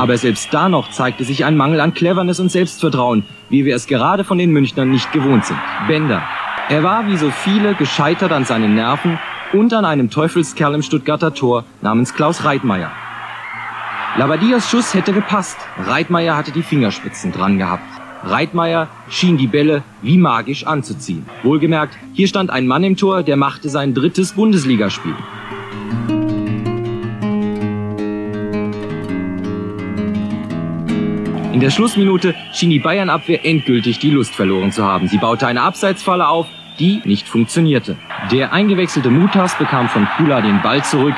Aber 0.00 0.16
selbst 0.16 0.48
da 0.54 0.70
noch 0.70 0.90
zeigte 0.90 1.24
sich 1.24 1.44
ein 1.44 1.58
Mangel 1.58 1.78
an 1.78 1.92
Cleverness 1.92 2.40
und 2.40 2.50
Selbstvertrauen, 2.50 3.22
wie 3.50 3.66
wir 3.66 3.76
es 3.76 3.86
gerade 3.86 4.24
von 4.24 4.38
den 4.38 4.50
Münchnern 4.50 4.90
nicht 4.90 5.12
gewohnt 5.12 5.44
sind. 5.44 5.58
Bender. 5.88 6.22
Er 6.70 6.82
war 6.82 7.06
wie 7.06 7.18
so 7.18 7.30
viele 7.30 7.74
gescheitert 7.74 8.32
an 8.32 8.46
seinen 8.46 8.74
Nerven 8.74 9.18
und 9.52 9.74
an 9.74 9.84
einem 9.84 10.08
Teufelskerl 10.08 10.74
im 10.74 10.80
Stuttgarter 10.80 11.34
Tor 11.34 11.64
namens 11.82 12.14
Klaus 12.14 12.44
Reitmeier. 12.44 12.90
Labadias 14.16 14.70
Schuss 14.70 14.94
hätte 14.94 15.12
gepasst. 15.12 15.58
Reitmeier 15.76 16.34
hatte 16.34 16.50
die 16.50 16.62
Fingerspitzen 16.62 17.30
dran 17.30 17.58
gehabt. 17.58 17.84
Reitmeier 18.24 18.88
schien 19.10 19.36
die 19.36 19.48
Bälle 19.48 19.82
wie 20.00 20.16
magisch 20.16 20.66
anzuziehen. 20.66 21.26
Wohlgemerkt, 21.42 21.98
hier 22.14 22.26
stand 22.26 22.48
ein 22.48 22.66
Mann 22.66 22.84
im 22.84 22.96
Tor, 22.96 23.22
der 23.22 23.36
machte 23.36 23.68
sein 23.68 23.92
drittes 23.92 24.32
Bundesligaspiel. 24.32 25.14
In 31.60 31.64
der 31.64 31.72
Schlussminute 31.72 32.34
schien 32.54 32.70
die 32.70 32.78
Bayern-Abwehr 32.78 33.44
endgültig 33.44 33.98
die 33.98 34.08
Lust 34.08 34.34
verloren 34.34 34.72
zu 34.72 34.82
haben. 34.82 35.08
Sie 35.08 35.18
baute 35.18 35.46
eine 35.46 35.60
Abseitsfalle 35.60 36.26
auf, 36.26 36.46
die 36.78 37.02
nicht 37.04 37.28
funktionierte. 37.28 37.98
Der 38.32 38.54
eingewechselte 38.54 39.10
Mutas 39.10 39.58
bekam 39.58 39.90
von 39.90 40.08
Kula 40.16 40.40
den 40.40 40.62
Ball 40.62 40.82
zurück 40.82 41.12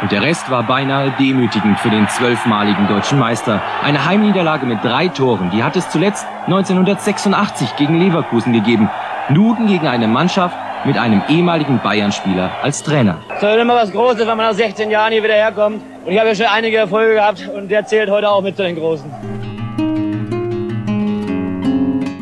und 0.00 0.12
der 0.12 0.22
Rest 0.22 0.52
war 0.52 0.62
beinahe 0.62 1.12
demütigend 1.18 1.80
für 1.80 1.90
den 1.90 2.08
zwölfmaligen 2.08 2.86
deutschen 2.86 3.18
Meister. 3.18 3.60
Eine 3.82 4.04
Heimniederlage 4.04 4.66
mit 4.66 4.84
drei 4.84 5.08
Toren, 5.08 5.50
die 5.50 5.64
hat 5.64 5.74
es 5.74 5.90
zuletzt 5.90 6.24
1986 6.46 7.74
gegen 7.74 7.98
Leverkusen 7.98 8.52
gegeben. 8.52 8.88
Nuden 9.30 9.66
gegen 9.66 9.88
eine 9.88 10.06
Mannschaft 10.06 10.56
mit 10.84 10.96
einem 10.96 11.22
ehemaligen 11.28 11.80
Bayern-Spieler 11.80 12.52
als 12.62 12.84
Trainer. 12.84 13.18
Es 13.36 13.42
ist 13.42 13.56
immer 13.56 13.74
was 13.74 13.90
Großes, 13.90 14.20
wenn 14.20 14.36
man 14.36 14.46
nach 14.46 14.54
16 14.54 14.92
Jahren 14.92 15.12
hier 15.12 15.24
wieder 15.24 15.34
herkommt. 15.34 15.82
Und 16.04 16.12
ich 16.12 16.18
habe 16.20 16.28
ja 16.28 16.34
schon 16.36 16.46
einige 16.46 16.76
Erfolge 16.76 17.14
gehabt 17.14 17.50
und 17.52 17.68
der 17.68 17.84
zählt 17.84 18.08
heute 18.08 18.30
auch 18.30 18.42
mit 18.42 18.56
zu 18.56 18.62
den 18.62 18.76
Großen. 18.76 19.37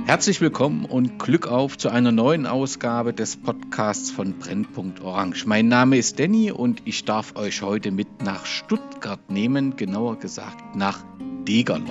Herzlich 0.06 0.40
willkommen 0.40 0.84
und 0.84 1.18
Glück 1.18 1.48
auf 1.48 1.76
zu 1.76 1.88
einer 1.88 2.12
neuen 2.12 2.46
Ausgabe 2.46 3.12
des 3.12 3.36
Podcasts 3.36 4.12
von 4.12 4.38
Brennpunkt 4.38 5.00
Orange. 5.00 5.46
Mein 5.46 5.66
Name 5.66 5.98
ist 5.98 6.20
Danny 6.20 6.52
und 6.52 6.82
ich 6.84 7.04
darf 7.04 7.34
euch 7.34 7.62
heute 7.62 7.90
mit 7.90 8.22
nach 8.22 8.46
Stuttgart 8.46 9.32
nehmen, 9.32 9.74
genauer 9.74 10.20
gesagt 10.20 10.76
nach 10.76 11.04
Degerloch. 11.48 11.90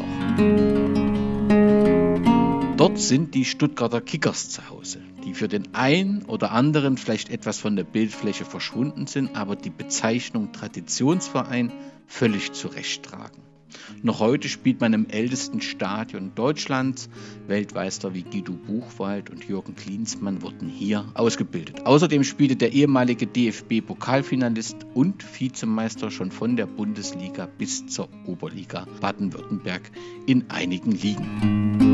Dort 2.78 3.00
sind 3.00 3.36
die 3.36 3.44
Stuttgarter 3.44 4.00
Kickers 4.00 4.50
zu 4.50 4.70
Hause, 4.70 5.02
die 5.26 5.34
für 5.34 5.50
den 5.50 5.76
einen 5.76 6.24
oder 6.24 6.54
anderen 6.54 6.96
vielleicht 6.96 7.30
etwas 7.30 7.60
von 7.60 7.76
der 7.76 7.84
Bildfläche 7.84 8.46
verschwunden 8.46 9.08
sind, 9.08 9.36
aber 9.36 9.58
die 9.58 9.70
Bezeichnung 9.70 10.54
Traditionsverein 10.54 11.70
völlig 12.08 12.54
zurecht 12.54 13.04
tragen. 13.04 13.45
Noch 14.02 14.20
heute 14.20 14.50
spielt 14.50 14.82
man 14.82 14.94
im 14.94 15.10
ältesten 15.10 15.62
Stadion 15.62 16.34
Deutschlands. 16.36 17.10
Weltmeister 17.48 18.14
wie 18.14 18.24
Guido 18.24 18.54
Buchwald 18.54 19.30
und 19.30 19.44
Jürgen 19.46 19.76
Klinsmann 19.76 20.42
wurden 20.42 20.68
hier 20.70 21.06
ausgebildet. 21.14 21.86
Außerdem 21.86 22.24
spielte 22.24 22.56
der 22.56 22.74
ehemalige 22.74 23.28
DFB-Pokalfinalist 23.28 24.86
und 24.94 25.24
Vizemeister 25.40 26.12
schon 26.12 26.32
von 26.32 26.56
der 26.56 26.66
Bundesliga 26.66 27.48
bis 27.58 27.86
zur 27.88 28.10
Oberliga 28.26 28.88
Baden-Württemberg 29.02 29.92
in 30.26 30.50
einigen 30.50 30.92
Ligen. 30.92 31.86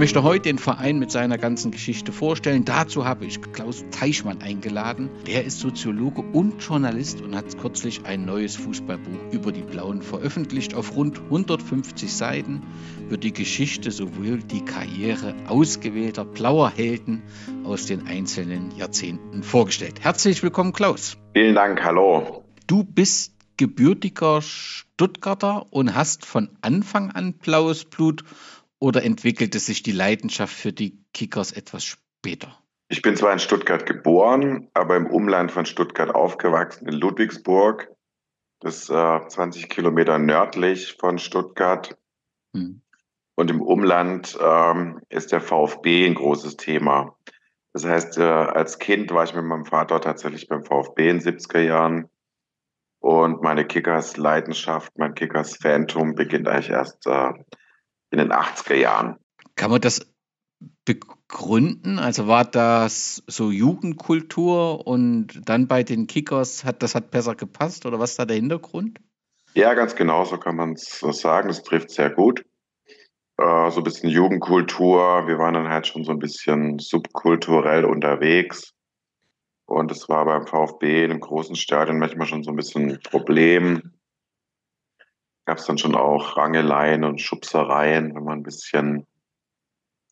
Ich 0.00 0.02
möchte 0.02 0.22
heute 0.22 0.44
den 0.44 0.56
Verein 0.56 0.98
mit 0.98 1.10
seiner 1.10 1.36
ganzen 1.36 1.72
Geschichte 1.72 2.10
vorstellen. 2.10 2.64
Dazu 2.64 3.04
habe 3.04 3.26
ich 3.26 3.38
Klaus 3.52 3.84
Teichmann 3.90 4.40
eingeladen. 4.40 5.10
Der 5.26 5.44
ist 5.44 5.60
Soziologe 5.60 6.22
und 6.22 6.64
Journalist 6.64 7.20
und 7.20 7.36
hat 7.36 7.58
kürzlich 7.58 8.06
ein 8.06 8.24
neues 8.24 8.56
Fußballbuch 8.56 9.30
über 9.30 9.52
die 9.52 9.60
Blauen 9.60 10.00
veröffentlicht. 10.00 10.72
Auf 10.72 10.96
rund 10.96 11.18
150 11.18 12.10
Seiten 12.10 12.62
wird 13.10 13.24
die 13.24 13.34
Geschichte 13.34 13.90
sowohl 13.90 14.38
die 14.38 14.64
Karriere 14.64 15.34
ausgewählter 15.48 16.24
blauer 16.24 16.70
Helden 16.70 17.22
aus 17.64 17.84
den 17.84 18.06
einzelnen 18.06 18.74
Jahrzehnten 18.78 19.42
vorgestellt. 19.42 20.00
Herzlich 20.00 20.42
willkommen, 20.42 20.72
Klaus. 20.72 21.18
Vielen 21.34 21.54
Dank, 21.54 21.84
hallo. 21.84 22.42
Du 22.66 22.84
bist 22.84 23.34
gebürtiger 23.58 24.40
Stuttgarter 24.40 25.66
und 25.70 25.94
hast 25.94 26.24
von 26.24 26.48
Anfang 26.62 27.10
an 27.10 27.34
blaues 27.34 27.84
Blut 27.84 28.24
oder 28.80 29.04
entwickelte 29.04 29.60
sich 29.60 29.82
die 29.82 29.92
Leidenschaft 29.92 30.54
für 30.54 30.72
die 30.72 31.04
Kickers 31.12 31.52
etwas 31.52 31.84
später? 31.84 32.58
Ich 32.88 33.02
bin 33.02 33.14
zwar 33.14 33.32
in 33.32 33.38
Stuttgart 33.38 33.86
geboren, 33.86 34.68
aber 34.74 34.96
im 34.96 35.06
Umland 35.06 35.52
von 35.52 35.64
Stuttgart 35.64 36.12
aufgewachsen, 36.12 36.88
in 36.88 36.94
Ludwigsburg. 36.94 37.88
Das 38.58 38.82
ist 38.82 38.90
äh, 38.90 39.28
20 39.28 39.68
Kilometer 39.68 40.18
nördlich 40.18 40.96
von 40.98 41.18
Stuttgart. 41.18 41.96
Hm. 42.52 42.82
Und 43.36 43.50
im 43.50 43.62
Umland 43.62 44.36
ähm, 44.42 45.00
ist 45.08 45.30
der 45.30 45.40
VfB 45.40 46.04
ein 46.06 46.14
großes 46.14 46.56
Thema. 46.56 47.16
Das 47.72 47.84
heißt, 47.84 48.18
äh, 48.18 48.22
als 48.22 48.78
Kind 48.78 49.12
war 49.12 49.24
ich 49.24 49.34
mit 49.34 49.44
meinem 49.44 49.66
Vater 49.66 50.00
tatsächlich 50.00 50.48
beim 50.48 50.64
VfB 50.64 51.08
in 51.08 51.20
den 51.20 51.38
70er 51.38 51.60
Jahren. 51.60 52.10
Und 52.98 53.40
meine 53.40 53.64
Kickers-Leidenschaft, 53.64 54.98
mein 54.98 55.14
Kickers-Phantom 55.14 56.16
beginnt 56.16 56.48
eigentlich 56.48 56.70
erst 56.70 57.06
äh, 57.06 57.32
in 58.10 58.18
den 58.18 58.32
80er 58.32 58.74
Jahren. 58.74 59.16
Kann 59.56 59.70
man 59.70 59.80
das 59.80 60.06
begründen? 60.84 61.98
Also 61.98 62.26
war 62.26 62.44
das 62.44 63.22
so 63.26 63.50
Jugendkultur 63.50 64.86
und 64.86 65.40
dann 65.48 65.68
bei 65.68 65.82
den 65.82 66.06
Kickers 66.06 66.64
hat 66.64 66.82
das 66.82 66.94
hat 66.94 67.10
besser 67.10 67.34
gepasst 67.34 67.86
oder 67.86 67.98
was 67.98 68.10
ist 68.10 68.18
da 68.18 68.24
der 68.24 68.36
Hintergrund? 68.36 69.00
Ja, 69.54 69.74
ganz 69.74 69.96
genau, 69.96 70.24
so 70.24 70.38
kann 70.38 70.56
man 70.56 70.74
es 70.74 71.00
sagen. 71.00 71.48
Das 71.48 71.62
trifft 71.62 71.90
sehr 71.90 72.10
gut. 72.10 72.44
Äh, 73.36 73.70
so 73.70 73.80
ein 73.80 73.84
bisschen 73.84 74.10
Jugendkultur. 74.10 75.26
Wir 75.26 75.38
waren 75.38 75.54
dann 75.54 75.68
halt 75.68 75.86
schon 75.86 76.04
so 76.04 76.12
ein 76.12 76.18
bisschen 76.18 76.78
subkulturell 76.78 77.84
unterwegs. 77.84 78.74
Und 79.66 79.90
es 79.92 80.08
war 80.08 80.24
beim 80.24 80.46
VfB 80.46 81.04
in 81.04 81.10
einem 81.10 81.20
großen 81.20 81.56
Stadion 81.56 81.98
manchmal 81.98 82.26
schon 82.26 82.42
so 82.42 82.50
ein 82.50 82.56
bisschen 82.56 82.90
ein 82.90 83.00
Problem 83.02 83.92
gab 85.50 85.58
es 85.58 85.66
dann 85.66 85.78
schon 85.78 85.96
auch 85.96 86.36
Rangeleien 86.36 87.02
und 87.02 87.20
Schubsereien, 87.20 88.14
wenn 88.14 88.22
man 88.22 88.38
ein 88.38 88.42
bisschen 88.44 89.04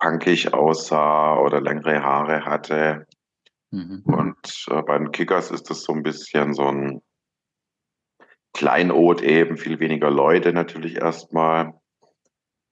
punkig 0.00 0.52
aussah 0.52 1.38
oder 1.38 1.60
längere 1.60 2.02
Haare 2.02 2.44
hatte. 2.44 3.06
Mhm. 3.70 4.02
Und 4.04 4.66
äh, 4.68 4.82
bei 4.82 4.98
den 4.98 5.12
Kickers 5.12 5.52
ist 5.52 5.70
das 5.70 5.84
so 5.84 5.92
ein 5.92 6.02
bisschen 6.02 6.54
so 6.54 6.64
ein 6.64 7.02
Kleinod 8.52 9.22
eben, 9.22 9.58
viel 9.58 9.78
weniger 9.78 10.10
Leute 10.10 10.52
natürlich 10.52 10.96
erstmal. 10.96 11.72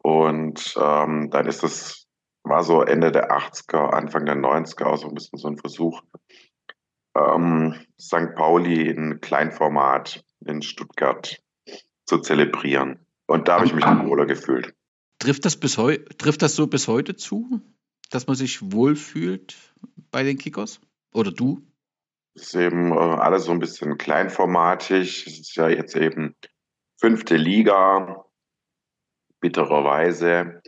Und 0.03 0.77
ähm, 0.77 1.31
dann 1.31 1.47
ist 1.47 1.63
das, 1.63 2.09
war 2.43 2.65
so 2.65 2.83
Ende 2.83 3.13
der 3.13 3.31
80er, 3.31 3.91
Anfang 3.91 4.27
der 4.27 4.35
90er 4.35 4.87
auch 4.87 4.97
so 4.97 5.07
ein 5.07 5.15
bisschen 5.15 5.39
so 5.39 5.47
ein 5.47 5.57
Versuch, 5.57 6.03
ähm, 7.15 7.77
St. 8.01 8.35
Pauli 8.35 8.89
in 8.89 9.21
Kleinformat 9.21 10.25
in 10.45 10.63
Stuttgart 10.63 11.41
zu 12.07 12.19
zelebrieren. 12.19 12.99
Und 13.27 13.49
da 13.49 13.57
habe 13.57 13.67
ich 13.67 13.75
mich 13.75 13.85
dann 13.85 14.09
wohler 14.09 14.27
gefühlt. 14.27 14.75
Trifft 15.19 15.45
das, 15.45 15.57
bis 15.57 15.79
heu 15.79 15.97
trifft 16.19 16.43
das 16.43 16.55
so 16.55 16.67
bis 16.67 16.89
heute 16.89 17.17
zu, 17.17 17.61
dass 18.11 18.27
man 18.27 18.37
sich 18.37 18.73
wohlfühlt 18.73 19.57
bei 20.11 20.23
den 20.23 20.39
Kickers? 20.39 20.81
Oder 21.13 21.33
du? 21.33 21.63
Es 22.35 22.49
ist 22.49 22.55
eben 22.55 22.93
äh, 22.93 22.97
alles 22.97 23.45
so 23.45 23.53
ein 23.53 23.59
bisschen 23.59 23.97
kleinformatig. 23.97 25.27
Es 25.27 25.41
ist 25.41 25.57
ja 25.57 25.69
jetzt 25.69 25.97
eben 25.97 26.37
fünfte 27.01 27.37
Liga, 27.37 28.25
bittererweise. 29.41 30.63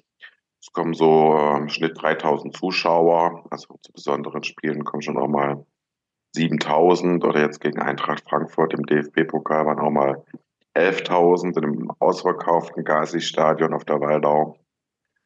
Es 0.60 0.72
kommen 0.72 0.94
so 0.94 1.36
äh, 1.36 1.58
im 1.58 1.68
Schnitt 1.68 2.00
3000 2.00 2.56
Zuschauer. 2.56 3.46
Also 3.50 3.78
zu 3.82 3.92
besonderen 3.92 4.42
Spielen 4.42 4.84
kommen 4.84 5.02
schon 5.02 5.18
auch 5.18 5.28
mal 5.28 5.66
7000 6.34 7.24
oder 7.24 7.40
jetzt 7.40 7.60
gegen 7.60 7.80
Eintracht 7.80 8.24
Frankfurt 8.28 8.74
im 8.74 8.84
DFB-Pokal 8.84 9.66
waren 9.66 9.78
auch 9.78 9.90
mal 9.90 10.24
11.000 10.76 11.58
in 11.58 11.64
einem 11.64 11.90
ausverkauften 11.98 12.84
Gazi-Stadion 12.84 13.74
auf 13.74 13.84
der 13.84 14.00
Waldau. 14.00 14.58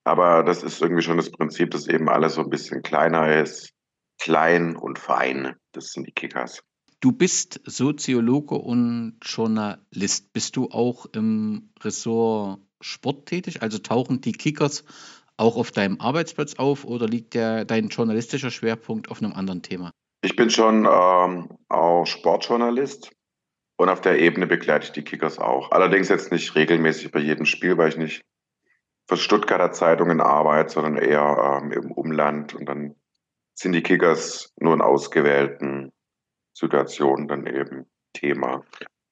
Aber 0.04 0.42
das 0.42 0.62
ist 0.62 0.80
irgendwie 0.82 1.02
schon 1.02 1.16
das 1.16 1.30
Prinzip, 1.30 1.70
dass 1.70 1.86
eben 1.86 2.08
alles 2.08 2.34
so 2.34 2.42
ein 2.42 2.50
bisschen 2.50 2.82
kleiner 2.82 3.40
ist. 3.40 3.72
Klein 4.18 4.76
und 4.76 4.98
fein. 4.98 5.56
Das 5.72 5.92
sind 5.92 6.06
die 6.06 6.12
Kickers. 6.12 6.62
Du 7.00 7.12
bist 7.12 7.60
Soziologe 7.64 8.54
und 8.54 9.18
Journalist. 9.22 10.32
Bist 10.32 10.56
du 10.56 10.70
auch 10.70 11.06
im 11.12 11.72
Ressort 11.80 12.60
Sport 12.80 13.26
tätig? 13.26 13.62
Also 13.62 13.78
tauchen 13.78 14.20
die 14.20 14.32
Kickers 14.32 14.84
auch 15.36 15.56
auf 15.56 15.72
deinem 15.72 16.00
Arbeitsplatz 16.00 16.54
auf 16.54 16.84
oder 16.84 17.06
liegt 17.06 17.34
der, 17.34 17.64
dein 17.64 17.88
journalistischer 17.88 18.50
Schwerpunkt 18.50 19.10
auf 19.10 19.22
einem 19.22 19.32
anderen 19.32 19.62
Thema? 19.62 19.90
Ich 20.22 20.36
bin 20.36 20.50
schon 20.50 20.86
ähm, 20.86 21.48
auch 21.68 22.04
Sportjournalist 22.06 23.10
und 23.82 23.88
auf 23.88 24.00
der 24.00 24.20
Ebene 24.20 24.46
begleite 24.46 24.86
ich 24.86 24.92
die 24.92 25.02
Kickers 25.02 25.40
auch. 25.40 25.72
Allerdings 25.72 26.08
jetzt 26.08 26.30
nicht 26.30 26.54
regelmäßig 26.54 27.10
bei 27.10 27.18
jedem 27.18 27.46
Spiel, 27.46 27.76
weil 27.76 27.88
ich 27.88 27.96
nicht 27.96 28.22
für 29.08 29.16
Stuttgarter 29.16 29.72
Zeitungen 29.72 30.20
arbeite, 30.20 30.72
sondern 30.72 30.96
eher 30.96 31.60
ähm, 31.60 31.72
im 31.72 31.90
Umland. 31.90 32.54
Und 32.54 32.66
dann 32.66 32.94
sind 33.54 33.72
die 33.72 33.82
Kickers 33.82 34.52
nur 34.60 34.74
in 34.74 34.82
ausgewählten 34.82 35.90
Situationen 36.54 37.26
dann 37.26 37.46
eben 37.46 37.86
Thema. 38.12 38.64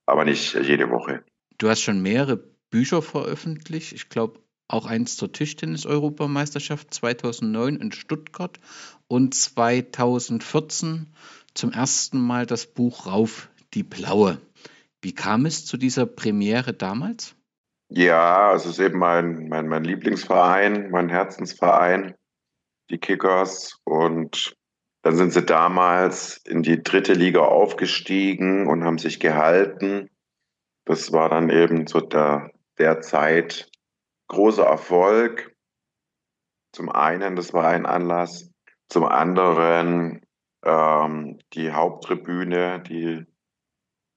aber 0.06 0.24
nicht 0.24 0.54
jede 0.54 0.88
Woche. 0.90 1.24
Du 1.58 1.68
hast 1.68 1.80
schon 1.80 2.00
mehrere 2.00 2.36
Bücher 2.70 3.02
veröffentlicht. 3.02 3.92
Ich 3.92 4.08
glaube, 4.08 4.38
auch 4.68 4.86
eins 4.86 5.16
zur 5.16 5.32
Tischtennis-Europameisterschaft 5.32 6.94
2009 6.94 7.76
in 7.76 7.90
Stuttgart 7.90 8.60
und 9.08 9.34
2014 9.34 11.12
zum 11.54 11.72
ersten 11.72 12.20
Mal 12.20 12.46
das 12.46 12.66
Buch 12.66 13.06
Rauf 13.06 13.48
die 13.74 13.82
Blaue. 13.82 14.40
Wie 15.02 15.14
kam 15.14 15.46
es 15.46 15.64
zu 15.64 15.76
dieser 15.76 16.06
Premiere 16.06 16.74
damals? 16.74 17.34
Ja, 17.88 18.54
es 18.54 18.66
ist 18.66 18.78
eben 18.78 18.98
mein, 18.98 19.48
mein, 19.48 19.66
mein 19.66 19.82
Lieblingsverein, 19.82 20.90
mein 20.90 21.08
Herzensverein, 21.08 22.14
die 22.90 22.98
Kickers. 22.98 23.80
Und 23.84 24.54
dann 25.02 25.16
sind 25.16 25.32
sie 25.32 25.44
damals 25.44 26.36
in 26.46 26.62
die 26.62 26.82
dritte 26.82 27.14
Liga 27.14 27.40
aufgestiegen 27.40 28.66
und 28.66 28.84
haben 28.84 28.98
sich 28.98 29.18
gehalten. 29.18 30.08
Das 30.84 31.12
war 31.12 31.28
dann 31.28 31.50
eben 31.50 31.86
zu 31.86 32.00
der, 32.00 32.52
der 32.78 33.00
Zeit 33.00 33.70
großer 34.28 34.64
Erfolg. 34.64 35.56
Zum 36.72 36.90
einen, 36.90 37.34
das 37.36 37.52
war 37.52 37.68
ein 37.68 37.86
Anlass. 37.86 38.50
Zum 38.88 39.04
anderen 39.04 40.20
ähm, 40.62 41.38
die 41.54 41.72
Haupttribüne, 41.72 42.80
die 42.80 43.26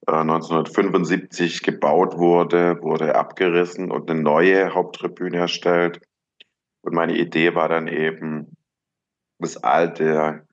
1975 0.06 1.56
äh, 1.62 1.70
gebaut 1.72 2.16
wurde, 2.18 2.82
wurde 2.82 3.14
abgerissen 3.14 3.90
und 3.90 4.10
eine 4.10 4.20
neue 4.20 4.74
Haupttribüne 4.74 5.38
erstellt. 5.38 6.00
Und 6.82 6.94
meine 6.94 7.16
Idee 7.16 7.54
war 7.54 7.68
dann 7.68 7.88
eben, 7.88 8.56
das 9.38 9.56
alte 9.62 10.46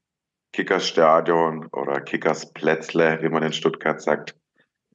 Kickersstadion 0.53 1.67
oder 1.67 2.01
Kickersplätzle, 2.01 3.19
wie 3.21 3.29
man 3.29 3.43
in 3.43 3.53
Stuttgart 3.53 4.01
sagt, 4.01 4.35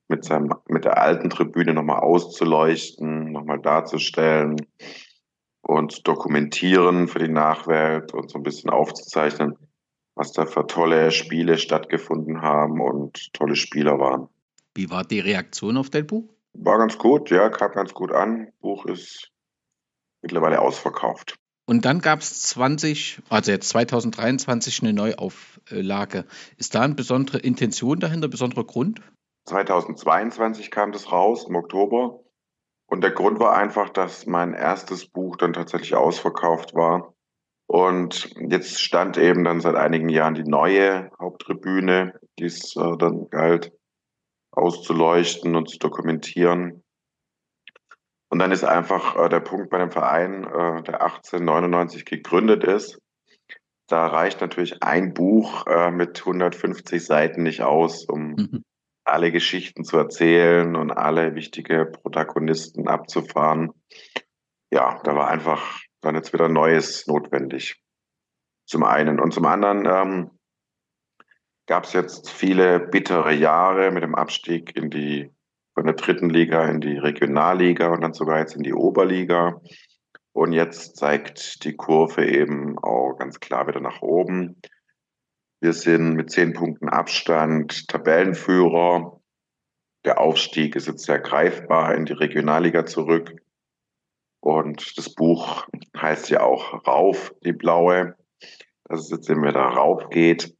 mit, 0.09 0.25
seinem, 0.25 0.55
mit 0.69 0.85
der 0.85 0.99
alten 0.99 1.31
Tribüne 1.31 1.73
nochmal 1.73 2.01
auszuleuchten, 2.01 3.33
nochmal 3.33 3.61
darzustellen 3.61 4.57
und 5.63 6.07
dokumentieren 6.07 7.09
für 7.09 7.19
die 7.19 7.33
Nachwelt 7.33 8.13
und 8.15 8.31
so 8.31 8.39
ein 8.39 8.43
bisschen 8.43 8.71
aufzuzeichnen, 8.71 9.57
was 10.15 10.33
da 10.33 10.47
für 10.47 10.67
tolle 10.67 11.11
Spiele 11.11 11.59
stattgefunden 11.59 12.43
haben 12.43 12.81
und 12.81 13.33
tolle 13.33 13.57
Spieler 13.57 13.99
waren. 13.99 14.29
Wie 14.77 14.91
war 14.91 15.05
die 15.05 15.21
Reaktion 15.21 15.79
auf 15.79 15.89
dein 15.89 16.07
Buch? 16.07 16.29
War 16.53 16.79
ganz 16.79 16.99
gut, 16.99 17.31
ja, 17.31 17.49
kam 17.49 17.73
ganz 17.73 17.95
gut 17.95 18.13
an. 18.13 18.53
Buch 18.61 18.85
ist 18.85 19.33
mittlerweile 20.21 20.61
ausverkauft. 20.61 21.37
Und 21.67 21.85
dann 21.85 22.01
gab 22.01 22.21
es 22.21 22.43
20, 22.43 23.23
also 23.31 23.51
jetzt 23.51 23.71
2023 23.71 24.83
eine 24.83 24.93
Neuauflage. 24.93 26.27
Ist 26.59 26.75
da 26.75 26.83
eine 26.83 26.95
besondere 26.95 27.39
Intention 27.39 28.01
dahinter, 28.01 28.29
ein 28.29 28.31
besonderer 28.31 28.65
Grund? 28.65 29.01
2022 29.47 30.71
kam 30.71 30.93
das 30.93 31.11
raus 31.11 31.47
im 31.49 31.57
Oktober. 31.57 32.21
Und 32.87 33.01
der 33.03 33.11
Grund 33.13 33.41
war 33.41 33.57
einfach, 33.57 33.89
dass 33.89 34.27
mein 34.27 34.53
erstes 34.53 35.07
Buch 35.07 35.37
dann 35.37 35.55
tatsächlich 35.55 35.95
ausverkauft 35.95 36.75
war. 36.75 37.15
Und 37.67 38.31
jetzt 38.49 38.81
stand 38.81 39.17
eben 39.17 39.43
dann 39.43 39.61
seit 39.61 39.75
einigen 39.75 40.09
Jahren 40.09 40.35
die 40.35 40.45
neue 40.45 41.11
Haupttribüne, 41.19 42.15
die 42.39 42.45
es 42.45 42.77
äh, 42.77 42.97
dann 42.97 43.29
galt 43.31 43.73
auszuleuchten 44.57 45.55
und 45.55 45.69
zu 45.69 45.79
dokumentieren. 45.79 46.83
Und 48.29 48.41
dann 48.41 48.51
ist 48.51 48.65
einfach 48.65 49.17
äh, 49.17 49.29
der 49.29 49.41
Punkt 49.41 49.71
bei 49.71 49.79
dem 49.79 49.93
Verein, 49.93 50.45
äh, 50.45 50.83
der 50.83 51.03
1899 51.03 52.05
gegründet 52.05 52.65
ist. 52.65 52.99
Da 53.89 54.09
reicht 54.09 54.41
natürlich 54.41 54.83
ein 54.83 55.15
Buch 55.15 55.67
äh, 55.67 55.93
mit 55.93 56.19
150 56.19 57.05
Seiten 57.05 57.45
nicht 57.45 57.63
aus, 57.63 58.05
um 58.05 58.33
mhm. 58.33 58.65
alle 59.05 59.31
Geschichten 59.31 59.85
zu 59.85 59.97
erzählen 59.97 60.75
und 60.75 60.91
alle 60.91 61.37
wichtige 61.37 61.87
Protagonisten 61.87 62.89
abzufahren. 62.89 63.71
Ja, 64.73 65.01
da 65.05 65.15
war 65.15 65.29
einfach 65.29 65.81
dann 66.01 66.17
jetzt 66.17 66.33
wieder 66.33 66.49
Neues 66.49 67.07
notwendig. 67.07 67.81
Zum 68.67 68.83
einen. 68.83 69.21
Und 69.21 69.33
zum 69.33 69.45
anderen 69.45 69.87
ähm, 69.87 70.36
gab 71.67 71.85
es 71.85 71.93
jetzt 71.93 72.31
viele 72.31 72.81
bittere 72.81 73.33
Jahre 73.33 73.91
mit 73.91 74.03
dem 74.03 74.15
Abstieg 74.15 74.77
in 74.77 74.91
die 74.91 75.31
von 75.75 75.85
der 75.85 75.95
dritten 75.95 76.31
Liga 76.31 76.65
in 76.65 76.81
die 76.81 76.97
Regionalliga 76.97 77.89
und 77.89 78.01
dann 78.01 78.15
sogar 78.15 78.39
jetzt 78.39 78.57
in 78.57 78.63
die 78.63 78.73
Oberliga. 78.73 79.61
Und 80.33 80.53
jetzt 80.53 80.97
zeigt 80.97 81.65
die 81.65 81.77
Kurve 81.77 82.25
eben 82.25 82.79
auch 82.79 83.19
ganz 83.19 83.41
klar 83.41 83.67
wieder 83.67 83.81
nach 83.81 84.01
oben. 84.01 84.57
Wir 85.61 85.75
sind 85.75 86.15
mit 86.15 86.31
zehn 86.31 86.55
Punkten 86.55 86.89
Abstand 86.89 87.89
Tabellenführer. 87.89 89.21
Der 90.07 90.19
Aufstieg 90.21 90.77
ist 90.77 90.87
jetzt 90.87 91.05
sehr 91.05 91.19
greifbar 91.19 91.95
in 91.95 92.07
die 92.07 92.15
Regionalliga 92.15 92.87
zurück. 92.87 93.35
Und 94.41 94.97
das 94.97 95.15
Buch 95.15 95.67
heißt 95.95 96.31
ja 96.31 96.43
auch 96.43 96.87
Rauf, 96.87 97.35
die 97.45 97.53
Blaue, 97.53 98.17
dass 98.85 99.01
es 99.01 99.11
jetzt 99.11 99.29
immer 99.29 99.49
wieder 99.49 99.61
rauf 99.61 100.09
geht 100.09 100.56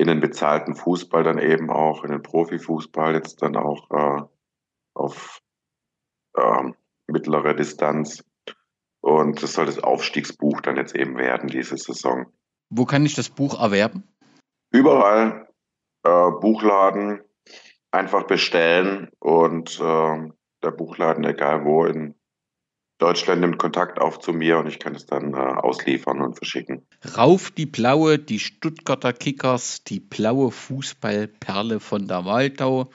in 0.00 0.06
den 0.06 0.20
bezahlten 0.20 0.74
Fußball 0.74 1.22
dann 1.24 1.38
eben 1.38 1.68
auch, 1.68 2.04
in 2.04 2.10
den 2.10 2.22
Profifußball 2.22 3.12
jetzt 3.12 3.42
dann 3.42 3.54
auch 3.54 3.90
äh, 3.90 4.22
auf 4.94 5.42
äh, 6.34 6.72
mittlere 7.06 7.54
Distanz. 7.54 8.24
Und 9.02 9.42
das 9.42 9.52
soll 9.52 9.66
das 9.66 9.78
Aufstiegsbuch 9.78 10.62
dann 10.62 10.78
jetzt 10.78 10.94
eben 10.96 11.18
werden, 11.18 11.50
diese 11.50 11.76
Saison. 11.76 12.32
Wo 12.70 12.86
kann 12.86 13.04
ich 13.04 13.14
das 13.14 13.28
Buch 13.28 13.60
erwerben? 13.60 14.08
Überall. 14.70 15.48
Äh, 16.02 16.30
Buchladen 16.40 17.20
einfach 17.90 18.22
bestellen 18.22 19.10
und 19.18 19.78
äh, 19.80 20.30
der 20.62 20.70
Buchladen, 20.70 21.24
egal 21.24 21.66
wo, 21.66 21.84
in 21.84 22.14
Deutschland 23.00 23.40
nimmt 23.40 23.58
Kontakt 23.58 23.98
auf 23.98 24.20
zu 24.20 24.32
mir 24.32 24.58
und 24.58 24.68
ich 24.68 24.78
kann 24.78 24.94
es 24.94 25.06
dann 25.06 25.34
äh, 25.34 25.36
ausliefern 25.36 26.20
und 26.20 26.36
verschicken. 26.36 26.86
Rauf 27.16 27.50
die 27.50 27.66
blaue, 27.66 28.18
die 28.18 28.38
Stuttgarter 28.38 29.12
Kickers, 29.12 29.82
die 29.84 30.00
blaue 30.00 30.50
Fußballperle 30.50 31.80
von 31.80 32.06
der 32.06 32.24
Waldau. 32.26 32.90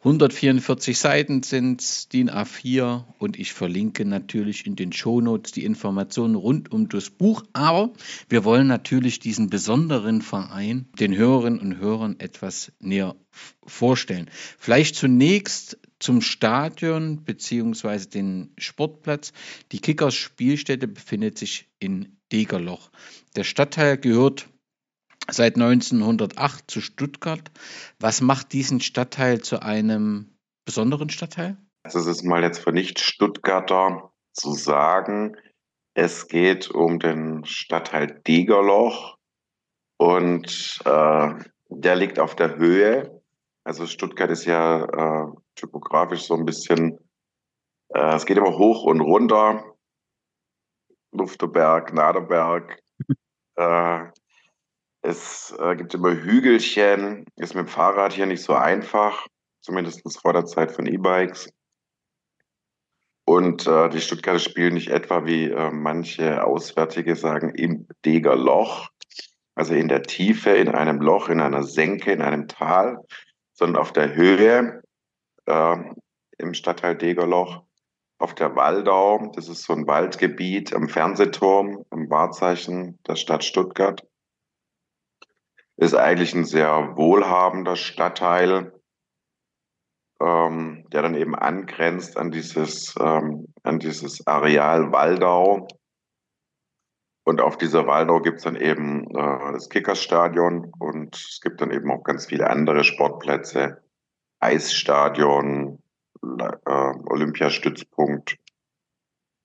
144 0.00 0.98
Seiten 0.98 1.42
sind 1.42 2.12
DIN 2.12 2.28
A4 2.28 3.04
und 3.18 3.38
ich 3.38 3.54
verlinke 3.54 4.04
natürlich 4.04 4.66
in 4.66 4.76
den 4.76 4.92
Shownotes 4.92 5.52
die 5.52 5.64
Informationen 5.64 6.34
rund 6.34 6.70
um 6.72 6.90
das 6.90 7.08
Buch. 7.08 7.42
Aber 7.54 7.90
wir 8.28 8.44
wollen 8.44 8.66
natürlich 8.66 9.18
diesen 9.18 9.48
besonderen 9.48 10.20
Verein 10.20 10.88
den 11.00 11.16
Hörerinnen 11.16 11.58
und 11.58 11.78
Hörern 11.78 12.16
etwas 12.18 12.70
näher 12.80 13.16
vorstellen. 13.66 14.28
Vielleicht 14.58 14.96
zunächst 14.96 15.78
zum 16.04 16.20
Stadion 16.20 17.24
bzw. 17.24 18.06
den 18.10 18.52
Sportplatz. 18.58 19.32
Die 19.72 19.80
Kickers 19.80 20.14
Spielstätte 20.14 20.86
befindet 20.86 21.38
sich 21.38 21.70
in 21.78 22.18
Degerloch. 22.30 22.90
Der 23.36 23.44
Stadtteil 23.44 23.96
gehört 23.96 24.46
seit 25.30 25.54
1908 25.54 26.70
zu 26.70 26.82
Stuttgart. 26.82 27.50
Was 28.00 28.20
macht 28.20 28.52
diesen 28.52 28.82
Stadtteil 28.82 29.40
zu 29.40 29.62
einem 29.62 30.36
besonderen 30.66 31.08
Stadtteil? 31.08 31.56
Das 31.84 31.94
ist 31.94 32.22
mal 32.22 32.42
jetzt 32.42 32.58
für 32.58 32.72
Nicht-Stuttgarter 32.72 34.12
zu 34.34 34.52
sagen. 34.52 35.38
Es 35.94 36.28
geht 36.28 36.70
um 36.70 36.98
den 36.98 37.46
Stadtteil 37.46 38.20
Degerloch 38.26 39.16
und 39.96 40.80
äh, 40.84 41.34
der 41.70 41.96
liegt 41.96 42.18
auf 42.18 42.36
der 42.36 42.56
Höhe. 42.56 43.22
Also 43.64 43.86
Stuttgart 43.86 44.30
ist 44.30 44.44
ja 44.44 44.84
äh, 44.84 45.32
typografisch 45.54 46.24
so 46.24 46.34
ein 46.34 46.44
bisschen, 46.44 46.98
äh, 47.88 48.14
es 48.14 48.26
geht 48.26 48.36
immer 48.36 48.58
hoch 48.58 48.84
und 48.84 49.00
runter. 49.00 49.64
Lufterberg, 51.12 51.94
Naderberg. 51.94 52.82
äh, 53.56 54.00
es 55.00 55.54
äh, 55.58 55.76
gibt 55.76 55.94
immer 55.94 56.12
Hügelchen. 56.12 57.24
Ist 57.36 57.54
mit 57.54 57.66
dem 57.66 57.68
Fahrrad 57.68 58.12
hier 58.12 58.26
nicht 58.26 58.42
so 58.42 58.52
einfach, 58.52 59.26
zumindest 59.60 60.02
vor 60.20 60.34
der 60.34 60.44
Zeit 60.44 60.70
von 60.70 60.86
E-Bikes. 60.86 61.48
Und 63.26 63.66
äh, 63.66 63.88
die 63.88 64.02
Stuttgarter 64.02 64.38
spielen 64.38 64.74
nicht 64.74 64.88
etwa, 64.88 65.24
wie 65.24 65.50
äh, 65.50 65.70
manche 65.70 66.44
Auswärtige 66.44 67.16
sagen, 67.16 67.54
im 67.54 67.88
Deger 68.04 68.36
Loch, 68.36 68.90
also 69.54 69.72
in 69.72 69.88
der 69.88 70.02
Tiefe, 70.02 70.50
in 70.50 70.68
einem 70.68 71.00
Loch, 71.00 71.30
in 71.30 71.40
einer 71.40 71.62
Senke, 71.62 72.12
in 72.12 72.20
einem 72.20 72.48
Tal, 72.48 72.98
sondern 73.54 73.80
auf 73.80 73.92
der 73.92 74.14
Höhe 74.14 74.82
äh, 75.46 75.76
im 76.38 76.54
Stadtteil 76.54 76.96
Degerloch, 76.96 77.62
auf 78.18 78.34
der 78.34 78.54
Waldau. 78.56 79.30
Das 79.34 79.48
ist 79.48 79.64
so 79.64 79.72
ein 79.72 79.86
Waldgebiet 79.86 80.74
am 80.74 80.88
Fernsehturm, 80.88 81.84
am 81.90 82.10
Wahrzeichen 82.10 82.98
der 83.06 83.16
Stadt 83.16 83.44
Stuttgart. 83.44 84.06
Ist 85.76 85.94
eigentlich 85.94 86.34
ein 86.34 86.44
sehr 86.44 86.96
wohlhabender 86.96 87.76
Stadtteil, 87.76 88.72
ähm, 90.20 90.86
der 90.92 91.02
dann 91.02 91.14
eben 91.14 91.34
angrenzt 91.34 92.16
an 92.16 92.30
dieses, 92.30 92.94
ähm, 93.00 93.46
an 93.62 93.78
dieses 93.78 94.24
Areal 94.26 94.92
Waldau. 94.92 95.66
Und 97.24 97.40
auf 97.40 97.56
dieser 97.56 97.86
Waldau 97.86 98.20
gibt 98.20 98.38
es 98.38 98.44
dann 98.44 98.56
eben 98.56 99.08
äh, 99.10 99.52
das 99.52 99.70
Kickersstadion 99.70 100.72
und 100.78 101.16
es 101.16 101.40
gibt 101.42 101.60
dann 101.60 101.70
eben 101.70 101.90
auch 101.90 102.04
ganz 102.04 102.26
viele 102.26 102.50
andere 102.50 102.84
Sportplätze, 102.84 103.82
Eisstadion, 104.40 105.82
äh, 106.22 106.92
Olympiastützpunkt 107.06 108.36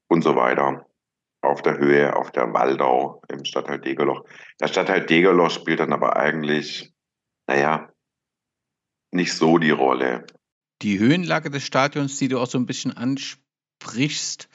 und 0.09 0.24
so 0.24 0.36
weiter. 0.36 0.86
Auf 1.41 1.62
der 1.62 1.77
Höhe, 1.77 2.17
auf 2.17 2.31
der 2.31 2.53
Waldau 2.53 3.21
im 3.29 3.45
Stadtteil 3.45 3.79
Degerloch. 3.79 4.25
Der 4.59 4.67
Stadtteil 4.67 5.05
Degerloch 5.05 5.51
spielt 5.51 5.79
dann 5.79 5.93
aber 5.93 6.17
eigentlich, 6.17 6.93
naja, 7.48 7.89
nicht 9.12 9.33
so 9.33 9.57
die 9.57 9.71
Rolle. 9.71 10.25
Die 10.81 11.00
Höhenlage 11.00 11.50
des 11.50 11.63
Stadions, 11.63 12.17
die 12.17 12.27
du 12.27 12.39
auch 12.39 12.48
so 12.48 12.57
ein 12.57 12.65
bisschen 12.65 12.95
ansprichst, 12.95 14.50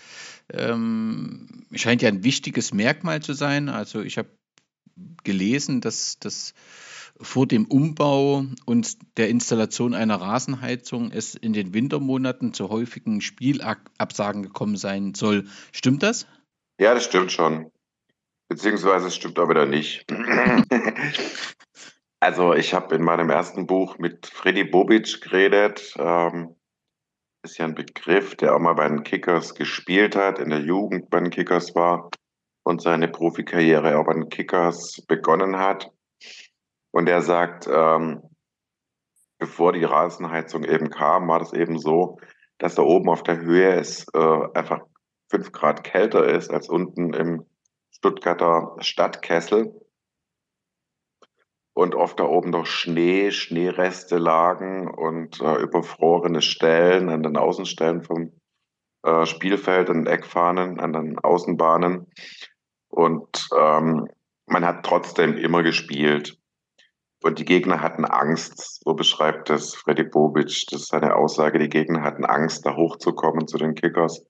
ähm, 0.53 1.67
scheint 1.73 2.03
ja 2.03 2.09
ein 2.09 2.25
wichtiges 2.25 2.73
Merkmal 2.73 3.23
zu 3.23 3.33
sein. 3.33 3.69
Also 3.69 4.03
ich 4.03 4.19
habe 4.19 4.29
gelesen, 5.25 5.81
dass 5.81 6.19
das 6.19 6.55
vor 7.21 7.47
dem 7.47 7.67
Umbau 7.67 8.45
und 8.67 9.17
der 9.17 9.29
Installation 9.29 9.95
einer 9.95 10.21
Rasenheizung 10.21 11.13
es 11.13 11.35
in 11.35 11.53
den 11.53 11.73
Wintermonaten 11.73 12.53
zu 12.53 12.71
häufigen 12.71 13.21
Spielabsagen 13.21 14.43
gekommen 14.43 14.77
sein 14.77 15.15
soll. 15.15 15.47
Stimmt 15.73 16.03
das? 16.03 16.27
Ja, 16.79 16.95
das 16.95 17.05
stimmt 17.05 17.31
schon. 17.31 17.71
Beziehungsweise 18.49 19.07
es 19.07 19.15
stimmt 19.15 19.39
aber 19.39 19.51
wieder 19.51 19.67
nicht. 19.67 20.05
also 22.21 22.55
ich 22.55 22.75
habe 22.75 22.97
in 22.97 23.03
meinem 23.03 23.31
ersten 23.31 23.67
Buch 23.67 23.99
mit 23.99 24.27
Freddy 24.27 24.65
Bobic 24.65 25.21
geredet. 25.21 25.95
Ähm, 25.97 26.57
ist 27.45 27.59
ja 27.59 27.67
ein 27.67 27.75
Begriff, 27.75 28.35
der 28.37 28.55
auch 28.55 28.59
mal 28.59 28.75
bei 28.75 28.89
den 28.89 29.05
Kickers 29.05 29.55
gespielt 29.55 30.17
hat, 30.17 30.39
in 30.39 30.51
der 30.51 30.61
Jugend 30.61 31.11
bei 31.11 31.21
den 31.21 31.31
Kickers 31.31 31.75
war 31.75 32.11
und 32.65 32.81
seine 32.81 33.09
Profikarriere 33.09 33.99
auch 33.99 34.07
bei 34.07 34.15
den 34.15 34.31
Kickers 34.31 35.05
begonnen 35.07 35.59
hat. 35.59 35.91
Und 36.91 37.09
er 37.09 37.23
sagt, 37.23 37.69
ähm, 37.71 38.23
bevor 39.39 39.73
die 39.73 39.85
Rasenheizung 39.85 40.65
eben 40.65 40.89
kam, 40.89 41.29
war 41.29 41.39
das 41.39 41.53
eben 41.53 41.79
so, 41.79 42.19
dass 42.59 42.77
da 42.77 42.83
oben 42.83 43.11
auf 43.11 43.23
der 43.23 43.39
Höhe 43.39 43.75
es 43.75 44.07
äh, 44.15 44.39
einfach 44.55 44.81
fünf 45.29 45.53
Grad 45.53 45.85
kälter 45.85 46.25
ist 46.25 46.51
als 46.51 46.69
unten 46.69 47.13
im 47.13 47.45
Stuttgarter 47.91 48.77
Stadtkessel. 48.81 49.75
Und 51.75 51.97
oft 51.97 52.21
da 52.21 52.25
oben 52.25 52.51
noch 52.51 52.67
Schnee, 52.67 53.33
Schneereste 53.33 54.17
lagen 54.17 54.89
und 54.89 55.41
äh, 55.41 55.57
überfrorene 55.57 56.41
Stellen 56.41 57.09
an 57.09 57.25
den 57.25 57.37
Außenstellen 57.37 58.03
vom 58.03 58.33
äh, 59.05 59.27
Spielfeld, 59.27 59.91
an 59.91 60.05
den 60.05 60.07
Eckfahnen, 60.07 60.79
an 60.79 60.93
den 60.93 61.19
Außenbahnen. 61.19 62.07
Und 62.89 63.49
ähm, 63.59 64.09
man 64.47 64.65
hat 64.65 64.87
trotzdem 64.87 65.37
immer 65.37 65.63
gespielt. 65.63 66.39
Und 67.25 67.39
die 67.39 67.45
Gegner 67.45 67.81
hatten 67.81 68.05
Angst, 68.05 68.85
so 68.85 68.95
beschreibt 68.95 69.49
es 69.51 69.75
Freddy 69.75 70.05
Bobic. 70.05 70.67
Das 70.71 70.83
ist 70.83 70.89
seine 70.89 71.17
Aussage. 71.17 71.59
Die 71.59 71.71
Gegner 71.71 72.03
hatten 72.03 72.25
Angst, 72.25 72.67
da 72.67 72.77
hochzukommen 72.77 73.49
zu 73.49 73.57
den 73.57 73.75
Kickers, 73.75 74.27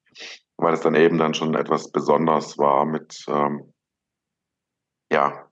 weil 0.57 0.75
es 0.75 0.81
dann 0.81 0.95
eben 0.95 1.19
dann 1.19 1.35
schon 1.35 1.55
etwas 1.55 1.91
Besonderes 1.91 2.57
war 2.57 2.87
mit, 2.87 3.25
ähm, 3.29 3.73
ja, 5.13 5.44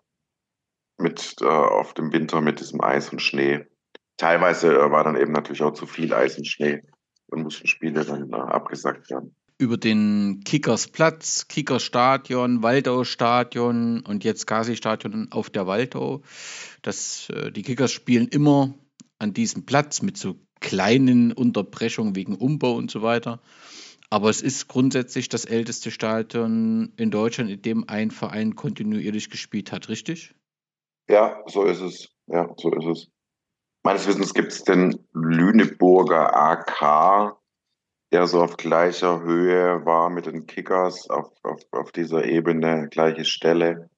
mit 1.03 1.37
äh, 1.41 1.45
auf 1.45 1.95
dem 1.95 2.13
Winter 2.13 2.41
mit 2.41 2.61
diesem 2.61 2.81
Eis 2.81 3.11
und 3.11 3.21
Schnee. 3.21 3.67
Teilweise 4.17 4.75
äh, 4.75 4.91
war 4.91 5.05
dann 5.05 5.17
eben 5.17 5.33
natürlich 5.33 5.63
auch 5.63 5.75
zu 5.75 5.87
viel 5.87 6.15
Eis 6.15 6.39
und 6.39 6.47
Schnee 6.47 6.83
und 7.29 7.43
mussten 7.43 7.67
Spiele 7.67 8.05
dann 8.05 8.33
äh, 8.33 8.37
abgesagt 8.37 9.11
werden 9.11 9.35
über 9.63 9.77
den 9.77 10.43
Kickersplatz, 10.45 11.47
Kickerstadion, 11.47 12.65
Waldau-Stadion 12.65 14.01
und 14.01 14.25
jetzt 14.25 14.49
Gazi-Stadion 14.49 15.29
auf 15.31 15.51
der 15.51 15.69
Waldau. 15.69 16.23
Das, 16.83 17.31
äh, 17.31 17.53
die 17.53 17.63
Kickers 17.63 17.93
spielen 17.93 18.27
immer 18.27 18.75
an 19.21 19.33
diesem 19.33 19.65
Platz 19.65 20.03
mit 20.03 20.17
so 20.17 20.35
kleinen 20.59 21.33
Unterbrechungen 21.33 22.17
wegen 22.17 22.35
Umbau 22.35 22.75
und 22.75 22.91
so 22.91 23.03
weiter. 23.03 23.41
Aber 24.11 24.31
es 24.31 24.43
ist 24.43 24.67
grundsätzlich 24.67 25.29
das 25.29 25.45
älteste 25.45 25.93
Stadion 25.93 26.93
in 26.97 27.13
Deutschland, 27.13 27.49
in 27.49 27.63
dem 27.63 27.89
ein 27.89 28.11
Verein 28.11 28.57
kontinuierlich 28.57 29.31
gespielt 29.31 29.71
hat, 29.71 29.89
richtig? 29.89 30.35
Ja, 31.09 31.43
so 31.47 31.65
ist 31.65 31.81
es. 31.81 32.09
Ja, 32.27 32.49
so 32.57 32.71
ist 32.73 32.87
es. 32.87 33.09
Meines 33.85 34.07
Wissens 34.07 34.33
gibt 34.33 34.53
es 34.53 34.63
den 34.63 34.97
Lüneburger 35.13 36.37
AK, 36.37 37.37
der 38.13 38.27
so 38.27 38.43
auf 38.43 38.57
gleicher 38.57 39.23
Höhe 39.23 39.85
war 39.85 40.09
mit 40.09 40.27
den 40.27 40.47
Kickers, 40.47 41.11
auf, 41.11 41.33
auf, 41.43 41.61
auf 41.73 41.91
dieser 41.91 42.25
Ebene, 42.25 42.89
gleiche 42.91 43.25
Stelle. 43.25 43.91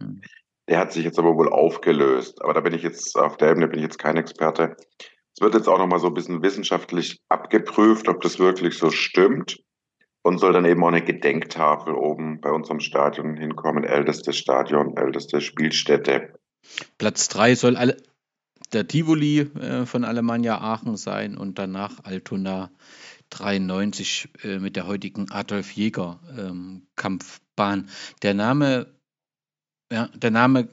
Hm. 0.00 0.20
Der 0.68 0.78
hat 0.78 0.92
sich 0.92 1.04
jetzt 1.04 1.18
aber 1.18 1.36
wohl 1.36 1.48
aufgelöst. 1.48 2.42
Aber 2.42 2.52
da 2.54 2.60
bin 2.60 2.74
ich 2.74 2.82
jetzt, 2.82 3.16
auf 3.16 3.36
der 3.36 3.50
Ebene 3.50 3.68
bin 3.68 3.78
ich 3.78 3.84
jetzt 3.84 3.98
kein 3.98 4.16
Experte. 4.16 4.76
Es 5.34 5.40
wird 5.40 5.54
jetzt 5.54 5.68
auch 5.68 5.78
nochmal 5.78 5.98
so 5.98 6.08
ein 6.08 6.14
bisschen 6.14 6.42
wissenschaftlich 6.42 7.20
abgeprüft, 7.28 8.08
ob 8.08 8.20
das 8.20 8.38
wirklich 8.38 8.76
so 8.76 8.90
stimmt. 8.90 9.58
Und 10.24 10.38
soll 10.38 10.52
dann 10.52 10.66
eben 10.66 10.84
auch 10.84 10.88
eine 10.88 11.02
Gedenktafel 11.02 11.94
oben 11.94 12.40
bei 12.40 12.50
unserem 12.50 12.78
Stadion 12.78 13.36
hinkommen. 13.36 13.82
Ältestes 13.82 14.36
Stadion, 14.36 14.96
älteste 14.96 15.40
Spielstätte. 15.40 16.34
Platz 16.98 17.28
drei 17.28 17.54
soll 17.54 17.76
alle, 17.76 17.96
der 18.72 18.88
Tivoli 18.88 19.40
äh, 19.40 19.86
von 19.86 20.04
Alemannia 20.04 20.58
Aachen 20.58 20.96
sein 20.96 21.36
und 21.36 21.58
danach 21.58 22.04
Altona 22.04 22.70
93 23.30 24.28
äh, 24.42 24.58
mit 24.58 24.76
der 24.76 24.86
heutigen 24.86 25.30
Adolf 25.30 25.72
Jäger 25.72 26.20
ähm, 26.36 26.86
Kampfbahn. 26.96 27.88
Der 28.22 28.34
Name, 28.34 28.86
ja, 29.92 30.08
der 30.08 30.30
Name 30.30 30.68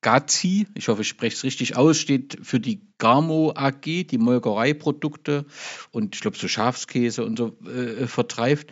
Gazi, 0.00 0.66
ich 0.74 0.88
hoffe, 0.88 1.02
ich 1.02 1.08
spreche 1.08 1.34
es 1.34 1.44
richtig 1.44 1.76
aus, 1.76 1.98
steht 1.98 2.38
für 2.42 2.60
die 2.60 2.86
Garmo 2.98 3.54
AG, 3.56 4.04
die 4.04 4.18
Molkereiprodukte 4.18 5.46
und 5.92 6.14
ich 6.14 6.20
glaube 6.20 6.36
so 6.36 6.46
Schafskäse 6.46 7.24
und 7.24 7.38
so 7.38 7.58
äh, 7.66 8.06
vertreibt. 8.06 8.70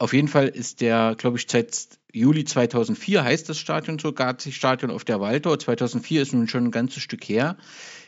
Auf 0.00 0.14
jeden 0.14 0.28
Fall 0.28 0.48
ist 0.48 0.80
der, 0.80 1.14
glaube 1.14 1.36
ich, 1.36 1.44
seit 1.46 1.98
Juli 2.10 2.46
2004 2.46 3.22
heißt 3.22 3.50
das 3.50 3.58
Stadion 3.58 3.98
so, 3.98 4.14
Gazi 4.14 4.50
Stadion 4.50 4.90
auf 4.90 5.04
der 5.04 5.20
Waldau. 5.20 5.54
2004 5.54 6.22
ist 6.22 6.32
nun 6.32 6.48
schon 6.48 6.64
ein 6.64 6.70
ganzes 6.70 7.02
Stück 7.02 7.28
her. 7.28 7.58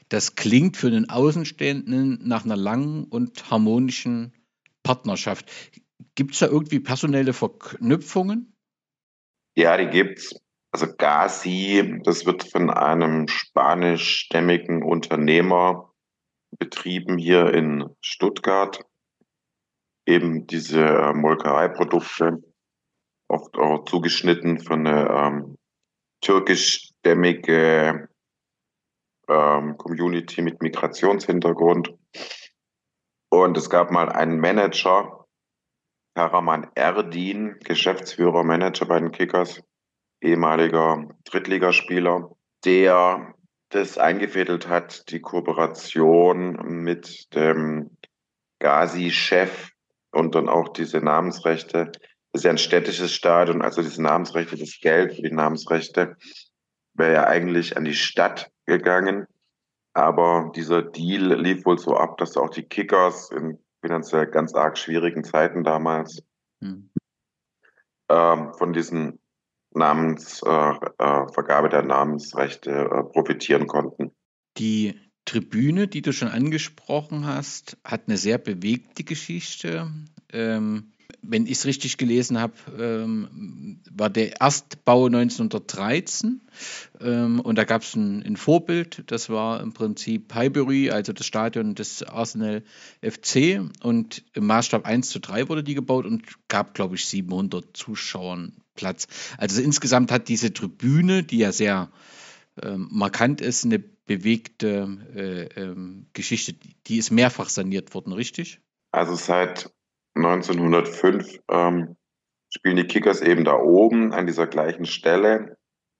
Das 0.08 0.34
klingt 0.34 0.78
für 0.78 0.90
den 0.90 1.10
Außenstehenden 1.10 2.26
nach 2.26 2.46
einer 2.46 2.56
langen 2.56 3.04
und 3.04 3.50
harmonischen 3.50 4.32
Partnerschaft. 4.82 5.50
Gibt 6.14 6.32
es 6.32 6.38
da 6.38 6.46
irgendwie 6.46 6.80
personelle 6.80 7.34
Verknüpfungen? 7.34 8.56
Ja, 9.54 9.76
die 9.76 9.88
gibt 9.88 10.18
es. 10.18 10.34
Also 10.70 10.86
Gazi, 10.96 12.00
das 12.04 12.24
wird 12.24 12.50
von 12.50 12.70
einem 12.70 13.28
spanischstämmigen 13.28 14.82
Unternehmer 14.82 15.92
betrieben 16.58 17.18
hier 17.18 17.52
in 17.52 17.84
Stuttgart. 18.00 18.82
Eben 20.06 20.46
diese 20.46 20.84
äh, 20.84 21.12
Molkereiprodukte, 21.12 22.42
oft 23.28 23.56
auch 23.56 23.84
zugeschnitten 23.84 24.58
von 24.58 24.86
einer 24.86 25.10
ähm, 25.10 25.58
türkischstämmige 26.20 28.08
ähm, 29.28 29.76
Community 29.76 30.42
mit 30.42 30.62
Migrationshintergrund. 30.62 31.94
Und 33.30 33.56
es 33.56 33.70
gab 33.70 33.90
mal 33.90 34.10
einen 34.10 34.40
Manager, 34.40 35.26
Karaman 36.14 36.70
Erdin, 36.74 37.58
Geschäftsführer, 37.64 38.44
Manager 38.44 38.86
bei 38.86 39.00
den 39.00 39.12
Kickers, 39.12 39.62
ehemaliger 40.20 41.08
Drittligaspieler, 41.24 42.30
der 42.64 43.34
das 43.70 43.96
eingefädelt 43.96 44.68
hat, 44.68 45.10
die 45.10 45.20
Kooperation 45.20 46.82
mit 46.82 47.34
dem 47.34 47.96
Gazi-Chef 48.60 49.71
und 50.12 50.34
dann 50.34 50.48
auch 50.48 50.68
diese 50.68 50.98
Namensrechte. 50.98 51.90
Das 52.32 52.40
ist 52.40 52.44
ja 52.44 52.50
ein 52.50 52.58
städtisches 52.58 53.12
Stadion, 53.12 53.62
also 53.62 53.82
diese 53.82 54.02
Namensrechte, 54.02 54.56
das 54.56 54.78
Geld 54.80 55.14
für 55.14 55.22
die 55.22 55.34
Namensrechte 55.34 56.16
wäre 56.94 57.12
ja 57.12 57.24
eigentlich 57.26 57.76
an 57.76 57.84
die 57.84 57.94
Stadt 57.94 58.50
gegangen. 58.66 59.26
Aber 59.94 60.50
dieser 60.54 60.82
Deal 60.82 61.34
lief 61.34 61.66
wohl 61.66 61.78
so 61.78 61.96
ab, 61.96 62.16
dass 62.18 62.36
auch 62.36 62.50
die 62.50 62.62
Kickers 62.62 63.30
in 63.30 63.58
finanziell 63.82 64.26
ganz 64.26 64.54
arg 64.54 64.78
schwierigen 64.78 65.24
Zeiten 65.24 65.64
damals 65.64 66.22
hm. 66.62 66.90
ähm, 68.08 68.54
von 68.54 68.72
diesen 68.72 69.18
Namens, 69.74 70.42
äh, 70.42 70.72
äh, 70.98 71.28
Vergabe 71.32 71.68
der 71.68 71.82
Namensrechte 71.82 72.70
äh, 72.70 73.04
profitieren 73.04 73.66
konnten. 73.66 74.14
Die 74.58 74.98
Tribüne, 75.24 75.88
die 75.88 76.02
du 76.02 76.12
schon 76.12 76.28
angesprochen 76.28 77.26
hast, 77.26 77.76
hat 77.84 78.02
eine 78.06 78.18
sehr 78.18 78.38
bewegte 78.38 79.04
Geschichte. 79.04 79.90
Ähm, 80.32 80.92
wenn 81.22 81.46
ich 81.46 81.52
es 81.52 81.66
richtig 81.66 81.98
gelesen 81.98 82.38
habe, 82.38 82.54
ähm, 82.78 83.78
war 83.90 84.10
der 84.10 84.40
Erstbau 84.40 85.06
1913 85.06 86.40
ähm, 87.00 87.40
und 87.40 87.56
da 87.56 87.64
gab 87.64 87.82
es 87.82 87.94
ein, 87.94 88.24
ein, 88.24 88.36
Vorbild, 88.36 89.04
das 89.06 89.30
war 89.30 89.60
im 89.60 89.72
Prinzip 89.72 90.34
Highbury, 90.34 90.90
also 90.90 91.12
das 91.12 91.26
Stadion 91.26 91.74
des 91.74 92.02
Arsenal 92.02 92.64
FC 93.02 93.60
und 93.82 94.24
im 94.32 94.46
Maßstab 94.46 94.84
1 94.84 95.10
zu 95.10 95.20
3 95.20 95.48
wurde 95.48 95.62
die 95.62 95.74
gebaut 95.74 96.06
und 96.06 96.22
gab, 96.48 96.74
glaube 96.74 96.96
ich, 96.96 97.06
700 97.06 97.76
Zuschauern 97.76 98.52
Platz. 98.74 99.06
Also 99.38 99.62
insgesamt 99.62 100.10
hat 100.10 100.28
diese 100.28 100.52
Tribüne, 100.52 101.22
die 101.22 101.38
ja 101.38 101.52
sehr 101.52 101.82
ähm, 101.82 102.21
markant 102.76 103.40
ist, 103.40 103.64
eine 103.64 103.78
bewegte 103.78 104.98
äh, 105.14 105.60
ähm, 105.60 106.06
Geschichte. 106.12 106.54
Die 106.86 106.98
ist 106.98 107.10
mehrfach 107.10 107.48
saniert 107.48 107.94
worden, 107.94 108.12
richtig? 108.12 108.60
Also 108.90 109.14
seit 109.14 109.72
1905 110.14 111.40
ähm, 111.50 111.96
spielen 112.50 112.76
die 112.76 112.86
Kickers 112.86 113.20
eben 113.22 113.44
da 113.44 113.54
oben 113.58 114.12
an 114.12 114.26
dieser 114.26 114.46
gleichen 114.46 114.84
Stelle 114.84 115.56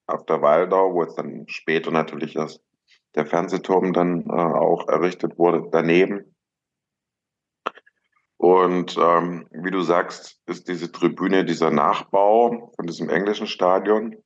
auf 0.07 0.27
der 0.27 0.43
Waldau, 0.43 0.95
wo 0.95 1.03
jetzt 1.03 1.17
dann 1.17 1.47
später 1.49 1.91
natürlich 1.91 2.35
das, 2.35 2.61
der 3.15 3.27
Fernsehturm 3.27 3.93
dann 3.93 4.27
äh, 4.27 4.33
auch 4.33 4.89
errichtet 4.89 5.39
wurde, 5.39 5.69
daneben. 5.71 6.35
Und 8.37 8.99
ähm, 8.99 9.47
wie 9.53 9.71
du 9.71 9.83
sagst, 9.83 10.41
ist 10.47 10.69
diese 10.69 10.91
Tribüne 10.91 11.45
dieser 11.45 11.71
Nachbau 11.71 12.73
von 12.75 12.87
diesem 12.87 13.09
englischen 13.09 13.47
Stadion. 13.47 14.17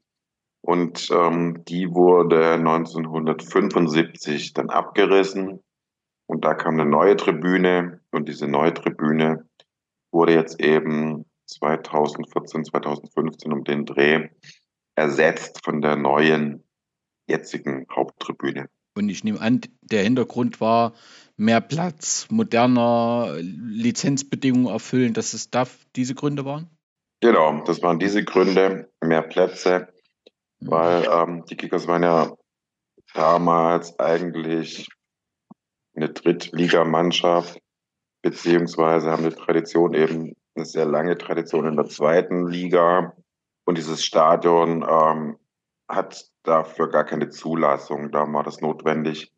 Und 0.67 1.11
ähm, 1.13 1.63
die 1.69 1.93
wurde 1.93 2.55
1975 2.55 4.53
dann 4.53 4.69
abgerissen. 4.69 5.63
Und 6.27 6.45
da 6.45 6.55
kam 6.55 6.75
eine 6.75 6.91
neue 6.91 7.15
Tribüne. 7.15 8.01
Und 8.11 8.29
diese 8.29 8.49
neue 8.49 8.75
Tribüne 8.75 9.49
wurde 10.11 10.35
jetzt 10.35 10.61
eben 10.61 11.25
2014, 11.47 12.65
2015 12.65 13.53
um 13.53 13.63
den 13.63 13.87
Dreh 13.87 14.29
ersetzt 14.97 15.65
von 15.65 15.81
der 15.81 15.95
neuen 15.95 16.65
jetzigen 17.29 17.87
Haupttribüne. 17.95 18.67
Und 18.97 19.09
ich 19.09 19.23
nehme 19.23 19.41
an, 19.41 19.61
der 19.83 20.03
Hintergrund 20.03 20.61
war 20.61 20.95
mehr 21.37 21.61
Platz, 21.61 22.27
moderner 22.29 23.37
Lizenzbedingungen 23.39 24.67
erfüllen, 24.67 25.15
dass 25.15 25.33
es 25.33 25.49
da 25.49 25.69
diese 25.95 26.17
Gründe 26.17 26.45
waren? 26.45 26.71
Genau, 27.21 27.63
das 27.65 27.83
waren 27.83 28.01
diese 28.01 28.25
Gründe, 28.25 28.91
mehr 29.01 29.23
Plätze. 29.23 29.93
Weil 30.67 31.07
ähm, 31.11 31.45
die 31.47 31.57
Kickers 31.57 31.87
waren 31.87 32.03
ja 32.03 32.33
damals 33.15 33.99
eigentlich 33.99 34.89
eine 35.95 36.11
Drittligamannschaft, 36.11 37.59
beziehungsweise 38.23 39.11
haben 39.11 39.25
eine 39.25 39.35
Tradition 39.35 39.95
eben, 39.95 40.35
eine 40.55 40.65
sehr 40.65 40.87
lange 40.87 41.17
Tradition 41.17 41.67
in 41.67 41.77
der 41.77 41.87
zweiten 41.87 42.47
Liga. 42.47 43.15
Und 43.65 43.79
dieses 43.79 44.05
Stadion 44.05 44.87
ähm, 44.89 45.39
hat 45.89 46.25
dafür 46.43 46.89
gar 46.89 47.05
keine 47.05 47.29
Zulassung. 47.31 48.11
Da 48.11 48.31
war 48.33 48.43
das 48.43 48.61
notwendig, 48.61 49.33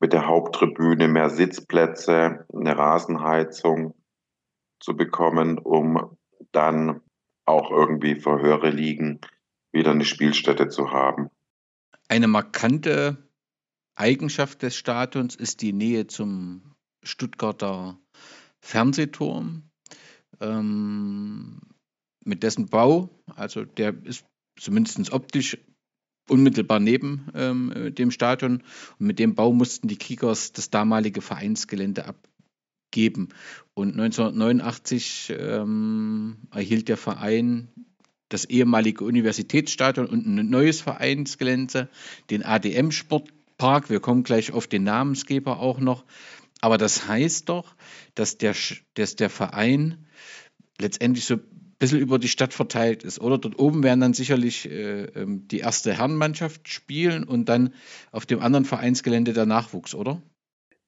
mit 0.00 0.12
der 0.12 0.26
Haupttribüne 0.26 1.08
mehr 1.08 1.30
Sitzplätze, 1.30 2.46
eine 2.52 2.78
Rasenheizung 2.78 3.94
zu 4.80 4.96
bekommen, 4.96 5.58
um 5.58 6.16
dann 6.52 7.00
auch 7.46 7.70
irgendwie 7.70 8.14
für 8.14 8.40
höhere 8.40 8.70
Ligen 8.70 9.20
wieder 9.72 9.90
eine 9.90 10.04
Spielstätte 10.04 10.68
zu 10.68 10.90
haben. 10.90 11.30
Eine 12.08 12.28
markante 12.28 13.28
Eigenschaft 13.94 14.62
des 14.62 14.76
Stadions 14.76 15.34
ist 15.34 15.60
die 15.60 15.72
Nähe 15.72 16.06
zum 16.06 16.74
Stuttgarter 17.02 17.98
Fernsehturm. 18.60 19.70
Ähm, 20.40 21.60
mit 22.24 22.42
dessen 22.42 22.66
Bau, 22.66 23.10
also 23.34 23.64
der 23.64 23.94
ist 24.04 24.24
zumindest 24.58 25.12
optisch 25.12 25.58
unmittelbar 26.28 26.78
neben 26.78 27.28
ähm, 27.34 27.94
dem 27.94 28.10
Stadion. 28.10 28.62
Und 28.98 29.06
mit 29.06 29.18
dem 29.18 29.34
Bau 29.34 29.52
mussten 29.52 29.88
die 29.88 29.96
Kickers 29.96 30.52
das 30.52 30.70
damalige 30.70 31.22
Vereinsgelände 31.22 32.04
abgeben. 32.04 33.30
Und 33.74 33.92
1989 33.92 35.34
ähm, 35.36 36.36
erhielt 36.52 36.88
der 36.88 36.98
Verein 36.98 37.68
das 38.28 38.44
ehemalige 38.44 39.04
Universitätsstadion 39.04 40.06
und 40.06 40.26
ein 40.26 40.50
neues 40.50 40.80
Vereinsgelände, 40.80 41.88
den 42.30 42.44
ADM 42.44 42.90
Sportpark. 42.90 43.90
Wir 43.90 44.00
kommen 44.00 44.22
gleich 44.22 44.52
auf 44.52 44.66
den 44.66 44.84
Namensgeber 44.84 45.60
auch 45.60 45.78
noch. 45.78 46.04
Aber 46.60 46.78
das 46.78 47.06
heißt 47.06 47.48
doch, 47.48 47.74
dass 48.14 48.38
der, 48.38 48.54
dass 48.94 49.16
der 49.16 49.30
Verein 49.30 50.06
letztendlich 50.80 51.24
so 51.24 51.38
bisschen 51.78 52.00
über 52.00 52.18
die 52.18 52.28
Stadt 52.28 52.52
verteilt 52.52 53.04
ist. 53.04 53.20
Oder 53.20 53.38
dort 53.38 53.58
oben 53.58 53.82
werden 53.82 54.00
dann 54.00 54.14
sicherlich 54.14 54.70
äh, 54.70 55.04
ähm, 55.04 55.46
die 55.48 55.60
erste 55.60 55.92
Herrenmannschaft 55.92 56.68
spielen 56.68 57.24
und 57.24 57.48
dann 57.48 57.72
auf 58.10 58.26
dem 58.26 58.40
anderen 58.40 58.64
Vereinsgelände 58.64 59.32
der 59.32 59.46
Nachwuchs, 59.46 59.94
oder? 59.94 60.20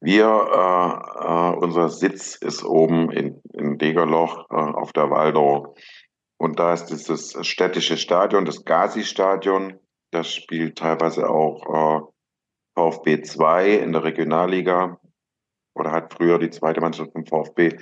Wir, 0.01 0.25
äh, 0.25 1.25
äh, 1.25 1.57
unser 1.59 1.91
Sitz 1.91 2.35
ist 2.35 2.65
oben 2.65 3.11
in, 3.11 3.41
in 3.53 3.77
Degerloch 3.79 4.47
äh, 4.51 4.55
auf 4.55 4.93
der 4.93 5.11
Waldau. 5.11 5.75
Und 6.41 6.59
da 6.59 6.73
ist 6.73 6.87
dieses 6.87 7.37
städtische 7.47 7.99
Stadion, 7.99 8.47
das 8.47 8.65
Gazi-Stadion. 8.65 9.79
Das 10.11 10.33
spielt 10.35 10.79
teilweise 10.79 11.29
auch 11.29 11.67
äh, 11.69 12.01
VfB 12.75 13.21
2 13.21 13.75
in 13.75 13.93
der 13.93 14.05
Regionalliga 14.05 14.99
oder 15.75 15.93
hat 15.93 16.15
früher 16.15 16.39
die 16.39 16.49
zweite 16.49 16.81
Mannschaft 16.81 17.13
vom 17.13 17.27
VfB 17.27 17.77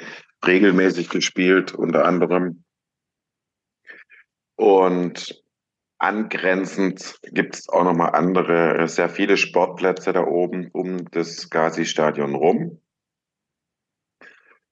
regelmäßig 0.45 1.09
gespielt, 1.09 1.73
unter 1.73 2.05
anderem. 2.05 2.65
Und 4.57 5.41
angrenzend 5.99 7.17
gibt 7.31 7.55
es 7.55 7.69
auch 7.69 7.85
nochmal 7.85 8.17
andere, 8.17 8.77
äh, 8.77 8.89
sehr 8.89 9.09
viele 9.09 9.37
Sportplätze 9.37 10.13
da 10.13 10.25
oben 10.25 10.69
um 10.73 11.09
das 11.13 11.49
Gazi-Stadion 11.49 12.35
rum. 12.35 12.83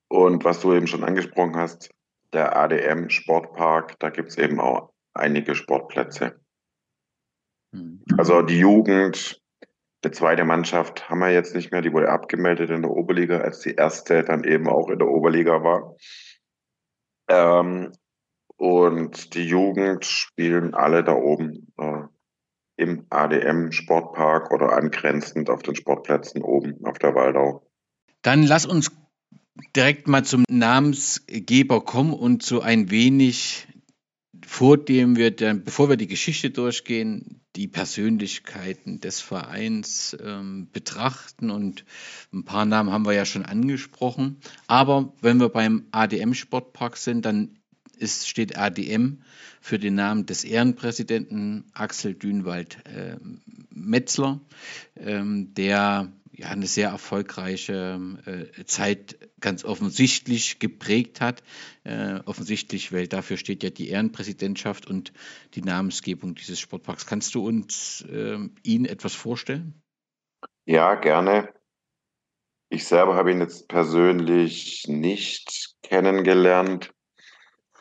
Und 0.08 0.44
was 0.44 0.60
du 0.60 0.74
eben 0.74 0.88
schon 0.88 1.04
angesprochen 1.04 1.54
hast, 1.54 1.95
der 2.36 2.56
ADM 2.56 3.08
Sportpark, 3.08 3.98
da 3.98 4.10
gibt 4.10 4.28
es 4.28 4.38
eben 4.38 4.60
auch 4.60 4.92
einige 5.14 5.54
Sportplätze. 5.54 6.38
Mhm. 7.72 8.04
Also 8.16 8.42
die 8.42 8.58
Jugend, 8.58 9.42
die 10.04 10.10
zweite 10.10 10.44
Mannschaft 10.44 11.08
haben 11.10 11.20
wir 11.20 11.32
jetzt 11.32 11.54
nicht 11.54 11.72
mehr, 11.72 11.82
die 11.82 11.92
wurde 11.92 12.10
abgemeldet 12.10 12.70
in 12.70 12.82
der 12.82 12.90
Oberliga, 12.90 13.38
als 13.38 13.60
die 13.60 13.74
erste 13.74 14.22
dann 14.22 14.44
eben 14.44 14.68
auch 14.68 14.88
in 14.88 14.98
der 14.98 15.08
Oberliga 15.08 15.62
war. 15.64 15.96
Ähm, 17.28 17.92
und 18.56 19.34
die 19.34 19.46
Jugend 19.46 20.04
spielen 20.04 20.74
alle 20.74 21.02
da 21.02 21.14
oben 21.14 21.72
äh, 21.78 22.02
im 22.76 23.06
ADM 23.10 23.72
Sportpark 23.72 24.52
oder 24.52 24.72
angrenzend 24.72 25.50
auf 25.50 25.62
den 25.62 25.74
Sportplätzen 25.74 26.42
oben 26.42 26.84
auf 26.84 26.98
der 26.98 27.14
Waldau. 27.14 27.66
Dann 28.22 28.42
lass 28.42 28.66
uns 28.66 28.90
direkt 29.74 30.08
mal 30.08 30.24
zum 30.24 30.44
Namensgeber 30.48 31.84
kommen 31.84 32.12
und 32.12 32.42
so 32.42 32.60
ein 32.60 32.90
wenig 32.90 33.66
vor 34.46 34.78
dem 34.78 35.16
wir 35.16 35.32
dann, 35.32 35.64
bevor 35.64 35.88
wir 35.88 35.96
die 35.96 36.06
Geschichte 36.06 36.50
durchgehen, 36.50 37.40
die 37.56 37.66
Persönlichkeiten 37.66 39.00
des 39.00 39.20
Vereins 39.20 40.16
ähm, 40.22 40.68
betrachten 40.72 41.50
und 41.50 41.84
ein 42.32 42.44
paar 42.44 42.64
Namen 42.64 42.92
haben 42.92 43.06
wir 43.06 43.12
ja 43.12 43.24
schon 43.24 43.44
angesprochen. 43.44 44.36
Aber 44.68 45.12
wenn 45.20 45.40
wir 45.40 45.48
beim 45.48 45.86
ADM 45.90 46.34
Sportpark 46.34 46.96
sind, 46.96 47.24
dann 47.24 47.58
ist, 47.98 48.28
steht 48.28 48.56
ADM 48.56 49.22
für 49.60 49.78
den 49.78 49.94
Namen 49.94 50.26
des 50.26 50.44
Ehrenpräsidenten 50.44 51.64
Axel 51.72 52.14
Dünwald 52.14 52.78
äh, 52.86 53.16
Metzler, 53.70 54.40
ähm, 54.96 55.54
der 55.54 56.12
ja 56.36 56.48
eine 56.48 56.66
sehr 56.66 56.90
erfolgreiche 56.90 58.00
äh, 58.26 58.64
Zeit 58.64 59.18
ganz 59.40 59.64
offensichtlich 59.64 60.58
geprägt 60.58 61.20
hat. 61.20 61.42
Äh, 61.84 62.20
offensichtlich, 62.26 62.92
weil 62.92 63.08
dafür 63.08 63.36
steht 63.36 63.62
ja 63.62 63.70
die 63.70 63.88
Ehrenpräsidentschaft 63.88 64.86
und 64.86 65.12
die 65.54 65.62
Namensgebung 65.62 66.34
dieses 66.34 66.60
Sportparks. 66.60 67.06
Kannst 67.06 67.34
du 67.34 67.46
uns 67.46 68.04
äh, 68.10 68.38
ihn 68.62 68.84
etwas 68.84 69.14
vorstellen? 69.14 69.82
Ja, 70.66 70.94
gerne. 70.96 71.52
Ich 72.68 72.86
selber 72.86 73.14
habe 73.14 73.30
ihn 73.30 73.40
jetzt 73.40 73.68
persönlich 73.68 74.84
nicht 74.88 75.76
kennengelernt. 75.82 76.92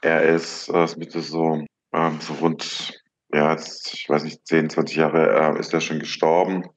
Er 0.02 0.22
ist, 0.24 0.70
äh, 0.70 0.84
ist 0.84 1.30
so, 1.30 1.66
äh, 1.92 2.12
so 2.20 2.34
rund, 2.36 3.02
ja, 3.34 3.52
jetzt, 3.52 3.94
ich 3.96 4.08
weiß 4.08 4.24
nicht, 4.24 4.46
10, 4.46 4.70
20 4.70 4.98
Jahre 4.98 5.56
äh, 5.56 5.60
ist 5.60 5.74
er 5.74 5.82
schon 5.82 6.00
gestorben. 6.00 6.70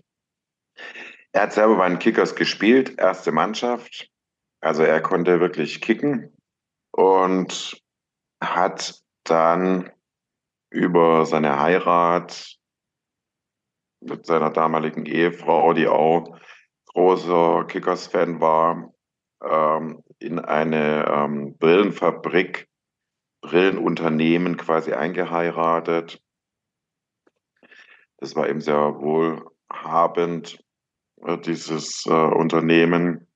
Er 1.33 1.43
hat 1.43 1.53
selber 1.53 1.77
bei 1.77 1.89
den 1.89 1.99
Kickers 1.99 2.35
gespielt, 2.35 2.99
erste 2.99 3.33
Mannschaft. 3.33 4.11
Also 4.61 4.83
er 4.83 5.01
konnte 5.01 5.41
wirklich 5.41 5.81
kicken 5.81 6.37
und 6.91 7.81
hat 8.43 9.03
dann 9.25 9.91
über 10.71 11.27
seine 11.27 11.61
Heirat 11.61 12.57
mit 14.01 14.27
seiner 14.27 14.51
damaligen 14.51 15.07
Ehefrau, 15.07 15.73
die 15.75 15.89
auch 15.89 16.39
großer 16.87 17.65
Kickers-Fan 17.67 18.41
war, 18.41 18.93
ähm, 19.43 20.03
in 20.19 20.39
eine 20.39 21.07
ähm, 21.07 21.57
Brillenfabrik 21.59 22.69
Brillenunternehmen 23.41 24.57
quasi 24.57 24.93
eingeheiratet. 24.93 26.21
Das 28.17 28.35
war 28.35 28.49
eben 28.49 28.61
sehr 28.61 28.97
wohlhabend, 29.01 30.65
dieses 31.45 32.07
äh, 32.07 32.11
Unternehmen. 32.13 33.27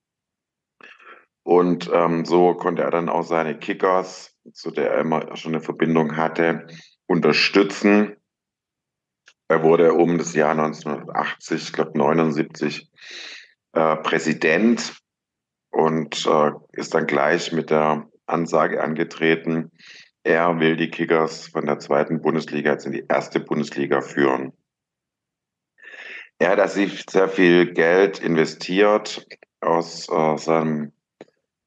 Und 1.45 1.90
ähm, 1.92 2.25
so 2.25 2.55
konnte 2.55 2.83
er 2.83 2.90
dann 2.90 3.09
auch 3.09 3.25
seine 3.25 3.59
Kickers, 3.59 4.37
zu 4.53 4.71
der 4.71 4.92
er 4.92 5.01
immer 5.01 5.37
schon 5.37 5.55
eine 5.55 5.62
Verbindung 5.62 6.16
hatte, 6.16 6.66
unterstützen. 7.07 8.16
Er 9.49 9.62
wurde 9.62 9.92
um 9.95 10.18
das 10.18 10.35
Jahr 10.35 10.53
1980, 10.53 11.62
ich 11.62 11.73
glaube 11.73 11.99
79, 11.99 12.90
äh, 13.73 13.97
Präsident 13.97 14.97
und 15.71 16.27
äh, 16.27 16.53
ist 16.73 16.95
dann 16.95 17.07
gleich 17.07 17.53
mit 17.53 17.71
der 17.71 18.09
Ansage 18.27 18.83
angetreten, 18.83 19.73
er 20.25 20.61
will 20.61 20.77
die 20.77 20.90
Kickers 20.90 21.49
von 21.49 21.66
der 21.66 21.81
zweiten 21.81 22.21
Bundesliga 22.21 22.73
jetzt 22.73 22.87
in 22.87 22.92
die 22.92 23.05
erste 23.09 23.40
Bundesliga 23.40 24.01
führen. 24.01 24.53
Er 26.38 26.51
hat 26.51 26.59
da 26.59 26.68
sehr 26.68 27.29
viel 27.29 27.73
Geld 27.73 28.18
investiert 28.18 29.27
aus 29.61 30.09
äh, 30.09 30.37
seinem 30.37 30.92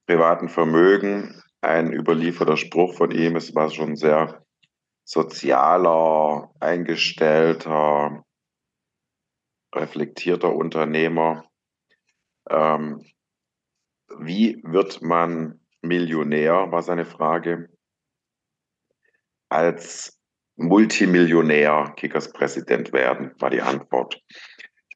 privaten 0.05 0.49
Vermögen. 0.49 1.41
Ein 1.61 1.93
überlieferter 1.93 2.57
Spruch 2.57 2.93
von 2.95 3.11
ihm, 3.11 3.35
es 3.35 3.55
war 3.55 3.69
schon 3.69 3.95
sehr 3.95 4.45
sozialer, 5.03 6.51
eingestellter, 6.59 8.23
reflektierter 9.73 10.53
Unternehmer. 10.53 11.45
Ähm, 12.49 13.03
wie 14.19 14.61
wird 14.63 15.01
man 15.01 15.59
Millionär, 15.81 16.71
war 16.71 16.81
seine 16.81 17.05
Frage. 17.05 17.69
Als 19.49 20.19
Multimillionär 20.55 21.93
Kickers-Präsident 21.95 22.93
werden, 22.93 23.31
war 23.39 23.49
die 23.49 23.61
Antwort. 23.61 24.21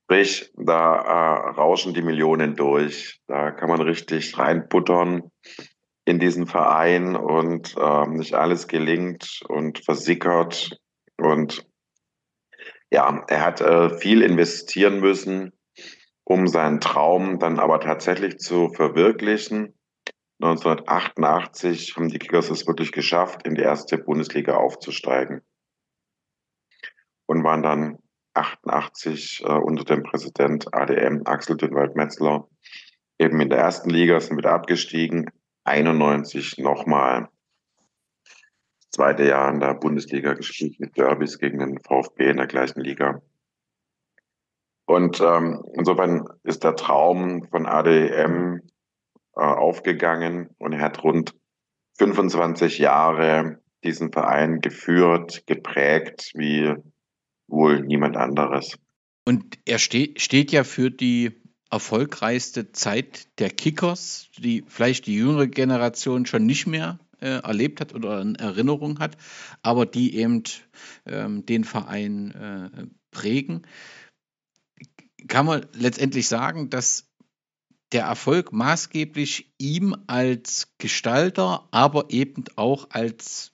Sprich, 0.10 0.52
da 0.58 0.96
äh, 0.96 1.50
rauschen 1.52 1.94
die 1.94 2.02
Millionen 2.02 2.56
durch. 2.56 3.22
Da 3.28 3.52
kann 3.52 3.70
man 3.70 3.80
richtig 3.80 4.40
reinbuttern 4.40 5.30
in 6.04 6.18
diesen 6.18 6.48
Verein 6.48 7.16
und 7.16 7.76
äh, 7.78 8.08
nicht 8.08 8.34
alles 8.34 8.68
gelingt 8.68 9.42
und 9.48 9.86
versickert. 9.86 10.80
Und 11.18 11.64
ja, 12.90 13.24
er 13.28 13.46
hat 13.46 13.62
äh, 13.62 14.00
viel 14.00 14.24
investieren 14.24 15.00
müssen, 15.00 15.52
um 16.24 16.48
seinen 16.48 16.82
Traum 16.82 17.38
dann 17.38 17.60
aber 17.60 17.80
tatsächlich 17.80 18.40
zu 18.40 18.70
verwirklichen. 18.70 19.78
1988 20.42 21.96
haben 21.96 22.10
die 22.10 22.18
Kickers 22.18 22.50
es 22.50 22.66
wirklich 22.66 22.92
geschafft, 22.92 23.46
in 23.46 23.54
die 23.54 23.62
erste 23.62 24.00
Bundesliga 24.00 24.56
aufzusteigen 24.56 25.42
und 27.28 27.44
waren 27.44 27.62
dann 27.62 28.00
88 28.34 29.44
äh, 29.46 29.52
unter 29.52 29.84
dem 29.84 30.04
Präsident 30.04 30.74
ADM 30.74 31.24
Axel 31.26 31.58
Dünnwald-Metzler 31.58 32.48
eben 33.18 33.40
in 33.42 33.50
der 33.50 33.60
ersten 33.60 33.90
Liga, 33.90 34.20
sind 34.20 34.38
wieder 34.38 34.54
abgestiegen, 34.54 35.30
91 35.66 36.58
nochmal 36.58 37.30
das 38.24 38.90
zweite 38.92 39.26
Jahr 39.26 39.52
in 39.52 39.60
der 39.60 39.74
Bundesliga 39.76 40.34
gespielt 40.34 40.80
mit 40.80 40.98
Derbys 40.98 41.38
gegen 41.38 41.60
den 41.60 41.80
VfB 41.80 42.30
in 42.30 42.38
der 42.38 42.48
gleichen 42.48 42.82
Liga. 42.82 43.22
Und 44.86 45.22
ähm, 45.22 45.64
insofern 45.74 46.26
ist 46.44 46.64
der 46.64 46.76
Traum 46.76 47.48
von 47.52 47.68
ADM 47.68 48.62
äh, 49.36 49.42
aufgegangen 49.42 50.50
und 50.58 50.74
er 50.74 50.82
hat 50.82 51.04
rund 51.04 51.36
25 52.00 52.80
Jahre 52.80 53.62
diesen 53.84 54.12
Verein 54.12 54.62
geführt, 54.62 55.44
geprägt 55.46 56.32
wie 56.34 56.74
wohl 57.50 57.82
niemand 57.82 58.18
anderes. 58.18 58.78
Und 59.26 59.60
er 59.66 59.80
ste 59.80 60.14
steht 60.18 60.52
ja 60.52 60.64
für 60.64 60.90
die 60.90 61.32
erfolgreichste 61.70 62.72
Zeit 62.72 63.28
der 63.40 63.50
Kickers, 63.50 64.30
die 64.38 64.64
vielleicht 64.68 65.06
die 65.06 65.16
jüngere 65.16 65.48
Generation 65.48 66.26
schon 66.26 66.46
nicht 66.46 66.66
mehr 66.66 67.00
äh, 67.22 67.42
erlebt 67.42 67.80
hat 67.80 67.94
oder 67.94 68.22
in 68.22 68.36
Erinnerung 68.36 69.00
hat, 69.00 69.18
aber 69.62 69.86
die 69.86 70.16
eben 70.16 70.44
ähm, 71.06 71.46
den 71.46 71.64
Verein 71.64 72.32
äh, 72.32 72.88
prägen. 73.12 73.64
Kann 75.28 75.46
man 75.46 75.66
letztendlich 75.74 76.28
sagen, 76.28 76.70
dass 76.70 77.10
der 77.92 78.04
Erfolg 78.06 78.52
maßgeblich 78.52 79.54
ihm 79.58 79.96
als 80.08 80.74
Gestalter, 80.78 81.68
aber 81.72 82.10
eben 82.10 82.46
auch 82.56 82.90
als 82.92 83.52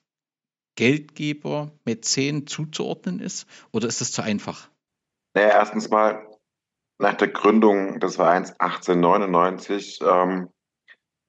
Geldgeber, 0.75 1.71
Mäzen 1.85 2.47
zuzuordnen 2.47 3.19
ist? 3.19 3.47
Oder 3.71 3.87
ist 3.87 4.01
das 4.01 4.11
zu 4.11 4.21
einfach? 4.21 4.69
Naja, 5.33 5.49
erstens 5.49 5.89
mal, 5.89 6.25
nach 6.97 7.15
der 7.15 7.29
Gründung 7.29 7.99
des 7.99 8.15
Vereins 8.15 8.51
1899 8.59 9.99
ähm, 10.01 10.49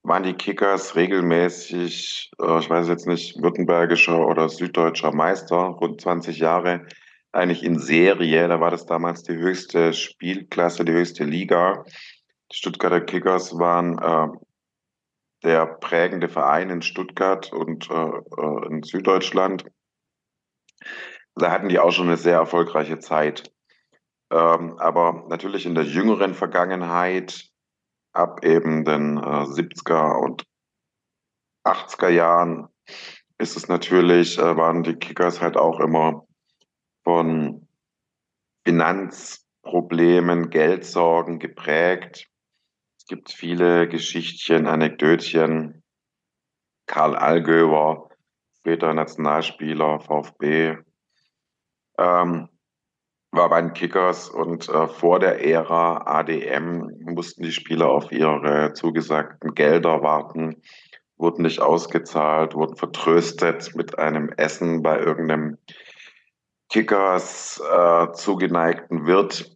waren 0.03 0.23
die 0.23 0.35
Kickers 0.35 0.95
regelmäßig, 0.95 2.31
äh, 2.41 2.59
ich 2.59 2.71
weiß 2.71 2.89
jetzt 2.89 3.07
nicht, 3.07 3.43
württembergischer 3.43 4.27
oder 4.27 4.49
süddeutscher 4.49 5.13
Meister, 5.13 5.57
rund 5.57 6.01
20 6.01 6.39
Jahre, 6.39 6.87
eigentlich 7.33 7.65
in 7.65 7.79
Serie. 7.79 8.49
Da 8.49 8.61
war 8.61 8.71
das 8.71 8.87
damals 8.87 9.23
die 9.25 9.35
höchste 9.35 9.93
Spielklasse, 9.93 10.85
die 10.85 10.93
höchste 10.93 11.25
Liga. 11.25 11.85
Die 12.53 12.57
Stuttgarter 12.57 13.01
Kickers 13.01 13.59
waren 13.59 13.99
äh, 13.99 14.39
der 15.47 15.65
prägende 15.65 16.29
Verein 16.29 16.71
in 16.71 16.83
Stuttgart 16.83 17.53
und 17.53 17.89
äh, 17.89 17.95
äh, 17.95 18.67
in 18.67 18.83
Süddeutschland. 18.83 19.65
Da 21.37 21.53
hatten 21.53 21.69
die 21.69 21.79
auch 21.79 21.93
schon 21.93 22.09
eine 22.09 22.17
sehr 22.17 22.37
erfolgreiche 22.37 22.99
Zeit. 22.99 23.53
Ähm, 24.33 24.77
aber 24.79 25.25
natürlich 25.29 25.65
in 25.65 25.77
der 25.77 25.85
jüngeren 25.85 26.35
Vergangenheit, 26.35 27.49
ab 28.13 28.45
eben 28.45 28.85
den 28.85 29.19
äh, 29.19 29.21
70er 29.21 30.19
und 30.19 30.45
80er 31.65 32.09
Jahren, 32.09 32.67
ist 33.39 33.57
es 33.57 33.69
natürlich, 33.69 34.39
äh, 34.39 34.57
waren 34.57 34.83
die 34.83 34.97
Kickers 34.97 35.41
halt 35.41 35.57
auch 35.57 35.79
immer 35.79 36.27
von 37.05 37.69
Finanzproblemen, 38.67 40.51
Geldsorgen 40.51 41.39
geprägt. 41.39 42.29
Es 43.07 43.11
gibt 43.11 43.31
viele 43.31 43.87
Geschichtchen, 43.87 44.67
Anekdötchen. 44.67 45.85
Karl 46.87 47.15
Allgöwer, 47.15 48.09
später 48.59 48.93
Nationalspieler, 48.95 50.01
VfB, 50.01 50.79
ähm, 51.99 52.49
war 53.31 53.49
bei 53.49 53.61
den 53.61 53.75
Kickers 53.75 54.29
und 54.29 54.69
äh, 54.69 54.89
vor 54.89 55.21
der 55.21 55.41
Ära 55.47 55.99
ADM 56.19 56.91
mussten 57.05 57.45
die 57.45 57.53
Spieler 57.53 57.91
auf 57.91 58.11
ihre 58.11 58.73
zugesagten 58.73 59.55
Gelder 59.55 60.03
warten, 60.03 60.61
wurden 61.17 61.43
nicht 61.43 61.61
ausgezahlt, 61.61 62.57
wurden 62.57 62.75
vertröstet 62.75 63.77
mit 63.77 64.01
einem 64.01 64.31
Essen 64.31 64.83
bei 64.83 64.99
irgendeinem 64.99 65.59
Kickers 66.71 67.63
äh, 67.73 68.11
zugeneigten 68.15 69.07
Wirt 69.07 69.56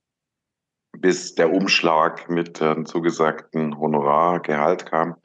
bis 0.98 1.34
der 1.34 1.52
Umschlag 1.52 2.28
mit 2.28 2.60
dem 2.60 2.86
zugesagten 2.86 3.78
Honorargehalt 3.78 4.86
kam. 4.86 5.16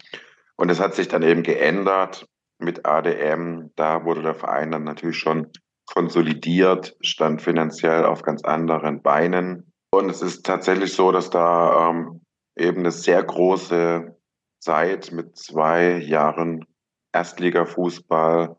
Und 0.56 0.70
es 0.70 0.80
hat 0.80 0.96
sich 0.96 1.08
dann 1.08 1.24
eben 1.24 1.44
geändert 1.44 2.28
mit 2.60 2.86
ADM. 2.86 3.72
Da 3.76 4.06
wurde 4.06 4.22
der 4.22 4.36
Verein 4.36 4.72
dann 4.72 4.84
natürlich 4.84 5.18
schon 5.18 5.52
konsolidiert, 5.86 6.96
stand 7.02 7.42
finanziell 7.42 8.06
auf 8.06 8.22
ganz 8.24 8.44
anderen 8.44 9.02
Beinen. 9.02 9.72
Und 9.92 10.10
es 10.10 10.22
ist 10.22 10.46
tatsächlich 10.46 10.94
so, 10.94 11.12
dass 11.12 11.30
da 11.30 11.90
ähm, 11.90 12.22
eben 12.58 12.80
eine 12.80 12.92
sehr 12.92 13.24
große 13.24 14.16
Zeit 14.60 15.12
mit 15.12 15.38
zwei 15.38 15.98
Jahren 15.98 16.66
Erstligafußball, 17.14 18.58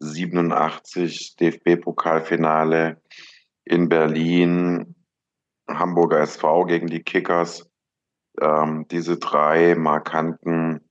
87 0.00 1.36
DFB-Pokalfinale 1.36 3.02
in 3.64 3.88
Berlin, 3.88 4.94
Hamburger 5.68 6.20
SV 6.20 6.64
gegen 6.64 6.88
die 6.88 7.02
Kickers. 7.02 7.68
Ähm, 8.40 8.86
diese 8.88 9.18
drei 9.18 9.74
markanten 9.74 10.88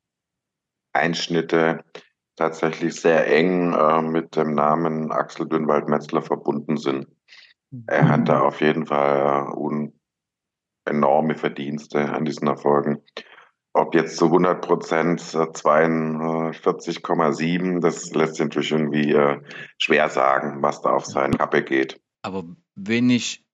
Einschnitte 0.93 1.83
tatsächlich 2.35 2.99
sehr 2.99 3.27
eng 3.27 3.73
äh, 3.73 4.01
mit 4.01 4.35
dem 4.35 4.53
Namen 4.53 5.11
Axel 5.11 5.47
Dünnwald-Metzler 5.47 6.21
verbunden 6.21 6.77
sind. 6.77 7.07
Er 7.87 8.07
hat 8.07 8.29
da 8.29 8.41
auf 8.41 8.61
jeden 8.61 8.85
Fall 8.85 9.47
äh, 9.49 9.89
enorme 10.85 11.33
Verdienste 11.35 12.11
an 12.11 12.23
diesen 12.25 12.47
Erfolgen. 12.47 13.01
Ob 13.73 13.93
jetzt 13.93 14.15
zu 14.17 14.25
100 14.25 14.65
Prozent 14.65 15.21
42,7, 15.21 17.79
das 17.79 18.11
lässt 18.13 18.35
sich 18.35 18.45
natürlich 18.45 18.71
irgendwie 18.71 19.11
äh, 19.11 19.41
schwer 19.77 20.09
sagen, 20.09 20.63
was 20.63 20.81
da 20.81 20.91
auf 20.91 21.05
seine 21.05 21.37
Kappe 21.37 21.63
geht. 21.63 21.99
Aber 22.23 22.43
wenn 22.75 23.09
ich 23.09 23.46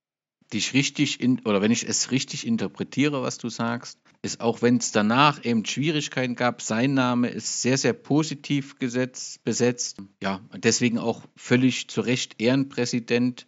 dich 0.53 0.73
richtig 0.73 1.21
in, 1.21 1.41
oder 1.45 1.61
wenn 1.61 1.71
ich 1.71 1.87
es 1.87 2.11
richtig 2.11 2.47
interpretiere, 2.47 3.21
was 3.21 3.37
du 3.37 3.49
sagst, 3.49 3.99
ist 4.21 4.39
auch 4.39 4.61
wenn 4.61 4.77
es 4.77 4.91
danach 4.91 5.43
eben 5.43 5.65
Schwierigkeiten 5.65 6.35
gab, 6.35 6.61
sein 6.61 6.93
Name 6.93 7.29
ist 7.29 7.61
sehr, 7.61 7.77
sehr 7.77 7.93
positiv 7.93 8.79
gesetzt, 8.79 9.43
besetzt. 9.43 9.97
Ja, 10.21 10.39
deswegen 10.55 10.97
auch 10.97 11.21
völlig 11.35 11.89
zu 11.89 12.01
Recht 12.01 12.41
Ehrenpräsident, 12.41 13.47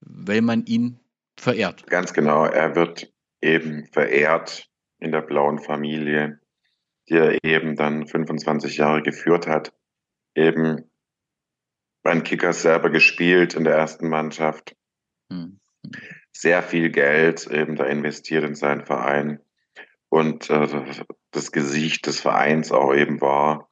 weil 0.00 0.42
man 0.42 0.66
ihn 0.66 1.00
verehrt. 1.38 1.86
Ganz 1.86 2.12
genau, 2.12 2.44
er 2.44 2.74
wird 2.74 3.12
eben 3.40 3.86
verehrt 3.86 4.68
in 4.98 5.12
der 5.12 5.22
blauen 5.22 5.58
Familie, 5.58 6.40
die 7.08 7.14
er 7.14 7.42
eben 7.42 7.76
dann 7.76 8.06
25 8.06 8.76
Jahre 8.76 9.02
geführt 9.02 9.46
hat. 9.46 9.72
Eben 10.34 10.90
beim 12.02 12.22
Kickers 12.22 12.62
selber 12.62 12.90
gespielt 12.90 13.54
in 13.54 13.64
der 13.64 13.74
ersten 13.74 14.08
Mannschaft 14.08 14.76
hm. 15.30 15.60
Sehr 16.40 16.62
viel 16.62 16.90
Geld 16.90 17.46
eben 17.48 17.76
da 17.76 17.84
investiert 17.84 18.44
in 18.44 18.54
seinen 18.54 18.86
Verein 18.86 19.40
und 20.08 20.48
äh, 20.48 20.66
das 21.32 21.52
Gesicht 21.52 22.06
des 22.06 22.18
Vereins 22.20 22.72
auch 22.72 22.94
eben 22.94 23.20
war 23.20 23.68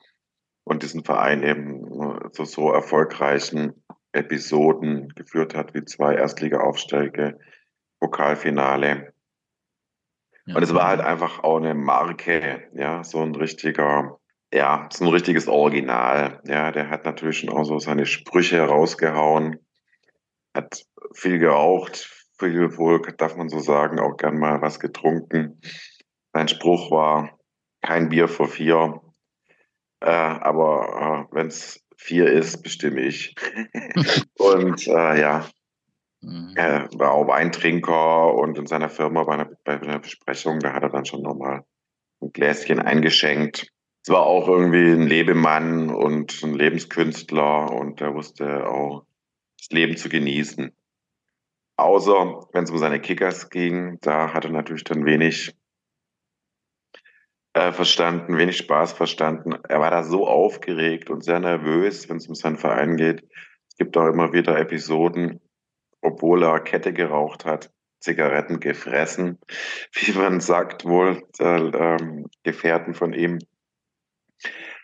und 0.64 0.82
diesen 0.82 1.02
Verein 1.02 1.42
eben 1.42 1.86
äh, 1.86 2.30
zu 2.30 2.44
so 2.44 2.70
erfolgreichen 2.70 3.72
Episoden 4.12 5.14
geführt 5.14 5.54
hat, 5.54 5.72
wie 5.72 5.84
zwei 5.86 6.14
Erstliga-Aufstiege, 6.14 7.38
Pokalfinale. 8.00 9.14
Ja. 10.44 10.54
Und 10.54 10.62
es 10.62 10.74
war 10.74 10.88
halt 10.88 11.00
einfach 11.00 11.42
auch 11.42 11.56
eine 11.56 11.74
Marke, 11.74 12.68
ja, 12.74 13.02
so 13.02 13.22
ein 13.22 13.34
richtiger, 13.34 14.18
ja, 14.52 14.88
so 14.92 15.06
ein 15.06 15.10
richtiges 15.10 15.48
Original. 15.48 16.42
Ja, 16.44 16.70
der 16.70 16.90
hat 16.90 17.06
natürlich 17.06 17.38
schon 17.38 17.50
auch 17.50 17.64
so 17.64 17.78
seine 17.78 18.04
Sprüche 18.04 18.60
rausgehauen, 18.60 19.58
hat 20.54 20.84
viel 21.14 21.38
geraucht, 21.38 22.17
viel 22.38 22.76
wohl, 22.76 23.00
darf 23.16 23.36
man 23.36 23.48
so 23.48 23.58
sagen, 23.58 23.98
auch 23.98 24.16
gern 24.16 24.38
mal 24.38 24.62
was 24.62 24.80
getrunken. 24.80 25.60
Sein 26.32 26.48
Spruch 26.48 26.90
war, 26.90 27.38
kein 27.82 28.08
Bier 28.08 28.28
vor 28.28 28.48
vier, 28.48 29.00
äh, 30.00 30.10
aber 30.10 31.26
äh, 31.30 31.34
wenn 31.34 31.48
es 31.48 31.84
vier 31.96 32.30
ist, 32.30 32.62
bestimme 32.62 33.00
ich. 33.00 33.34
und 34.38 34.86
äh, 34.86 35.20
ja, 35.20 35.48
mhm. 36.20 36.52
er 36.54 36.88
war 36.94 37.12
auch 37.12 37.26
Weintrinker 37.26 38.34
und 38.34 38.58
in 38.58 38.66
seiner 38.66 38.88
Firma 38.88 39.24
bei 39.24 39.34
einer, 39.34 39.50
bei 39.64 39.80
einer 39.80 39.98
Besprechung, 39.98 40.60
da 40.60 40.72
hat 40.72 40.82
er 40.82 40.90
dann 40.90 41.04
schon 41.04 41.22
nochmal 41.22 41.64
ein 42.20 42.32
Gläschen 42.32 42.80
eingeschenkt. 42.80 43.72
Es 44.04 44.12
war 44.12 44.22
auch 44.22 44.48
irgendwie 44.48 44.90
ein 44.90 45.06
Lebemann 45.06 45.90
und 45.90 46.42
ein 46.42 46.54
Lebenskünstler 46.54 47.72
und 47.72 48.00
er 48.00 48.14
wusste 48.14 48.66
auch 48.66 49.04
das 49.58 49.70
Leben 49.70 49.96
zu 49.96 50.08
genießen. 50.08 50.72
Außer 51.78 52.48
wenn 52.52 52.64
es 52.64 52.72
um 52.72 52.78
seine 52.78 53.00
Kickers 53.00 53.50
ging, 53.50 53.98
da 54.00 54.34
hat 54.34 54.44
er 54.44 54.50
natürlich 54.50 54.82
dann 54.82 55.04
wenig 55.04 55.54
äh, 57.52 57.70
verstanden, 57.70 58.36
wenig 58.36 58.56
Spaß 58.56 58.92
verstanden. 58.94 59.54
Er 59.68 59.78
war 59.78 59.92
da 59.92 60.02
so 60.02 60.26
aufgeregt 60.26 61.08
und 61.08 61.22
sehr 61.22 61.38
nervös, 61.38 62.08
wenn 62.08 62.16
es 62.16 62.26
um 62.26 62.34
seinen 62.34 62.58
Verein 62.58 62.96
geht. 62.96 63.22
Es 63.68 63.76
gibt 63.76 63.96
auch 63.96 64.08
immer 64.08 64.32
wieder 64.32 64.58
Episoden, 64.58 65.40
obwohl 66.02 66.42
er 66.42 66.58
Kette 66.58 66.92
geraucht 66.92 67.44
hat, 67.44 67.70
Zigaretten 68.00 68.58
gefressen, 68.58 69.38
wie 69.92 70.12
man 70.18 70.40
sagt, 70.40 70.84
wohl 70.84 71.22
äh, 71.38 71.44
ähm, 71.44 72.26
Gefährten 72.42 72.94
von 72.94 73.12
ihm, 73.12 73.38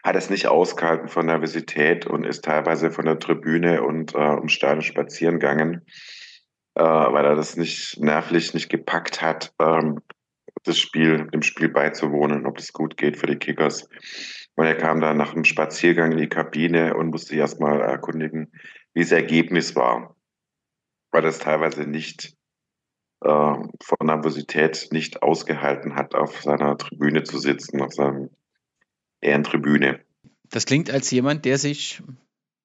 hat 0.05 0.15
es 0.15 0.31
nicht 0.31 0.47
ausgehalten 0.47 1.09
von 1.09 1.27
Nervosität 1.27 2.07
und 2.07 2.25
ist 2.25 2.45
teilweise 2.45 2.93
von 2.93 3.07
der 3.07 3.19
Tribüne 3.19 3.83
und 3.83 4.15
äh, 4.15 4.19
um 4.19 4.49
Steine 4.49 4.83
spazieren 4.83 5.41
gegangen, 5.41 5.85
äh, 6.75 6.83
weil 6.83 7.25
er 7.25 7.37
das 7.37 7.57
nicht 7.57 8.01
nervlich 8.01 8.55
nicht 8.55 8.69
gepackt 8.69 9.23
hat, 9.23 9.53
ähm, 9.61 10.01
das 10.65 10.79
Spiel, 10.79 11.29
dem 11.31 11.43
Spiel 11.43 11.69
beizuwohnen, 11.69 12.47
ob 12.47 12.57
das 12.57 12.73
gut 12.73 12.97
geht 12.97 13.19
für 13.19 13.27
die 13.27 13.37
Kickers. 13.37 13.89
Und 14.57 14.67
er 14.67 14.77
kam 14.77 15.01
dann 15.01 15.17
nach 15.17 15.35
einem 15.35 15.45
Spaziergang 15.45 16.13
in 16.13 16.19
die 16.19 16.29
Kabine 16.29 16.97
und 16.97 17.11
musste 17.11 17.31
sich 17.31 17.39
erstmal 17.39 17.81
erkundigen, 17.81 18.53
wie 18.95 19.03
das 19.03 19.13
Ergebnis 19.13 19.77
war. 19.77 20.17
Weil 21.11 21.23
das 21.23 21.39
teilweise 21.39 21.83
nicht 21.83 22.35
äh, 23.21 23.29
von 23.29 23.99
Nervosität 24.03 24.89
nicht 24.91 25.23
ausgehalten 25.23 25.97
hat, 25.97 26.15
auf 26.15 26.43
seiner 26.43 26.77
Tribüne 26.79 27.25
zu 27.25 27.39
sitzen, 27.39 27.83
auf 27.83 27.93
seiner 27.93 28.29
Ehrentribüne. 29.21 30.01
Das 30.51 30.67
klingt 30.67 30.91
als 30.91 31.11
jemand, 31.11 31.45
der 31.45 31.59
sich 31.59 32.03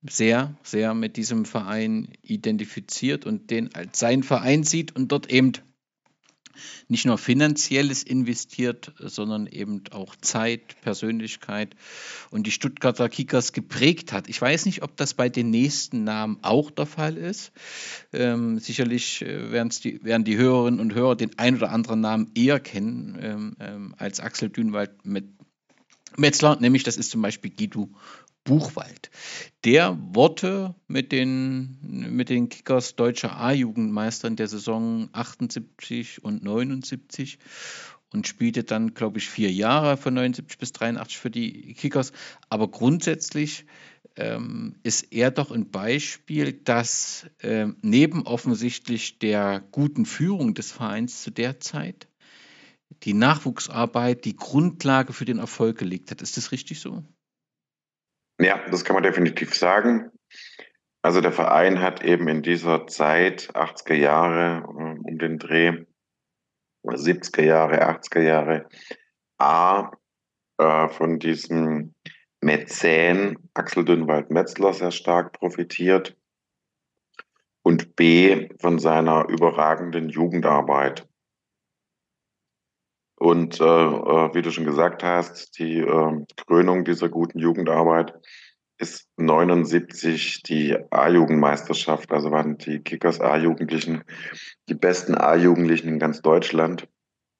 sehr, 0.07 0.55
sehr 0.63 0.93
mit 0.93 1.17
diesem 1.17 1.45
Verein 1.45 2.13
identifiziert 2.21 3.25
und 3.25 3.51
den 3.51 3.73
als 3.75 3.99
sein 3.99 4.23
Verein 4.23 4.63
sieht 4.63 4.95
und 4.95 5.11
dort 5.11 5.31
eben 5.31 5.53
nicht 6.87 7.05
nur 7.05 7.17
finanzielles 7.17 8.03
investiert, 8.03 8.93
sondern 8.99 9.47
eben 9.47 9.83
auch 9.91 10.15
Zeit, 10.15 10.81
Persönlichkeit 10.81 11.75
und 12.31 12.47
die 12.47 12.51
Stuttgarter 12.51 13.09
Kickers 13.09 13.53
geprägt 13.53 14.11
hat. 14.11 14.27
Ich 14.29 14.41
weiß 14.41 14.65
nicht, 14.65 14.83
ob 14.83 14.97
das 14.97 15.13
bei 15.13 15.29
den 15.29 15.49
nächsten 15.49 16.03
Namen 16.03 16.39
auch 16.41 16.71
der 16.71 16.85
Fall 16.85 17.17
ist. 17.17 17.51
Ähm, 18.11 18.59
sicherlich 18.59 19.21
äh, 19.21 19.51
werden 19.51 19.71
die, 19.83 20.03
werden 20.03 20.23
die 20.23 20.37
Hörerinnen 20.37 20.79
und 20.79 20.93
Hörer 20.93 21.15
den 21.15 21.37
ein 21.37 21.55
oder 21.55 21.71
anderen 21.71 22.01
Namen 22.01 22.31
eher 22.35 22.59
kennen 22.59 23.17
ähm, 23.21 23.55
ähm, 23.59 23.95
als 23.97 24.19
Axel 24.19 24.49
Dünwald 24.49 25.05
mit 25.05 25.25
Metzler, 26.17 26.57
nämlich 26.59 26.83
das 26.83 26.97
ist 26.97 27.11
zum 27.11 27.21
Beispiel 27.21 27.51
Guido 27.51 27.89
Buchwald. 28.43 29.11
Der 29.65 29.97
wurde 29.99 30.75
mit 30.87 31.11
den, 31.11 31.77
mit 31.81 32.29
den 32.29 32.49
Kickers 32.49 32.95
deutscher 32.95 33.37
A-Jugendmeister 33.37 34.27
in 34.27 34.35
der 34.35 34.47
Saison 34.47 35.09
78 35.11 36.23
und 36.23 36.43
79 36.43 37.37
und 38.11 38.27
spielte 38.27 38.63
dann, 38.63 38.93
glaube 38.93 39.19
ich, 39.19 39.29
vier 39.29 39.51
Jahre 39.51 39.97
von 39.97 40.13
79 40.13 40.57
bis 40.57 40.71
83 40.71 41.17
für 41.17 41.29
die 41.29 41.73
Kickers. 41.73 42.11
Aber 42.49 42.69
grundsätzlich 42.69 43.65
ähm, 44.15 44.75
ist 44.83 45.13
er 45.13 45.31
doch 45.31 45.51
ein 45.51 45.69
Beispiel, 45.69 46.53
dass 46.53 47.27
äh, 47.39 47.67
neben 47.81 48.25
offensichtlich 48.25 49.19
der 49.19 49.63
guten 49.71 50.05
Führung 50.05 50.53
des 50.53 50.71
Vereins 50.71 51.21
zu 51.21 51.31
der 51.31 51.59
Zeit 51.59 52.07
die 53.03 53.13
Nachwuchsarbeit 53.13 54.25
die 54.25 54.35
Grundlage 54.35 55.13
für 55.13 55.25
den 55.25 55.37
Erfolg 55.37 55.77
gelegt 55.77 56.11
hat. 56.11 56.21
Ist 56.21 56.37
das 56.37 56.51
richtig 56.51 56.79
so? 56.79 57.03
Ja, 58.39 58.57
das 58.71 58.85
kann 58.85 58.93
man 58.93 59.03
definitiv 59.03 59.53
sagen. 59.53 60.11
Also 61.01 61.19
der 61.19 61.33
Verein 61.33 61.81
hat 61.81 62.03
eben 62.03 62.27
in 62.29 62.41
dieser 62.41 62.87
Zeit, 62.87 63.49
80er 63.53 63.95
Jahre 63.95 64.63
äh, 64.63 65.09
um 65.09 65.17
den 65.17 65.39
Dreh, 65.39 65.85
70er 66.85 67.43
Jahre, 67.43 67.85
80er 67.89 68.21
Jahre, 68.21 68.69
A, 69.37 69.91
äh, 70.57 70.87
von 70.87 71.19
diesem 71.19 71.93
Mäzen 72.41 73.49
Axel 73.53 73.83
Dünnwald-Metzler 73.83 74.73
sehr 74.73 74.91
stark 74.91 75.33
profitiert 75.33 76.15
und 77.63 77.97
B, 77.97 78.47
von 78.59 78.79
seiner 78.79 79.27
überragenden 79.27 80.07
Jugendarbeit. 80.07 81.08
Und 83.19 83.59
äh, 83.59 83.63
äh, 83.63 84.33
wie 84.33 84.41
du 84.41 84.49
schon 84.49 84.63
gesagt 84.63 85.03
hast, 85.03 85.59
die 85.59 85.79
äh, 85.79 86.25
Krönung 86.47 86.85
dieser 86.85 87.09
guten 87.09 87.37
Jugendarbeit 87.37 88.13
ist 88.77 89.09
79 89.17 90.43
die 90.43 90.77
A-Jugendmeisterschaft. 90.89 92.11
Also 92.13 92.31
waren 92.31 92.57
die 92.57 92.79
Kickers 92.79 93.19
A-Jugendlichen 93.19 94.03
die 94.69 94.73
besten 94.73 95.15
A-Jugendlichen 95.15 95.89
in 95.89 95.99
ganz 95.99 96.21
Deutschland, 96.21 96.87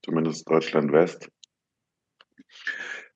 zumindest 0.04 0.50
Deutschland 0.50 0.92
West. 0.92 1.30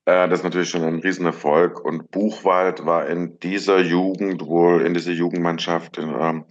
Äh, 0.06 0.30
das 0.30 0.40
ist 0.40 0.44
natürlich 0.46 0.70
schon 0.70 0.84
ein 0.84 1.00
Riesenerfolg. 1.00 1.84
Und 1.84 2.12
Buchwald 2.12 2.86
war 2.86 3.08
in 3.08 3.40
dieser 3.40 3.80
Jugend 3.80 4.46
wohl, 4.46 4.86
in 4.86 4.94
dieser 4.94 5.12
Jugendmannschaft 5.12 5.98
äh, 5.98 6.42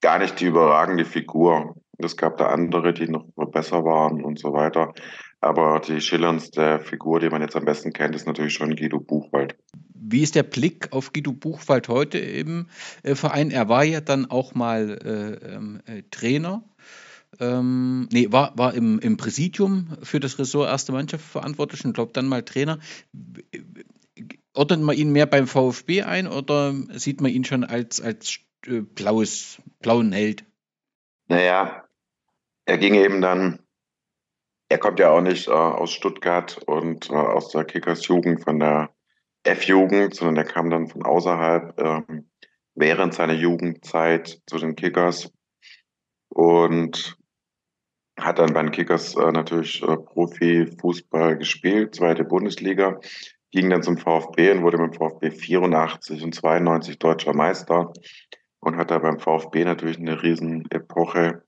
gar 0.00 0.18
nicht 0.18 0.40
die 0.40 0.46
überragende 0.46 1.04
Figur. 1.04 1.76
Es 1.98 2.16
gab 2.16 2.38
da 2.38 2.46
andere, 2.46 2.92
die 2.92 3.08
noch 3.08 3.26
besser 3.52 3.84
waren 3.84 4.24
und 4.24 4.40
so 4.40 4.52
weiter. 4.52 4.94
Aber 5.40 5.80
die 5.80 6.00
schillerndste 6.00 6.80
Figur, 6.80 7.18
die 7.18 7.30
man 7.30 7.40
jetzt 7.40 7.56
am 7.56 7.64
besten 7.64 7.92
kennt, 7.92 8.14
ist 8.14 8.26
natürlich 8.26 8.54
schon 8.54 8.76
Guido 8.76 9.00
Buchwald. 9.00 9.56
Wie 9.94 10.22
ist 10.22 10.34
der 10.34 10.42
Blick 10.42 10.92
auf 10.92 11.12
Guido 11.12 11.32
Buchwald 11.32 11.88
heute 11.88 12.18
im 12.18 12.66
äh, 13.02 13.14
Verein? 13.14 13.50
Er 13.50 13.68
war 13.68 13.84
ja 13.84 14.00
dann 14.00 14.30
auch 14.30 14.54
mal 14.54 14.98
äh, 15.02 15.54
ähm, 15.54 15.80
äh, 15.86 16.02
Trainer. 16.10 16.62
Ähm, 17.38 18.08
nee, 18.12 18.30
war, 18.30 18.58
war 18.58 18.74
im, 18.74 18.98
im 18.98 19.16
Präsidium 19.16 19.96
für 20.02 20.20
das 20.20 20.38
Ressort 20.38 20.68
Erste 20.68 20.92
Mannschaft 20.92 21.24
verantwortlich 21.24 21.84
und 21.84 21.94
glaube 21.94 22.12
dann 22.12 22.26
mal 22.26 22.42
Trainer. 22.42 22.78
Ordnet 24.52 24.80
man 24.80 24.96
ihn 24.96 25.12
mehr 25.12 25.26
beim 25.26 25.46
VfB 25.46 26.02
ein 26.02 26.26
oder 26.26 26.74
sieht 26.92 27.20
man 27.20 27.30
ihn 27.30 27.44
schon 27.44 27.64
als, 27.64 28.00
als 28.00 28.40
äh, 28.66 28.80
blaues, 28.80 29.62
blauen 29.78 30.12
Held? 30.12 30.44
Naja, 31.28 31.84
er 32.66 32.78
ging 32.78 32.94
eben 32.94 33.20
dann 33.20 33.59
er 34.70 34.78
kommt 34.78 35.00
ja 35.00 35.10
auch 35.10 35.20
nicht 35.20 35.48
äh, 35.48 35.50
aus 35.50 35.92
Stuttgart 35.92 36.58
und 36.66 37.10
äh, 37.10 37.14
aus 37.14 37.48
der 37.48 37.64
Kickers 37.64 38.06
Jugend 38.06 38.42
von 38.42 38.60
der 38.60 38.90
F-Jugend, 39.42 40.14
sondern 40.14 40.36
er 40.36 40.44
kam 40.44 40.70
dann 40.70 40.86
von 40.86 41.02
außerhalb 41.02 41.78
äh, 41.78 42.02
während 42.76 43.12
seiner 43.12 43.34
Jugendzeit 43.34 44.40
zu 44.46 44.58
den 44.58 44.76
Kickers 44.76 45.32
und 46.28 47.16
hat 48.16 48.38
dann 48.38 48.52
bei 48.52 48.62
den 48.62 48.70
Kickers 48.70 49.16
äh, 49.16 49.32
natürlich 49.32 49.82
äh, 49.82 49.96
Profifußball 49.96 51.36
gespielt, 51.36 51.96
zweite 51.96 52.24
Bundesliga, 52.24 53.00
ging 53.50 53.70
dann 53.70 53.82
zum 53.82 53.98
VfB 53.98 54.52
und 54.52 54.62
wurde 54.62 54.78
mit 54.78 54.94
dem 54.94 54.98
VfB 54.98 55.32
84 55.32 56.22
und 56.22 56.32
92 56.32 56.96
deutscher 57.00 57.34
Meister 57.34 57.92
und 58.60 58.76
hat 58.76 58.92
da 58.92 58.98
beim 58.98 59.18
VfB 59.18 59.64
natürlich 59.64 59.98
eine 59.98 60.22
riesen 60.22 60.70
Epoche 60.70 61.42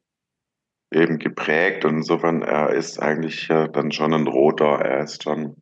eben 0.95 1.19
geprägt. 1.19 1.85
Und 1.85 1.99
insofern, 1.99 2.43
er 2.43 2.71
ist 2.71 3.01
eigentlich 3.01 3.49
äh, 3.51 3.69
dann 3.69 3.93
schon 3.93 4.15
ein 4.15 4.27
Roter, 4.27 4.81
er 4.81 5.05
ist 5.05 5.23
schon 5.23 5.57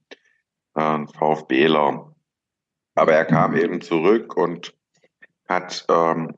äh, 0.74 0.80
ein 0.82 1.08
VfBler. 1.08 2.14
Aber 2.94 3.12
er 3.12 3.24
kam 3.24 3.56
eben 3.56 3.80
zurück 3.80 4.36
und 4.36 4.74
hat 5.48 5.86
ähm, 5.88 6.34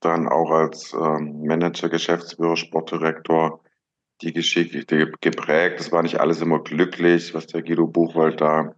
dann 0.00 0.28
auch 0.28 0.50
als 0.50 0.92
ähm, 0.92 1.42
Manager, 1.44 1.88
Geschäftsführer, 1.88 2.56
Sportdirektor 2.56 3.62
die 4.22 4.32
Geschichte 4.32 4.84
geprägt. 5.20 5.80
Es 5.80 5.92
war 5.92 6.02
nicht 6.02 6.20
alles 6.20 6.40
immer 6.40 6.62
glücklich, 6.62 7.34
was 7.34 7.46
der 7.46 7.62
Guido 7.62 7.86
Buchwald 7.86 8.40
da 8.40 8.74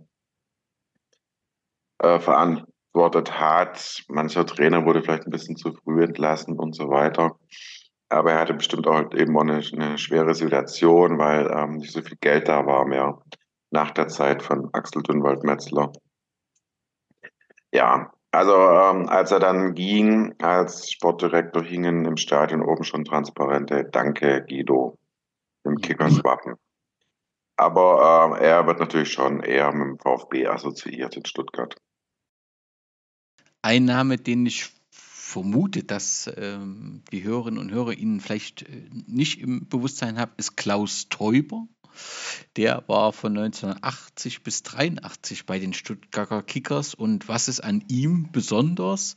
äh, 1.99 2.19
verantwortet 2.19 3.39
hat. 3.39 4.05
Mancher 4.09 4.47
Trainer 4.47 4.85
wurde 4.85 5.03
vielleicht 5.03 5.27
ein 5.27 5.31
bisschen 5.31 5.57
zu 5.57 5.73
früh 5.73 6.03
entlassen 6.03 6.59
und 6.59 6.75
so 6.75 6.89
weiter. 6.91 7.39
Aber 8.11 8.33
er 8.33 8.41
hatte 8.41 8.55
bestimmt 8.55 8.87
auch 8.87 8.95
halt 8.95 9.15
eben 9.15 9.37
auch 9.37 9.43
eine, 9.43 9.63
eine 9.73 9.97
schwere 9.97 10.35
Situation, 10.35 11.19
weil 11.19 11.49
ähm, 11.51 11.77
nicht 11.77 11.93
so 11.93 12.03
viel 12.03 12.17
Geld 12.21 12.49
da 12.49 12.67
war 12.67 12.85
mehr 12.85 13.23
nach 13.71 13.93
der 13.93 14.09
Zeit 14.09 14.43
von 14.43 14.69
Axel 14.73 15.03
Dünnwald-Metzler. 15.03 15.93
Ja, 17.73 18.13
also 18.33 18.55
ähm, 18.55 19.09
als 19.09 19.31
er 19.31 19.41
dann 19.41 19.75
ging 19.75 20.35
als 20.41 20.91
Sportdirektor, 20.91 21.63
hingen 21.63 22.05
im 22.05 22.17
Stadion 22.17 22.63
oben 22.63 22.85
schon 22.85 23.05
transparente 23.05 23.85
Danke 23.85 24.45
Guido 24.49 24.99
im 25.65 25.77
Kickers-Wappen. 25.77 26.57
Aber 27.57 28.39
äh, 28.41 28.45
er 28.45 28.67
wird 28.67 28.81
natürlich 28.81 29.13
schon 29.13 29.41
eher 29.41 29.73
mit 29.73 29.87
dem 29.87 29.99
VfB 29.99 30.47
assoziiert 30.47 31.17
in 31.17 31.25
Stuttgart. 31.25 31.77
Ein 33.63 33.85
Name, 33.85 34.17
den 34.17 34.47
ich 34.47 34.73
vermute, 35.31 35.85
dass 35.85 36.31
ähm, 36.37 37.03
die 37.13 37.23
Hörerinnen 37.23 37.61
und 37.61 37.71
Hörer 37.71 37.93
Ihnen 37.93 38.21
vielleicht 38.21 38.63
äh, 38.63 38.89
nicht 39.07 39.41
im 39.41 39.69
Bewusstsein 39.69 40.19
haben, 40.19 40.33
ist 40.37 40.57
Klaus 40.57 41.09
Teuber. 41.09 41.67
Der 42.57 42.85
war 42.87 43.13
von 43.13 43.37
1980 43.37 44.43
bis 44.43 44.63
83 44.63 45.47
bei 45.47 45.59
den 45.59 45.73
Stuttgarter 45.73 46.43
Kickers. 46.43 46.95
Und 46.95 47.29
was 47.29 47.49
ist 47.49 47.61
an 47.61 47.85
ihm 47.89 48.31
besonders? 48.33 49.17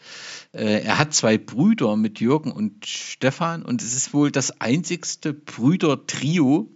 Äh, 0.54 0.84
er 0.84 0.99
hat 0.99 1.13
zwei 1.13 1.38
Brüder 1.38 1.95
mit 1.95 2.19
Jürgen 2.19 2.52
und 2.52 2.86
Stefan 2.86 3.63
und 3.63 3.82
es 3.82 3.95
ist 3.95 4.13
wohl 4.13 4.32
das 4.32 4.62
einzigste 4.62 5.34
Brüder-Trio, 5.34 6.69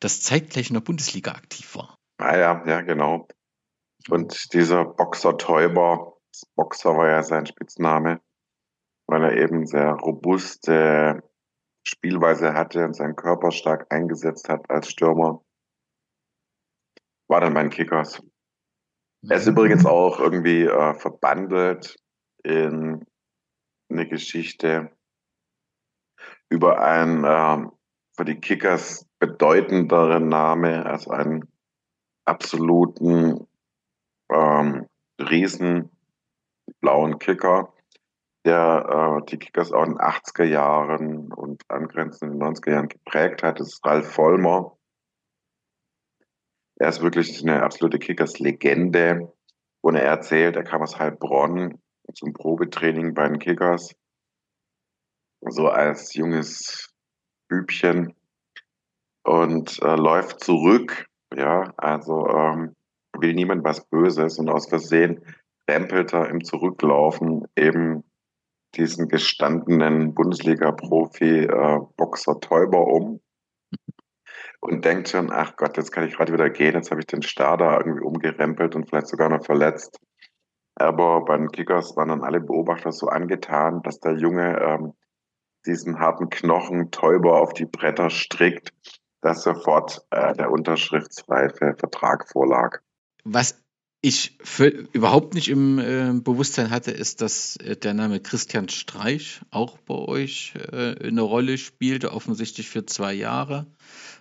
das 0.00 0.22
zeitgleich 0.22 0.70
in 0.70 0.74
der 0.74 0.80
Bundesliga 0.80 1.32
aktiv 1.32 1.76
war. 1.76 1.98
Ah 2.18 2.36
ja, 2.36 2.64
ja, 2.66 2.80
genau. 2.82 3.28
Und 4.08 4.52
dieser 4.54 4.84
Boxer 4.84 5.36
Täuber, 5.36 6.16
Boxer 6.56 6.96
war 6.96 7.08
ja 7.08 7.22
sein 7.22 7.46
Spitzname, 7.46 8.20
weil 9.10 9.24
er 9.24 9.36
eben 9.36 9.66
sehr 9.66 9.92
robuste 9.92 11.22
Spielweise 11.84 12.54
hatte 12.54 12.84
und 12.84 12.94
seinen 12.94 13.16
Körper 13.16 13.50
stark 13.50 13.92
eingesetzt 13.92 14.48
hat 14.48 14.70
als 14.70 14.88
Stürmer, 14.88 15.42
war 17.28 17.40
dann 17.40 17.52
mein 17.52 17.70
Kickers. 17.70 18.22
Er 19.28 19.36
ist 19.36 19.46
übrigens 19.46 19.84
auch 19.84 20.20
irgendwie 20.20 20.62
äh, 20.62 20.94
verbandelt 20.94 21.96
in 22.44 23.04
eine 23.90 24.08
Geschichte 24.08 24.90
über 26.48 26.80
einen 26.80 27.24
äh, 27.24 27.68
für 28.16 28.24
die 28.24 28.40
Kickers 28.40 29.06
bedeutenderen 29.18 30.28
Name, 30.28 30.86
also 30.86 31.10
einen 31.10 31.48
absoluten 32.26 33.46
ähm, 34.30 34.86
Riesen 35.20 35.90
blauen 36.80 37.18
Kicker, 37.18 37.72
der 38.44 39.20
äh, 39.20 39.26
die 39.30 39.38
Kickers 39.38 39.72
auch 39.72 39.84
in 39.84 39.92
den 39.92 39.98
80er 39.98 40.44
Jahren 40.44 41.32
und 41.32 41.62
angrenzend 41.68 42.32
in 42.32 42.38
den 42.38 42.48
90er 42.48 42.70
Jahren 42.72 42.88
geprägt 42.88 43.42
hat, 43.42 43.60
ist 43.60 43.84
Ralf 43.84 44.10
Vollmer. 44.12 44.76
Er 46.76 46.88
ist 46.88 47.02
wirklich 47.02 47.42
eine 47.42 47.62
absolute 47.62 47.98
Kickers-Legende. 47.98 49.32
Und 49.82 49.96
er 49.96 50.04
erzählt, 50.04 50.56
er 50.56 50.64
kam 50.64 50.82
aus 50.82 50.98
Heilbronn 50.98 51.78
zum 52.14 52.32
Probetraining 52.32 53.14
bei 53.14 53.28
den 53.28 53.38
Kickers. 53.38 53.94
So 55.42 55.68
als 55.68 56.14
junges 56.14 56.92
Bübchen 57.48 58.14
und 59.24 59.82
äh, 59.82 59.96
läuft 59.96 60.40
zurück. 60.40 61.06
Ja, 61.34 61.72
also 61.76 62.26
ähm, 62.28 62.76
will 63.18 63.34
niemand 63.34 63.64
was 63.64 63.84
Böses 63.86 64.38
und 64.38 64.48
aus 64.48 64.68
Versehen 64.68 65.24
rempelt 65.68 66.12
er 66.12 66.28
im 66.28 66.44
Zurücklaufen 66.44 67.46
eben 67.56 68.04
diesen 68.76 69.08
gestandenen 69.08 70.14
Bundesliga-Profi 70.14 71.44
äh, 71.44 71.80
Boxer 71.96 72.40
Täuber 72.40 72.86
um 72.86 73.20
und 74.60 74.84
denkt 74.84 75.08
schon, 75.08 75.30
ach 75.32 75.56
Gott, 75.56 75.76
jetzt 75.76 75.90
kann 75.90 76.06
ich 76.06 76.16
gerade 76.16 76.32
wieder 76.32 76.50
gehen, 76.50 76.74
jetzt 76.74 76.90
habe 76.90 77.00
ich 77.00 77.06
den 77.06 77.22
Starter 77.22 77.78
irgendwie 77.78 78.04
umgerempelt 78.04 78.76
und 78.76 78.88
vielleicht 78.88 79.08
sogar 79.08 79.28
noch 79.28 79.44
verletzt. 79.44 79.98
Aber 80.76 81.24
bei 81.24 81.36
den 81.36 81.50
Kickers 81.50 81.96
waren 81.96 82.08
dann 82.08 82.24
alle 82.24 82.40
Beobachter 82.40 82.92
so 82.92 83.08
angetan, 83.08 83.82
dass 83.82 84.00
der 84.00 84.16
Junge 84.16 84.58
ähm, 84.60 84.94
diesen 85.66 85.98
harten 85.98 86.30
Knochen 86.30 86.90
Täuber 86.90 87.40
auf 87.40 87.52
die 87.52 87.66
Bretter 87.66 88.08
strickt, 88.08 88.72
dass 89.20 89.42
sofort 89.42 90.06
äh, 90.10 90.34
der 90.34 90.50
unterschriftsreife 90.50 91.74
Vertrag 91.78 92.28
vorlag. 92.30 92.78
Was 93.24 93.59
ich 94.02 94.38
überhaupt 94.92 95.34
nicht 95.34 95.48
im 95.48 95.78
äh, 95.78 96.12
Bewusstsein 96.14 96.70
hatte, 96.70 96.90
ist, 96.90 97.20
dass 97.20 97.56
äh, 97.56 97.76
der 97.76 97.92
Name 97.92 98.20
Christian 98.20 98.68
Streich 98.68 99.40
auch 99.50 99.76
bei 99.78 99.94
euch 99.94 100.54
äh, 100.72 101.06
eine 101.06 101.20
Rolle 101.20 101.58
spielte, 101.58 102.12
offensichtlich 102.12 102.68
für 102.68 102.86
zwei 102.86 103.12
Jahre. 103.12 103.66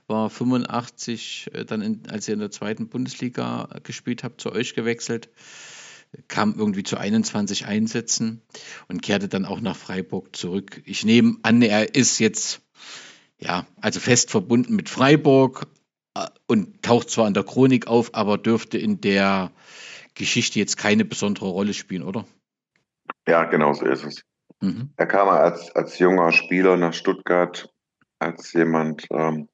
War 0.08 0.30
85 0.30 1.52
äh, 1.54 1.66
dann, 1.66 1.82
in, 1.82 2.02
als 2.10 2.28
ihr 2.28 2.34
in 2.34 2.42
der 2.42 2.52
zweiten 2.52 2.90
Bundesliga 2.90 3.70
gespielt 3.84 4.24
habt, 4.24 4.42
zu 4.42 4.52
euch 4.52 4.74
gewechselt, 4.74 5.30
kam 6.28 6.56
irgendwie 6.58 6.84
zu 6.84 6.98
21 6.98 7.66
Einsätzen 7.66 8.42
und 8.90 9.02
kehrte 9.02 9.30
dann 9.30 9.46
auch 9.46 9.62
nach 9.62 9.78
Freiburg 9.78 10.36
zurück. 10.36 10.82
Ich 10.86 11.06
nehme 11.06 11.38
an, 11.44 11.62
er 11.62 11.96
ist 11.96 12.20
jetzt 12.20 12.62
ja, 13.40 13.66
also 13.80 14.00
fest 14.00 14.32
verbunden 14.32 14.76
mit 14.76 14.90
Freiburg, 14.90 15.68
und 16.48 16.82
taucht 16.82 17.10
zwar 17.10 17.28
in 17.28 17.34
der 17.34 17.44
Chronik 17.44 17.88
auf, 17.88 18.14
aber 18.14 18.38
dürfte 18.38 18.78
in 18.78 19.02
der 19.02 19.52
Geschichte 20.16 20.60
jetzt 20.60 20.78
keine 20.78 21.06
besondere 21.06 21.48
Rolle 21.48 21.74
spielen, 21.74 22.04
oder? 22.04 22.26
Ja, 23.28 23.46
genau 23.46 23.74
so 23.74 23.86
ist 23.86 24.04
es. 24.04 24.24
Mhm. 24.62 24.92
Er 24.98 25.08
kam 25.08 25.30
als, 25.30 25.74
als 25.76 26.00
junger 26.00 26.32
Spieler 26.32 26.78
nach 26.78 26.94
Stuttgart, 26.94 27.72
als 28.20 28.52
jemand 28.54 29.08
ähm, 29.12 29.48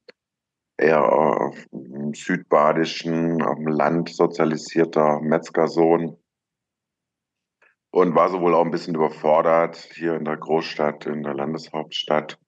eher 0.78 1.04
auf 1.04 1.56
dem 1.72 2.13
südbadischen, 2.13 3.41
auf 3.44 3.58
dem 3.58 3.68
Land 3.68 4.10
sozialisierter 4.10 5.20
Metzgersohn 5.22 6.18
und 7.91 8.15
war 8.15 8.30
so 8.30 8.41
wohl 8.41 8.56
auch 8.56 8.65
ein 8.65 8.72
bisschen 8.72 8.96
überfordert 8.96 9.78
hier 9.94 10.15
in 10.15 10.26
der 10.26 10.38
Großstadt, 10.38 11.06
in 11.06 11.24
der 11.24 11.34
Landeshauptstadt 11.34 12.39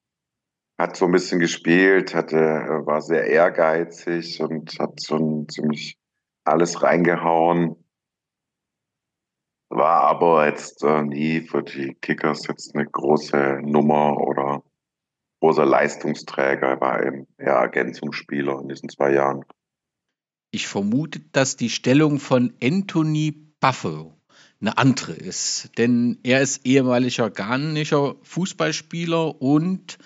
hat 0.78 0.96
so 0.96 1.06
ein 1.06 1.12
bisschen 1.12 1.40
gespielt, 1.40 2.14
hatte, 2.14 2.38
äh, 2.38 2.86
war 2.86 3.02
sehr 3.02 3.26
ehrgeizig 3.26 4.42
und 4.42 4.78
hat 4.80 5.04
schon 5.04 5.50
ziemlich 5.50 5.98
alles 6.44 6.84
reingehauen. 6.84 7.76
War 9.70 10.02
aber 10.02 10.48
jetzt 10.48 10.84
äh, 10.84 11.02
nie 11.02 11.42
für 11.42 11.64
die 11.64 11.96
Kickers 11.96 12.48
jetzt 12.48 12.76
eine 12.76 12.86
große 12.86 13.60
Nummer 13.64 14.18
oder 14.18 14.64
großer 15.42 15.66
Leistungsträger. 15.66 16.68
Er 16.68 16.82
war 16.82 17.06
eben 17.06 17.28
eher 17.38 17.54
Ergänzungsspieler 17.54 18.62
in 18.62 18.70
diesen 18.70 18.90
zwei 18.90 19.14
Jahren. 19.14 19.44
Ich 20.52 20.68
vermute, 20.68 21.20
dass 21.32 21.58
die 21.58 21.70
Stellung 21.70 22.20
von 22.20 22.54
Anthony 22.64 23.32
Buffalo 23.60 24.14
eine 24.62 24.78
andere 24.78 25.14
ist. 25.14 25.78
Denn 25.78 26.18
er 26.24 26.42
ist 26.42 26.66
ehemaliger 26.66 27.30
ghanaischer 27.30 28.16
Fußballspieler 28.24 29.42
und 29.42 29.98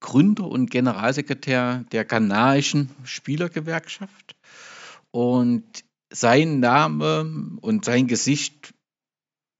Gründer 0.00 0.46
und 0.46 0.70
Generalsekretär 0.70 1.84
der 1.92 2.04
ghanaischen 2.04 2.90
Spielergewerkschaft. 3.04 4.36
Und 5.10 5.64
sein 6.10 6.60
Name 6.60 7.58
und 7.60 7.84
sein 7.84 8.06
Gesicht 8.06 8.74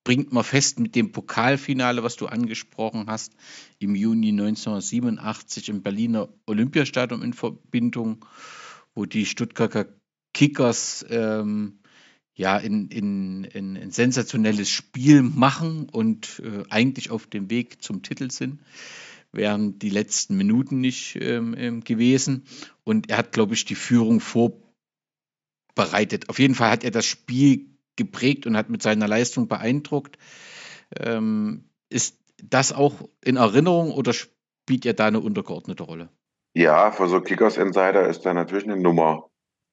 bringt 0.05 0.33
man 0.33 0.45
fest 0.45 0.81
mit 0.81 0.95
dem 0.95 1.13
Pokalfinale, 1.13 2.03
was 2.03 2.17
du 2.17 2.27
angesprochen 2.27 3.07
hast, 3.09 3.35
im 3.79 3.95
Juni 3.95 4.31
1987 4.31 5.69
im 5.69 5.83
Berliner 5.83 6.29
Olympiastadion 6.47 7.23
in 7.23 7.35
Verbindung, 7.35 8.25
wo 8.95 9.05
die 9.05 9.27
Stuttgarter 9.27 9.87
Kickers 10.33 11.05
ähm, 11.11 11.81
ja 12.35 12.57
in, 12.57 12.89
in, 12.89 13.45
in, 13.45 13.77
ein 13.77 13.91
sensationelles 13.91 14.71
Spiel 14.71 15.23
machen 15.23 15.89
und 15.91 16.41
äh, 16.45 16.63
eigentlich 16.71 17.11
auf 17.11 17.27
dem 17.27 17.51
Weg 17.51 17.83
zum 17.83 18.03
Titel 18.03 18.31
sind 18.31 18.61
wären 19.33 19.79
die 19.79 19.91
letzten 19.91 20.37
Minuten 20.37 20.81
nicht 20.81 21.17
ähm, 21.21 21.55
ähm, 21.57 21.85
gewesen. 21.85 22.45
Und 22.85 23.11
er 23.11 23.19
hat, 23.19 23.33
glaube 23.33 23.55
ich, 23.55 23.65
die 23.65 23.75
Führung 23.75 24.21
vorbereitet. 24.21 26.29
Auf 26.29 26.39
jeden 26.39 26.55
Fall 26.55 26.71
hat 26.71 26.85
er 26.85 26.91
das 26.91 27.07
Spiel 27.07 27.67
geprägt 27.97 28.47
und 28.47 28.57
hat 28.57 28.71
mit 28.71 28.83
seiner 28.83 29.09
Leistung 29.09 29.49
beeindruckt. 29.49 30.19
Ähm, 30.99 31.69
ist 31.91 32.19
das 32.43 32.73
auch 32.73 33.09
in 33.23 33.37
Erinnerung 33.37 33.93
oder 33.93 34.13
spielt 34.13 34.87
er 34.87 34.95
da 34.95 35.07
eine 35.07 35.21
untergeordnete 35.21 35.83
Rolle? 35.83 36.09
Ja, 36.55 36.93
für 36.93 37.09
so 37.09 37.21
Kickers 37.21 37.57
Insider 37.57 38.09
ist 38.09 38.25
er 38.25 38.35
natürlich 38.35 38.65
eine 38.65 38.77
Nummer, 38.77 39.29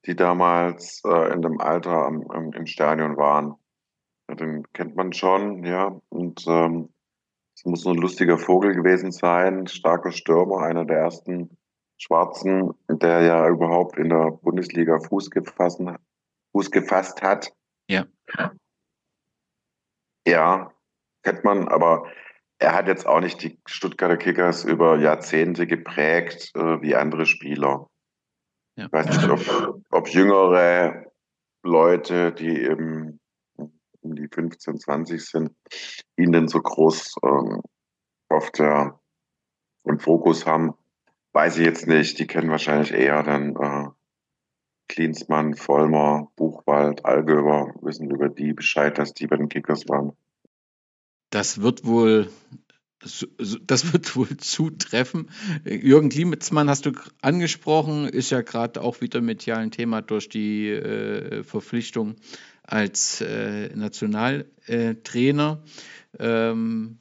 die 0.06 0.16
damals 0.16 1.02
äh, 1.06 1.34
in 1.34 1.42
dem 1.42 1.62
Alter 1.62 2.06
am, 2.06 2.30
am, 2.30 2.52
im 2.52 2.66
Stadion 2.66 3.18
waren. 3.18 3.56
Den 4.28 4.66
kennt 4.74 4.96
man 4.96 5.14
schon, 5.14 5.64
ja. 5.64 6.02
Und 6.10 6.46
ähm, 6.48 6.90
Es 7.56 7.64
muss 7.64 7.82
so 7.82 7.92
ein 7.92 7.98
lustiger 7.98 8.38
Vogel 8.38 8.74
gewesen 8.74 9.12
sein, 9.12 9.68
starker 9.68 10.12
Stürmer, 10.12 10.60
einer 10.60 10.86
der 10.86 10.98
ersten 10.98 11.58
Schwarzen, 11.98 12.74
der 12.90 13.22
ja 13.22 13.48
überhaupt 13.48 13.98
in 13.98 14.10
der 14.10 14.32
Bundesliga 14.32 15.00
Fuß 15.00 15.32
gefasst, 15.32 15.82
Fuß 16.52 16.72
gefasst 16.72 17.22
hat. 17.22 17.54
Ja. 17.90 18.06
Ja, 20.28 20.72
kennt 21.24 21.44
man, 21.44 21.68
aber 21.70 22.12
er 22.60 22.74
hat 22.74 22.88
jetzt 22.88 23.06
auch 23.06 23.22
nicht 23.22 23.42
die 23.42 23.60
Stuttgarter 23.66 24.18
Kickers 24.18 24.66
über 24.66 24.98
Jahrzehnte 24.98 25.68
geprägt 25.68 26.52
äh, 26.56 26.82
wie 26.82 26.96
andere 26.96 27.26
Spieler. 27.26 27.88
Ja. 28.76 28.88
Ich 28.88 28.92
weiß 28.92 29.08
nicht, 29.08 29.30
ob, 29.30 29.82
ob 29.92 30.10
jüngere 30.10 31.06
Leute, 31.64 32.34
die 32.34 32.64
eben 32.64 33.20
um 34.06 34.16
die 34.16 34.28
15, 34.28 34.80
20 34.80 35.26
sind, 35.26 35.52
ihn 36.16 36.32
denn 36.32 36.48
so 36.48 36.62
groß 36.62 37.16
ähm, 37.24 37.62
auf 38.30 38.52
der, 38.52 39.00
im 39.84 40.00
Fokus 40.00 40.46
haben, 40.46 40.74
weiß 41.34 41.58
ich 41.58 41.66
jetzt 41.66 41.88
nicht. 41.88 42.20
Die 42.20 42.28
kennen 42.28 42.50
wahrscheinlich 42.50 42.92
eher 42.92 43.24
dann 43.24 43.56
äh, 43.56 43.90
Klinsmann, 44.88 45.56
Vollmer, 45.56 46.32
Buchwald, 46.36 47.06
Allgöber, 47.06 47.74
wissen 47.82 48.10
über 48.10 48.30
die 48.30 48.54
Bescheid, 48.54 48.98
dass 48.98 49.14
die 49.14 49.28
bei 49.28 49.38
den 49.38 49.50
Kickers 49.50 49.88
waren. 49.90 50.14
Das 51.32 51.62
wird 51.62 51.86
wohl 51.86 52.30
das 53.00 53.94
wird 53.94 54.16
wohl 54.16 54.38
zutreffen. 54.38 55.30
Jürgen 55.64 56.10
Klimatzmann 56.10 56.70
hast 56.70 56.86
du 56.86 56.92
angesprochen, 57.22 58.08
ist 58.08 58.32
ja 58.32 58.42
gerade 58.42 58.82
auch 58.82 59.02
wieder 59.02 59.22
medialen 59.22 59.72
Thema 59.72 60.02
durch 60.02 60.30
die 60.30 60.70
äh, 60.70 61.44
Verpflichtung 61.44 62.16
als 62.68 63.22
äh, 63.22 63.70
Nationaltrainer. 63.76 65.64
Ähm, 66.20 67.00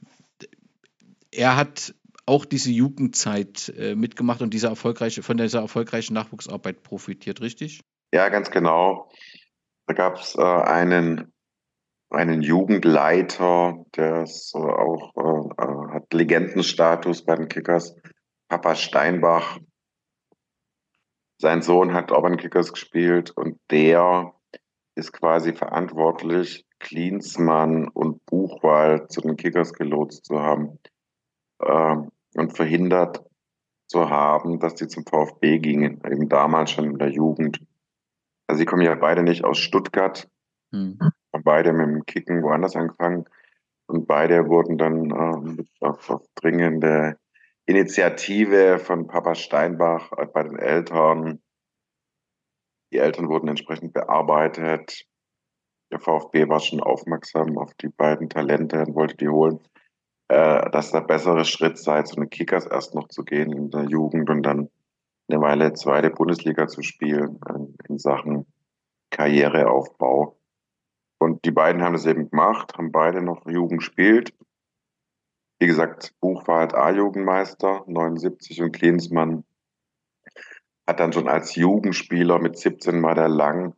er 1.31 1.57
hat 1.57 1.95
auch 2.27 2.45
diese 2.45 2.71
Jugendzeit 2.71 3.73
äh, 3.77 3.95
mitgemacht 3.95 4.43
und 4.43 4.55
diese 4.55 4.69
erfolgreiche, 4.69 5.23
von 5.23 5.37
dieser 5.37 5.61
erfolgreichen 5.61 6.15
Nachwuchsarbeit 6.15 6.83
profitiert, 6.83 7.41
richtig? 7.41 7.81
Ja, 8.13 8.29
ganz 8.29 8.51
genau. 8.51 9.11
Da 9.87 9.95
gab 9.95 10.17
es 10.17 10.35
äh, 10.37 10.43
einen, 10.43 11.33
einen 12.11 12.43
Jugendleiter, 12.43 13.85
der 13.97 14.23
ist 14.23 14.55
auch 14.55 15.13
äh, 15.17 15.63
äh, 15.63 15.93
hat 15.95 16.13
Legendenstatus 16.13 17.25
bei 17.25 17.37
den 17.37 17.49
Kickers, 17.49 17.95
Papa 18.49 18.75
Steinbach. 18.75 19.59
Sein 21.39 21.63
Sohn 21.63 21.93
hat 21.93 22.13
auch 22.13 22.23
bei 22.23 22.31
den 22.31 22.39
Kickers 22.39 22.73
gespielt 22.73 23.31
und 23.33 23.59
der 23.71 24.33
ist 24.95 25.13
quasi 25.13 25.53
verantwortlich, 25.53 26.67
Klinsmann 26.79 27.89
und 27.89 28.25
Buchwald 28.27 29.11
zu 29.11 29.21
den 29.21 29.37
Kickers 29.37 29.73
gelotst 29.73 30.27
zu 30.27 30.41
haben 30.41 30.79
äh, 31.61 31.97
und 32.37 32.57
verhindert 32.57 33.25
zu 33.87 34.11
haben, 34.11 34.61
dass 34.61 34.75
die 34.75 34.87
zum 34.87 35.05
VfB 35.05 35.59
gingen, 35.59 36.01
eben 36.05 36.29
damals 36.29 36.71
schon 36.71 36.85
in 36.85 36.99
der 36.99 37.11
Jugend. 37.11 37.61
Also 38.47 38.59
sie 38.59 38.65
kommen 38.67 38.83
ja 38.83 38.95
beide 38.95 39.23
nicht 39.23 39.45
aus 39.45 39.59
Stuttgart, 39.59 40.29
hm. 40.73 40.99
beide 41.45 41.73
mit 41.73 41.87
dem 41.87 42.07
Kicken 42.07 42.43
woanders 42.43 42.77
angefangen 42.77 43.25
und 43.87 44.07
beide 44.07 44.49
wurden 44.49 44.79
dann 44.79 45.11
äh, 45.11 45.65
auf, 45.81 46.11
auf 46.11 46.23
dringende 46.35 47.17
Initiative 47.67 48.79
von 48.79 49.07
Papa 49.07 49.35
Steinbach 49.35 50.11
bei 50.33 50.43
den 50.43 50.59
Eltern 50.59 51.41
die 52.95 53.01
Eltern 53.01 53.29
wurden 53.29 53.49
entsprechend 53.49 53.93
bearbeitet. 53.93 55.05
Der 55.91 55.99
VfB 55.99 56.49
war 56.49 56.61
schon 56.61 56.81
aufmerksam 56.81 57.59
auf 57.59 57.75
die 57.75 57.89
beiden 57.89 58.31
Talente 58.31 58.79
und 58.79 58.95
wollte 58.95 59.17
die 59.17 59.29
holen. 59.29 59.59
Äh, 60.29 60.71
dass 60.71 60.93
der 60.93 61.03
bessere 61.03 61.45
Schritt 61.45 61.77
sei, 61.77 62.03
zu 62.03 62.15
den 62.17 62.31
Kickers 62.31 62.67
erst 62.67 62.95
noch 62.95 63.09
zu 63.09 63.25
gehen 63.25 63.53
in 63.53 63.71
der 63.71 63.85
Jugend 63.85 64.31
und 64.31 64.43
dann 64.43 64.71
eine 65.29 65.41
Weile 65.41 65.73
zweite 65.75 66.11
Bundesliga 66.11 66.67
zu 66.67 66.83
spielen 66.83 67.41
äh, 67.47 67.89
in 67.89 67.99
Sachen 67.99 68.47
Karriereaufbau. 69.11 70.39
Und 71.19 71.45
die 71.45 71.51
beiden 71.51 71.83
haben 71.83 71.95
das 71.95 72.07
eben 72.07 72.31
gemacht, 72.31 72.79
haben 72.79 72.93
beide 72.93 73.23
noch 73.23 73.45
Jugend 73.47 73.81
gespielt. 73.81 74.33
Wie 75.59 75.67
gesagt, 75.67 76.15
Buch 76.21 76.47
war 76.47 76.61
halt 76.61 76.75
A-Jugendmeister, 76.75 77.85
79 77.87 78.63
und 78.63 78.73
Klinsmann 78.73 79.45
hat 80.87 81.01
dann 81.01 81.13
schon 81.13 81.29
als 81.29 81.55
Jugendspieler 81.55 82.39
mit 82.39 82.59
17 82.59 83.03
war 83.03 83.15
der 83.15 83.29
Lang 83.29 83.75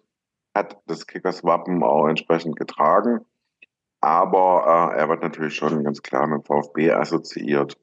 hat 0.56 0.78
das 0.86 1.08
Kickers 1.08 1.44
Wappen 1.44 1.84
auch 1.84 2.08
entsprechend 2.08 2.56
getragen. 2.56 3.26
Aber 4.02 4.92
äh, 4.96 5.00
er 5.00 5.10
wird 5.10 5.22
natürlich 5.22 5.56
schon 5.56 5.84
ganz 5.84 6.02
klar 6.02 6.28
mit 6.28 6.46
VfB 6.46 6.92
assoziiert. 6.92 7.78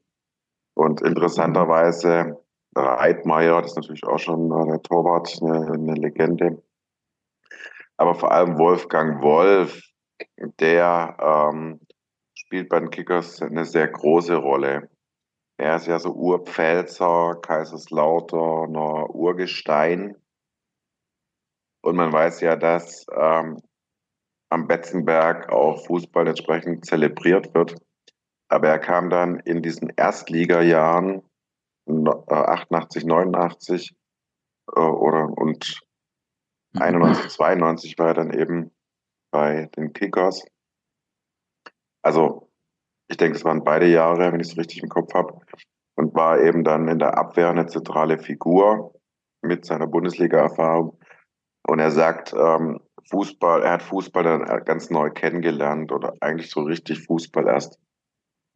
Und 0.75 1.01
interessanterweise 1.01 2.39
Reitmeier, 2.77 3.63
das 3.63 3.73
ist 3.73 3.77
natürlich 3.77 4.05
auch 4.05 4.19
schon 4.19 4.51
äh, 4.51 4.67
der 4.67 4.83
Torwart, 4.83 5.39
eine, 5.41 5.73
eine 5.73 5.95
Legende. 5.95 6.63
Aber 7.97 8.15
vor 8.15 8.33
allem 8.33 8.59
Wolfgang 8.59 9.23
Wolf, 9.23 9.83
der 10.61 11.17
ähm, 11.21 11.81
spielt 12.35 12.69
bei 12.69 12.81
den 12.81 12.91
Kickers 12.91 13.43
eine 13.43 13.65
sehr 13.65 13.89
große 13.89 14.37
Rolle. 14.37 14.89
Er 15.57 15.77
ist 15.77 15.89
ja 15.89 15.99
so 15.99 16.13
Urpfälzer, 16.13 17.39
Kaiserslautern, 17.43 18.77
Urgestein. 18.77 20.17
Und 21.83 21.97
man 21.97 22.13
weiß 22.13 22.41
ja, 22.41 22.57
dass 22.57 23.07
ähm, 23.15 23.63
am 24.51 24.67
Betzenberg 24.67 25.51
auch 25.51 25.85
Fußball 25.87 26.27
entsprechend 26.27 26.85
zelebriert 26.87 27.55
wird. 27.55 27.77
Aber 28.49 28.69
er 28.69 28.79
kam 28.79 29.11
dann 29.11 29.41
in 29.41 29.63
diesen 29.63 29.91
Erstligajahren, 29.97 31.23
äh, 31.87 32.35
88, 32.35 33.05
89 33.05 33.95
äh, 34.75 34.81
oder 34.81 35.29
und 35.29 35.81
91, 36.75 37.25
mhm. 37.25 37.29
92 37.29 37.99
war 37.99 38.09
er 38.09 38.15
dann 38.15 38.33
eben 38.33 38.71
bei 39.31 39.67
den 39.77 39.93
Kickers. 39.93 40.45
Also 42.03 42.49
Ich 43.11 43.17
denke, 43.17 43.39
es 43.39 43.45
waren 43.45 43.65
beide 43.65 43.87
Jahre, 43.87 44.33
wenn 44.33 44.41
ich 44.41 44.49
es 44.49 44.59
richtig 44.59 44.83
im 44.83 44.89
Kopf 44.91 45.15
habe. 45.15 45.41
Und 45.97 46.15
war 46.15 46.41
eben 46.41 46.63
dann 46.63 46.89
in 46.89 46.99
der 46.99 47.19
Abwehr 47.19 47.49
eine 47.49 47.67
zentrale 47.67 48.19
Figur 48.19 48.95
mit 49.43 49.65
seiner 49.65 49.87
Bundesliga-Erfahrung. 49.87 50.99
Und 51.69 51.81
er 51.81 51.91
sagt, 51.91 52.33
ähm, 52.33 52.81
Fußball, 53.11 53.63
er 53.63 53.73
hat 53.73 53.83
Fußball 53.83 54.25
dann 54.25 54.65
ganz 54.65 54.89
neu 54.89 55.11
kennengelernt 55.11 55.93
oder 55.93 56.15
eigentlich 56.21 56.51
so 56.51 56.63
richtig 56.63 57.05
Fußball 57.05 57.47
erst 57.47 57.79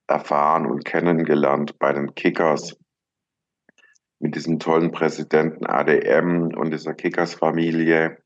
erfahren 0.06 0.64
und 0.64 0.86
kennengelernt 0.86 1.78
bei 1.78 1.92
den 1.92 2.14
Kickers 2.14 2.74
mit 4.18 4.34
diesem 4.34 4.58
tollen 4.58 4.92
Präsidenten 4.92 5.66
ADM 5.66 6.54
und 6.56 6.72
dieser 6.72 6.94
Kickers-Familie. 6.94 8.16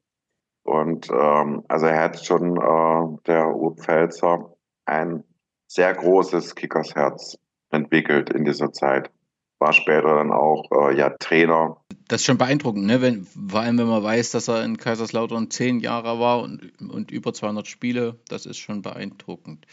Und 0.63 1.11
ähm, 1.11 1.65
also 1.67 1.87
er 1.87 2.03
hat 2.03 2.25
schon, 2.25 2.57
äh, 2.57 3.23
der 3.27 3.57
Urpfälzer, 3.57 4.55
ein 4.85 5.25
sehr 5.67 5.93
großes 5.95 6.55
Kickersherz 6.55 7.37
entwickelt 7.71 8.31
in 8.31 8.45
dieser 8.45 8.71
Zeit. 8.71 9.11
War 9.59 9.73
später 9.73 10.15
dann 10.17 10.33
auch 10.33 10.71
äh, 10.71 10.97
ja, 10.97 11.11
Trainer. 11.11 11.79
Das 12.09 12.21
ist 12.21 12.27
schon 12.27 12.39
beeindruckend, 12.39 12.87
ne? 12.87 13.01
wenn, 13.01 13.25
vor 13.25 13.61
allem 13.61 13.79
wenn 13.79 13.89
man 13.89 14.03
weiß, 14.03 14.31
dass 14.31 14.49
er 14.49 14.65
in 14.65 14.77
Kaiserslautern 14.77 15.51
zehn 15.51 15.81
Jahre 15.81 16.21
war 16.21 16.41
und, 16.41 16.73
und 16.81 17.11
über 17.11 17.33
200 17.33 17.67
Spiele. 17.67 18.21
Das 18.29 18.47
ist 18.47 18.59
schon 18.59 18.83
beeindruckend. 18.83 19.67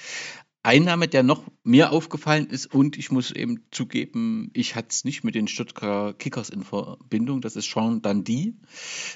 Ein 0.66 0.86
Name, 0.86 1.10
der 1.10 1.24
noch 1.24 1.44
mir 1.66 1.92
aufgefallen 1.92 2.48
ist, 2.48 2.74
und 2.74 2.98
ich 2.98 3.12
muss 3.12 3.32
eben 3.32 3.66
zugeben, 3.70 4.50
ich 4.54 4.76
hatte 4.76 4.88
es 4.92 5.04
nicht 5.04 5.26
mit 5.26 5.36
den 5.36 5.50
Stuttgarter 5.50 6.14
Kickers 6.18 6.50
in 6.50 6.64
Verbindung, 6.64 7.42
das 7.42 7.58
ist 7.58 7.66
Jean 7.66 8.02
Dandy, 8.02 8.56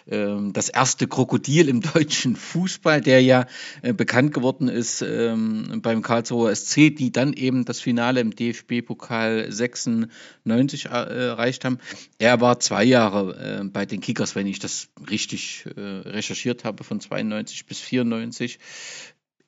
ähm, 0.08 0.52
das 0.52 0.68
erste 0.68 1.08
Krokodil 1.08 1.70
im 1.70 1.80
deutschen 1.94 2.36
Fußball, 2.36 3.00
der 3.00 3.22
ja 3.22 3.46
äh, 3.82 3.94
bekannt 3.94 4.34
geworden 4.34 4.68
ist 4.68 5.02
ähm, 5.02 5.80
beim 5.82 6.02
Karlsruher 6.02 6.54
SC, 6.54 6.94
die 6.94 7.14
dann 7.14 7.32
eben 7.32 7.64
das 7.64 7.80
Finale 7.80 8.20
im 8.20 8.36
DFB-Pokal 8.36 9.50
96 9.50 10.88
äh, 10.88 10.90
erreicht 10.90 11.64
haben. 11.64 11.78
Er 12.20 12.42
war 12.42 12.60
zwei 12.60 12.84
Jahre 12.84 13.62
äh, 13.62 13.64
bei 13.64 13.86
den 13.86 14.02
Kickers, 14.02 14.36
wenn 14.36 14.48
ich 14.48 14.60
das 14.60 14.90
richtig 15.10 15.66
äh, 15.78 15.80
recherchiert 15.80 16.66
habe, 16.66 16.84
von 16.84 17.00
92 17.00 17.66
bis 17.68 17.80
94 17.80 18.60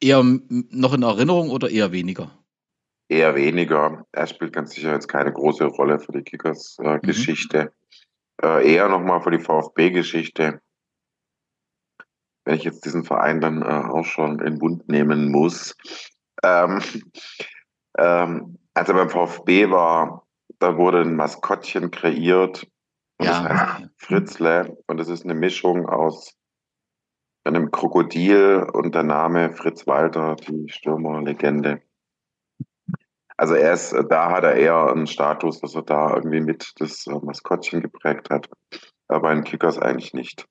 eher 0.02 0.24
noch 0.24 0.94
in 0.94 1.04
Erinnerung 1.04 1.50
oder 1.50 1.70
eher 1.70 1.92
weniger? 1.92 2.32
Eher 3.10 3.36
weniger. 3.36 4.06
Er 4.12 4.28
spielt 4.28 4.54
ganz 4.54 4.72
sicher 4.72 4.94
jetzt 4.94 5.08
keine 5.08 5.34
große 5.34 5.66
Rolle 5.66 6.00
für 6.00 6.12
die 6.12 6.22
Kickers-Geschichte. 6.22 7.72
Äh, 8.42 8.46
mhm. 8.46 8.62
äh, 8.62 8.74
eher 8.74 8.88
nochmal 8.88 9.22
für 9.22 9.32
die 9.32 9.40
VfB-Geschichte. 9.40 10.62
Wenn 12.46 12.56
ich 12.56 12.64
jetzt 12.64 12.86
diesen 12.86 13.04
Verein 13.04 13.42
dann 13.42 13.62
äh, 13.62 13.66
auch 13.66 14.06
schon 14.06 14.40
in 14.40 14.60
Bund 14.60 14.88
nehmen 14.88 15.32
muss. 15.32 15.76
Ähm, 16.44 16.82
ähm, 17.98 18.60
als 18.76 18.90
er 18.90 18.96
beim 18.96 19.10
VfB 19.10 19.72
war, 19.72 20.28
da 20.60 20.78
wurde 20.78 21.02
ein 21.02 21.16
Maskottchen 21.16 21.90
kreiert. 21.90 22.68
Und 23.18 23.26
ja. 23.26 23.44
das 23.44 23.50
heißt 23.50 23.90
Fritzle. 23.98 24.78
Und 24.88 24.98
das 24.98 25.10
ist 25.10 25.26
eine 25.26 25.34
Mischung 25.34 25.88
aus 25.90 26.39
einem 27.44 27.72
Krokodil 27.72 28.68
und 28.74 28.96
der 28.96 29.04
Name 29.04 29.54
Fritz 29.54 29.88
Walter, 29.88 30.36
die 30.36 30.70
Stürmerlegende. 30.70 31.82
Also 33.38 33.54
er 33.54 33.74
ist, 33.74 33.96
da 34.10 34.32
hat 34.32 34.44
er 34.44 34.56
eher 34.56 34.92
einen 34.92 35.08
Status, 35.08 35.62
dass 35.62 35.74
er 35.74 35.84
da 35.84 36.14
irgendwie 36.14 36.42
mit 36.42 36.74
das 36.78 37.08
äh, 37.08 37.12
Maskottchen 37.12 37.82
geprägt 37.82 38.30
hat, 38.30 38.50
aber 39.08 39.32
in 39.32 39.46
Kickers 39.46 39.78
eigentlich 39.78 40.14
nicht. 40.14 40.46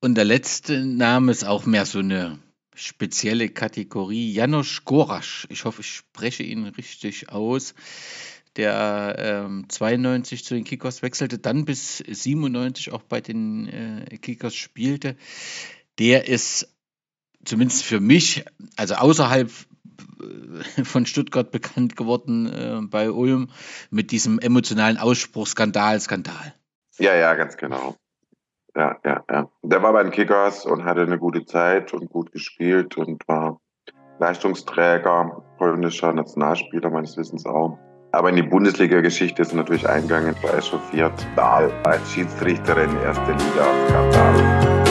Und 0.00 0.16
der 0.16 0.24
letzte 0.24 0.84
Name 0.84 1.30
ist 1.30 1.46
auch 1.46 1.66
mehr 1.66 1.84
so 1.84 1.98
eine 1.98 2.38
spezielle 2.74 3.50
Kategorie. 3.50 4.32
Janusz 4.32 4.84
Gorasch. 4.84 5.46
Ich 5.50 5.64
hoffe, 5.64 5.82
ich 5.82 5.94
spreche 5.94 6.42
ihn 6.42 6.64
richtig 6.64 7.28
aus 7.28 7.74
der 8.56 9.16
ähm, 9.18 9.66
92 9.68 10.44
zu 10.44 10.54
den 10.54 10.64
Kickers 10.64 11.02
wechselte, 11.02 11.38
dann 11.38 11.64
bis 11.64 11.98
97 11.98 12.92
auch 12.92 13.02
bei 13.02 13.20
den 13.20 13.68
äh, 13.68 14.18
Kickers 14.18 14.54
spielte, 14.54 15.16
der 15.98 16.28
ist 16.28 16.68
zumindest 17.44 17.84
für 17.84 18.00
mich, 18.00 18.44
also 18.76 18.94
außerhalb 18.94 19.48
äh, 19.48 20.84
von 20.84 21.06
Stuttgart 21.06 21.50
bekannt 21.50 21.96
geworden 21.96 22.46
äh, 22.46 22.80
bei 22.86 23.10
Ulm 23.10 23.50
mit 23.90 24.10
diesem 24.10 24.38
emotionalen 24.38 24.98
Ausspruch 24.98 25.46
Skandal, 25.46 26.00
Skandal. 26.00 26.54
Ja, 26.98 27.14
ja, 27.14 27.34
ganz 27.34 27.56
genau. 27.56 27.96
Ja, 28.74 28.98
ja, 29.04 29.24
ja. 29.30 29.50
Der 29.62 29.82
war 29.82 29.92
bei 29.92 30.02
den 30.02 30.12
Kickers 30.12 30.64
und 30.64 30.84
hatte 30.84 31.02
eine 31.02 31.18
gute 31.18 31.44
Zeit 31.44 31.92
und 31.92 32.10
gut 32.10 32.32
gespielt 32.32 32.96
und 32.96 33.26
war 33.28 33.60
Leistungsträger, 34.18 35.42
polnischer 35.58 36.12
Nationalspieler 36.12 36.90
meines 36.90 37.16
Wissens 37.16 37.44
auch. 37.44 37.78
Aber 38.14 38.28
in 38.28 38.36
die 38.36 38.42
Bundesliga-Geschichte 38.42 39.40
ist 39.40 39.54
natürlich 39.54 39.88
eingegangen, 39.88 40.36
war 40.42 40.54
echauffiert. 40.54 41.14
Dahl 41.34 41.72
als 41.84 42.12
Schiedsrichterin 42.12 42.90
erste 43.02 43.32
Liga 43.32 43.66
Skandal. 43.88 44.82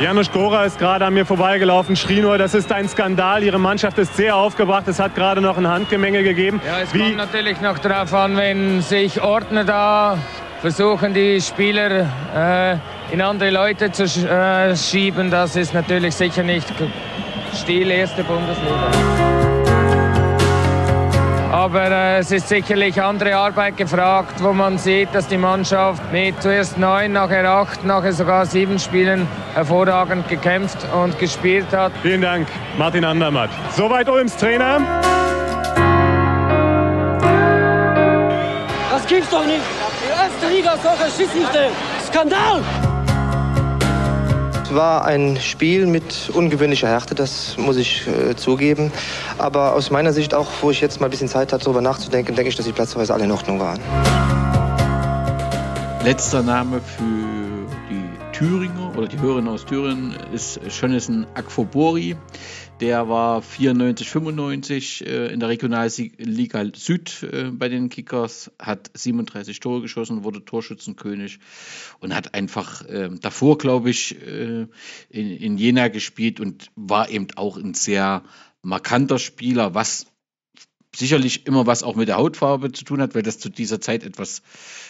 Janusz 0.00 0.32
Gora 0.32 0.64
ist 0.64 0.78
gerade 0.78 1.04
an 1.04 1.14
mir 1.14 1.26
vorbeigelaufen, 1.26 1.94
schrie 1.94 2.20
nur, 2.20 2.36
das 2.36 2.54
ist 2.54 2.72
ein 2.72 2.88
Skandal. 2.88 3.42
Ihre 3.42 3.58
Mannschaft 3.58 3.98
ist 3.98 4.16
sehr 4.16 4.34
aufgebracht. 4.34 4.88
Es 4.88 4.98
hat 4.98 5.14
gerade 5.14 5.42
noch 5.42 5.58
ein 5.58 5.68
Handgemenge 5.68 6.22
gegeben. 6.22 6.60
Ja, 6.66 6.80
es 6.80 6.92
Wie 6.94 7.00
kommt 7.00 7.16
natürlich 7.18 7.60
noch 7.60 7.78
darauf 7.78 8.12
an, 8.14 8.36
wenn 8.36 8.80
sich 8.80 9.22
Ordner 9.22 9.64
da 9.64 10.18
versuchen, 10.62 11.12
die 11.12 11.40
Spieler 11.42 12.08
äh, 12.34 13.12
in 13.12 13.20
andere 13.20 13.50
Leute 13.50 13.92
zu 13.92 14.04
äh, 14.04 14.74
schieben. 14.74 15.30
Das 15.30 15.54
ist 15.54 15.74
natürlich 15.74 16.14
sicher 16.14 16.42
nicht 16.42 16.66
Stil 17.54 17.90
erste 17.90 18.24
Bundesliga. 18.24 19.43
Aber 21.54 21.88
äh, 21.88 22.18
es 22.18 22.32
ist 22.32 22.48
sicherlich 22.48 23.00
andere 23.00 23.36
Arbeit 23.36 23.76
gefragt, 23.76 24.42
wo 24.42 24.52
man 24.52 24.76
sieht, 24.76 25.14
dass 25.14 25.28
die 25.28 25.36
Mannschaft 25.36 26.02
mit 26.10 26.42
zuerst 26.42 26.78
neun, 26.78 27.12
nachher 27.12 27.48
acht, 27.48 27.84
nachher 27.84 28.12
sogar 28.12 28.44
sieben 28.44 28.80
Spielen 28.80 29.28
hervorragend 29.54 30.28
gekämpft 30.28 30.78
und 30.92 31.16
gespielt 31.20 31.72
hat. 31.72 31.92
Vielen 32.02 32.22
Dank, 32.22 32.48
Martin 32.76 33.04
Andermatt. 33.04 33.50
Soweit 33.70 34.08
Ulms 34.08 34.36
Trainer. 34.36 34.80
Das 38.90 39.06
gibt's 39.06 39.30
doch 39.30 39.46
nicht. 39.46 39.62
Die 40.02 40.10
erste 40.10 40.56
Liga 40.56 40.76
solche 40.82 41.08
Schiedsrichter. 41.08 41.68
Skandal! 42.04 42.62
War 44.72 45.04
ein 45.04 45.38
Spiel 45.40 45.86
mit 45.86 46.30
ungewöhnlicher 46.32 46.88
Härte, 46.88 47.14
das 47.14 47.56
muss 47.58 47.76
ich 47.76 48.06
äh, 48.06 48.36
zugeben. 48.36 48.92
Aber 49.38 49.74
aus 49.74 49.90
meiner 49.90 50.12
Sicht, 50.12 50.34
auch 50.34 50.48
wo 50.62 50.70
ich 50.70 50.80
jetzt 50.80 51.00
mal 51.00 51.08
ein 51.08 51.10
bisschen 51.10 51.28
Zeit 51.28 51.52
hatte, 51.52 51.64
darüber 51.64 51.80
nachzudenken, 51.80 52.34
denke 52.34 52.48
ich, 52.48 52.56
dass 52.56 52.64
die 52.66 52.72
Platzverweise 52.72 53.12
alle 53.12 53.24
in 53.24 53.32
Ordnung 53.32 53.60
waren. 53.60 53.80
Letzter 56.04 56.42
Name 56.42 56.80
für 56.80 57.66
die 57.90 58.36
Thüringer 58.36 58.92
oder 58.96 59.08
die 59.08 59.18
Hörerinnen 59.18 59.48
aus 59.48 59.64
Thüringen 59.64 60.14
ist 60.32 60.60
Jonathan 60.68 61.26
Akfobori. 61.34 62.16
Der 62.80 63.08
war 63.08 63.40
94, 63.40 64.08
95 64.08 65.06
äh, 65.06 65.26
in 65.32 65.38
der 65.38 65.48
Regionalliga 65.48 66.64
Süd 66.74 67.22
äh, 67.22 67.44
bei 67.52 67.68
den 67.68 67.88
Kickers, 67.88 68.50
hat 68.58 68.90
37 68.94 69.60
Tore 69.60 69.80
geschossen, 69.80 70.24
wurde 70.24 70.44
Torschützenkönig 70.44 71.38
und 72.00 72.14
hat 72.14 72.34
einfach 72.34 72.84
äh, 72.86 73.10
davor, 73.20 73.58
glaube 73.58 73.90
ich, 73.90 74.20
in, 74.20 74.68
in 75.10 75.56
Jena 75.56 75.88
gespielt 75.88 76.40
und 76.40 76.72
war 76.74 77.08
eben 77.10 77.28
auch 77.36 77.56
ein 77.56 77.74
sehr 77.74 78.24
markanter 78.62 79.20
Spieler, 79.20 79.74
was 79.74 80.06
sicherlich 80.96 81.46
immer 81.46 81.66
was 81.66 81.82
auch 81.82 81.96
mit 81.96 82.08
der 82.08 82.16
Hautfarbe 82.16 82.72
zu 82.72 82.84
tun 82.84 83.00
hat, 83.00 83.14
weil 83.14 83.22
das 83.22 83.38
zu 83.38 83.48
dieser 83.48 83.80
Zeit 83.80 84.04
etwas 84.04 84.42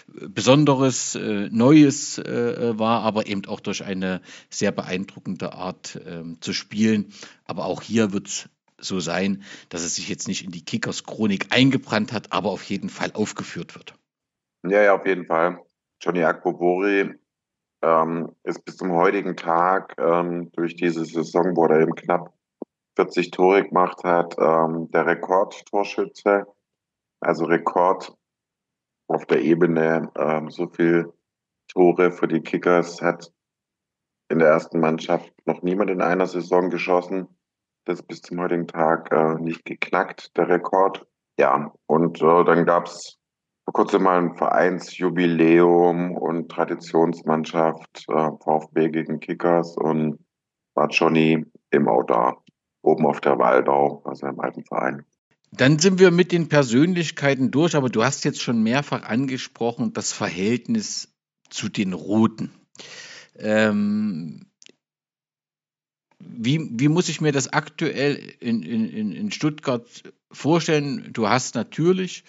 äh, 0.09 0.29
Besonderes, 0.29 1.15
äh, 1.15 1.49
Neues 1.51 2.19
äh, 2.19 2.79
war, 2.79 3.03
aber 3.03 3.27
eben 3.27 3.45
auch 3.47 3.61
durch 3.61 3.85
eine 3.85 4.21
sehr 4.51 4.73
beeindruckende 4.73 5.53
Art 5.53 5.97
äh, 5.97 6.23
zu 6.41 6.53
spielen. 6.53 7.13
Aber 7.45 7.67
auch 7.67 7.83
hier 7.83 8.13
wird 8.13 8.29
es 8.29 8.49
so 8.79 9.01
sein, 9.01 9.43
dass 9.69 9.83
es 9.83 9.97
sich 9.97 10.09
jetzt 10.09 10.29
nicht 10.29 10.45
in 10.45 10.51
die 10.51 10.65
Kickers-Chronik 10.65 11.47
eingebrannt 11.51 12.13
hat, 12.13 12.33
aber 12.33 12.51
auf 12.51 12.63
jeden 12.65 12.89
Fall 12.89 13.13
aufgeführt 13.15 13.75
wird. 13.75 13.95
Ja, 14.67 14.83
ja, 14.83 14.95
auf 14.95 15.07
jeden 15.07 15.27
Fall. 15.27 15.61
Johnny 16.01 16.23
Akbobori 16.23 17.15
ähm, 17.83 18.33
ist 18.43 18.65
bis 18.65 18.77
zum 18.77 18.93
heutigen 18.93 19.37
Tag 19.37 19.95
ähm, 19.99 20.51
durch 20.53 20.77
diese 20.77 21.05
Saison, 21.05 21.57
wo 21.57 21.67
er 21.67 21.81
eben 21.81 21.95
knapp 21.95 22.33
40 22.97 23.31
Tore 23.31 23.65
gemacht 23.65 24.05
hat, 24.05 24.37
ähm, 24.39 24.91
der 24.91 25.07
Rekordtorschütze, 25.07 26.47
also 27.21 27.45
Rekord 27.45 28.15
auf 29.09 29.27
der 29.27 29.43
Ebene, 29.43 30.11
ähm, 30.17 30.51
so 30.51 30.69
viel 30.69 31.13
Tore 31.69 32.13
für 32.13 32.29
die 32.29 32.41
Kickers 32.41 33.03
hat 33.03 33.33
in 34.29 34.39
der 34.39 34.49
ersten 34.49 34.81
Mannschaft 34.81 35.33
noch 35.45 35.63
niemand 35.63 35.91
in 35.91 36.01
einer 36.01 36.27
Saison 36.27 36.71
geschossen. 36.71 37.29
Das 37.85 38.01
ist 38.01 38.07
bis 38.07 38.23
zum 38.23 38.41
heutigen 38.41 38.67
Tag 38.67 39.13
äh, 39.13 39.35
nicht 39.41 39.65
geknackt, 39.65 40.37
der 40.37 40.49
Rekord. 40.49 41.07
Ja, 41.39 41.73
und 41.87 42.23
äh, 42.23 42.45
dann 42.45 42.65
gab 42.65 42.87
es 42.87 43.19
vor 43.65 43.73
kurzem 43.73 44.05
mal 44.05 44.19
ein 44.19 44.37
Vereinsjubiläum 44.37 46.17
und 46.17 46.51
Traditionsmannschaft, 46.51 48.07
äh, 48.09 48.31
VfB 48.43 48.91
gegen 48.91 49.21
Kickers 49.21 49.77
und 49.77 50.19
war 50.75 50.89
Johnny 50.89 51.45
auch 51.87 52.05
da. 52.05 52.37
Oben 52.85 53.07
auf 53.07 53.21
der 53.21 53.39
Waldau, 53.39 54.03
also 54.05 54.27
im 54.27 54.41
alten 54.41 54.65
Verein. 54.65 55.05
Dann 55.53 55.79
sind 55.79 56.01
wir 56.01 56.11
mit 56.11 56.33
den 56.33 56.49
Persönlichkeiten 56.49 57.51
durch, 57.51 57.77
aber 57.77 57.89
du 57.89 58.03
hast 58.03 58.25
jetzt 58.25 58.43
schon 58.43 58.63
mehrfach 58.63 59.05
angesprochen 59.05 59.93
das 59.93 60.13
Verhältnis 60.13 61.15
zu 61.49 61.69
den 61.69 61.93
Roten. 61.93 62.51
Ähm, 63.37 64.47
wie, 66.19 66.71
wie 66.73 66.89
muss 66.89 67.09
ich 67.09 67.21
mir 67.21 67.33
das 67.33 67.53
aktuell 67.53 68.17
in, 68.41 68.63
in, 68.63 69.13
in 69.13 69.31
Stuttgart 69.31 69.87
vorstellen? 70.33 71.11
Du 71.13 71.29
hast 71.29 71.55
natürlich 71.55 72.25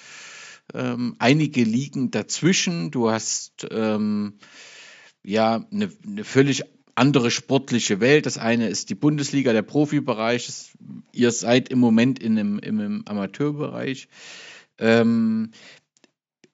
ähm, 0.73 1.15
einige 1.17 1.63
liegen 1.63 2.11
dazwischen. 2.11 2.91
Du 2.91 3.09
hast 3.09 3.67
ähm, 3.71 4.37
ja 5.23 5.65
eine, 5.71 5.91
eine 6.05 6.23
völlig 6.23 6.63
andere 6.95 7.29
sportliche 7.29 7.99
Welt. 7.99 8.25
Das 8.25 8.37
eine 8.37 8.69
ist 8.69 8.89
die 8.89 8.95
Bundesliga, 8.95 9.53
der 9.53 9.61
Profibereich. 9.61 10.71
Ihr 11.11 11.31
seid 11.31 11.69
im 11.69 11.79
Moment 11.79 12.19
in 12.19 12.39
einem, 12.39 12.59
im 12.59 13.03
Amateurbereich. 13.05 14.07
Ähm, 14.79 15.51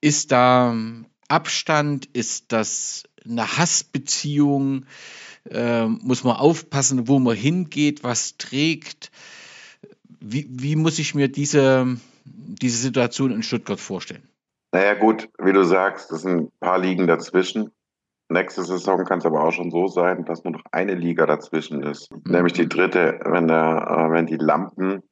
ist 0.01 0.31
da 0.31 0.75
Abstand? 1.27 2.07
Ist 2.13 2.51
das 2.51 3.03
eine 3.23 3.57
Hassbeziehung? 3.57 4.85
Ähm, 5.49 5.99
muss 6.03 6.23
man 6.23 6.35
aufpassen, 6.35 7.07
wo 7.07 7.19
man 7.19 7.35
hingeht, 7.35 8.03
was 8.03 8.37
trägt? 8.37 9.11
Wie, 10.19 10.47
wie 10.49 10.75
muss 10.75 10.99
ich 10.99 11.15
mir 11.15 11.29
diese, 11.29 11.97
diese 12.25 12.77
Situation 12.77 13.31
in 13.31 13.43
Stuttgart 13.43 13.79
vorstellen? 13.79 14.27
Naja 14.71 14.93
gut, 14.93 15.29
wie 15.39 15.51
du 15.51 15.63
sagst, 15.63 16.11
es 16.11 16.21
sind 16.21 16.43
ein 16.43 16.51
paar 16.59 16.79
Ligen 16.79 17.07
dazwischen. 17.07 17.71
Nächste 18.31 18.63
Saison 18.63 19.03
kann 19.03 19.19
es 19.19 19.25
aber 19.25 19.43
auch 19.43 19.51
schon 19.51 19.71
so 19.71 19.87
sein, 19.87 20.23
dass 20.23 20.45
nur 20.45 20.53
noch 20.53 20.63
eine 20.71 20.95
Liga 20.95 21.25
dazwischen 21.25 21.83
ist, 21.83 22.09
mhm. 22.11 22.31
nämlich 22.31 22.53
die 22.53 22.69
dritte, 22.69 23.19
wenn, 23.25 23.49
der, 23.49 23.87
äh, 23.89 24.11
wenn 24.11 24.25
die 24.25 24.37
Lampen, 24.37 25.03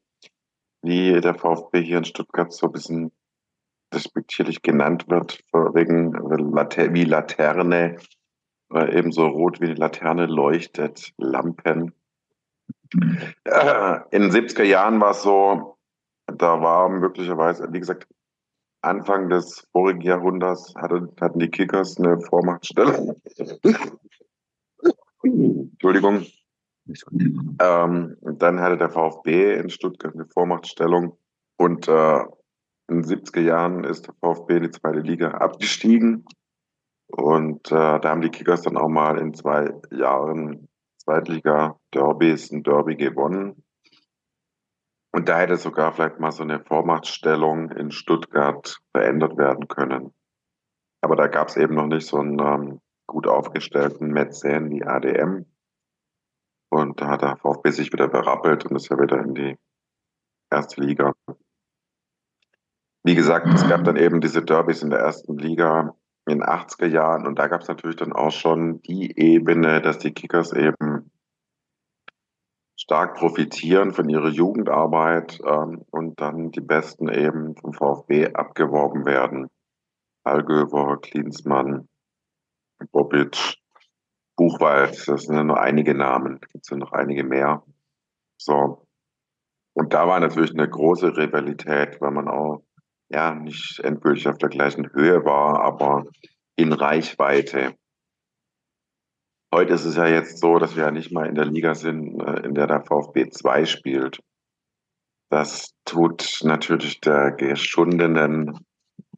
wie 0.81 1.19
der 1.19 1.35
VfB 1.35 1.83
hier 1.83 1.97
in 1.97 2.05
Stuttgart 2.05 2.53
so 2.53 2.67
ein 2.67 2.71
bisschen 2.71 3.11
respektierlich 3.93 4.61
genannt 4.61 5.09
wird, 5.09 5.43
wegen 5.51 6.13
wie 6.13 7.03
Laterne, 7.03 7.97
äh, 8.73 8.97
ebenso 8.97 9.27
rot 9.27 9.59
wie 9.59 9.67
die 9.67 9.73
Laterne 9.73 10.25
leuchtet, 10.25 11.11
Lampen. 11.17 11.93
Äh, 13.43 13.99
in 14.11 14.21
den 14.21 14.31
70er 14.31 14.63
Jahren 14.63 15.01
war 15.01 15.11
es 15.11 15.23
so, 15.23 15.77
da 16.27 16.61
war 16.61 16.87
möglicherweise, 16.87 17.67
wie 17.73 17.79
gesagt, 17.79 18.07
Anfang 18.81 19.29
des 19.29 19.67
vorigen 19.71 20.01
Jahrhunderts 20.01 20.73
hatte, 20.75 21.09
hatten 21.19 21.39
die 21.39 21.49
Kickers 21.49 21.97
eine 21.97 22.19
Vormachtstellung. 22.21 23.15
Entschuldigung. 25.23 26.25
Ähm, 27.59 28.17
dann 28.21 28.59
hatte 28.59 28.77
der 28.77 28.89
VfB 28.89 29.55
in 29.55 29.69
Stuttgart 29.69 30.13
eine 30.13 30.25
Vormachtstellung 30.25 31.17
und 31.57 31.87
äh, 31.87 32.19
in 32.87 33.01
den 33.01 33.03
70er 33.03 33.41
Jahren 33.41 33.83
ist 33.83 34.07
der 34.07 34.15
VfB 34.15 34.57
in 34.57 34.63
die 34.63 34.71
zweite 34.71 34.99
Liga 34.99 35.29
abgestiegen. 35.31 36.25
Und 37.07 37.71
äh, 37.71 37.99
da 37.99 38.01
haben 38.03 38.21
die 38.21 38.29
Kickers 38.29 38.63
dann 38.63 38.77
auch 38.77 38.87
mal 38.87 39.17
in 39.19 39.33
zwei 39.33 39.71
Jahren 39.91 40.67
Zweitliga-Derbys 40.97 42.51
ein 42.51 42.63
Derby 42.63 42.95
gewonnen. 42.95 43.63
Und 45.11 45.27
da 45.27 45.39
hätte 45.39 45.57
sogar 45.57 45.93
vielleicht 45.93 46.19
mal 46.19 46.31
so 46.31 46.43
eine 46.43 46.59
Vormachtstellung 46.59 47.71
in 47.71 47.91
Stuttgart 47.91 48.79
verändert 48.91 49.37
werden 49.37 49.67
können. 49.67 50.13
Aber 51.01 51.15
da 51.15 51.27
gab 51.27 51.47
es 51.47 51.57
eben 51.57 51.75
noch 51.75 51.87
nicht 51.87 52.07
so 52.07 52.17
einen 52.17 52.39
ähm, 52.39 52.81
gut 53.07 53.27
aufgestellten 53.27 54.11
Mäzen 54.11 54.69
wie 54.69 54.83
ADM. 54.83 55.45
Und 56.69 57.01
da 57.01 57.07
hat 57.07 57.23
der 57.23 57.37
VfB 57.37 57.71
sich 57.71 57.91
wieder 57.91 58.07
berappelt 58.07 58.65
und 58.65 58.75
ist 58.75 58.89
ja 58.89 58.99
wieder 58.99 59.19
in 59.19 59.33
die 59.33 59.57
erste 60.51 60.81
Liga. 60.81 61.13
Wie 63.03 63.15
gesagt, 63.15 63.47
es 63.47 63.67
gab 63.67 63.83
dann 63.85 63.95
eben 63.95 64.21
diese 64.21 64.43
Derbys 64.43 64.83
in 64.83 64.91
der 64.91 64.99
ersten 64.99 65.37
Liga 65.37 65.95
in 66.27 66.39
den 66.39 66.43
80er 66.43 66.85
Jahren 66.85 67.25
und 67.25 67.39
da 67.39 67.47
gab 67.47 67.61
es 67.61 67.67
natürlich 67.67 67.95
dann 67.95 68.13
auch 68.13 68.31
schon 68.31 68.81
die 68.81 69.17
Ebene, 69.17 69.81
dass 69.81 69.97
die 69.97 70.13
Kickers 70.13 70.53
eben 70.53 71.09
stark 72.89 73.17
profitieren 73.17 73.93
von 73.93 74.09
ihrer 74.09 74.29
Jugendarbeit 74.29 75.39
ähm, 75.45 75.85
und 75.91 76.19
dann 76.19 76.49
die 76.49 76.59
Besten 76.59 77.07
eben 77.07 77.55
vom 77.55 77.71
VfB 77.71 78.33
abgeworben 78.33 79.05
werden. 79.05 79.47
Allgöwer, 80.23 80.99
Klinsmann, 80.99 81.87
Bobic, 82.91 83.57
Buchwald, 84.35 85.07
das 85.07 85.21
sind 85.25 85.35
ja 85.35 85.43
nur 85.43 85.61
einige 85.61 85.93
Namen, 85.93 86.39
gibt 86.39 86.63
es 86.63 86.69
ja 86.71 86.77
noch 86.77 86.91
einige 86.91 87.23
mehr. 87.23 87.61
So. 88.37 88.87
Und 89.73 89.93
da 89.93 90.07
war 90.07 90.19
natürlich 90.19 90.55
eine 90.55 90.67
große 90.67 91.15
Rivalität, 91.15 92.01
weil 92.01 92.11
man 92.11 92.27
auch 92.27 92.63
ja 93.09 93.35
nicht 93.35 93.81
endgültig 93.81 94.27
auf 94.27 94.39
der 94.39 94.49
gleichen 94.49 94.91
Höhe 94.93 95.23
war, 95.25 95.61
aber 95.61 96.05
in 96.55 96.73
Reichweite. 96.73 97.75
Heute 99.53 99.73
ist 99.73 99.85
es 99.85 99.95
ja 99.95 100.07
jetzt 100.07 100.39
so, 100.39 100.59
dass 100.59 100.75
wir 100.75 100.83
ja 100.83 100.91
nicht 100.91 101.11
mal 101.11 101.27
in 101.27 101.35
der 101.35 101.45
Liga 101.45 101.73
sind, 101.73 102.19
äh, 102.21 102.45
in 102.45 102.53
der 102.53 102.67
der 102.67 102.83
VfB 102.85 103.29
2 103.29 103.65
spielt. 103.65 104.19
Das 105.31 105.73
tut 105.85 106.39
natürlich 106.43 107.01
der 107.01 107.31
geschundenen 107.31 108.59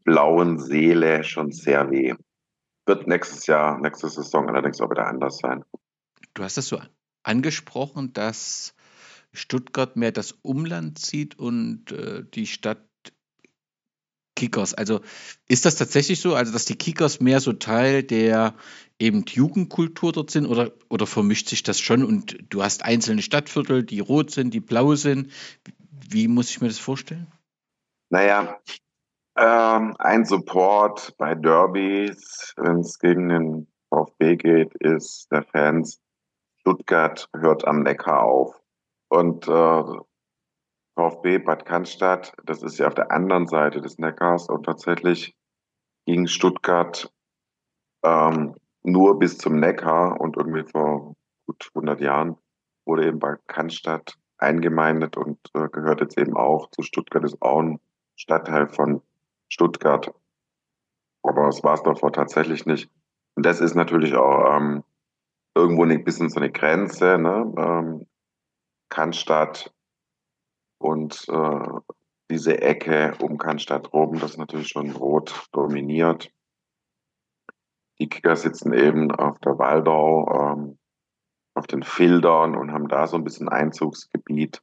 blauen 0.04 0.60
Seele 0.60 1.24
schon 1.24 1.52
sehr 1.52 1.90
weh. 1.92 2.14
Wird 2.86 3.08
nächstes 3.08 3.46
Jahr, 3.48 3.80
nächste 3.80 4.10
Saison 4.10 4.50
allerdings 4.50 4.82
auch 4.82 4.90
wieder 4.90 5.08
anders 5.08 5.38
sein. 5.38 5.64
Du 6.34 6.44
hast 6.44 6.58
es 6.58 6.68
so 6.68 6.82
angesprochen, 7.24 8.14
dass 8.14 8.74
Stuttgart 9.34 9.96
mehr 9.96 10.12
das 10.12 10.34
Umland 10.42 11.00
zieht 11.00 11.38
und 11.38 11.92
äh, 11.92 12.24
die 12.34 12.48
Stadt 12.48 12.91
Kickers. 14.42 14.74
Also 14.74 15.02
ist 15.48 15.66
das 15.66 15.76
tatsächlich 15.76 16.20
so, 16.20 16.34
also 16.34 16.52
dass 16.52 16.66
die 16.66 16.76
Kickers 16.76 17.20
mehr 17.20 17.40
so 17.40 17.54
Teil 17.54 18.02
der 18.02 18.56
eben 18.98 19.24
Jugendkultur 19.28 20.12
dort 20.12 20.32
sind 20.32 20.48
oder, 20.48 20.72
oder 20.90 21.06
vermischt 21.06 21.48
sich 21.48 21.62
das 21.62 21.80
schon 21.80 22.04
und 22.04 22.38
du 22.50 22.64
hast 22.64 22.84
einzelne 22.84 23.22
Stadtviertel, 23.22 23.84
die 23.84 24.00
rot 24.00 24.32
sind, 24.32 24.56
die 24.56 24.60
blau 24.60 24.96
sind? 24.96 25.32
Wie 26.10 26.28
muss 26.28 26.50
ich 26.50 26.60
mir 26.60 26.70
das 26.70 26.80
vorstellen? 26.80 27.32
Naja, 28.10 28.60
ähm, 29.38 29.96
ein 30.00 30.26
Support 30.26 31.16
bei 31.20 31.36
Derbys, 31.36 32.54
wenn 32.58 32.80
es 32.80 32.98
gegen 32.98 33.30
den 33.30 33.68
VfB 33.90 34.38
geht, 34.38 34.74
ist 34.76 35.28
der 35.32 35.44
Fans, 35.44 36.02
Stuttgart 36.62 37.30
hört 37.36 37.66
am 37.66 37.84
Neckar 37.84 38.24
auf. 38.24 38.60
Und 39.08 39.48
äh, 39.48 39.84
VfB 41.10 41.40
Bad 41.40 41.66
Cannstatt, 41.66 42.34
das 42.46 42.62
ist 42.62 42.78
ja 42.78 42.88
auf 42.88 42.94
der 42.94 43.12
anderen 43.12 43.48
Seite 43.48 43.82
des 43.82 43.98
Neckars 43.98 44.50
und 44.50 44.64
tatsächlich 44.64 45.36
ging 46.06 46.28
Stuttgart 46.28 47.12
ähm, 48.04 48.56
nur 48.84 49.18
bis 49.18 49.38
zum 49.38 49.60
Neckar 49.60 50.20
und 50.20 50.38
irgendwie 50.38 50.64
vor 50.70 51.16
gut 51.48 51.70
100 51.74 52.02
Jahren 52.02 52.38
wurde 52.86 53.08
eben 53.08 53.20
Bad 53.20 53.40
Cannstatt 53.48 54.16
eingemeindet 54.38 55.18
und 55.18 55.40
äh, 55.54 55.70
gehört 55.70 56.02
jetzt 56.02 56.18
eben 56.18 56.36
auch 56.36 56.70
zu 56.70 56.82
Stuttgart, 56.84 57.24
ist 57.24 57.42
auch 57.42 57.62
ein 57.62 57.80
Stadtteil 58.16 58.68
von 58.68 59.02
Stuttgart. 59.50 60.14
Aber 61.24 61.48
es 61.48 61.64
war 61.64 61.76
es 61.76 61.84
davor 61.84 62.12
tatsächlich 62.12 62.66
nicht. 62.66 62.90
Und 63.36 63.46
das 63.46 63.62
ist 63.62 63.76
natürlich 63.76 64.16
auch 64.16 64.58
ähm, 64.58 64.84
irgendwo 65.56 65.84
ein 65.84 66.04
bisschen 66.04 66.30
so 66.30 66.40
eine 66.40 66.52
Grenze. 66.52 67.18
Ne? 67.18 67.54
Ähm, 67.58 68.08
Cannstatt 68.90 69.72
und 70.82 71.28
äh, 71.30 71.70
diese 72.30 72.62
Ecke 72.62 73.14
um 73.22 73.38
Cannstatt 73.38 73.92
rum, 73.94 74.20
das 74.20 74.32
ist 74.32 74.38
natürlich 74.38 74.70
schon 74.70 74.92
rot 74.92 75.48
dominiert. 75.52 76.32
Die 78.00 78.10
Kicker 78.10 78.36
sitzen 78.36 78.74
eben 78.74 79.12
auf 79.12 79.38
der 79.40 79.60
Waldau, 79.60 80.54
ähm, 80.54 80.80
auf 81.54 81.68
den 81.68 81.84
Fildern 81.84 82.56
und 82.56 82.72
haben 82.72 82.88
da 82.88 83.06
so 83.06 83.18
ein 83.18 83.24
bisschen 83.24 83.50
Einzugsgebiet. 83.50 84.62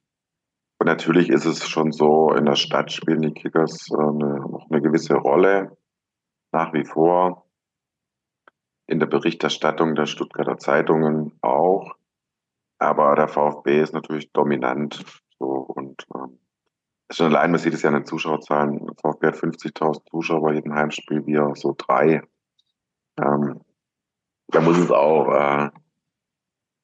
Und 0.81 0.87
natürlich 0.87 1.29
ist 1.29 1.45
es 1.45 1.69
schon 1.69 1.93
so, 1.93 2.33
in 2.33 2.47
der 2.47 2.57
Stadt 2.57 2.91
spielen 2.91 3.23
die 3.23 3.35
Kickers 3.35 3.89
äh, 3.91 3.97
eine, 3.97 4.41
noch 4.41 4.71
eine 4.71 4.81
gewisse 4.81 5.15
Rolle, 5.15 5.77
nach 6.53 6.73
wie 6.73 6.85
vor. 6.85 7.47
In 8.87 8.99
der 8.99 9.07
Berichterstattung 9.07 9.95
der 9.95 10.07
Stuttgarter 10.07 10.57
Zeitungen 10.57 11.39
auch. 11.43 11.95
Aber 12.79 13.15
der 13.17 13.29
VfB 13.29 13.83
ist 13.83 13.93
natürlich 13.93 14.33
dominant 14.33 15.05
so, 15.39 15.47
und 15.47 16.07
ähm, 16.15 16.39
schon 17.11 17.27
allein, 17.27 17.51
man 17.51 17.61
sieht 17.61 17.75
es 17.75 17.83
ja 17.83 17.89
in 17.89 17.95
den 17.95 18.07
Zuschauerzahlen, 18.07 18.91
VfB 19.01 19.27
hat 19.29 19.37
50.000 19.37 20.11
Zuschauer 20.11 20.43
bei 20.43 20.55
jedem 20.55 20.75
Heimspiel, 20.75 21.27
wir 21.27 21.53
so 21.55 21.75
drei. 21.77 22.23
Ähm, 23.19 23.61
da 24.49 24.61
muss 24.61 24.79
es 24.79 24.91
auch 24.91 25.33
äh, 25.33 25.71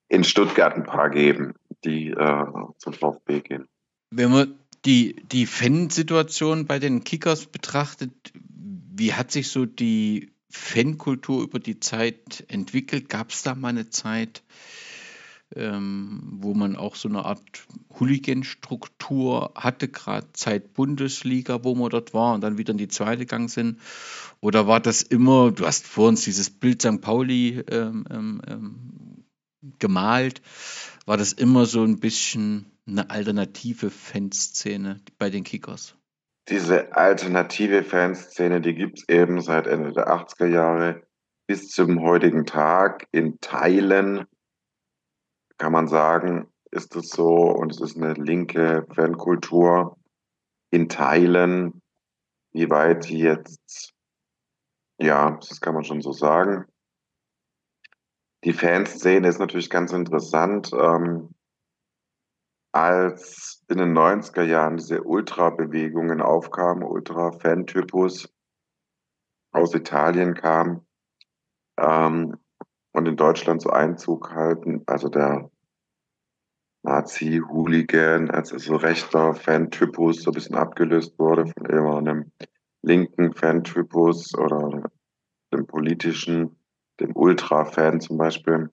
in 0.09 0.25
Stuttgart 0.25 0.75
ein 0.75 0.85
paar 0.85 1.11
geben, 1.11 1.55
die 1.85 2.11
äh, 2.11 2.45
zum 2.79 2.93
VfB 2.93 3.41
gehen. 3.41 3.69
Wenn 4.11 4.31
man 4.31 4.59
die, 4.85 5.17
die 5.33 5.47
Fansituation 5.47 6.67
bei 6.67 6.79
den 6.79 7.05
Kickers 7.05 7.47
betrachtet, 7.47 8.13
wie 8.35 9.15
hat 9.15 9.33
sich 9.33 9.49
so 9.49 9.67
die 9.67 10.33
Fankultur 10.51 11.43
über 11.43 11.59
die 11.59 11.81
Zeit 11.81 12.45
entwickelt? 12.49 13.09
Gab 13.09 13.31
es 13.31 13.43
da 13.43 13.55
mal 13.55 13.69
eine 13.69 13.91
Zeit, 13.91 14.43
ähm, 15.57 16.21
wo 16.41 16.55
man 16.55 16.77
auch 16.77 16.95
so 16.95 17.09
eine 17.09 17.25
Art 17.25 17.41
Hooligan-Struktur 17.99 19.53
hatte, 19.55 19.89
gerade 19.89 20.33
Zeit 20.33 20.75
Bundesliga, 20.75 21.65
wo 21.65 21.75
man 21.75 21.91
dort 21.91 22.15
war 22.15 22.35
und 22.35 22.43
dann 22.43 22.59
wieder 22.59 22.73
in 22.73 22.79
die 22.79 22.89
zweite 22.89 23.21
gegangen 23.21 23.49
sind? 23.49 23.81
Oder 24.41 24.67
war 24.67 24.81
das 24.81 25.03
immer, 25.03 25.53
du 25.53 25.67
hast 25.67 25.87
vor 25.87 26.09
uns 26.09 26.25
dieses 26.25 26.51
Bild 26.51 26.83
St. 26.83 27.01
Pauli 27.01 27.63
ähm, 27.71 28.05
ähm, 28.11 28.43
ähm, 28.47 29.25
gemalt, 29.79 30.43
war 31.07 31.17
das 31.17 31.33
immer 31.33 31.67
so 31.67 31.83
ein 31.83 32.01
bisschen 32.01 32.71
eine 32.87 33.11
alternative 33.11 33.91
Fanszene 33.91 35.01
bei 35.19 35.31
den 35.31 35.45
Kickers? 35.45 35.95
Diese 36.49 36.95
alternative 36.95 37.83
Fanszene, 37.83 38.61
die 38.61 38.75
gibt 38.75 38.99
es 38.99 39.09
eben 39.09 39.41
seit 39.41 39.67
Ende 39.67 39.93
der 39.93 40.09
80er 40.09 40.47
Jahre 40.47 41.03
bis 41.47 41.69
zum 41.69 42.03
heutigen 42.03 42.45
Tag 42.45 43.07
in 43.13 43.41
Teilen 43.41 44.27
kann 45.59 45.73
man 45.73 45.89
sagen, 45.89 46.49
ist 46.71 46.97
es 46.97 47.11
so 47.11 47.35
und 47.35 47.73
es 47.73 47.81
ist 47.81 47.97
eine 47.97 48.15
linke 48.15 48.87
Fankultur 48.95 49.97
in 50.71 50.89
Teilen, 50.89 51.81
wie 52.53 52.69
weit 52.69 53.09
die 53.09 53.19
jetzt, 53.19 53.95
ja, 54.99 55.31
das 55.31 55.61
kann 55.61 55.75
man 55.75 55.85
schon 55.85 56.03
so 56.03 56.13
sagen. 56.13 56.67
Die 58.45 58.53
Fanszene 58.53 59.29
ist 59.29 59.39
natürlich 59.39 59.71
ganz 59.71 59.93
interessant. 59.93 60.71
Ähm, 60.73 61.35
als 62.73 63.63
in 63.69 63.79
den 63.79 63.97
90er 63.97 64.43
Jahren 64.43 64.77
diese 64.77 65.03
Ultra-Bewegungen 65.05 66.21
aufkamen, 66.21 66.83
Ultra-Fan-Typus 66.83 68.29
aus 69.53 69.75
Italien 69.75 70.35
kam, 70.35 70.85
ähm, 71.79 72.37
und 72.95 73.07
in 73.07 73.17
Deutschland 73.17 73.61
so 73.61 73.71
Einzug 73.71 74.31
halten, 74.33 74.83
also 74.87 75.09
der 75.09 75.51
Nazi-Hooligan, 76.85 78.31
also 78.31 78.57
so 78.59 78.77
rechter 78.77 79.35
Fan-Typus 79.35 80.23
so 80.23 80.31
ein 80.31 80.35
bisschen 80.35 80.55
abgelöst 80.55 81.19
wurde 81.19 81.47
von 81.47 81.67
immer 81.67 81.99
einem 81.99 82.31
linken 82.83 83.35
Fan-Typus 83.35 84.37
oder 84.39 84.91
dem 85.53 85.67
politischen, 85.67 86.57
dem 87.01 87.17
Ultra-Fan 87.17 88.01
zum 88.01 88.17
Beispiel, 88.17 88.71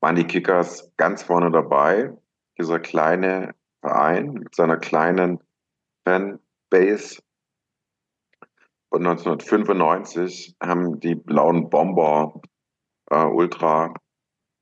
waren 0.00 0.16
die 0.16 0.26
Kickers 0.26 0.92
ganz 0.98 1.22
vorne 1.22 1.50
dabei. 1.50 2.14
Dieser 2.58 2.80
kleine 2.80 3.54
Verein 3.80 4.34
mit 4.34 4.54
seiner 4.54 4.76
kleinen 4.76 5.40
Fanbase 6.04 7.22
und 8.90 9.06
1995 9.06 10.56
haben 10.60 11.00
die 11.00 11.14
blauen 11.14 11.70
Bomber 11.70 12.40
äh, 13.10 13.24
Ultra, 13.24 13.94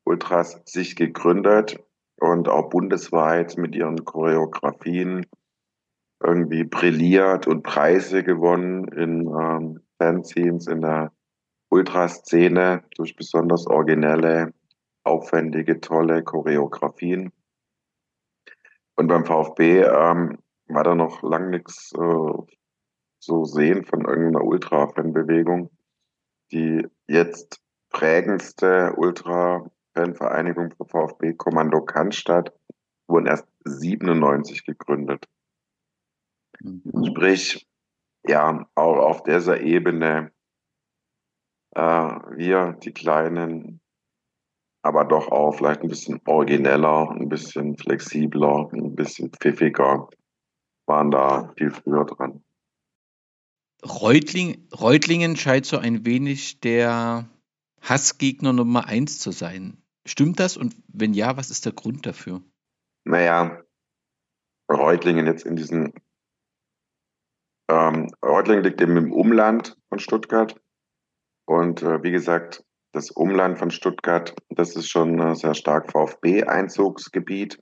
Ultras 0.05 0.61
sich 0.65 0.97
gegründet 0.97 1.79
und 2.21 2.49
auch 2.49 2.71
bundesweit 2.71 3.57
mit 3.57 3.75
ihren 3.75 4.05
Choreografien 4.05 5.27
irgendwie 6.23 6.65
brilliert 6.65 7.47
und 7.47 7.63
Preise 7.63 8.23
gewonnen 8.23 8.87
in 8.89 9.27
ähm, 9.27 9.81
Fanzines 9.99 10.67
in 10.67 10.81
der 10.81 11.13
Ultraszene 11.71 12.85
durch 12.97 13.17
besonders 13.17 13.67
originelle, 13.67 14.53
aufwendige, 15.05 15.81
tolle 15.81 16.23
Choreografien. 16.23 17.33
Und 18.95 19.09
beim 19.09 19.25
VfB 19.25 19.83
ähm, 19.83 20.39
war 20.67 20.85
da 20.85 20.95
noch 20.95 21.23
lang 21.23 21.51
nichts 21.51 21.93
äh, 21.95 22.43
so 23.19 23.45
sehen 23.45 23.85
von 23.85 24.05
irgendeiner 24.05 24.45
Ultra-Fan-Bewegung, 24.45 25.71
die 26.53 26.87
jetzt 27.09 27.62
prägendste 27.93 28.95
Ultra-Fan-Vereinigung 28.97 30.73
für 30.77 30.85
VfB, 30.85 31.35
Kommando 31.35 31.83
Cannstatt, 31.83 32.53
wurden 33.07 33.27
erst 33.27 33.47
97 33.65 34.65
gegründet. 34.65 35.29
Mhm. 36.61 37.05
Sprich, 37.07 37.67
ja, 38.27 38.67
auch 38.75 38.97
auf 38.97 39.23
dieser 39.23 39.61
Ebene, 39.61 40.33
äh, 41.75 41.81
wir, 41.81 42.79
die 42.83 42.93
Kleinen, 42.93 43.81
aber 44.83 45.05
doch 45.05 45.29
auch 45.29 45.53
vielleicht 45.53 45.83
ein 45.83 45.89
bisschen 45.89 46.21
origineller, 46.25 47.11
ein 47.13 47.29
bisschen 47.29 47.77
flexibler, 47.77 48.69
ein 48.73 48.95
bisschen 48.95 49.31
pfiffiger, 49.31 50.09
waren 50.87 51.11
da 51.11 51.53
viel 51.57 51.71
früher 51.71 52.05
dran. 52.05 52.43
Reutling, 53.85 54.69
Reutlingen 54.73 55.37
scheint 55.37 55.67
so 55.67 55.77
ein 55.77 56.07
wenig 56.07 56.61
der 56.61 57.29
Hassgegner 57.83 58.53
Nummer 58.53 58.87
eins 58.87 59.19
zu 59.19 59.33
sein. 59.33 59.83
Stimmt 60.07 60.41
das? 60.41 60.57
Und 60.57 60.75
wenn 60.89 61.15
ja, 61.15 61.37
was 61.37 61.51
ist 61.51 61.65
der 61.65 61.73
Grund 61.73 62.07
dafür? 62.07 62.43
Naja, 63.05 63.63
Reutlingen 64.71 65.27
jetzt 65.27 65.45
in 65.45 65.57
diesen. 65.57 65.93
Ähm, 67.69 68.13
Reutlingen 68.25 68.65
liegt 68.65 68.81
eben 68.81 68.97
im 68.97 69.13
Umland 69.13 69.77
von 69.89 69.99
Stuttgart. 69.99 70.61
Und 71.47 71.83
äh, 71.83 72.03
wie 72.03 72.11
gesagt, 72.11 72.65
das 72.93 73.11
Umland 73.11 73.59
von 73.59 73.71
Stuttgart, 73.71 74.35
das 74.51 74.77
ist 74.77 74.89
schon 74.89 75.19
äh, 75.19 75.35
sehr 75.35 75.55
stark 75.55 75.91
VfB-Einzugsgebiet. 75.91 77.61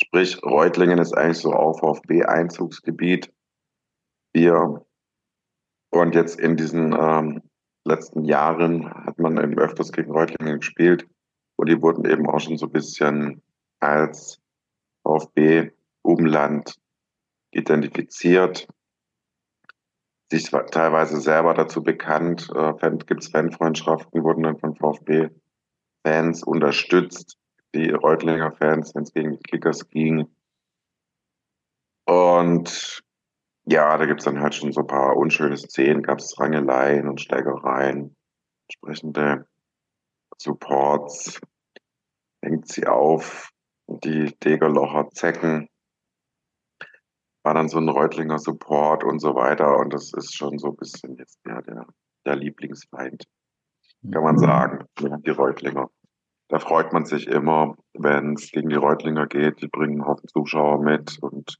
Sprich, 0.00 0.42
Reutlingen 0.42 0.98
ist 0.98 1.16
eigentlich 1.16 1.38
so 1.38 1.52
auch 1.52 1.78
VfB-Einzugsgebiet. 1.80 3.32
Wir 4.32 4.86
und 5.90 6.14
jetzt 6.14 6.38
in 6.38 6.56
diesen 6.56 6.92
ähm, 6.92 7.42
letzten 7.86 8.24
Jahren 8.24 8.92
hat 9.06 9.18
man 9.18 9.36
eben 9.38 9.58
öfters 9.58 9.92
gegen 9.92 10.10
Reutlingen 10.10 10.58
gespielt 10.58 11.06
und 11.56 11.68
die 11.68 11.80
wurden 11.80 12.04
eben 12.04 12.28
auch 12.28 12.40
schon 12.40 12.58
so 12.58 12.66
ein 12.66 12.72
bisschen 12.72 13.42
als 13.80 14.40
VfB 15.02 15.70
Umland 16.02 16.76
identifiziert, 17.52 18.68
sich 20.30 20.50
teilweise 20.50 21.20
selber 21.20 21.54
dazu 21.54 21.82
bekannt. 21.82 22.48
Äh, 22.54 22.90
Gibt 23.06 23.22
es 23.22 23.28
Fanfreundschaften, 23.28 24.22
wurden 24.22 24.42
dann 24.42 24.58
von 24.58 24.74
VfB-Fans 24.74 26.42
unterstützt, 26.42 27.38
die 27.74 27.90
Reutlinger 27.90 28.52
Fans, 28.52 28.94
wenn 28.94 29.04
es 29.04 29.12
gegen 29.12 29.32
die 29.32 29.42
Kickers 29.42 29.88
ging. 29.88 30.28
Und 32.06 33.04
ja, 33.66 33.98
da 33.98 34.06
gibt 34.06 34.20
es 34.20 34.24
dann 34.24 34.40
halt 34.40 34.54
schon 34.54 34.72
so 34.72 34.80
ein 34.80 34.86
paar 34.86 35.16
unschöne 35.16 35.56
Szenen, 35.56 36.02
gab 36.02 36.18
es 36.18 36.38
Rangeleien 36.38 37.08
und 37.08 37.20
Steigereien, 37.20 38.16
entsprechende 38.68 39.46
Supports, 40.38 41.40
hängt 42.42 42.68
sie 42.68 42.86
auf, 42.86 43.50
die 43.88 44.36
Degerlocher 44.38 45.10
Zecken, 45.10 45.68
war 47.42 47.54
dann 47.54 47.68
so 47.68 47.78
ein 47.78 47.88
Reutlinger 47.88 48.38
Support 48.38 49.04
und 49.04 49.20
so 49.20 49.34
weiter. 49.34 49.78
Und 49.78 49.92
das 49.92 50.12
ist 50.12 50.36
schon 50.36 50.58
so 50.58 50.70
ein 50.70 50.76
bisschen 50.76 51.16
jetzt 51.16 51.40
ja, 51.46 51.60
der, 51.62 51.86
der 52.24 52.36
Lieblingsfeind, 52.36 53.24
kann 54.12 54.22
man 54.22 54.36
mhm. 54.36 54.40
sagen, 54.40 54.84
die 54.98 55.30
Reutlinger. 55.30 55.88
Da 56.48 56.60
freut 56.60 56.92
man 56.92 57.04
sich 57.04 57.26
immer, 57.26 57.74
wenn 57.94 58.34
es 58.34 58.52
gegen 58.52 58.68
die 58.68 58.76
Reutlinger 58.76 59.26
geht, 59.26 59.60
die 59.60 59.68
bringen 59.68 60.00
einen 60.00 60.06
Haufen 60.06 60.28
Zuschauer 60.28 60.80
mit 60.80 61.18
und 61.20 61.56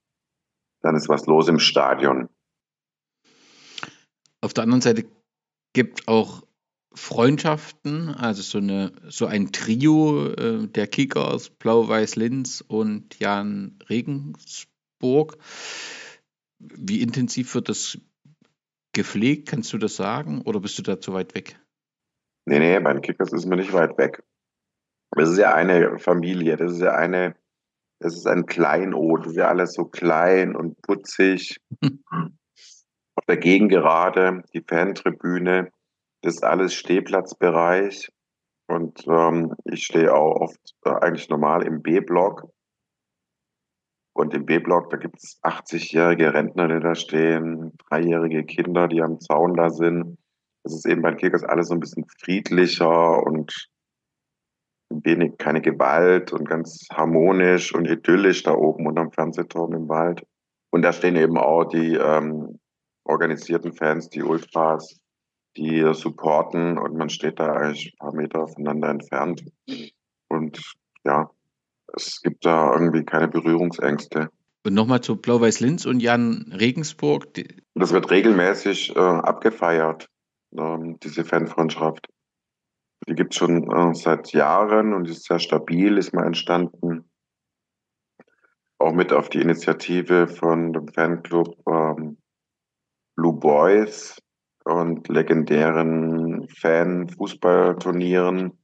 dann 0.82 0.96
ist 0.96 1.08
was 1.08 1.26
los 1.26 1.48
im 1.48 1.58
Stadion. 1.58 2.28
Auf 4.40 4.54
der 4.54 4.64
anderen 4.64 4.82
Seite 4.82 5.04
gibt 5.72 6.08
auch 6.08 6.46
Freundschaften, 6.94 8.08
also 8.14 8.42
so, 8.42 8.58
eine, 8.58 8.92
so 9.08 9.26
ein 9.26 9.52
Trio 9.52 10.28
äh, 10.28 10.66
der 10.66 10.86
Kickers, 10.86 11.50
Blau-Weiß-Linz 11.50 12.64
und 12.66 13.18
Jan 13.18 13.78
Regensburg. 13.90 15.36
Wie 16.58 17.02
intensiv 17.02 17.54
wird 17.54 17.68
das 17.68 17.98
gepflegt? 18.94 19.48
Kannst 19.48 19.72
du 19.74 19.78
das 19.78 19.96
sagen 19.96 20.40
oder 20.40 20.60
bist 20.60 20.78
du 20.78 20.82
da 20.82 20.98
zu 20.98 21.12
weit 21.12 21.34
weg? 21.34 21.60
Nee, 22.46 22.60
nee, 22.60 22.80
bei 22.80 22.92
den 22.92 23.02
Kickers 23.02 23.32
ist 23.32 23.44
mir 23.44 23.56
nicht 23.56 23.74
weit 23.74 23.98
weg. 23.98 24.22
Das 25.10 25.28
ist 25.28 25.38
ja 25.38 25.54
eine 25.54 25.98
Familie, 25.98 26.56
das 26.56 26.72
ist 26.72 26.80
ja 26.80 26.94
eine 26.94 27.36
es 27.98 28.14
ist 28.14 28.26
ein 28.26 28.46
Kleinod, 28.46 29.20
das 29.20 29.32
ist 29.32 29.38
ja 29.38 29.48
alles 29.48 29.72
so 29.72 29.84
klein 29.84 30.54
und 30.54 30.80
putzig. 30.82 31.60
Auf 33.18 33.24
der 33.26 33.38
Gegengerade, 33.38 34.42
die 34.52 34.62
Fantribüne, 34.62 35.70
das 36.22 36.34
ist 36.34 36.44
alles 36.44 36.74
Stehplatzbereich. 36.74 38.10
Und 38.68 39.06
ähm, 39.06 39.54
ich 39.64 39.84
stehe 39.84 40.12
auch 40.12 40.40
oft 40.40 40.74
äh, 40.84 40.90
eigentlich 40.90 41.28
normal 41.28 41.64
im 41.64 41.82
B-Block. 41.82 42.48
Und 44.12 44.34
im 44.34 44.44
B-Block, 44.44 44.90
da 44.90 44.96
gibt 44.96 45.16
es 45.18 45.38
80-jährige 45.42 46.34
Rentner, 46.34 46.68
die 46.68 46.80
da 46.80 46.94
stehen, 46.94 47.72
dreijährige 47.88 48.44
Kinder, 48.44 48.88
die 48.88 49.02
am 49.02 49.20
Zaun 49.20 49.54
da 49.54 49.70
sind. 49.70 50.18
Das 50.64 50.74
ist 50.74 50.86
eben 50.86 51.02
bei 51.02 51.14
Kickers 51.14 51.44
alles 51.44 51.68
so 51.68 51.74
ein 51.74 51.80
bisschen 51.80 52.06
friedlicher 52.20 53.22
und 53.22 53.68
wenig, 54.90 55.38
keine 55.38 55.60
Gewalt 55.60 56.32
und 56.32 56.48
ganz 56.48 56.86
harmonisch 56.92 57.74
und 57.74 57.86
idyllisch 57.86 58.42
da 58.42 58.54
oben 58.54 58.86
unterm 58.86 59.12
Fernsehturm 59.12 59.72
im 59.74 59.88
Wald. 59.88 60.24
Und 60.70 60.82
da 60.82 60.92
stehen 60.92 61.16
eben 61.16 61.38
auch 61.38 61.64
die 61.64 61.94
ähm, 61.94 62.58
organisierten 63.04 63.72
Fans, 63.72 64.10
die 64.10 64.22
Ultras, 64.22 65.00
die 65.56 65.90
supporten 65.94 66.78
und 66.78 66.96
man 66.96 67.08
steht 67.08 67.40
da 67.40 67.52
eigentlich 67.52 67.94
ein 67.94 67.98
paar 67.98 68.14
Meter 68.14 68.46
voneinander 68.46 68.90
entfernt. 68.90 69.44
Und 70.28 70.60
ja, 71.04 71.30
es 71.94 72.20
gibt 72.20 72.44
da 72.44 72.72
irgendwie 72.72 73.04
keine 73.04 73.28
Berührungsängste. 73.28 74.28
Und 74.64 74.74
nochmal 74.74 75.00
zu 75.00 75.16
Blau-Weiß-Linz 75.16 75.86
und 75.86 76.00
Jan 76.00 76.52
Regensburg. 76.58 77.28
Das 77.74 77.92
wird 77.92 78.10
regelmäßig 78.10 78.96
äh, 78.96 78.98
abgefeiert, 78.98 80.08
ähm, 80.58 80.98
diese 81.02 81.24
Fanfreundschaft. 81.24 82.08
Die 83.08 83.14
gibt 83.14 83.34
es 83.34 83.38
schon 83.38 83.70
äh, 83.70 83.94
seit 83.94 84.32
Jahren 84.32 84.92
und 84.92 85.08
ist 85.08 85.24
sehr 85.24 85.38
stabil, 85.38 85.96
ist 85.96 86.12
mal 86.12 86.26
entstanden. 86.26 87.08
Auch 88.78 88.92
mit 88.92 89.12
auf 89.12 89.28
die 89.28 89.40
Initiative 89.40 90.26
von 90.26 90.72
dem 90.72 90.88
Fanclub 90.88 91.56
ähm, 91.68 92.18
Blue 93.16 93.32
Boys 93.32 94.20
und 94.64 95.06
legendären 95.08 96.48
Fan-Fußballturnieren, 96.48 98.58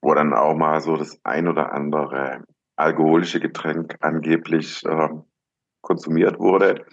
wo 0.00 0.14
dann 0.14 0.32
auch 0.32 0.54
mal 0.54 0.80
so 0.80 0.96
das 0.96 1.18
ein 1.24 1.48
oder 1.48 1.72
andere 1.72 2.44
alkoholische 2.76 3.40
Getränk 3.40 3.96
angeblich 4.00 4.84
äh, 4.84 5.08
konsumiert 5.82 6.38
wurde. 6.38 6.86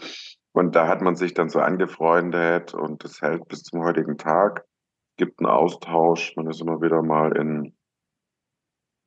Und 0.52 0.76
da 0.76 0.88
hat 0.88 1.02
man 1.02 1.16
sich 1.16 1.36
dann 1.36 1.50
so 1.50 1.60
angefreundet 1.60 2.74
und 2.74 3.04
das 3.04 3.22
hält 3.22 3.48
bis 3.48 3.62
zum 3.64 3.84
heutigen 3.84 4.18
Tag. 4.18 4.66
Gibt 5.20 5.42
einen 5.42 5.50
Austausch. 5.50 6.34
Man 6.38 6.48
ist 6.48 6.62
immer 6.62 6.82
wieder 6.82 7.04
mal 7.04 7.36
in 7.36 7.74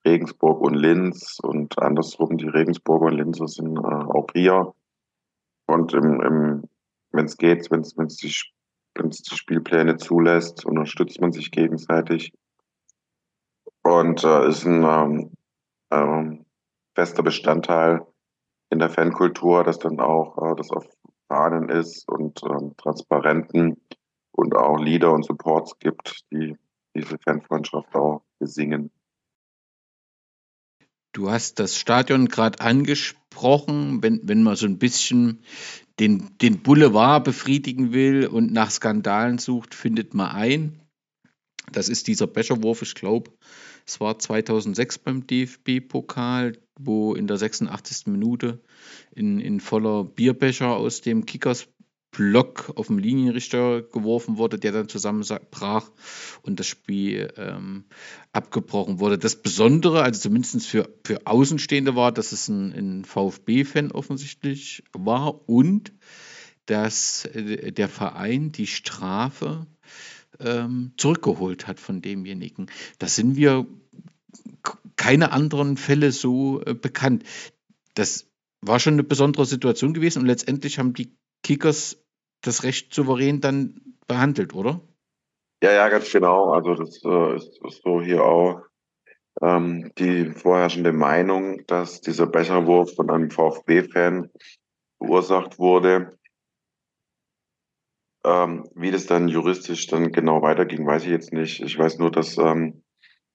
Regensburg 0.06 0.60
und 0.60 0.74
Linz 0.74 1.38
und 1.42 1.78
andersrum 1.78 2.36
die 2.36 2.48
Regensburger 2.48 3.06
und 3.06 3.14
Linzer 3.14 3.48
sind 3.48 3.78
äh, 3.78 3.80
auch 3.80 4.26
hier. 4.34 4.74
Und 5.66 5.94
im, 5.94 6.20
im, 6.20 6.64
wenn 7.12 7.24
es 7.24 7.38
geht, 7.38 7.70
wenn 7.70 7.80
es 7.80 8.16
die, 8.18 8.30
die 8.98 9.36
Spielpläne 9.36 9.96
zulässt, 9.96 10.66
unterstützt 10.66 11.18
man 11.22 11.32
sich 11.32 11.50
gegenseitig. 11.50 12.34
Und 13.82 14.22
äh, 14.22 14.48
ist 14.48 14.66
ein 14.66 14.84
ähm, 14.84 15.30
ähm, 15.90 16.44
fester 16.94 17.22
Bestandteil 17.22 18.06
in 18.68 18.80
der 18.80 18.90
Fankultur, 18.90 19.64
dass 19.64 19.78
dann 19.78 19.98
auch 19.98 20.36
äh, 20.36 20.56
das 20.56 20.70
auf 20.72 20.86
Fahnen 21.28 21.70
ist 21.70 22.06
und 22.06 22.38
ähm, 22.42 22.76
Transparenten 22.76 23.80
und 24.32 24.56
auch 24.56 24.78
Lieder 24.78 25.12
und 25.12 25.24
Supports 25.24 25.78
gibt, 25.78 26.24
die 26.32 26.56
diese 26.94 27.18
Fanfreundschaft 27.18 27.94
auch 27.94 28.22
besingen. 28.38 28.90
Du 31.12 31.30
hast 31.30 31.58
das 31.58 31.76
Stadion 31.76 32.28
gerade 32.28 32.60
angesprochen, 32.60 34.02
wenn, 34.02 34.20
wenn 34.24 34.42
man 34.42 34.56
so 34.56 34.66
ein 34.66 34.78
bisschen 34.78 35.42
den, 36.00 36.38
den 36.38 36.62
Boulevard 36.62 37.24
befriedigen 37.24 37.92
will 37.92 38.26
und 38.26 38.50
nach 38.52 38.70
Skandalen 38.70 39.38
sucht, 39.38 39.74
findet 39.74 40.14
man 40.14 40.30
ein. 40.34 40.80
Das 41.70 41.88
ist 41.88 42.08
dieser 42.08 42.26
Becherwurf, 42.26 42.82
ich 42.82 42.94
glaube, 42.94 43.30
es 43.86 44.00
war 44.00 44.18
2006 44.18 44.98
beim 44.98 45.26
DFB-Pokal, 45.26 46.58
wo 46.78 47.14
in 47.14 47.26
der 47.26 47.36
86. 47.36 48.06
Minute 48.06 48.62
in, 49.14 49.38
in 49.38 49.60
voller 49.60 50.04
Bierbecher 50.04 50.76
aus 50.76 51.00
dem 51.02 51.26
Kickers 51.26 51.68
Block 52.12 52.72
auf 52.76 52.88
dem 52.88 52.98
Linienrichter 52.98 53.82
geworfen 53.82 54.36
wurde, 54.36 54.58
der 54.58 54.70
dann 54.70 54.88
zusammenbrach 54.88 55.90
und 56.42 56.60
das 56.60 56.66
Spiel 56.66 57.32
ähm, 57.36 57.84
abgebrochen 58.32 59.00
wurde. 59.00 59.16
Das 59.18 59.36
Besondere, 59.36 60.02
also 60.02 60.20
zumindest 60.20 60.66
für, 60.66 60.88
für 61.04 61.26
Außenstehende 61.26 61.96
war, 61.96 62.12
dass 62.12 62.32
es 62.32 62.48
ein, 62.48 62.72
ein 62.72 63.04
VfB-Fan 63.06 63.92
offensichtlich 63.92 64.84
war 64.92 65.48
und 65.48 65.92
dass 66.66 67.24
äh, 67.24 67.72
der 67.72 67.88
Verein 67.88 68.52
die 68.52 68.66
Strafe 68.66 69.66
ähm, 70.38 70.92
zurückgeholt 70.98 71.66
hat 71.66 71.80
von 71.80 72.02
demjenigen. 72.02 72.66
Da 72.98 73.08
sind 73.08 73.36
wir 73.36 73.66
keine 74.96 75.32
anderen 75.32 75.78
Fälle 75.78 76.12
so 76.12 76.62
äh, 76.62 76.74
bekannt. 76.74 77.24
Das 77.94 78.26
war 78.60 78.78
schon 78.78 78.94
eine 78.94 79.04
besondere 79.04 79.46
Situation 79.46 79.94
gewesen 79.94 80.20
und 80.20 80.26
letztendlich 80.26 80.78
haben 80.78 80.92
die 80.92 81.16
Kickers 81.42 82.01
das 82.42 82.62
recht 82.62 82.92
souverän 82.92 83.40
dann 83.40 83.96
behandelt, 84.06 84.54
oder? 84.54 84.80
Ja, 85.62 85.72
ja, 85.72 85.88
ganz 85.88 86.10
genau. 86.10 86.50
Also 86.50 86.74
das 86.74 87.02
äh, 87.04 87.36
ist, 87.36 87.82
so 87.82 88.02
hier 88.02 88.24
auch 88.24 88.62
ähm, 89.40 89.92
die 89.96 90.26
vorherrschende 90.26 90.92
Meinung, 90.92 91.64
dass 91.66 92.00
dieser 92.00 92.26
Becherwurf 92.26 92.94
von 92.94 93.10
einem 93.10 93.30
VfB-Fan 93.30 94.30
verursacht 94.98 95.58
wurde. 95.58 96.18
Ähm, 98.24 98.68
wie 98.74 98.90
das 98.90 99.06
dann 99.06 99.28
juristisch 99.28 99.86
dann 99.86 100.12
genau 100.12 100.42
weiterging, 100.42 100.86
weiß 100.86 101.04
ich 101.04 101.10
jetzt 101.10 101.32
nicht. 101.32 101.60
Ich 101.60 101.78
weiß 101.78 101.98
nur, 101.98 102.10
dass 102.10 102.38
ähm, 102.38 102.82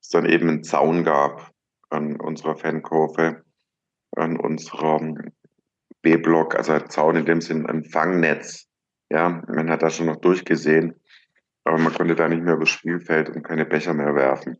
es 0.01 0.09
dann 0.09 0.25
eben 0.25 0.49
einen 0.49 0.63
Zaun 0.63 1.03
gab 1.03 1.51
an 1.89 2.19
unserer 2.19 2.55
Fankurve, 2.55 3.43
an 4.15 4.37
unserem 4.37 5.31
B-Block, 6.01 6.55
also 6.55 6.73
ein 6.73 6.89
Zaun 6.89 7.15
in 7.15 7.25
dem 7.25 7.41
Sinn 7.41 7.65
ein 7.65 7.83
Fangnetz. 7.83 8.66
Ja, 9.09 9.41
man 9.47 9.69
hat 9.69 9.83
da 9.83 9.89
schon 9.89 10.07
noch 10.07 10.19
durchgesehen, 10.19 10.95
aber 11.63 11.77
man 11.77 11.93
konnte 11.93 12.15
da 12.15 12.27
nicht 12.27 12.43
mehr 12.43 12.55
übers 12.55 12.69
Spielfeld 12.69 13.29
und 13.29 13.43
keine 13.43 13.65
Becher 13.65 13.93
mehr 13.93 14.15
werfen. 14.15 14.57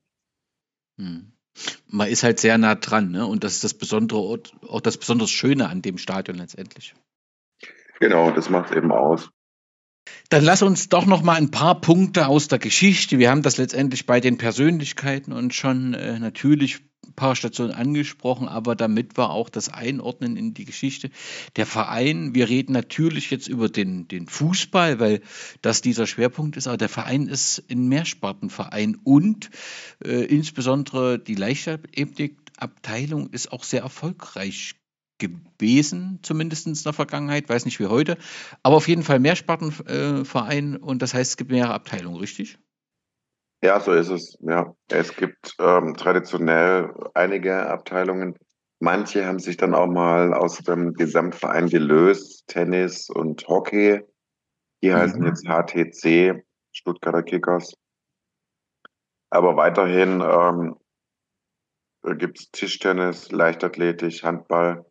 Hm. 0.98 1.34
Man 1.88 2.08
ist 2.08 2.24
halt 2.24 2.40
sehr 2.40 2.58
nah 2.58 2.76
dran, 2.76 3.12
ne? 3.12 3.26
Und 3.26 3.44
das 3.44 3.54
ist 3.54 3.64
das 3.64 3.74
besondere, 3.74 4.20
auch 4.68 4.82
das 4.82 4.98
besonders 4.98 5.32
Schöne 5.32 5.70
an 5.70 5.82
dem 5.82 5.98
Stadion 5.98 6.38
letztendlich. 6.38 6.94
Genau, 8.00 8.32
das 8.32 8.50
macht 8.50 8.76
eben 8.76 8.92
aus. 8.92 9.32
Dann 10.30 10.44
lass 10.44 10.62
uns 10.62 10.90
doch 10.90 11.06
noch 11.06 11.24
mal 11.24 11.36
ein 11.36 11.52
paar 11.52 11.82
Punkte 11.82 12.28
aus 12.28 12.48
der 12.48 12.60
Geschichte. 12.60 13.18
Wir 13.18 13.32
haben 13.32 13.42
das 13.42 13.58
letztendlich 13.58 14.06
bei 14.06 14.20
den 14.20 14.38
Persönlichkeiten 14.38 15.34
und 15.34 15.54
schon 15.54 15.94
äh, 15.94 16.20
natürlich 16.20 16.86
paar 17.18 17.36
Stationen 17.36 17.74
angesprochen, 17.74 18.48
aber 18.48 18.76
damit 18.76 19.18
wir 19.18 19.32
auch 19.32 19.50
das 19.50 19.68
einordnen 19.68 20.38
in 20.38 20.54
die 20.54 20.64
Geschichte. 20.64 21.10
Der 21.58 21.66
Verein, 21.66 22.34
wir 22.34 22.48
reden 22.48 22.72
natürlich 22.72 23.30
jetzt 23.32 23.50
über 23.50 23.68
den, 23.68 24.08
den 24.08 24.28
Fußball, 24.28 25.02
weil 25.02 25.22
das 25.62 25.82
dieser 25.82 26.08
Schwerpunkt 26.08 26.56
ist, 26.56 26.68
aber 26.68 26.78
der 26.78 26.88
Verein 26.88 27.28
ist 27.28 27.64
ein 27.70 27.90
Mehrspartenverein 27.90 28.98
und 29.04 29.50
äh, 30.06 30.24
insbesondere 30.26 31.20
die 31.20 31.36
Leichtathletikabteilung 31.36 33.32
ist 33.32 33.52
auch 33.52 33.64
sehr 33.64 33.82
erfolgreich 33.82 34.76
gewesen, 35.18 36.20
zumindest 36.22 36.68
in 36.68 36.76
der 36.76 36.94
Vergangenheit, 36.94 37.50
weiß 37.50 37.66
nicht 37.66 37.80
wie 37.80 37.88
heute, 37.88 38.20
aber 38.62 38.76
auf 38.76 38.88
jeden 38.88 39.02
Fall 39.02 39.20
Mehrspartenverein 39.20 40.76
äh, 40.76 40.78
und 40.78 41.02
das 41.02 41.16
heißt, 41.16 41.32
es 41.32 41.38
gibt 41.38 41.50
mehrere 41.50 41.74
Abteilungen, 41.74 42.20
richtig? 42.20 42.60
Ja, 43.64 43.80
so 43.80 43.92
ist 43.92 44.10
es. 44.10 44.38
Ja, 44.42 44.76
es 44.90 45.16
gibt 45.16 45.56
ähm, 45.60 45.96
traditionell 45.96 46.94
einige 47.16 47.68
Abteilungen. 47.68 48.38
Manche 48.80 49.26
haben 49.26 49.40
sich 49.40 49.58
dann 49.58 49.74
auch 49.74 49.88
mal 49.88 50.34
aus 50.34 50.60
dem 50.60 50.94
Gesamtverein 50.94 51.68
gelöst, 51.68 52.48
Tennis 52.48 53.10
und 53.10 53.48
Hockey. 53.48 54.02
Die 54.84 54.90
mhm. 54.90 54.96
heißen 54.96 55.26
jetzt 55.26 55.48
HTC, 55.48 56.44
Stuttgarter 56.72 57.24
Kickers. 57.24 57.74
Aber 59.32 59.58
weiterhin 59.58 60.22
ähm, 60.22 60.76
gibt 62.18 62.40
es 62.40 62.52
Tischtennis, 62.52 63.32
Leichtathletik, 63.32 64.24
Handball. 64.24 64.86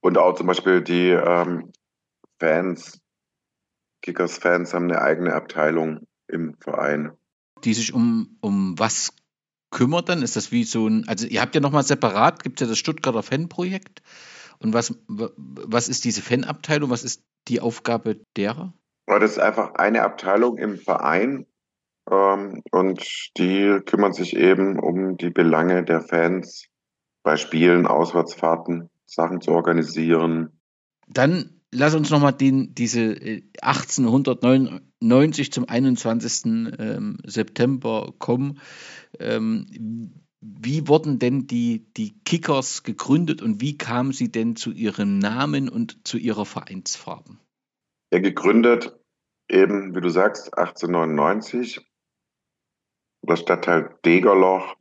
Und 0.00 0.16
auch 0.16 0.34
zum 0.34 0.46
Beispiel 0.46 0.82
die 0.82 1.10
ähm, 1.10 1.70
Fans, 2.40 3.00
Kickers-Fans 4.02 4.72
haben 4.72 4.84
eine 4.84 5.02
eigene 5.02 5.34
Abteilung 5.34 6.06
im 6.28 6.54
Verein. 6.60 7.17
Die 7.64 7.74
sich 7.74 7.92
um, 7.92 8.38
um 8.40 8.78
was 8.78 9.12
kümmert 9.70 10.08
dann? 10.08 10.22
Ist 10.22 10.36
das 10.36 10.52
wie 10.52 10.64
so 10.64 10.86
ein, 10.86 11.06
also 11.08 11.26
ihr 11.26 11.40
habt 11.40 11.54
ja 11.54 11.60
nochmal 11.60 11.82
separat, 11.82 12.42
gibt 12.42 12.60
es 12.60 12.66
ja 12.66 12.70
das 12.70 12.78
Stuttgarter 12.78 13.22
Fanprojekt. 13.22 14.02
Und 14.60 14.74
was, 14.74 14.94
was 15.06 15.88
ist 15.88 16.04
diese 16.04 16.22
Fanabteilung? 16.22 16.90
Was 16.90 17.04
ist 17.04 17.22
die 17.46 17.60
Aufgabe 17.60 18.20
derer? 18.36 18.72
Das 19.06 19.32
ist 19.32 19.38
einfach 19.38 19.74
eine 19.74 20.02
Abteilung 20.02 20.58
im 20.58 20.76
Verein 20.76 21.46
ähm, 22.10 22.62
und 22.70 23.30
die 23.38 23.80
kümmern 23.86 24.12
sich 24.12 24.36
eben 24.36 24.78
um 24.78 25.16
die 25.16 25.30
Belange 25.30 25.84
der 25.84 26.00
Fans 26.00 26.66
bei 27.22 27.36
Spielen, 27.36 27.86
Auswärtsfahrten. 27.86 28.90
Sachen 29.08 29.40
zu 29.40 29.52
organisieren. 29.52 30.60
Dann 31.08 31.57
lass 31.72 31.94
uns 31.94 32.10
nochmal 32.10 32.34
diese 32.34 33.42
1899 33.62 35.46
äh, 35.46 35.50
zum 35.50 35.68
21. 35.68 36.74
Ähm, 36.78 37.18
September 37.24 38.14
kommen. 38.18 38.60
Ähm, 39.18 40.12
wie 40.40 40.86
wurden 40.86 41.18
denn 41.18 41.46
die, 41.46 41.92
die 41.94 42.18
Kickers 42.24 42.84
gegründet 42.84 43.42
und 43.42 43.60
wie 43.60 43.76
kamen 43.76 44.12
sie 44.12 44.30
denn 44.30 44.54
zu 44.54 44.70
ihrem 44.70 45.18
Namen 45.18 45.68
und 45.68 46.06
zu 46.06 46.16
ihrer 46.16 46.46
Vereinsfarben? 46.46 47.40
Ja, 48.12 48.20
gegründet 48.20 48.96
eben, 49.48 49.94
wie 49.94 50.00
du 50.00 50.08
sagst, 50.10 50.56
1899. 50.56 51.84
Das 53.22 53.40
Stadtteil 53.40 53.98
Degerloch 54.04 54.76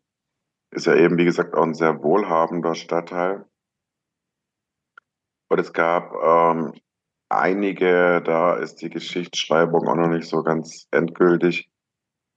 ist 0.72 0.86
ja 0.86 0.96
eben, 0.96 1.18
wie 1.18 1.26
gesagt, 1.26 1.56
auch 1.56 1.64
ein 1.64 1.74
sehr 1.74 2.04
wohlhabender 2.04 2.76
Stadtteil. 2.76 3.46
Und 5.50 5.60
es 5.60 5.74
gab 5.74 6.14
ähm, 6.14 6.74
einige, 7.30 8.22
da 8.22 8.56
ist 8.56 8.82
die 8.82 8.90
Geschichtsschreibung 8.90 9.88
auch 9.88 9.96
noch 9.96 10.10
nicht 10.10 10.28
so 10.28 10.44
ganz 10.44 10.88
endgültig, 10.92 11.70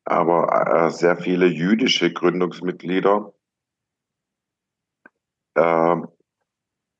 aber 0.04 0.86
äh, 0.86 0.90
sehr 0.90 1.16
viele 1.16 1.46
jüdische 1.46 2.12
Gründungsmitglieder 2.12 3.32
äh, 5.54 5.96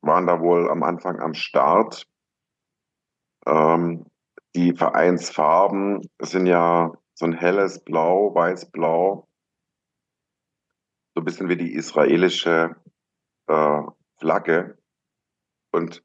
waren 0.01 0.27
da 0.27 0.39
wohl 0.39 0.69
am 0.69 0.83
Anfang 0.83 1.19
am 1.19 1.33
Start. 1.33 2.07
Ähm, 3.45 4.05
die 4.55 4.73
Vereinsfarben 4.73 6.09
sind 6.19 6.45
ja 6.45 6.91
so 7.13 7.25
ein 7.25 7.33
helles 7.33 7.83
Blau, 7.83 8.33
weiß-blau, 8.33 9.27
so 11.13 11.21
ein 11.21 11.25
bisschen 11.25 11.49
wie 11.49 11.57
die 11.57 11.73
israelische 11.73 12.75
äh, 13.47 13.81
Flagge. 14.17 14.80
Und 15.71 16.03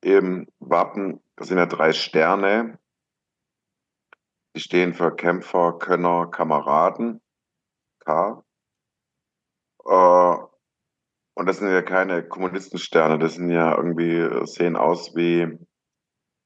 im 0.00 0.48
Wappen 0.58 1.20
sind 1.40 1.58
ja 1.58 1.66
drei 1.66 1.92
Sterne. 1.92 2.78
Die 4.54 4.60
stehen 4.60 4.94
für 4.94 5.14
Kämpfer, 5.14 5.78
Könner, 5.78 6.26
Kameraden. 6.26 7.20
K. 8.00 8.44
Äh, 9.84 10.36
und 11.34 11.46
das 11.46 11.58
sind 11.58 11.70
ja 11.70 11.82
keine 11.82 12.26
Kommunistensterne, 12.26 13.18
das 13.18 13.34
sind 13.34 13.50
ja 13.50 13.76
irgendwie, 13.76 14.44
sehen 14.46 14.76
aus 14.76 15.14
wie 15.14 15.56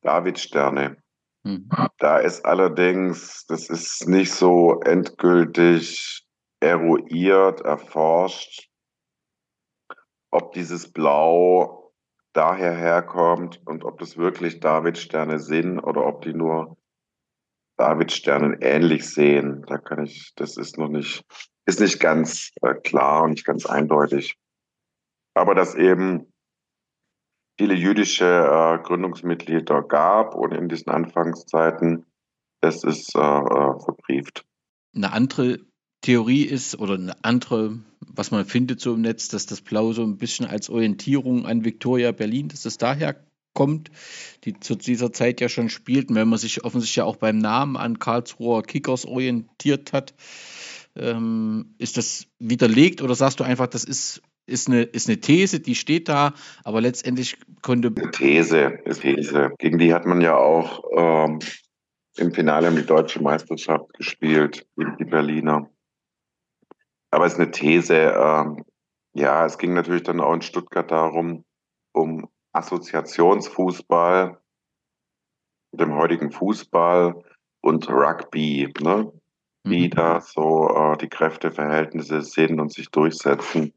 Davidsterne. 0.03 1.03
Mhm. 1.45 1.71
Da 1.99 2.19
ist 2.19 2.45
allerdings, 2.45 3.47
das 3.47 3.71
ist 3.71 4.07
nicht 4.07 4.33
so 4.33 4.81
endgültig 4.81 6.27
eruiert, 6.61 7.63
erforscht, 7.63 8.69
ob 10.31 10.53
dieses 10.53 10.93
Blau 10.93 11.82
daher 12.33 12.75
herkommt 12.75 13.61
und 13.67 13.85
ob 13.85 13.99
das 13.99 14.17
wirklich 14.17 14.61
Davidsterne 14.61 15.39
sind 15.39 15.79
oder 15.79 16.07
ob 16.07 16.23
die 16.23 16.35
nur 16.35 16.77
Davidsternen 17.77 18.59
ähnlich 18.61 19.09
sehen. 19.09 19.65
Da 19.67 19.79
kann 19.79 20.05
ich, 20.05 20.33
das 20.37 20.57
ist 20.57 20.79
noch 20.79 20.89
nicht, 20.89 21.25
ist 21.67 21.81
nicht 21.81 22.01
ganz 22.01 22.51
äh, 22.63 22.75
klar 22.75 23.25
und 23.25 23.31
nicht 23.31 23.45
ganz 23.45 23.67
eindeutig. 23.67 24.37
Aber 25.35 25.55
dass 25.55 25.75
eben 25.75 26.33
viele 27.59 27.75
jüdische 27.75 28.25
äh, 28.25 28.83
Gründungsmitglieder 28.83 29.83
gab 29.83 30.35
und 30.35 30.53
in 30.53 30.69
diesen 30.69 30.91
Anfangszeiten, 30.91 32.07
das 32.61 32.85
ist 32.85 33.15
äh, 33.15 33.19
verbrieft. 33.19 34.45
Eine 34.95 35.13
andere 35.13 35.59
Theorie 36.03 36.43
ist 36.43 36.79
oder 36.79 36.95
eine 36.95 37.17
andere, 37.23 37.79
was 38.01 38.31
man 38.31 38.45
findet 38.45 38.81
so 38.81 38.95
im 38.95 39.01
Netz, 39.01 39.29
dass 39.29 39.47
das 39.47 39.61
Blau 39.61 39.93
so 39.93 40.03
ein 40.03 40.19
bisschen 40.19 40.47
als 40.47 40.69
Orientierung 40.69 41.47
an 41.47 41.65
Victoria 41.65 42.13
Berlin, 42.13 42.49
dass 42.49 42.65
es 42.65 42.77
daher 42.77 43.17
kommt, 43.55 43.91
die 44.45 44.59
zu 44.59 44.75
dieser 44.75 45.13
Zeit 45.13 45.41
ja 45.41 45.49
schon 45.49 45.69
spielten, 45.69 46.15
wenn 46.15 46.29
man 46.29 46.39
sich 46.39 46.65
offensichtlich 46.65 46.97
ja 46.97 47.05
auch 47.05 47.17
beim 47.17 47.39
Namen 47.39 47.77
an 47.77 47.99
Karlsruher 47.99 48.63
Kickers 48.63 49.07
orientiert 49.07 49.93
hat. 49.93 50.15
Ähm, 50.97 51.75
ist 51.79 51.97
das 51.97 52.27
widerlegt 52.39 53.01
oder 53.01 53.15
sagst 53.15 53.41
du 53.41 53.45
einfach, 53.45 53.67
das 53.67 53.85
ist, 53.85 54.23
ist, 54.47 54.69
eine, 54.69 54.83
ist 54.83 55.09
eine 55.09 55.21
These, 55.21 55.61
die 55.61 55.75
steht 55.75 56.09
da, 56.09 56.35
aber 56.65 56.81
letztendlich 56.81 57.39
konnte. 57.63 57.93
Eine 57.95 58.11
These, 58.11 58.81
eine 58.85 58.95
These. 58.95 59.53
Gegen 59.59 59.79
die 59.79 59.95
hat 59.95 60.05
man 60.05 60.21
ja 60.21 60.37
auch 60.37 60.83
ähm, 60.97 61.39
im 62.17 62.33
Finale 62.33 62.69
um 62.69 62.77
die 62.77 62.85
deutsche 62.85 63.23
Meisterschaft 63.23 63.95
gespielt, 63.95 64.67
die 64.99 65.05
Berliner. 65.05 65.71
Aber 67.13 67.27
es 67.27 67.35
ist 67.35 67.41
eine 67.41 67.51
These. 67.51 67.95
Ähm, 67.95 68.65
ja, 69.15 69.45
es 69.45 69.59
ging 69.59 69.75
natürlich 69.75 70.03
dann 70.03 70.21
auch 70.21 70.33
in 70.33 70.43
Stuttgart 70.43 70.91
darum, 70.91 71.45
um 71.93 72.29
Assoziationsfußball, 72.53 74.41
dem 75.73 75.95
heutigen 75.95 76.33
Fußball 76.33 77.23
und 77.61 77.89
Rugby, 77.89 78.73
ne? 78.81 79.13
wie 79.65 79.87
mhm. 79.87 79.91
da 79.91 80.21
so 80.21 80.69
äh, 80.69 80.97
die 80.97 81.09
Kräfteverhältnisse 81.09 82.23
sind 82.23 82.59
und 82.61 82.73
sich 82.73 82.91
durchsetzen. 82.91 83.75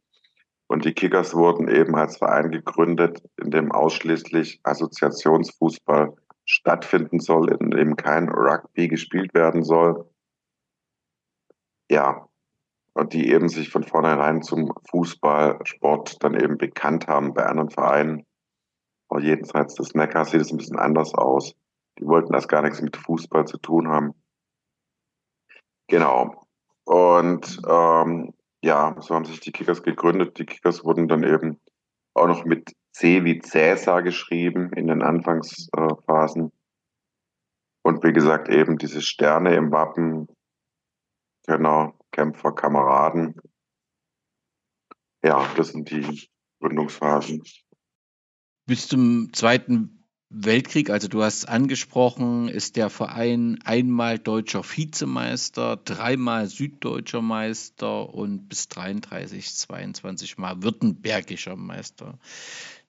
Und 0.67 0.85
die 0.85 0.93
Kickers 0.93 1.35
wurden 1.35 1.67
eben 1.67 1.95
als 1.95 2.17
Verein 2.17 2.51
gegründet, 2.51 3.21
in 3.37 3.51
dem 3.51 3.71
ausschließlich 3.71 4.61
Assoziationsfußball 4.63 6.15
stattfinden 6.45 7.19
soll, 7.19 7.51
in 7.51 7.69
dem 7.69 7.95
kein 7.95 8.29
Rugby 8.29 8.87
gespielt 8.87 9.33
werden 9.33 9.63
soll. 9.63 10.09
Ja, 11.89 12.27
die 13.03 13.29
eben 13.29 13.49
sich 13.49 13.69
von 13.69 13.83
vornherein 13.83 14.41
zum 14.41 14.73
Fußballsport 14.89 16.23
dann 16.23 16.39
eben 16.39 16.57
bekannt 16.57 17.07
haben 17.07 17.33
bei 17.33 17.45
anderen 17.45 17.69
Vereinen. 17.69 18.25
Aber 19.09 19.21
jenseits 19.21 19.75
des 19.75 19.93
Meckers 19.93 20.31
sieht 20.31 20.41
es 20.41 20.51
ein 20.51 20.57
bisschen 20.57 20.79
anders 20.79 21.13
aus. 21.13 21.53
Die 21.99 22.05
wollten 22.05 22.33
das 22.33 22.47
gar 22.47 22.61
nichts 22.61 22.81
mit 22.81 22.95
Fußball 22.95 23.45
zu 23.45 23.57
tun 23.57 23.89
haben. 23.89 24.13
Genau. 25.87 26.47
Und 26.85 27.61
ähm, 27.67 28.33
ja, 28.63 28.95
so 28.99 29.13
haben 29.13 29.25
sich 29.25 29.39
die 29.41 29.51
Kickers 29.51 29.83
gegründet. 29.83 30.39
Die 30.39 30.45
Kickers 30.45 30.83
wurden 30.83 31.07
dann 31.07 31.23
eben 31.23 31.59
auch 32.13 32.27
noch 32.27 32.45
mit 32.45 32.73
C 32.93 33.23
wie 33.25 33.39
Cäsar 33.39 34.01
geschrieben 34.01 34.71
in 34.73 34.87
den 34.87 35.03
Anfangsphasen. 35.03 36.51
Und 37.83 38.03
wie 38.03 38.13
gesagt, 38.13 38.49
eben 38.49 38.77
diese 38.77 39.01
Sterne 39.01 39.53
im 39.55 39.71
Wappen, 39.71 40.27
Könner, 41.45 41.93
Kämpfer, 42.11 42.51
Kameraden. 42.53 43.35
Ja, 45.23 45.47
das 45.55 45.69
sind 45.69 45.89
die 45.89 46.29
Gründungsphasen. 46.59 47.43
Bis 48.67 48.87
zum 48.87 49.31
Zweiten 49.33 49.95
Weltkrieg, 50.29 50.89
also 50.89 51.07
du 51.07 51.21
hast 51.21 51.45
angesprochen, 51.45 52.47
ist 52.47 52.75
der 52.75 52.89
Verein 52.89 53.59
einmal 53.63 54.17
deutscher 54.17 54.63
Vizemeister, 54.63 55.77
dreimal 55.77 56.47
süddeutscher 56.47 57.21
Meister 57.21 58.13
und 58.13 58.49
bis 58.49 58.67
33, 58.69 59.53
22 59.55 60.37
Mal 60.37 60.63
württembergischer 60.63 61.55
Meister. 61.55 62.17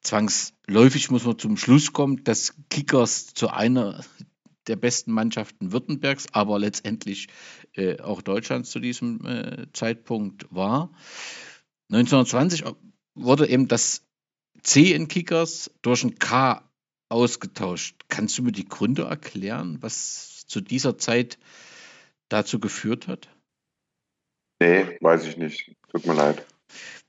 Zwangsläufig 0.00 1.10
muss 1.10 1.24
man 1.24 1.38
zum 1.38 1.56
Schluss 1.56 1.92
kommen, 1.92 2.24
dass 2.24 2.54
Kickers 2.70 3.34
zu 3.34 3.48
einer 3.48 4.02
der 4.66 4.76
besten 4.76 5.12
Mannschaften 5.12 5.72
Württembergs, 5.72 6.26
aber 6.32 6.58
letztendlich 6.58 7.28
äh, 7.76 8.00
auch 8.00 8.22
Deutschlands 8.22 8.70
zu 8.70 8.80
diesem 8.80 9.24
äh, 9.26 9.66
Zeitpunkt 9.72 10.46
war. 10.50 10.90
1920 11.90 12.64
wurde 13.14 13.48
eben 13.48 13.68
das 13.68 14.02
C 14.62 14.92
in 14.92 15.08
Kickers 15.08 15.70
durch 15.82 16.04
ein 16.04 16.18
K 16.18 16.62
ausgetauscht. 17.08 18.04
Kannst 18.08 18.38
du 18.38 18.42
mir 18.42 18.52
die 18.52 18.68
Gründe 18.68 19.02
erklären, 19.02 19.78
was 19.80 20.46
zu 20.46 20.60
dieser 20.60 20.98
Zeit 20.98 21.38
dazu 22.28 22.58
geführt 22.58 23.06
hat? 23.06 23.28
Nee, 24.60 24.96
weiß 25.00 25.26
ich 25.26 25.36
nicht. 25.36 25.72
Tut 25.92 26.06
mir 26.06 26.14
leid. 26.14 26.44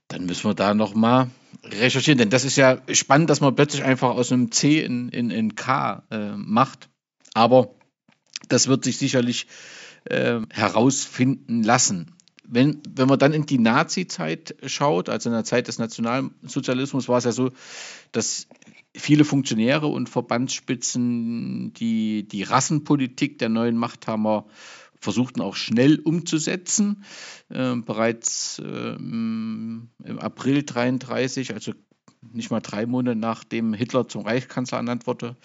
Dann 0.08 0.26
müssen 0.26 0.48
wir 0.48 0.54
da 0.54 0.74
nochmal 0.74 1.30
recherchieren, 1.64 2.18
denn 2.18 2.30
das 2.30 2.44
ist 2.44 2.56
ja 2.56 2.80
spannend, 2.92 3.30
dass 3.30 3.40
man 3.40 3.54
plötzlich 3.54 3.82
einfach 3.82 4.10
aus 4.10 4.32
einem 4.32 4.52
C 4.52 4.80
in, 4.80 5.08
in, 5.08 5.30
in 5.30 5.54
K 5.54 6.04
äh, 6.10 6.36
macht. 6.36 6.88
Aber 7.34 7.74
das 8.48 8.68
wird 8.68 8.84
sich 8.84 8.98
sicherlich 8.98 9.46
äh, 10.10 10.40
herausfinden 10.50 11.62
lassen. 11.62 12.14
Wenn, 12.44 12.80
wenn 12.88 13.08
man 13.08 13.18
dann 13.18 13.34
in 13.34 13.44
die 13.44 13.58
Nazi-Zeit 13.58 14.56
schaut, 14.66 15.08
also 15.08 15.28
in 15.28 15.34
der 15.34 15.44
Zeit 15.44 15.68
des 15.68 15.78
Nationalsozialismus, 15.78 17.08
war 17.08 17.18
es 17.18 17.24
ja 17.24 17.32
so, 17.32 17.50
dass 18.12 18.48
viele 18.96 19.24
Funktionäre 19.24 19.86
und 19.86 20.08
Verbandsspitzen 20.08 21.72
die, 21.74 22.26
die 22.26 22.42
Rassenpolitik 22.42 23.38
der 23.38 23.50
neuen 23.50 23.76
Machthaber 23.76 24.46
versuchten 25.00 25.40
auch 25.40 25.56
schnell 25.56 26.00
umzusetzen. 26.00 27.04
Äh, 27.50 27.76
bereits 27.76 28.58
äh, 28.58 28.94
im 28.94 29.90
April 30.18 30.58
1933, 30.58 31.54
also 31.54 31.72
nicht 32.32 32.50
mal 32.50 32.60
drei 32.60 32.86
Monate 32.86 33.18
nachdem 33.18 33.74
Hitler 33.74 34.08
zum 34.08 34.22
Reichskanzler 34.22 34.78
ernannt 34.78 35.06
wurde, 35.06 35.36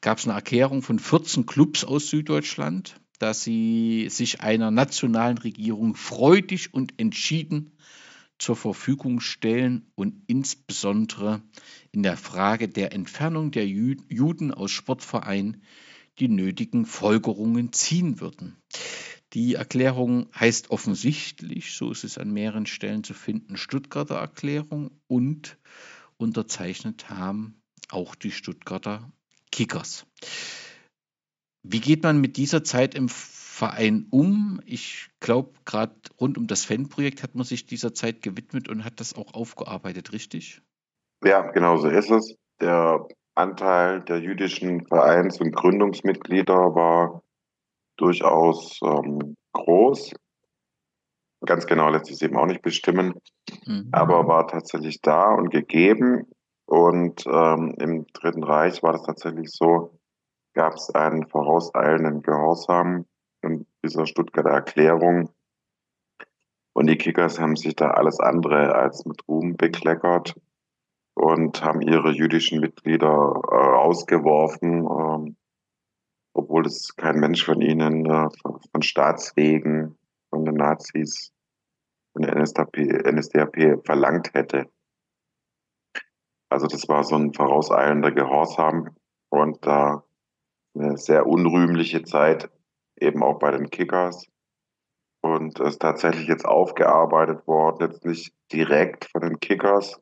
gab 0.00 0.18
es 0.18 0.24
eine 0.24 0.34
Erklärung 0.34 0.82
von 0.82 0.98
14 0.98 1.46
Clubs 1.46 1.84
aus 1.84 2.08
Süddeutschland, 2.08 3.00
dass 3.18 3.42
sie 3.42 4.08
sich 4.10 4.40
einer 4.40 4.70
nationalen 4.70 5.38
Regierung 5.38 5.94
freudig 5.94 6.72
und 6.72 6.94
entschieden 6.98 7.72
zur 8.38 8.56
Verfügung 8.56 9.20
stellen 9.20 9.90
und 9.96 10.22
insbesondere 10.28 11.42
in 11.90 12.02
der 12.02 12.16
Frage 12.16 12.68
der 12.68 12.92
Entfernung 12.92 13.50
der 13.50 13.66
Juden 13.66 14.54
aus 14.54 14.70
Sportvereinen 14.70 15.62
die 16.18 16.28
nötigen 16.28 16.86
Folgerungen 16.86 17.72
ziehen 17.72 18.20
würden. 18.20 18.56
Die 19.34 19.54
Erklärung 19.54 20.28
heißt 20.34 20.70
offensichtlich, 20.70 21.74
so 21.74 21.90
ist 21.90 22.04
es 22.04 22.16
an 22.16 22.32
mehreren 22.32 22.66
Stellen 22.66 23.04
zu 23.04 23.14
finden, 23.14 23.56
Stuttgarter 23.56 24.16
Erklärung 24.16 24.90
und 25.06 25.58
unterzeichnet 26.16 27.10
haben 27.10 27.60
auch 27.90 28.14
die 28.14 28.30
Stuttgarter 28.30 29.10
Kickers. 29.52 30.06
Wie 31.70 31.80
geht 31.80 32.02
man 32.02 32.18
mit 32.18 32.38
dieser 32.38 32.64
Zeit 32.64 32.94
im 32.94 33.10
Verein 33.10 34.06
um? 34.10 34.58
Ich 34.64 35.10
glaube, 35.20 35.52
gerade 35.66 35.94
rund 36.18 36.38
um 36.38 36.46
das 36.46 36.64
Fanprojekt 36.64 37.22
hat 37.22 37.34
man 37.34 37.44
sich 37.44 37.66
dieser 37.66 37.92
Zeit 37.92 38.22
gewidmet 38.22 38.70
und 38.70 38.86
hat 38.86 39.00
das 39.00 39.14
auch 39.14 39.34
aufgearbeitet, 39.34 40.12
richtig? 40.12 40.62
Ja, 41.22 41.42
genau 41.50 41.76
so 41.76 41.88
ist 41.88 42.10
es. 42.10 42.36
Der 42.62 43.06
Anteil 43.34 44.00
der 44.00 44.20
jüdischen 44.20 44.86
Vereins- 44.86 45.40
und 45.40 45.54
Gründungsmitglieder 45.54 46.54
war 46.54 47.22
durchaus 47.98 48.80
ähm, 48.82 49.36
groß. 49.52 50.14
Ganz 51.44 51.66
genau 51.66 51.90
lässt 51.90 52.06
sich 52.06 52.14
es 52.14 52.22
eben 52.22 52.38
auch 52.38 52.46
nicht 52.46 52.62
bestimmen, 52.62 53.12
mhm. 53.66 53.90
aber 53.92 54.26
war 54.26 54.48
tatsächlich 54.48 55.02
da 55.02 55.34
und 55.34 55.50
gegeben. 55.50 56.26
Und 56.64 57.26
ähm, 57.26 57.74
im 57.78 58.06
Dritten 58.14 58.42
Reich 58.42 58.82
war 58.82 58.92
das 58.92 59.02
tatsächlich 59.02 59.50
so, 59.50 59.97
gab 60.58 60.74
es 60.74 60.90
einen 60.90 61.24
vorauseilenden 61.28 62.20
Gehorsam 62.20 63.06
in 63.42 63.64
dieser 63.84 64.06
Stuttgarter 64.06 64.50
Erklärung. 64.50 65.30
Und 66.72 66.88
die 66.88 66.98
Kickers 66.98 67.38
haben 67.38 67.54
sich 67.54 67.76
da 67.76 67.92
alles 67.92 68.18
andere 68.18 68.74
als 68.74 69.04
mit 69.06 69.22
Ruhm 69.28 69.56
bekleckert 69.56 70.34
und 71.14 71.62
haben 71.62 71.80
ihre 71.80 72.10
jüdischen 72.10 72.58
Mitglieder 72.58 73.40
äh, 73.52 73.54
ausgeworfen, 73.54 74.84
äh, 74.84 75.34
obwohl 76.34 76.66
es 76.66 76.96
kein 76.96 77.20
Mensch 77.20 77.44
von 77.44 77.60
ihnen 77.60 78.06
äh, 78.06 78.28
von, 78.72 78.82
Staatswegen, 78.82 79.96
von 80.30 80.44
den 80.44 80.54
Nazis, 80.54 81.32
von 82.14 82.22
der 82.22 82.34
NSDAP, 82.34 82.78
NSDAP 82.78 83.86
verlangt 83.86 84.34
hätte. 84.34 84.68
Also 86.50 86.66
das 86.66 86.88
war 86.88 87.04
so 87.04 87.14
ein 87.14 87.32
vorauseilender 87.32 88.10
Gehorsam 88.10 88.96
und 89.28 89.64
da 89.64 90.02
eine 90.78 90.96
sehr 90.96 91.26
unrühmliche 91.26 92.02
Zeit 92.02 92.50
eben 93.00 93.22
auch 93.22 93.38
bei 93.38 93.50
den 93.50 93.70
Kickers. 93.70 94.26
Und 95.20 95.58
ist 95.58 95.80
tatsächlich 95.80 96.28
jetzt 96.28 96.44
aufgearbeitet 96.44 97.46
worden, 97.46 97.90
jetzt 97.90 98.04
nicht 98.04 98.32
direkt 98.52 99.06
von 99.10 99.22
den 99.22 99.40
Kickers, 99.40 100.00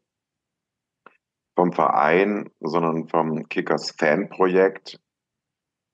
vom 1.57 1.73
Verein, 1.73 2.51
sondern 2.61 3.09
vom 3.09 3.49
Kickers 3.49 3.93
Fanprojekt. 3.99 5.01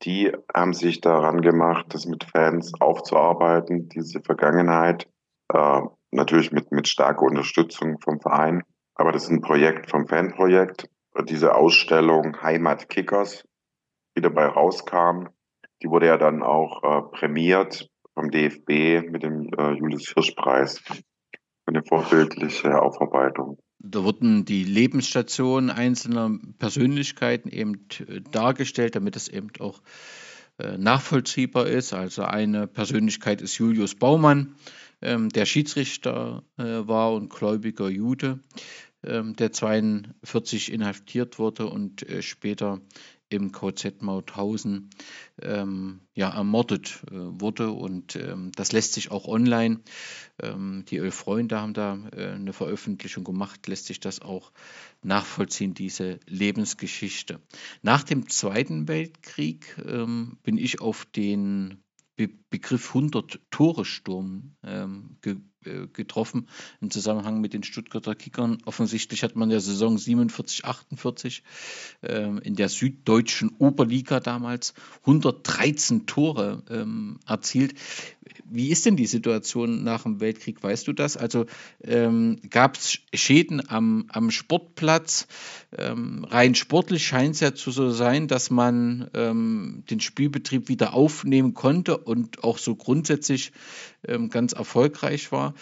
Die 0.02 0.32
haben 0.52 0.74
sich 0.74 1.00
daran 1.00 1.40
gemacht, 1.40 1.86
das 1.90 2.06
mit 2.06 2.24
Fans 2.24 2.72
aufzuarbeiten, 2.80 3.88
diese 3.88 4.20
Vergangenheit. 4.20 5.08
Äh, 5.52 5.82
natürlich 6.10 6.50
mit, 6.50 6.72
mit 6.72 6.88
starker 6.88 7.22
Unterstützung 7.22 8.00
vom 8.00 8.20
Verein. 8.20 8.64
Aber 8.96 9.12
das 9.12 9.24
ist 9.24 9.30
ein 9.30 9.40
Projekt 9.40 9.88
vom 9.88 10.08
Fanprojekt. 10.08 10.88
Diese 11.28 11.54
Ausstellung 11.54 12.42
Heimat 12.42 12.88
Kickers, 12.88 13.44
die 14.16 14.20
dabei 14.20 14.46
rauskam, 14.46 15.28
die 15.82 15.88
wurde 15.88 16.06
ja 16.06 16.16
dann 16.16 16.42
auch 16.42 16.82
äh, 16.82 17.02
prämiert 17.16 17.88
vom 18.14 18.30
DFB 18.30 19.10
mit 19.10 19.22
dem 19.22 19.50
äh, 19.58 19.72
Julius 19.72 20.12
Hirsch 20.12 20.32
Preis. 20.32 20.82
Eine 21.64 21.82
vorbildliche 21.84 22.80
Aufarbeitung. 22.80 23.58
Da 23.78 24.04
wurden 24.04 24.44
die 24.44 24.62
Lebensstationen 24.64 25.70
einzelner 25.70 26.38
Persönlichkeiten 26.58 27.48
eben 27.48 27.86
äh, 28.06 28.20
dargestellt, 28.20 28.94
damit 28.94 29.16
es 29.16 29.28
eben 29.28 29.48
auch 29.58 29.82
äh, 30.58 30.78
nachvollziehbar 30.78 31.66
ist. 31.66 31.92
Also 31.92 32.22
eine 32.22 32.68
Persönlichkeit 32.68 33.42
ist 33.42 33.58
Julius 33.58 33.96
Baumann, 33.96 34.54
ähm, 35.00 35.30
der 35.30 35.46
Schiedsrichter 35.46 36.44
äh, 36.58 36.62
war 36.62 37.12
und 37.12 37.30
gläubiger 37.30 37.88
Jude, 37.88 38.38
ähm, 39.02 39.34
der 39.34 39.50
42 39.50 40.70
inhaftiert 40.72 41.40
wurde 41.40 41.66
und 41.66 42.06
später 42.20 42.80
im 43.32 43.52
KZ 43.52 44.02
Mauthausen 44.02 44.90
ähm, 45.40 46.00
ja, 46.14 46.30
ermordet 46.30 47.02
äh, 47.10 47.14
wurde. 47.14 47.70
Und 47.70 48.16
ähm, 48.16 48.52
das 48.54 48.72
lässt 48.72 48.94
sich 48.94 49.10
auch 49.10 49.26
online, 49.26 49.80
ähm, 50.40 50.84
die 50.88 50.98
Elf 50.98 51.14
Freunde 51.14 51.60
haben 51.60 51.74
da 51.74 51.98
äh, 52.16 52.32
eine 52.32 52.52
Veröffentlichung 52.52 53.24
gemacht, 53.24 53.66
lässt 53.66 53.86
sich 53.86 54.00
das 54.00 54.20
auch 54.20 54.52
nachvollziehen, 55.02 55.74
diese 55.74 56.20
Lebensgeschichte. 56.26 57.40
Nach 57.82 58.02
dem 58.02 58.28
Zweiten 58.28 58.88
Weltkrieg 58.88 59.76
ähm, 59.84 60.38
bin 60.42 60.58
ich 60.58 60.80
auf 60.80 61.04
den 61.04 61.82
Be 62.16 62.28
Begriff 62.50 62.94
100-Tore-Sturm 62.94 64.56
ähm, 64.62 65.16
ge 65.22 65.32
äh, 65.34 65.51
getroffen 65.92 66.48
im 66.80 66.90
Zusammenhang 66.90 67.40
mit 67.40 67.54
den 67.54 67.62
Stuttgarter 67.62 68.14
Kickern. 68.14 68.58
Offensichtlich 68.64 69.22
hat 69.22 69.36
man 69.36 69.50
der 69.50 69.60
Saison 69.60 69.98
47, 69.98 70.64
48 70.64 71.42
äh, 72.02 72.38
in 72.38 72.54
der 72.54 72.68
süddeutschen 72.68 73.50
Oberliga 73.58 74.20
damals 74.20 74.74
113 75.00 76.06
Tore 76.06 76.62
ähm, 76.70 77.18
erzielt. 77.26 77.74
Wie 78.44 78.70
ist 78.70 78.86
denn 78.86 78.96
die 78.96 79.06
Situation 79.06 79.82
nach 79.82 80.04
dem 80.04 80.20
Weltkrieg? 80.20 80.62
Weißt 80.62 80.86
du 80.86 80.92
das? 80.92 81.16
Also 81.16 81.46
ähm, 81.82 82.38
gab 82.50 82.76
es 82.76 82.98
Schäden 83.14 83.68
am, 83.68 84.06
am 84.08 84.30
Sportplatz? 84.30 85.26
Ähm, 85.76 86.24
rein 86.24 86.54
sportlich 86.54 87.06
scheint 87.06 87.34
es 87.34 87.40
ja 87.40 87.54
zu 87.54 87.70
so 87.70 87.90
sein, 87.90 88.28
dass 88.28 88.50
man 88.50 89.10
ähm, 89.14 89.84
den 89.90 90.00
Spielbetrieb 90.00 90.68
wieder 90.68 90.94
aufnehmen 90.94 91.54
konnte 91.54 91.96
und 91.96 92.44
auch 92.44 92.58
so 92.58 92.74
grundsätzlich 92.74 93.52
ähm, 93.52 93.52
ganz 94.30 94.52
erfolgreich 94.52 95.32
war. 95.32 95.54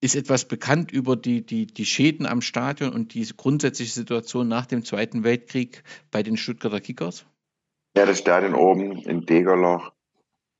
Ist 0.00 0.16
etwas 0.16 0.46
bekannt 0.46 0.92
über 0.92 1.16
die, 1.16 1.44
die, 1.44 1.66
die 1.66 1.86
Schäden 1.86 2.26
am 2.26 2.40
Stadion 2.40 2.92
und 2.92 3.14
die 3.14 3.26
grundsätzliche 3.36 3.92
Situation 3.92 4.48
nach 4.48 4.66
dem 4.66 4.84
Zweiten 4.84 5.24
Weltkrieg 5.24 5.82
bei 6.10 6.22
den 6.22 6.36
Stuttgarter 6.36 6.80
Kickers? 6.80 7.26
Ja, 7.96 8.06
das 8.06 8.18
Stadion 8.18 8.54
oben 8.54 8.98
in 8.98 9.24
Degerloch, 9.24 9.92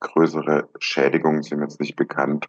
größere 0.00 0.68
Schädigungen 0.78 1.42
sind 1.42 1.60
jetzt 1.60 1.80
nicht 1.80 1.96
bekannt. 1.96 2.48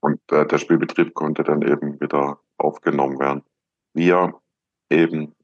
Und 0.00 0.20
äh, 0.32 0.46
der 0.46 0.58
Spielbetrieb 0.58 1.14
konnte 1.14 1.44
dann 1.44 1.62
eben 1.62 2.00
wieder 2.00 2.40
aufgenommen 2.58 3.20
werden. 3.20 3.42
Wir 3.94 4.40
eben 4.90 5.34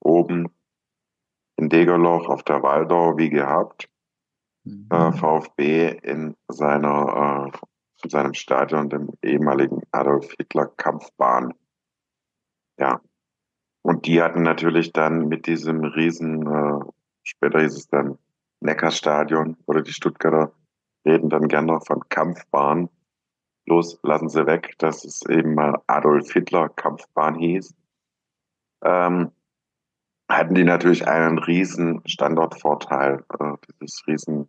oben 0.00 0.48
in 1.56 1.68
Degerloch 1.68 2.28
auf 2.28 2.42
der 2.42 2.62
Waldau 2.62 3.16
wie 3.16 3.30
gehabt. 3.30 3.88
Mhm. 4.64 4.88
Äh, 4.90 5.12
VfB 5.12 5.98
in 6.02 6.36
seiner 6.48 7.52
äh, 7.52 7.58
in 8.02 8.10
seinem 8.10 8.34
Stadion, 8.34 8.88
dem 8.88 9.10
ehemaligen 9.22 9.82
Adolf 9.92 10.32
Hitler 10.32 10.66
Kampfbahn. 10.66 11.54
Ja, 12.78 13.00
und 13.82 14.06
die 14.06 14.22
hatten 14.22 14.42
natürlich 14.42 14.92
dann 14.92 15.28
mit 15.28 15.46
diesem 15.46 15.84
riesen, 15.84 16.46
äh, 16.46 16.84
später 17.22 17.60
hieß 17.60 17.76
es 17.76 17.88
dann 17.88 18.18
Neckarstadion 18.60 19.56
oder 19.66 19.82
die 19.82 19.92
Stuttgarter 19.92 20.52
reden 21.06 21.30
dann 21.30 21.48
gerne 21.48 21.68
noch 21.68 21.86
von 21.86 22.08
Kampfbahn. 22.08 22.90
Los, 23.66 23.98
lassen 24.02 24.28
Sie 24.28 24.46
weg, 24.46 24.74
dass 24.78 25.04
es 25.04 25.22
eben 25.28 25.54
mal 25.54 25.80
Adolf 25.86 26.32
Hitler 26.32 26.68
Kampfbahn 26.68 27.36
hieß. 27.36 27.74
Ähm, 28.84 29.32
hatten 30.28 30.54
die 30.54 30.64
natürlich 30.64 31.08
einen 31.08 31.38
riesen 31.38 32.02
Standortvorteil, 32.06 33.24
äh, 33.38 33.54
dieses 33.80 34.06
riesen, 34.06 34.48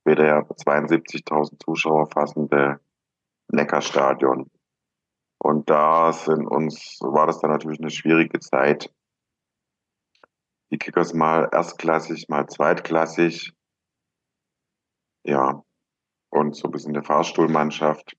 später 0.00 0.26
ja 0.26 0.40
72.000 0.40 1.62
Zuschauer 1.62 2.06
fassende 2.10 2.80
Neckarstadion. 3.48 4.50
Und 5.44 5.68
da 5.68 6.10
sind 6.10 6.46
uns, 6.46 6.98
war 7.02 7.26
das 7.26 7.38
dann 7.40 7.50
natürlich 7.50 7.78
eine 7.78 7.90
schwierige 7.90 8.40
Zeit. 8.40 8.90
Die 10.70 10.78
Kickers 10.78 11.12
mal 11.12 11.50
erstklassig, 11.52 12.30
mal 12.30 12.48
zweitklassig. 12.48 13.52
Ja, 15.22 15.62
und 16.30 16.56
so 16.56 16.68
ein 16.68 16.70
bisschen 16.70 16.96
eine 16.96 17.04
Fahrstuhlmannschaft. 17.04 18.16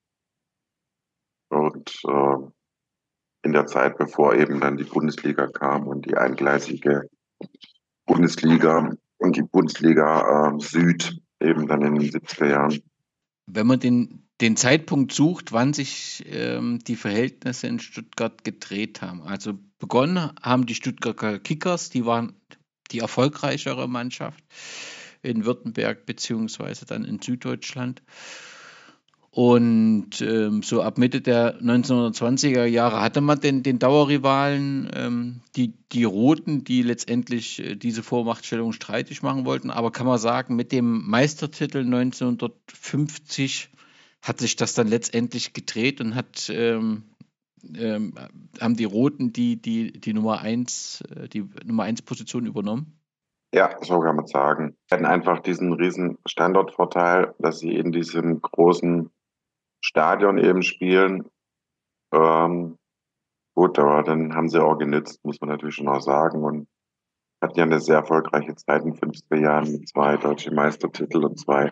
Und 1.49 1.99
äh, 2.07 2.37
in 3.41 3.53
der 3.53 3.65
Zeit, 3.65 3.97
bevor 3.97 4.35
eben 4.35 4.59
dann 4.59 4.77
die 4.77 4.83
Bundesliga 4.83 5.47
kam 5.47 5.87
und 5.87 6.05
die 6.05 6.15
eingleisige 6.15 7.09
Bundesliga 8.05 8.91
und 9.17 9.35
die 9.35 9.41
Bundesliga 9.41 10.53
äh, 10.53 10.59
Süd 10.59 11.19
eben 11.39 11.67
dann 11.67 11.81
in 11.81 11.95
den 11.95 12.11
70er 12.11 12.49
Jahren. 12.49 12.83
Wenn 13.47 13.65
man 13.65 13.79
den 13.79 14.24
den 14.41 14.57
Zeitpunkt 14.57 15.13
sucht, 15.13 15.51
wann 15.51 15.73
sich 15.73 16.25
ähm, 16.29 16.79
die 16.79 16.95
Verhältnisse 16.95 17.67
in 17.67 17.79
Stuttgart 17.79 18.43
gedreht 18.43 19.01
haben. 19.01 19.23
Also 19.23 19.53
begonnen 19.79 20.31
haben 20.41 20.65
die 20.65 20.75
Stuttgarter 20.75 21.39
Kickers, 21.39 21.89
die 21.89 22.05
waren 22.05 22.33
die 22.91 22.99
erfolgreichere 22.99 23.87
Mannschaft 23.87 24.43
in 25.21 25.45
Württemberg 25.45 26.05
beziehungsweise 26.05 26.85
dann 26.85 27.05
in 27.05 27.21
Süddeutschland. 27.21 28.01
Und 29.31 30.21
ähm, 30.21 30.63
so 30.63 30.81
ab 30.81 30.97
Mitte 30.97 31.19
der 31.19 31.59
1920er 31.59 32.63
Jahre 32.63 33.01
hatte 33.01 33.19
man 33.19 33.41
den, 33.41 33.63
den 33.63 33.79
Dauerrivalen, 33.79 34.89
ähm, 34.93 35.41
die, 35.57 35.73
die 35.91 36.05
Roten, 36.05 36.63
die 36.63 36.81
letztendlich 36.83 37.59
äh, 37.59 37.75
diese 37.75 38.01
Vormachtstellung 38.01 38.71
streitig 38.71 39.23
machen 39.23 39.45
wollten. 39.45 39.71
Aber 39.71 39.91
kann 39.91 40.07
man 40.07 40.19
sagen, 40.19 40.55
mit 40.55 40.71
dem 40.71 41.05
Meistertitel 41.05 41.79
1950 41.79 43.71
hat 44.25 44.39
sich 44.39 44.55
das 44.55 44.73
dann 44.73 44.87
letztendlich 44.87 45.53
gedreht 45.53 46.01
und 46.01 46.15
hat 46.15 46.49
ähm, 46.49 47.03
ähm, 47.73 48.13
haben 48.59 48.75
die 48.75 48.85
Roten 48.85 49.33
die, 49.33 49.61
die, 49.61 49.91
die 49.91 50.13
Nummer 50.13 50.39
1, 50.39 51.03
äh, 51.15 51.27
die 51.27 51.49
Nummer 51.63 51.83
1 51.83 52.03
Position 52.03 52.45
übernommen? 52.45 52.99
Ja, 53.53 53.75
so 53.81 53.99
kann 53.99 54.17
man 54.17 54.27
sagen. 54.27 54.75
Sie 54.87 54.95
hatten 54.95 55.05
einfach 55.05 55.39
diesen 55.39 55.73
riesen 55.73 56.17
Standortvorteil, 56.25 57.33
dass 57.39 57.59
sie 57.59 57.73
in 57.73 57.91
diesem 57.91 58.41
großen 58.41 59.09
Stadion 59.81 60.37
eben 60.37 60.61
spielen. 60.61 61.29
Ähm, 62.11 62.77
gut, 63.55 63.79
aber 63.79 64.03
dann 64.03 64.35
haben 64.35 64.49
sie 64.49 64.61
auch 64.61 64.77
genützt, 64.77 65.23
muss 65.23 65.39
man 65.39 65.49
natürlich 65.49 65.75
schon 65.75 65.87
auch 65.87 66.01
sagen. 66.01 66.43
Und 66.43 66.67
hatten 67.41 67.57
ja 67.57 67.63
eine 67.63 67.79
sehr 67.79 67.97
erfolgreiche 67.97 68.55
Zeit 68.55 68.83
in 68.83 68.93
den 68.93 68.99
50er 68.99 69.39
Jahren 69.39 69.71
mit 69.71 69.87
zwei 69.87 70.17
deutschen 70.17 70.55
Meistertitel 70.55 71.23
und 71.23 71.39
zwei 71.39 71.71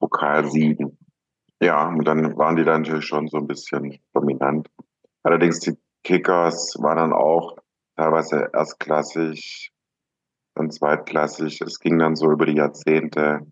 Pokalsiegen. 0.00 0.98
Ja, 1.64 1.88
und 1.88 2.04
dann 2.04 2.36
waren 2.36 2.56
die 2.56 2.64
dann 2.64 2.82
natürlich 2.82 3.06
schon 3.06 3.26
so 3.26 3.38
ein 3.38 3.46
bisschen 3.46 3.98
dominant. 4.12 4.68
Allerdings 5.22 5.60
die 5.60 5.78
Kickers 6.02 6.76
waren 6.78 6.98
dann 6.98 7.12
auch 7.14 7.56
teilweise 7.96 8.50
erstklassig, 8.52 9.72
dann 10.54 10.70
zweitklassig. 10.70 11.62
Es 11.62 11.80
ging 11.80 11.98
dann 11.98 12.16
so 12.16 12.30
über 12.30 12.44
die 12.44 12.56
Jahrzehnte 12.56 13.50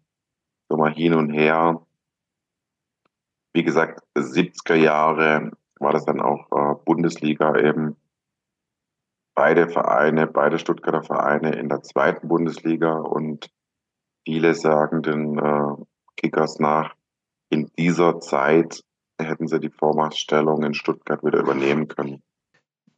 so 0.68 0.76
mal 0.76 0.92
hin 0.92 1.14
und 1.14 1.30
her. 1.30 1.86
Wie 3.54 3.62
gesagt, 3.62 4.02
70er 4.14 4.74
Jahre 4.74 5.52
war 5.80 5.94
das 5.94 6.04
dann 6.04 6.20
auch 6.20 6.52
äh, 6.52 6.74
Bundesliga 6.84 7.56
eben. 7.56 7.96
Beide 9.34 9.70
Vereine, 9.70 10.26
beide 10.26 10.58
Stuttgarter 10.58 11.02
Vereine 11.02 11.52
in 11.52 11.70
der 11.70 11.80
zweiten 11.80 12.28
Bundesliga 12.28 12.92
und 12.92 13.50
viele 14.26 14.54
sagen 14.54 15.00
den 15.00 15.38
äh, 15.38 15.82
Kickers 16.18 16.58
nach, 16.58 16.94
in 17.52 17.70
dieser 17.78 18.18
Zeit 18.20 18.82
hätten 19.20 19.46
sie 19.46 19.60
die 19.60 19.68
Vormachtstellung 19.68 20.62
in 20.64 20.72
Stuttgart 20.72 21.22
wieder 21.22 21.38
übernehmen 21.38 21.86
können. 21.86 22.22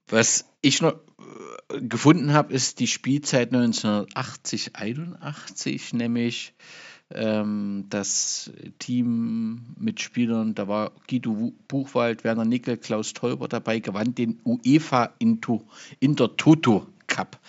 Was 0.09 0.49
ich 0.61 0.81
noch 0.81 0.93
äh, 0.93 1.81
gefunden 1.81 2.33
habe, 2.33 2.53
ist 2.53 2.79
die 2.79 2.87
Spielzeit 2.87 3.53
1980, 3.53 4.77
81, 4.77 5.95
nämlich 5.95 6.55
ähm, 7.11 7.87
das 7.91 8.53
Team 8.79 9.75
mit 9.77 10.01
Spielern, 10.01 10.55
da 10.55 10.69
war 10.69 10.93
Guido 11.09 11.53
Buchwald, 11.67 12.23
Werner 12.23 12.45
Nickel, 12.45 12.77
Klaus 12.77 13.13
Teuber 13.13 13.49
dabei, 13.49 13.81
gewann 13.81 14.15
den 14.15 14.41
UEFA 14.45 15.15
Intertoto 15.99 16.87
Cup. 17.09 17.41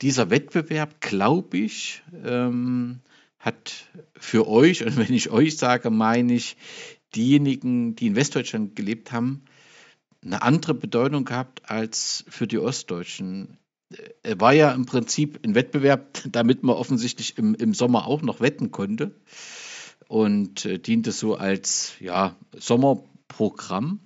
Dieser 0.00 0.30
Wettbewerb, 0.30 1.00
glaube 1.00 1.58
ich, 1.58 2.02
ähm, 2.24 3.00
hat 3.46 3.86
für 4.18 4.48
euch, 4.48 4.84
und 4.84 4.96
wenn 4.96 5.14
ich 5.14 5.30
euch 5.30 5.56
sage, 5.56 5.90
meine 5.90 6.34
ich 6.34 6.56
diejenigen, 7.14 7.94
die 7.94 8.08
in 8.08 8.16
Westdeutschland 8.16 8.74
gelebt 8.74 9.12
haben, 9.12 9.44
eine 10.20 10.42
andere 10.42 10.74
Bedeutung 10.74 11.24
gehabt 11.24 11.70
als 11.70 12.24
für 12.28 12.48
die 12.48 12.58
Ostdeutschen. 12.58 13.58
Er 14.24 14.40
war 14.40 14.52
ja 14.52 14.72
im 14.72 14.84
Prinzip 14.84 15.38
ein 15.44 15.54
Wettbewerb, 15.54 16.18
damit 16.32 16.64
man 16.64 16.74
offensichtlich 16.74 17.38
im, 17.38 17.54
im 17.54 17.72
Sommer 17.72 18.06
auch 18.06 18.20
noch 18.20 18.40
wetten 18.40 18.72
konnte 18.72 19.14
und 20.08 20.64
äh, 20.64 20.80
diente 20.80 21.12
so 21.12 21.36
als 21.36 21.92
ja, 22.00 22.34
Sommerprogramm. 22.52 24.00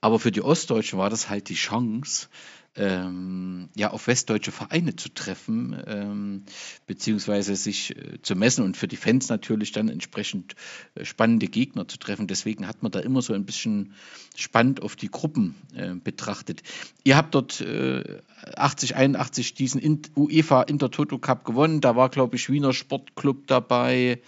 Aber 0.00 0.20
für 0.20 0.30
die 0.30 0.42
Ostdeutschen 0.42 1.00
war 1.00 1.10
das 1.10 1.28
halt 1.28 1.48
die 1.48 1.54
Chance, 1.54 2.28
ähm, 2.76 3.68
ja, 3.76 3.90
auf 3.90 4.06
westdeutsche 4.06 4.50
Vereine 4.50 4.96
zu 4.96 5.08
treffen, 5.08 5.80
ähm, 5.86 6.44
beziehungsweise 6.86 7.54
sich 7.54 7.96
äh, 7.96 8.20
zu 8.22 8.34
messen 8.34 8.64
und 8.64 8.76
für 8.76 8.88
die 8.88 8.96
Fans 8.96 9.28
natürlich 9.28 9.72
dann 9.72 9.88
entsprechend 9.88 10.54
äh, 10.94 11.04
spannende 11.04 11.46
Gegner 11.46 11.86
zu 11.86 11.98
treffen. 11.98 12.26
Deswegen 12.26 12.66
hat 12.66 12.82
man 12.82 12.90
da 12.90 13.00
immer 13.00 13.22
so 13.22 13.32
ein 13.32 13.44
bisschen 13.44 13.94
spannend 14.36 14.82
auf 14.82 14.96
die 14.96 15.10
Gruppen 15.10 15.54
äh, 15.74 15.94
betrachtet. 15.94 16.62
Ihr 17.04 17.16
habt 17.16 17.34
dort 17.34 17.60
äh, 17.60 18.22
80, 18.56 18.96
81 18.96 19.54
diesen 19.54 19.80
In 19.80 20.02
UEFA 20.16 20.62
Intertoto 20.62 21.18
Cup 21.18 21.44
gewonnen. 21.44 21.80
Da 21.80 21.94
war, 21.94 22.08
glaube 22.08 22.36
ich, 22.36 22.50
Wiener 22.50 22.72
Sportclub 22.72 23.46
dabei, 23.46 24.20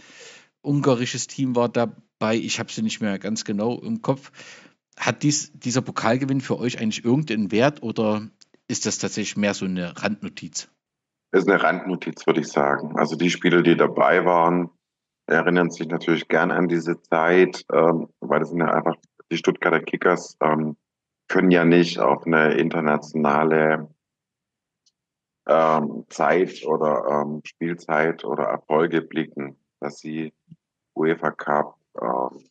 ungarisches 0.63 1.27
Team 1.27 1.57
war 1.57 1.69
dabei. 1.69 2.37
Ich 2.37 2.61
habe 2.61 2.71
sie 2.71 2.83
nicht 2.83 3.01
mehr 3.01 3.19
ganz 3.19 3.45
genau 3.45 3.81
im 3.81 4.03
Kopf. 4.03 4.31
Hat 4.99 5.23
dies, 5.23 5.53
dieser 5.53 5.83
Pokalgewinn 5.83 6.41
für 6.41 6.59
euch 6.59 6.81
eigentlich 6.81 7.05
irgendeinen 7.05 7.53
Wert 7.53 7.83
oder 7.83 8.29
ist 8.69 8.87
das 8.87 8.99
tatsächlich 8.99 9.37
mehr 9.37 9.55
so 9.55 9.67
eine 9.67 10.03
Randnotiz? 10.03 10.69
Das 11.31 11.43
ist 11.43 11.51
eine 11.51 11.63
Randnotiz, 11.63 12.27
würde 12.27 12.41
ich 12.41 12.49
sagen. 12.49 12.99
Also 12.99 13.17
die 13.17 13.31
Spieler, 13.31 13.63
die 13.63 13.77
dabei 13.77 14.25
waren, 14.25 14.71
erinnern 15.27 15.71
sich 15.71 15.89
natürlich 15.89 16.29
gern 16.29 16.51
an 16.51 16.69
diese 16.69 17.01
Zeit, 17.03 17.65
ähm, 17.73 18.09
weil 18.21 18.41
das 18.41 18.51
sind 18.51 18.61
ja 18.61 18.73
einfach 18.73 18.97
die 19.31 19.37
Stuttgarter 19.37 19.81
Kickers 19.81 20.37
ähm, 20.41 20.77
können 21.29 21.51
ja 21.51 21.65
nicht 21.65 21.99
auf 21.99 22.25
eine 22.27 22.55
internationale 22.55 23.89
ähm, 25.47 26.05
Zeit 26.09 26.65
oder 26.65 27.05
ähm, 27.09 27.41
Spielzeit 27.45 28.25
oder 28.25 28.45
Erfolge 28.45 29.03
blicken, 29.03 29.59
dass 29.81 29.99
sie 29.99 30.33
UEFA 30.95 31.31
Cup, 31.33 31.79
ähm, 32.01 32.49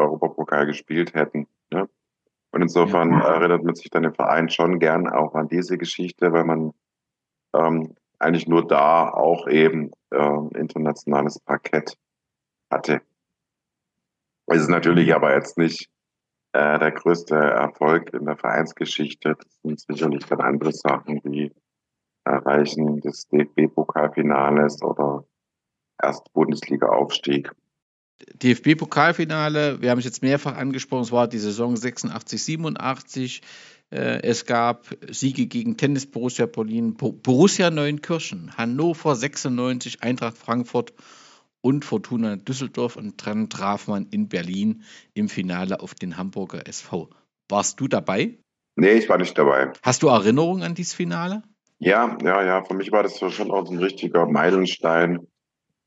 Europapokal 0.00 0.66
gespielt 0.66 1.14
hätten. 1.14 1.46
Ne? 1.70 1.88
Und 2.52 2.62
insofern 2.62 3.12
ja. 3.12 3.34
erinnert 3.34 3.62
man 3.62 3.74
sich 3.74 3.90
dann 3.90 4.04
im 4.04 4.14
Verein 4.14 4.48
schon 4.48 4.78
gern 4.78 5.08
auch 5.08 5.34
an 5.34 5.48
diese 5.48 5.78
Geschichte, 5.78 6.32
weil 6.32 6.44
man 6.44 6.72
ähm, 7.54 7.94
eigentlich 8.18 8.48
nur 8.48 8.66
da 8.66 9.08
auch 9.08 9.48
eben 9.48 9.92
ähm, 10.12 10.50
internationales 10.54 11.38
Parkett 11.40 11.96
hatte. 12.70 13.00
Es 14.46 14.62
ist 14.62 14.68
natürlich 14.68 15.08
mhm. 15.08 15.14
aber 15.14 15.34
jetzt 15.34 15.58
nicht 15.58 15.88
äh, 16.52 16.78
der 16.78 16.90
größte 16.90 17.36
Erfolg 17.36 18.12
in 18.12 18.26
der 18.26 18.36
Vereinsgeschichte. 18.36 19.36
Das 19.36 19.62
sind 19.62 19.80
sicherlich 19.80 20.24
dann 20.26 20.40
andere 20.40 20.72
Sachen 20.72 21.20
wie 21.24 21.52
Erreichen 22.24 23.00
des 23.00 23.28
DFB-Pokalfinales 23.28 24.82
oder 24.82 25.24
erst 26.02 26.32
Bundesliga-Aufstieg. 26.32 27.52
DFB-Pokalfinale, 28.42 29.80
wir 29.80 29.90
haben 29.90 29.98
es 29.98 30.04
jetzt 30.04 30.22
mehrfach 30.22 30.56
angesprochen, 30.56 31.02
es 31.02 31.12
war 31.12 31.28
die 31.28 31.38
Saison 31.38 31.76
86, 31.76 32.42
87. 32.42 33.42
Äh, 33.90 34.22
es 34.22 34.46
gab 34.46 34.86
Siege 35.08 35.46
gegen 35.46 35.76
Tennis 35.76 36.06
Borussia 36.06 36.46
Berlin, 36.46 36.94
Borussia 36.94 37.70
Neunkirchen, 37.70 38.56
Hannover 38.56 39.16
96, 39.16 40.02
Eintracht 40.02 40.36
Frankfurt 40.36 40.92
und 41.60 41.84
Fortuna 41.84 42.36
Düsseldorf 42.36 42.96
und 42.96 43.26
dann 43.26 43.50
traf 43.50 43.88
man 43.88 44.06
in 44.10 44.28
Berlin 44.28 44.82
im 45.14 45.28
Finale 45.28 45.80
auf 45.80 45.94
den 45.94 46.16
Hamburger 46.16 46.66
SV. 46.66 47.10
Warst 47.48 47.80
du 47.80 47.88
dabei? 47.88 48.38
Nee, 48.76 48.92
ich 48.92 49.08
war 49.08 49.18
nicht 49.18 49.36
dabei. 49.36 49.72
Hast 49.82 50.02
du 50.02 50.08
Erinnerungen 50.08 50.62
an 50.62 50.74
dieses 50.74 50.94
Finale? 50.94 51.42
Ja, 51.78 52.16
ja, 52.22 52.44
ja. 52.44 52.64
Für 52.64 52.74
mich 52.74 52.92
war 52.92 53.02
das 53.02 53.18
schon 53.18 53.50
auch 53.50 53.68
ein 53.70 53.78
richtiger 53.78 54.26
Meilenstein 54.26 55.26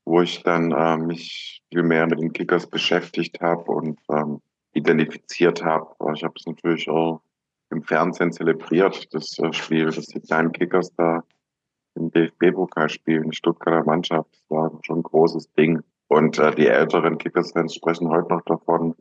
wo 0.04 0.20
ich 0.20 0.42
dann 0.42 0.72
äh, 0.72 0.96
mich 0.96 1.62
viel 1.70 1.82
mehr 1.82 2.06
mit 2.06 2.20
den 2.20 2.32
Kickers 2.32 2.66
beschäftigt 2.66 3.40
habe 3.40 3.70
und 3.70 3.98
ähm, 4.10 4.40
identifiziert 4.74 5.64
habe. 5.64 5.94
Ich 6.14 6.24
habe 6.24 6.34
es 6.36 6.46
natürlich 6.46 6.88
auch 6.88 7.20
im 7.70 7.82
Fernsehen 7.82 8.32
zelebriert, 8.32 9.12
das 9.14 9.38
äh, 9.38 9.52
Spiel, 9.52 9.86
dass 9.86 10.06
die 10.06 10.20
kleinen 10.20 10.52
Kickers 10.52 10.94
da 10.96 11.22
im 11.94 12.10
DFB-Pokal 12.10 12.88
spielen, 12.88 13.30
die 13.30 13.36
Stuttgarter 13.36 13.84
Mannschaft. 13.84 14.28
Das 14.32 14.50
war 14.50 14.78
schon 14.82 14.98
ein 14.98 15.02
großes 15.02 15.52
Ding. 15.52 15.82
Und 16.08 16.38
äh, 16.38 16.54
die 16.54 16.66
älteren 16.66 17.18
Kickers-Fans 17.18 17.74
sprechen 17.74 18.08
heute 18.08 18.28
noch 18.28 18.42
davon, 18.42 18.94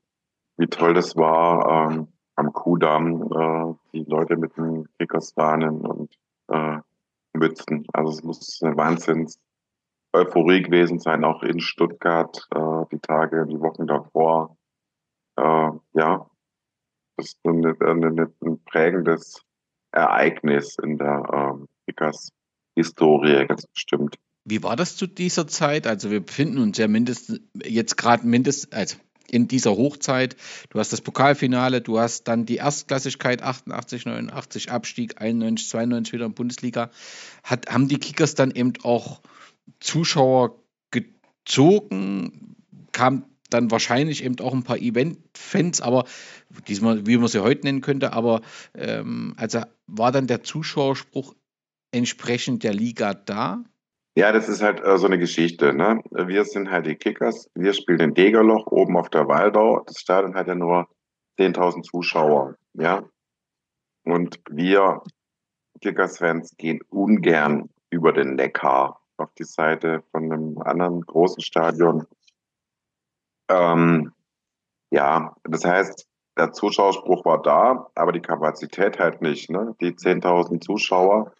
wie 0.58 0.68
toll 0.68 0.94
das 0.94 1.16
war 1.16 1.92
ähm, 1.92 2.08
am 2.36 2.54
Kudamm, 2.54 3.24
äh, 3.24 3.74
die 3.94 4.04
Leute 4.06 4.38
mit 4.38 4.56
den 4.58 4.88
Kickers-Fahnen 5.00 5.82
und 5.82 6.14
äh, 6.50 6.78
Mützen. 7.34 7.86
Also 7.94 8.12
es 8.12 8.24
muss 8.24 8.62
eine 8.62 8.78
Wahnsinns 8.78 9.40
Euphorie 10.14 10.61
gewesen 10.61 10.99
sein, 10.99 11.23
auch 11.23 11.44
in 11.44 11.60
Stuttgart, 11.60 12.48
äh, 12.53 12.85
die 12.91 12.99
Tage, 12.99 13.45
die 13.48 13.60
Wochen 13.60 13.88
davor. 13.88 14.57
Äh, 15.35 15.72
ja, 15.94 16.30
das 17.18 17.27
ist 17.27 17.40
eine, 17.44 17.76
eine, 17.80 18.31
ein 18.41 18.64
prägendes 18.64 19.41
Ereignis 19.91 20.77
in 20.81 20.98
der 20.98 21.23
ähm, 21.34 21.68
Kickers 21.85 22.31
Historie, 22.76 23.45
ganz 23.48 23.68
bestimmt. 23.68 24.18
Wie 24.45 24.61
war 24.61 24.76
das 24.76 24.98
zu 24.98 25.07
dieser 25.07 25.48
Zeit? 25.48 25.88
Also 25.88 26.11
wir 26.11 26.19
befinden 26.19 26.57
uns 26.57 26.77
ja 26.77 26.88
mindestens 26.88 27.40
jetzt 27.64 27.98
gerade 27.98 28.27
mindestens, 28.27 28.72
also 28.73 28.98
in 29.30 29.48
dieser 29.48 29.72
Hochzeit. 29.72 30.35
Du 30.69 30.80
hast 30.80 30.91
das 30.91 31.02
Pokalfinale, 31.02 31.81
du 31.81 31.99
hast 31.99 32.27
dann 32.27 32.45
die 32.45 32.57
Erstklassigkeit 32.57 33.41
88, 33.41 34.06
89 34.06 34.72
Abstieg, 34.72 35.22
91, 35.22 35.69
92 35.69 36.14
wieder 36.14 36.26
in 36.26 36.34
Bundesliga. 36.34 36.90
Hat, 37.44 37.68
haben 37.69 37.88
die 37.88 37.99
Kickers 37.99 38.35
dann 38.35 38.52
eben 38.52 38.73
auch 38.84 39.22
Zuschauer 39.80 40.60
gezogen, 40.91 42.56
kam 42.91 43.26
dann 43.49 43.72
wahrscheinlich 43.72 44.23
eben 44.23 44.40
auch 44.40 44.53
ein 44.53 44.64
paar 44.64 44.77
Event-Fans, 44.77 45.81
aber 45.81 46.06
diesmal, 46.68 47.06
wie 47.06 47.18
man 47.18 47.27
sie 47.27 47.44
heute 47.44 47.65
nennen 47.65 47.81
könnte, 47.81 48.14
aber 48.14 48.41
ähm, 48.73 49.34
also 49.38 49.61
war 49.88 50.11
dann 50.11 50.27
der 50.27 50.44
Zuschauerspruch 50.44 51.35
entsprechend 51.91 52.64
der 52.64 52.73
Liga 52.73 53.14
da? 53.14 53.64
Ja, 54.15 54.31
das 54.31 54.48
ist 54.48 54.61
halt 54.61 54.84
äh, 54.84 54.98
so 54.98 55.07
eine 55.07 55.18
Geschichte. 55.18 55.73
Ne? 55.73 56.02
Wir 56.11 56.45
sind 56.45 56.69
halt 56.69 56.85
die 56.85 56.95
Kickers. 56.95 57.49
Wir 57.56 57.73
spielen 57.73 57.99
in 57.99 58.14
Degerloch 58.14 58.68
oben 58.68 58.98
auf 58.98 59.10
der 59.10 59.27
Waldau. 59.27 59.84
Das 59.85 59.99
Stadion 59.99 60.35
hat 60.35 60.48
ja 60.48 60.56
nur 60.56 60.88
10.000 61.40 61.84
Zuschauer. 61.84 62.56
Ja. 62.73 63.03
Und 64.03 64.40
wir 64.49 65.02
Kickers-Fans 65.81 66.56
gehen 66.57 66.81
ungern 66.90 67.69
über 67.90 68.14
den 68.14 68.35
Neckar 68.35 69.03
auf 69.18 69.34
die 69.34 69.44
Seite 69.44 70.03
von 70.11 70.31
einem 70.31 70.57
anderen 70.60 71.02
großen 71.02 71.41
Stadion. 71.41 72.06
Ähm, 73.49 74.14
ja, 74.91 75.35
das 75.44 75.65
heißt, 75.65 76.07
der 76.38 76.52
Zuschauerspruch 76.52 77.26
war 77.26 77.41
da, 77.41 77.90
aber 77.95 78.11
die 78.11 78.22
Kapazität 78.22 78.99
halt 78.99 79.22
nicht. 79.22 79.49
Ne? 79.49 79.76
Die 79.81 79.94
10.000 79.94 80.61
Zuschauer 80.61 81.34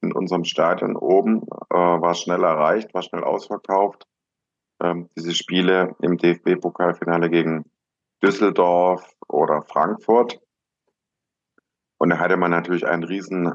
in 0.00 0.12
unserem 0.12 0.44
Stadion 0.44 0.96
oben 0.96 1.42
äh, 1.70 1.76
war 1.76 2.14
schnell 2.14 2.42
erreicht, 2.42 2.92
war 2.94 3.02
schnell 3.02 3.22
ausverkauft. 3.22 4.06
Ähm, 4.82 5.08
diese 5.16 5.34
Spiele 5.34 5.94
im 6.00 6.16
DFB-Pokalfinale 6.16 7.30
gegen 7.30 7.64
Düsseldorf 8.22 9.04
oder 9.28 9.62
Frankfurt. 9.62 10.40
Und 11.98 12.10
da 12.10 12.18
hatte 12.18 12.36
man 12.36 12.50
natürlich 12.50 12.86
einen 12.86 13.04
riesen 13.04 13.54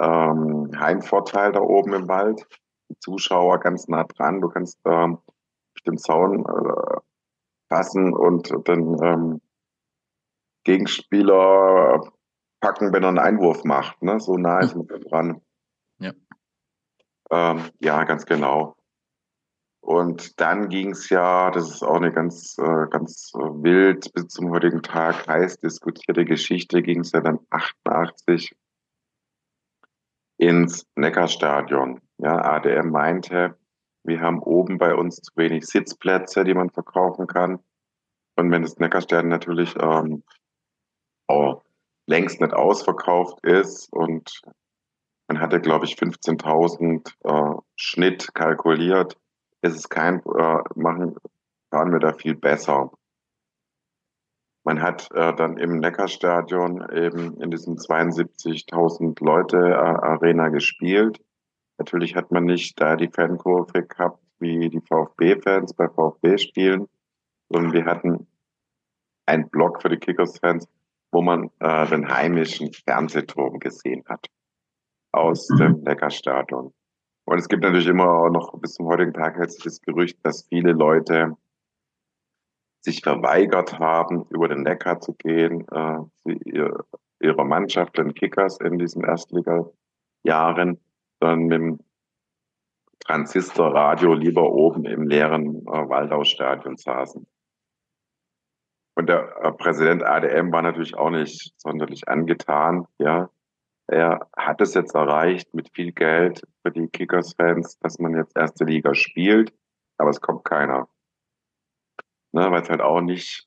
ähm, 0.00 0.70
Heimvorteil 0.76 1.52
da 1.52 1.60
oben 1.60 1.92
im 1.94 2.08
Wald. 2.08 2.44
Zuschauer 2.98 3.60
ganz 3.60 3.88
nah 3.88 4.04
dran. 4.04 4.40
Du 4.40 4.48
kannst 4.48 4.78
ähm, 4.84 5.18
dem 5.86 5.98
Zaun 5.98 6.44
äh, 6.44 7.00
fassen 7.68 8.14
und 8.14 8.50
den 8.66 9.02
ähm, 9.02 9.40
Gegenspieler 10.64 12.00
packen, 12.60 12.92
wenn 12.92 13.02
er 13.02 13.08
einen 13.08 13.18
Einwurf 13.18 13.64
macht. 13.64 14.02
Ne? 14.02 14.18
So 14.20 14.36
nah 14.36 14.60
ist 14.60 14.74
man 14.74 14.86
dran. 14.86 15.40
Ja. 15.98 16.12
Ähm, 17.30 17.70
ja, 17.80 18.04
ganz 18.04 18.24
genau. 18.24 18.76
Und 19.80 20.40
dann 20.40 20.70
ging 20.70 20.92
es 20.92 21.10
ja, 21.10 21.50
das 21.50 21.70
ist 21.70 21.82
auch 21.82 21.96
eine 21.96 22.10
ganz, 22.10 22.56
äh, 22.58 22.86
ganz 22.88 23.32
wild 23.34 24.10
bis 24.14 24.28
zum 24.28 24.50
heutigen 24.50 24.82
Tag 24.82 25.26
heiß 25.28 25.60
diskutierte 25.60 26.24
Geschichte, 26.24 26.80
ging 26.80 27.00
es 27.00 27.12
ja 27.12 27.20
dann 27.20 27.38
88 27.50 28.56
ins 30.36 30.86
Neckarstadion. 30.96 32.00
Ja, 32.18 32.36
ADM 32.38 32.90
meinte, 32.90 33.56
wir 34.04 34.20
haben 34.20 34.40
oben 34.40 34.78
bei 34.78 34.94
uns 34.94 35.16
zu 35.16 35.32
wenig 35.36 35.66
Sitzplätze, 35.66 36.44
die 36.44 36.54
man 36.54 36.70
verkaufen 36.70 37.26
kann. 37.26 37.58
Und 38.36 38.50
wenn 38.50 38.62
das 38.62 38.78
Neckarstadion 38.78 39.28
natürlich 39.28 39.74
ähm, 39.80 40.22
auch 41.26 41.64
längst 42.06 42.40
nicht 42.40 42.52
ausverkauft 42.52 43.44
ist 43.44 43.92
und 43.92 44.42
man 45.28 45.40
hatte, 45.40 45.60
glaube 45.60 45.86
ich, 45.86 45.94
15.000 45.94 47.12
äh, 47.24 47.60
Schnitt 47.76 48.34
kalkuliert, 48.34 49.16
ist 49.62 49.76
es 49.76 49.88
kein, 49.88 50.20
äh, 50.20 50.58
machen, 50.74 51.16
fahren 51.70 51.92
wir 51.92 51.98
da 51.98 52.12
viel 52.12 52.34
besser. 52.34 52.92
Man 54.64 54.80
hat 54.80 55.10
äh, 55.12 55.34
dann 55.34 55.58
im 55.58 55.78
Neckarstadion 55.78 56.86
eben 56.90 57.40
in 57.40 57.50
diesem 57.50 57.74
72.000 57.74 59.22
Leute 59.22 59.58
äh, 59.58 59.74
Arena 59.74 60.48
gespielt. 60.48 61.20
Natürlich 61.76 62.16
hat 62.16 62.32
man 62.32 62.44
nicht 62.44 62.80
da 62.80 62.96
die 62.96 63.08
Fankurve 63.08 63.82
gehabt 63.82 64.20
wie 64.38 64.70
die 64.70 64.80
VfB-Fans 64.80 65.74
bei 65.74 65.88
VfB-Spielen, 65.88 66.88
sondern 67.50 67.72
wir 67.72 67.84
hatten 67.84 68.26
einen 69.26 69.48
Block 69.50 69.82
für 69.82 69.90
die 69.90 69.98
Kickers-Fans, 69.98 70.66
wo 71.12 71.20
man 71.22 71.50
äh, 71.60 71.86
den 71.88 72.08
heimischen 72.08 72.72
Fernsehturm 72.72 73.58
gesehen 73.58 74.02
hat 74.08 74.28
aus 75.12 75.48
mhm. 75.50 75.56
dem 75.58 75.80
Neckarstadion. 75.82 76.72
Und 77.26 77.38
es 77.38 77.48
gibt 77.48 77.62
natürlich 77.62 77.86
immer 77.86 78.30
noch 78.30 78.58
bis 78.58 78.74
zum 78.74 78.86
heutigen 78.86 79.12
Tag 79.12 79.38
jetzt 79.38 79.64
das 79.64 79.80
Gerücht, 79.80 80.18
dass 80.22 80.46
viele 80.48 80.72
Leute 80.72 81.36
sich 82.84 83.00
verweigert 83.00 83.78
haben, 83.78 84.26
über 84.28 84.46
den 84.46 84.62
Neckar 84.62 85.00
zu 85.00 85.14
gehen, 85.14 85.66
äh, 85.72 85.98
sie, 86.24 86.38
ihr, 86.44 86.84
ihrer 87.20 87.44
Mannschaft, 87.44 87.96
den 87.96 88.14
Kickers 88.14 88.58
in 88.60 88.78
diesen 88.78 89.02
Erstliga-Jahren, 89.02 90.78
sondern 91.18 91.46
mit 91.46 91.52
dem 91.52 91.80
Transistorradio 93.00 94.12
lieber 94.12 94.52
oben 94.52 94.84
im 94.84 95.08
leeren 95.08 95.66
äh, 95.66 95.88
Waldau-Stadion 95.88 96.76
saßen. 96.76 97.26
Und 98.96 99.08
der 99.08 99.34
äh, 99.42 99.52
Präsident 99.52 100.02
ADM 100.02 100.52
war 100.52 100.62
natürlich 100.62 100.94
auch 100.94 101.10
nicht 101.10 101.54
sonderlich 101.56 102.06
angetan, 102.08 102.86
ja. 102.98 103.30
Er 103.86 104.30
hat 104.34 104.62
es 104.62 104.72
jetzt 104.72 104.94
erreicht 104.94 105.52
mit 105.52 105.68
viel 105.74 105.92
Geld 105.92 106.42
für 106.62 106.72
die 106.72 106.88
Kickers-Fans, 106.88 107.78
dass 107.80 107.98
man 107.98 108.14
jetzt 108.16 108.34
erste 108.34 108.64
Liga 108.64 108.94
spielt, 108.94 109.52
aber 109.98 110.08
es 110.08 110.22
kommt 110.22 110.42
keiner 110.46 110.88
ne, 112.34 112.50
weil 112.50 112.62
es 112.62 112.68
halt 112.68 112.80
auch 112.80 113.00
nicht 113.00 113.46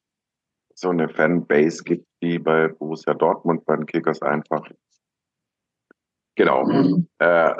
so 0.73 0.89
eine 0.89 1.09
Fanbase 1.09 1.83
gibt 1.83 2.07
wie 2.21 2.39
bei 2.39 2.69
Borussia 2.69 3.13
Dortmund 3.13 3.65
bei 3.65 3.75
den 3.75 3.85
Kickers 3.85 4.21
einfach. 4.21 4.63
Genau. 6.35 6.65
Mhm. 6.65 7.07
Äh, 7.19 7.55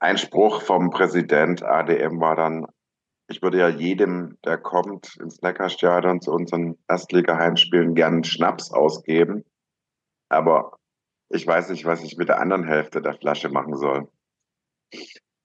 ein 0.00 0.18
Spruch 0.18 0.62
vom 0.62 0.90
Präsident 0.90 1.62
ADM 1.62 2.18
war 2.20 2.34
dann, 2.34 2.66
ich 3.28 3.42
würde 3.42 3.58
ja 3.58 3.68
jedem, 3.68 4.38
der 4.44 4.58
kommt 4.58 5.16
ins 5.20 5.42
Neckarstadion 5.42 6.20
zu 6.20 6.32
unseren 6.32 6.78
Erstliga-Heimspielen, 6.88 7.94
gerne 7.94 8.24
Schnaps 8.24 8.72
ausgeben. 8.72 9.44
Aber 10.30 10.78
ich 11.28 11.46
weiß 11.46 11.70
nicht, 11.70 11.84
was 11.84 12.02
ich 12.02 12.16
mit 12.16 12.28
der 12.28 12.40
anderen 12.40 12.64
Hälfte 12.64 13.02
der 13.02 13.14
Flasche 13.14 13.50
machen 13.50 13.76
soll. 13.76 14.08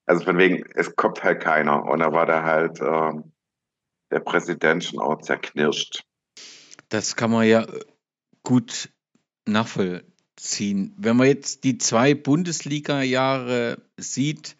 Also 0.06 0.24
von 0.24 0.38
wegen, 0.38 0.64
es 0.74 0.96
kommt 0.96 1.22
halt 1.22 1.42
keiner. 1.42 1.84
Und 1.84 2.00
da 2.00 2.12
war 2.12 2.26
da 2.26 2.42
halt 2.42 2.80
äh, 2.80 3.22
der 4.12 4.20
Präsident 4.20 4.84
schon 4.84 5.00
auch 5.00 5.20
zerknirscht. 5.22 6.04
Das 6.90 7.16
kann 7.16 7.30
man 7.30 7.48
ja 7.48 7.66
gut 8.42 8.90
nachvollziehen. 9.46 10.94
Wenn 10.98 11.16
man 11.16 11.26
jetzt 11.26 11.64
die 11.64 11.78
zwei 11.78 12.14
Bundesliga-Jahre 12.14 13.82
sieht, 13.96 14.56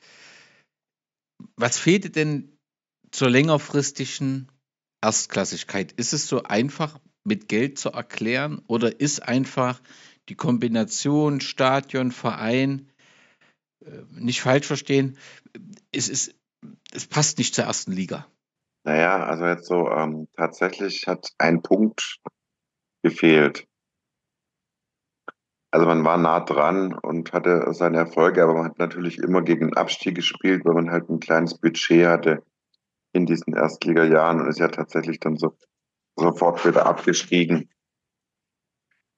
was 1.56 1.78
fehlt 1.78 2.16
denn 2.16 2.58
zur 3.10 3.28
längerfristigen 3.28 4.50
Erstklassigkeit? 5.02 5.92
Ist 5.92 6.14
es 6.14 6.26
so 6.26 6.42
einfach 6.44 6.98
mit 7.24 7.48
Geld 7.48 7.78
zu 7.78 7.90
erklären 7.90 8.62
oder 8.66 9.00
ist 9.00 9.22
einfach 9.22 9.80
die 10.28 10.34
Kombination 10.34 11.40
Stadion, 11.40 12.10
Verein, 12.10 12.90
äh, 13.84 14.02
nicht 14.12 14.40
falsch 14.40 14.66
verstehen, 14.66 15.18
es, 15.90 16.08
ist, 16.08 16.34
es 16.92 17.06
passt 17.06 17.38
nicht 17.38 17.54
zur 17.54 17.64
ersten 17.64 17.92
Liga? 17.92 18.26
Naja, 18.84 19.24
also 19.24 19.46
jetzt 19.46 19.66
so, 19.66 19.88
ähm, 19.90 20.28
tatsächlich 20.36 21.06
hat 21.06 21.28
ein 21.38 21.62
Punkt 21.62 22.18
gefehlt. 23.02 23.66
Also 25.70 25.86
man 25.86 26.04
war 26.04 26.18
nah 26.18 26.40
dran 26.40 26.92
und 26.92 27.32
hatte 27.32 27.72
seine 27.72 27.98
Erfolge, 27.98 28.42
aber 28.42 28.54
man 28.54 28.64
hat 28.66 28.78
natürlich 28.78 29.18
immer 29.18 29.40
gegen 29.42 29.68
den 29.68 29.76
Abstieg 29.76 30.16
gespielt, 30.16 30.64
weil 30.64 30.74
man 30.74 30.90
halt 30.90 31.08
ein 31.08 31.20
kleines 31.20 31.56
Budget 31.56 32.06
hatte 32.06 32.42
in 33.12 33.24
diesen 33.24 33.54
Erstliga-Jahren 33.54 34.40
und 34.40 34.48
ist 34.48 34.58
ja 34.58 34.68
tatsächlich 34.68 35.20
dann 35.20 35.36
so 35.36 35.56
sofort 36.16 36.64
wieder 36.66 36.84
abgestiegen. 36.84 37.70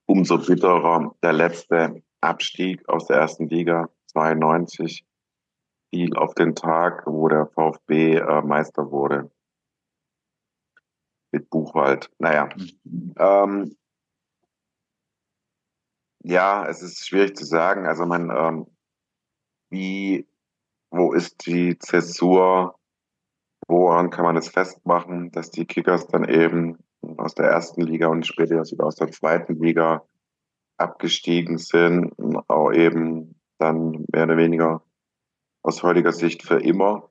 Umso 0.06 0.38
bitterer 0.38 1.16
der 1.22 1.32
letzte 1.32 2.02
Abstieg 2.20 2.86
aus 2.88 3.06
der 3.06 3.16
ersten 3.16 3.48
Liga 3.48 3.88
92 4.12 5.04
fiel 5.90 6.14
auf 6.16 6.34
den 6.34 6.54
Tag, 6.54 7.04
wo 7.06 7.28
der 7.28 7.46
VfB 7.46 8.16
äh, 8.16 8.42
Meister 8.42 8.90
wurde 8.90 9.30
mit 11.34 11.50
Buchwald. 11.50 12.10
Naja. 12.18 12.48
Mhm. 12.84 13.14
Ähm, 13.18 13.76
ja, 16.22 16.66
es 16.66 16.80
ist 16.82 17.06
schwierig 17.06 17.36
zu 17.36 17.44
sagen. 17.44 17.86
Also 17.86 18.06
man, 18.06 18.30
ähm, 18.30 18.66
wie, 19.68 20.26
wo 20.90 21.12
ist 21.12 21.46
die 21.46 21.78
Zäsur? 21.78 22.78
Woran 23.66 24.10
kann 24.10 24.24
man 24.24 24.36
es 24.36 24.48
festmachen, 24.48 25.32
dass 25.32 25.50
die 25.50 25.66
Kickers 25.66 26.06
dann 26.06 26.28
eben 26.28 26.78
aus 27.16 27.34
der 27.34 27.46
ersten 27.46 27.82
Liga 27.82 28.08
und 28.08 28.26
später 28.26 28.64
sogar 28.64 28.86
aus 28.86 28.96
der 28.96 29.10
zweiten 29.10 29.54
Liga 29.60 30.06
abgestiegen 30.76 31.58
sind, 31.58 32.12
auch 32.48 32.72
eben 32.72 33.40
dann 33.58 34.04
mehr 34.12 34.24
oder 34.24 34.36
weniger 34.36 34.82
aus 35.62 35.82
heutiger 35.82 36.12
Sicht 36.12 36.42
für 36.42 36.60
immer. 36.60 37.10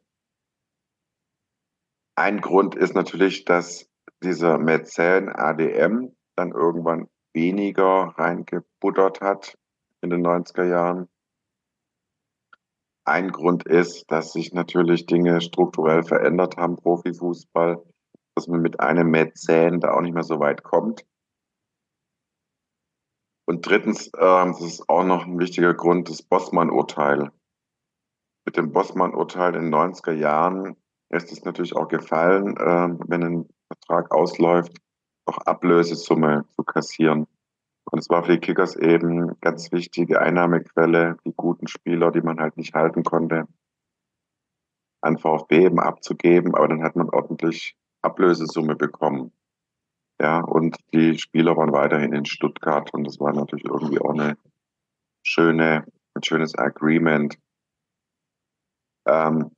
Ein 2.15 2.41
Grund 2.41 2.75
ist 2.75 2.93
natürlich, 2.93 3.45
dass 3.45 3.89
dieser 4.23 4.57
Mäzen 4.57 5.29
ADM 5.29 6.15
dann 6.35 6.51
irgendwann 6.51 7.07
weniger 7.33 8.13
reingebuttert 8.17 9.21
hat 9.21 9.57
in 10.01 10.09
den 10.09 10.25
90er 10.25 10.65
Jahren. 10.65 11.09
Ein 13.05 13.31
Grund 13.31 13.65
ist, 13.65 14.09
dass 14.09 14.31
sich 14.31 14.53
natürlich 14.53 15.05
Dinge 15.05 15.41
strukturell 15.41 16.03
verändert 16.03 16.57
haben, 16.57 16.77
Profifußball, 16.77 17.83
dass 18.35 18.47
man 18.47 18.61
mit 18.61 18.79
einem 18.79 19.11
Mäzen 19.11 19.81
da 19.81 19.93
auch 19.93 20.01
nicht 20.01 20.13
mehr 20.13 20.23
so 20.23 20.39
weit 20.39 20.63
kommt. 20.63 21.05
Und 23.45 23.67
drittens, 23.67 24.07
äh, 24.07 24.11
das 24.19 24.61
ist 24.61 24.87
auch 24.87 25.03
noch 25.03 25.25
ein 25.25 25.37
wichtiger 25.37 25.73
Grund, 25.73 26.09
das 26.09 26.23
Bossmann-Urteil. 26.23 27.31
mit 28.45 28.57
dem 28.57 28.73
Bossmann-Urteil 28.73 29.55
in 29.55 29.71
den 29.71 29.73
90er 29.73 30.11
Jahren 30.11 30.75
ist 31.09 31.31
es 31.31 31.45
natürlich 31.45 31.75
auch 31.77 31.87
gefallen, 31.87 32.57
äh, 32.57 32.89
wenn 33.07 33.23
ein 33.23 33.49
Vertrag 33.75 34.13
ausläuft, 34.13 34.77
auch 35.25 35.37
Ablösesumme 35.39 36.45
zu 36.55 36.63
kassieren. 36.63 37.27
Und 37.91 37.99
es 37.99 38.09
war 38.09 38.23
für 38.23 38.33
die 38.33 38.39
Kickers 38.39 38.75
eben 38.75 39.39
ganz 39.41 39.71
wichtige 39.71 40.21
Einnahmequelle, 40.21 41.17
die 41.25 41.33
guten 41.35 41.67
Spieler, 41.67 42.11
die 42.11 42.21
man 42.21 42.39
halt 42.39 42.57
nicht 42.57 42.73
halten 42.73 43.03
konnte, 43.03 43.47
an 45.01 45.17
VfB 45.17 45.65
eben 45.65 45.79
abzugeben. 45.79 46.55
Aber 46.55 46.67
dann 46.67 46.83
hat 46.83 46.95
man 46.95 47.09
ordentlich 47.09 47.75
Ablösesumme 48.01 48.75
bekommen. 48.75 49.31
Ja, 50.21 50.39
und 50.39 50.77
die 50.93 51.17
Spieler 51.17 51.57
waren 51.57 51.73
weiterhin 51.73 52.13
in 52.13 52.25
Stuttgart 52.25 52.93
und 52.93 53.03
das 53.05 53.19
war 53.19 53.33
natürlich 53.33 53.65
irgendwie 53.65 53.99
auch 53.99 54.13
eine 54.13 54.37
schöne, 55.23 55.85
ein 56.13 56.23
schönes 56.23 56.55
Agreement. 56.57 57.37
Ähm, 59.05 59.51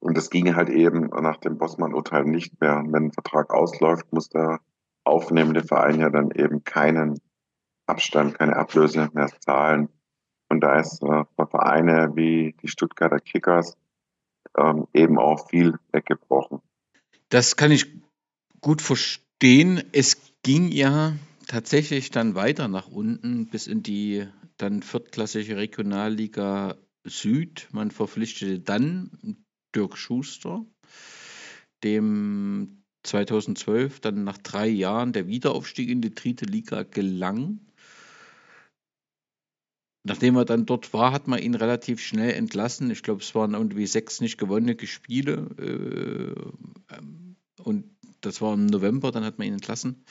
und 0.00 0.16
das 0.16 0.30
ging 0.30 0.56
halt 0.56 0.70
eben 0.70 1.08
nach 1.08 1.36
dem 1.36 1.58
Bossmann-Urteil 1.58 2.24
nicht 2.24 2.60
mehr. 2.60 2.82
Wenn 2.86 3.06
ein 3.06 3.12
Vertrag 3.12 3.52
ausläuft, 3.52 4.12
muss 4.12 4.30
der 4.30 4.60
aufnehmende 5.04 5.62
Verein 5.62 6.00
ja 6.00 6.08
dann 6.08 6.30
eben 6.30 6.64
keinen 6.64 7.20
Abstand, 7.86 8.38
keine 8.38 8.56
Ablöse 8.56 9.10
mehr 9.12 9.28
zahlen. 9.40 9.88
Und 10.48 10.60
da 10.62 10.80
ist 10.80 11.02
äh, 11.02 11.24
für 11.36 11.46
Vereine 11.46 12.12
wie 12.16 12.56
die 12.62 12.68
Stuttgarter 12.68 13.20
Kickers 13.20 13.76
ähm, 14.56 14.86
eben 14.94 15.18
auch 15.18 15.48
viel 15.48 15.78
weggebrochen. 15.92 16.60
Das 17.28 17.56
kann 17.56 17.70
ich 17.70 17.86
gut 18.60 18.80
verstehen. 18.80 19.82
Es 19.92 20.32
ging 20.42 20.68
ja 20.68 21.12
tatsächlich 21.46 22.10
dann 22.10 22.34
weiter 22.34 22.68
nach 22.68 22.88
unten 22.88 23.46
bis 23.48 23.66
in 23.66 23.82
die 23.82 24.26
dann 24.56 24.82
viertklassige 24.82 25.56
Regionalliga 25.56 26.76
Süd. 27.04 27.68
Man 27.72 27.90
verpflichtete 27.90 28.60
dann 28.60 29.46
Dirk 29.74 29.96
Schuster, 29.96 30.64
dem 31.84 32.82
2012 33.02 34.00
dann 34.00 34.24
nach 34.24 34.38
drei 34.38 34.68
Jahren 34.68 35.12
der 35.12 35.26
Wiederaufstieg 35.26 35.88
in 35.88 36.02
die 36.02 36.14
dritte 36.14 36.44
Liga 36.44 36.82
gelang. 36.82 37.60
Nachdem 40.02 40.36
er 40.36 40.44
dann 40.44 40.66
dort 40.66 40.92
war, 40.94 41.12
hat 41.12 41.28
man 41.28 41.42
ihn 41.42 41.54
relativ 41.54 42.00
schnell 42.00 42.32
entlassen. 42.32 42.90
Ich 42.90 43.02
glaube, 43.02 43.22
es 43.22 43.34
waren 43.34 43.52
irgendwie 43.52 43.86
sechs 43.86 44.20
nicht 44.20 44.38
gewonnene 44.38 44.76
Spiele. 44.86 46.34
Äh, 46.88 47.00
und 47.62 47.84
das 48.22 48.40
war 48.40 48.54
im 48.54 48.66
November, 48.66 49.12
dann 49.12 49.24
hat 49.24 49.38
man 49.38 49.46
ihn 49.46 49.54
entlassen. 49.54 50.04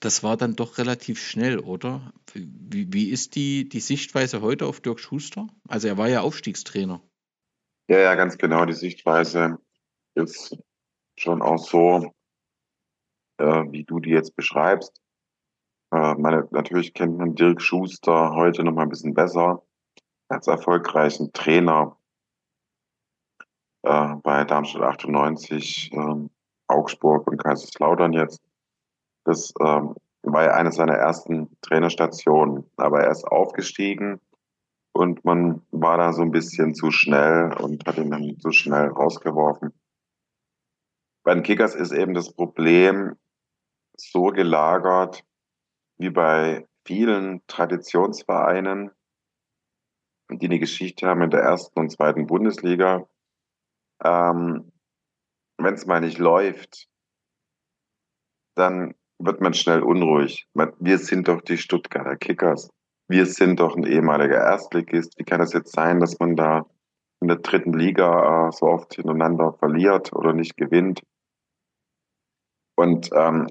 Das 0.00 0.22
war 0.22 0.36
dann 0.36 0.54
doch 0.54 0.78
relativ 0.78 1.20
schnell, 1.20 1.58
oder? 1.58 2.12
Wie, 2.34 2.92
wie 2.92 3.08
ist 3.08 3.34
die, 3.34 3.68
die 3.68 3.80
Sichtweise 3.80 4.40
heute 4.40 4.66
auf 4.66 4.80
Dirk 4.80 5.00
Schuster? 5.00 5.48
Also 5.66 5.88
er 5.88 5.98
war 5.98 6.08
ja 6.08 6.20
Aufstiegstrainer. 6.20 7.02
Ja, 7.88 7.98
ja, 7.98 8.14
ganz 8.14 8.38
genau. 8.38 8.64
Die 8.64 8.72
Sichtweise 8.72 9.58
ist 10.14 10.56
schon 11.18 11.42
auch 11.42 11.58
so, 11.58 12.14
äh, 13.38 13.64
wie 13.70 13.84
du 13.84 14.00
die 14.00 14.10
jetzt 14.10 14.34
beschreibst. 14.36 15.02
Äh, 15.92 16.14
meine, 16.14 16.48
natürlich 16.50 16.94
kennt 16.94 17.18
man 17.18 17.34
Dirk 17.34 17.60
Schuster 17.60 18.34
heute 18.34 18.64
noch 18.64 18.72
mal 18.72 18.82
ein 18.82 18.88
bisschen 18.88 19.12
besser 19.12 19.62
als 20.28 20.46
erfolgreichen 20.46 21.32
Trainer 21.34 21.98
äh, 23.82 24.14
bei 24.22 24.44
Darmstadt 24.44 24.82
98, 24.82 25.92
äh, 25.92 26.28
Augsburg 26.68 27.26
und 27.28 27.36
Kaiserslautern 27.36 28.14
jetzt. 28.14 28.42
Das 29.24 29.52
ähm, 29.60 29.94
war 30.22 30.44
ja 30.44 30.54
eine 30.54 30.72
seiner 30.72 30.94
ersten 30.94 31.54
Trainerstationen, 31.60 32.64
aber 32.76 33.02
er 33.02 33.10
ist 33.10 33.24
aufgestiegen 33.24 34.20
und 34.94 35.24
man 35.24 35.60
war 35.72 35.98
da 35.98 36.12
so 36.12 36.22
ein 36.22 36.30
bisschen 36.30 36.74
zu 36.74 36.90
schnell 36.92 37.52
und 37.54 37.84
hat 37.84 37.98
ihn 37.98 38.10
dann 38.10 38.38
zu 38.38 38.52
schnell 38.52 38.88
rausgeworfen. 38.88 39.74
Bei 41.24 41.34
den 41.34 41.42
Kickers 41.42 41.74
ist 41.74 41.92
eben 41.92 42.14
das 42.14 42.32
Problem 42.32 43.16
so 43.96 44.26
gelagert, 44.26 45.24
wie 45.98 46.10
bei 46.10 46.68
vielen 46.86 47.44
Traditionsvereinen, 47.48 48.92
die 50.30 50.46
eine 50.46 50.60
Geschichte 50.60 51.08
haben 51.08 51.22
in 51.22 51.30
der 51.30 51.40
ersten 51.40 51.78
und 51.80 51.90
zweiten 51.90 52.26
Bundesliga. 52.26 53.08
Ähm, 54.02 54.70
Wenn 55.56 55.74
es 55.74 55.86
mal 55.86 56.00
nicht 56.00 56.18
läuft, 56.18 56.88
dann 58.54 58.94
wird 59.18 59.40
man 59.40 59.54
schnell 59.54 59.82
unruhig. 59.82 60.48
Wir 60.54 60.98
sind 60.98 61.26
doch 61.26 61.40
die 61.40 61.58
Stuttgarter 61.58 62.16
Kickers. 62.16 62.70
Wir 63.08 63.26
sind 63.26 63.60
doch 63.60 63.76
ein 63.76 63.84
ehemaliger 63.84 64.38
Erstligist. 64.38 65.18
Wie 65.18 65.24
kann 65.24 65.40
es 65.40 65.52
jetzt 65.52 65.72
sein, 65.72 66.00
dass 66.00 66.18
man 66.18 66.36
da 66.36 66.66
in 67.20 67.28
der 67.28 67.38
dritten 67.38 67.72
Liga 67.72 68.48
äh, 68.48 68.52
so 68.52 68.66
oft 68.66 68.94
hintereinander 68.94 69.52
verliert 69.52 70.12
oder 70.14 70.32
nicht 70.32 70.56
gewinnt? 70.56 71.02
Und 72.76 73.10
ähm, 73.14 73.46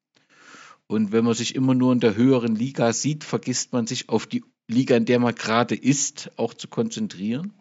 Und 0.86 1.12
wenn 1.12 1.24
man 1.24 1.35
sich 1.35 1.55
immer 1.55 1.74
nur 1.74 1.93
in 1.93 2.01
der 2.01 2.16
höheren 2.16 2.55
Liga 2.55 2.93
sieht, 2.93 3.24
vergisst 3.24 3.73
man 3.73 3.86
sich 3.86 4.09
auf 4.09 4.27
die 4.27 4.44
Liga, 4.69 4.97
in 4.97 5.05
der 5.05 5.19
man 5.19 5.35
gerade 5.35 5.74
ist, 5.74 6.31
auch 6.36 6.55
zu 6.55 6.69
konzentrieren. 6.69 7.52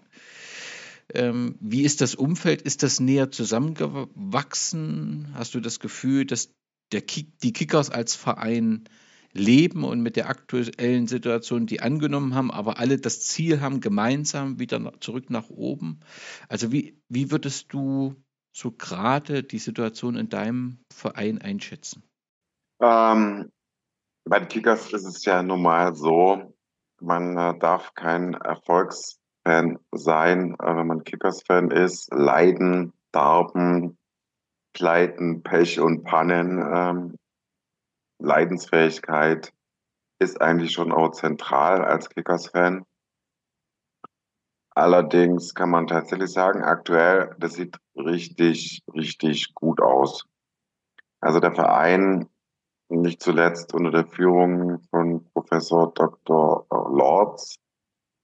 Ähm, 1.14 1.56
wie 1.60 1.84
ist 1.84 2.02
das 2.02 2.16
Umfeld? 2.16 2.62
Ist 2.62 2.84
das 2.84 3.00
näher 3.00 3.32
zusammengewachsen? 3.32 5.30
Hast 5.34 5.56
du 5.56 5.60
das 5.60 5.80
Gefühl, 5.80 6.26
dass 6.26 6.54
der 6.92 7.02
Kick, 7.02 7.40
die 7.40 7.54
Kickers 7.54 7.90
als 7.90 8.16
Verein 8.16 8.86
leben 9.34 9.84
und 9.84 10.02
mit 10.02 10.16
der 10.16 10.30
aktuellen 10.30 11.08
Situation 11.08 11.66
die 11.66 11.82
angenommen 11.82 12.34
haben, 12.34 12.52
aber 12.52 12.80
alle 12.80 12.98
das 12.98 13.22
Ziel 13.22 13.62
haben, 13.62 13.82
gemeinsam 13.82 14.60
wieder 14.60 14.94
zurück 15.00 15.30
nach 15.30 15.50
oben? 15.50 16.00
Also 16.48 16.72
wie, 16.72 17.02
wie 17.10 17.32
würdest 17.32 17.74
du 17.74 18.16
so 18.52 18.72
gerade 18.72 19.44
die 19.44 19.60
Situation 19.60 20.16
in 20.16 20.30
deinem 20.30 20.80
Verein 20.92 21.42
einschätzen? 21.42 22.04
Ähm, 22.82 23.52
bei 24.26 24.40
den 24.40 24.48
Kickers 24.48 24.92
ist 24.94 25.06
es 25.06 25.26
ja 25.26 25.44
normal 25.44 25.96
so, 25.96 26.54
man 27.02 27.38
äh, 27.38 27.58
darf 27.60 27.94
kein 27.94 28.34
Erfolgs 28.34 29.20
Fan 29.48 29.80
sein, 29.94 30.56
äh, 30.60 30.76
wenn 30.76 30.88
man 30.88 31.06
Kickers-Fan 31.06 31.72
ist. 31.72 32.14
Leiden, 32.14 32.92
Darben, 33.14 33.98
Pleiten, 34.74 35.42
Pech 35.42 35.80
und 35.80 36.04
Pannen, 36.04 36.60
ähm, 36.60 37.16
Leidensfähigkeit 38.20 39.54
ist 40.20 40.42
eigentlich 40.42 40.74
schon 40.74 40.92
auch 40.92 41.12
zentral 41.12 41.86
als 41.86 42.10
Kickers-Fan. 42.10 42.84
Allerdings 44.76 45.56
kann 45.56 45.70
man 45.70 45.88
tatsächlich 45.88 46.32
sagen, 46.32 46.64
aktuell, 46.64 47.34
das 47.40 47.54
sieht 47.54 47.78
richtig, 47.98 48.84
richtig 48.94 49.54
gut 49.54 49.82
aus. 49.82 50.26
Also 51.20 51.40
der 51.40 51.54
Verein, 51.54 52.30
nicht 52.90 53.22
zuletzt 53.22 53.74
unter 53.74 53.92
der 53.92 54.06
Führung 54.06 54.80
von 54.90 55.26
Professor 55.34 55.92
Dr. 55.94 56.66
Lords 56.70 57.60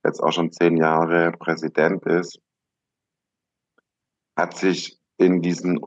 jetzt 0.06 0.22
auch 0.22 0.32
schon 0.32 0.52
zehn 0.52 0.78
Jahre 0.78 1.32
Präsident 1.32 2.06
ist, 2.06 2.40
hat 4.36 4.58
sich 4.58 5.00
in 5.18 5.42
diesen 5.42 5.80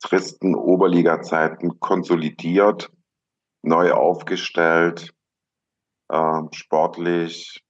tristen 0.00 0.54
Oberliga-Zeiten 0.54 1.80
konsolidiert, 1.80 2.92
neu 3.62 3.92
aufgestellt, 3.92 5.14
äh, 6.08 6.42
sportlich, 6.52 7.64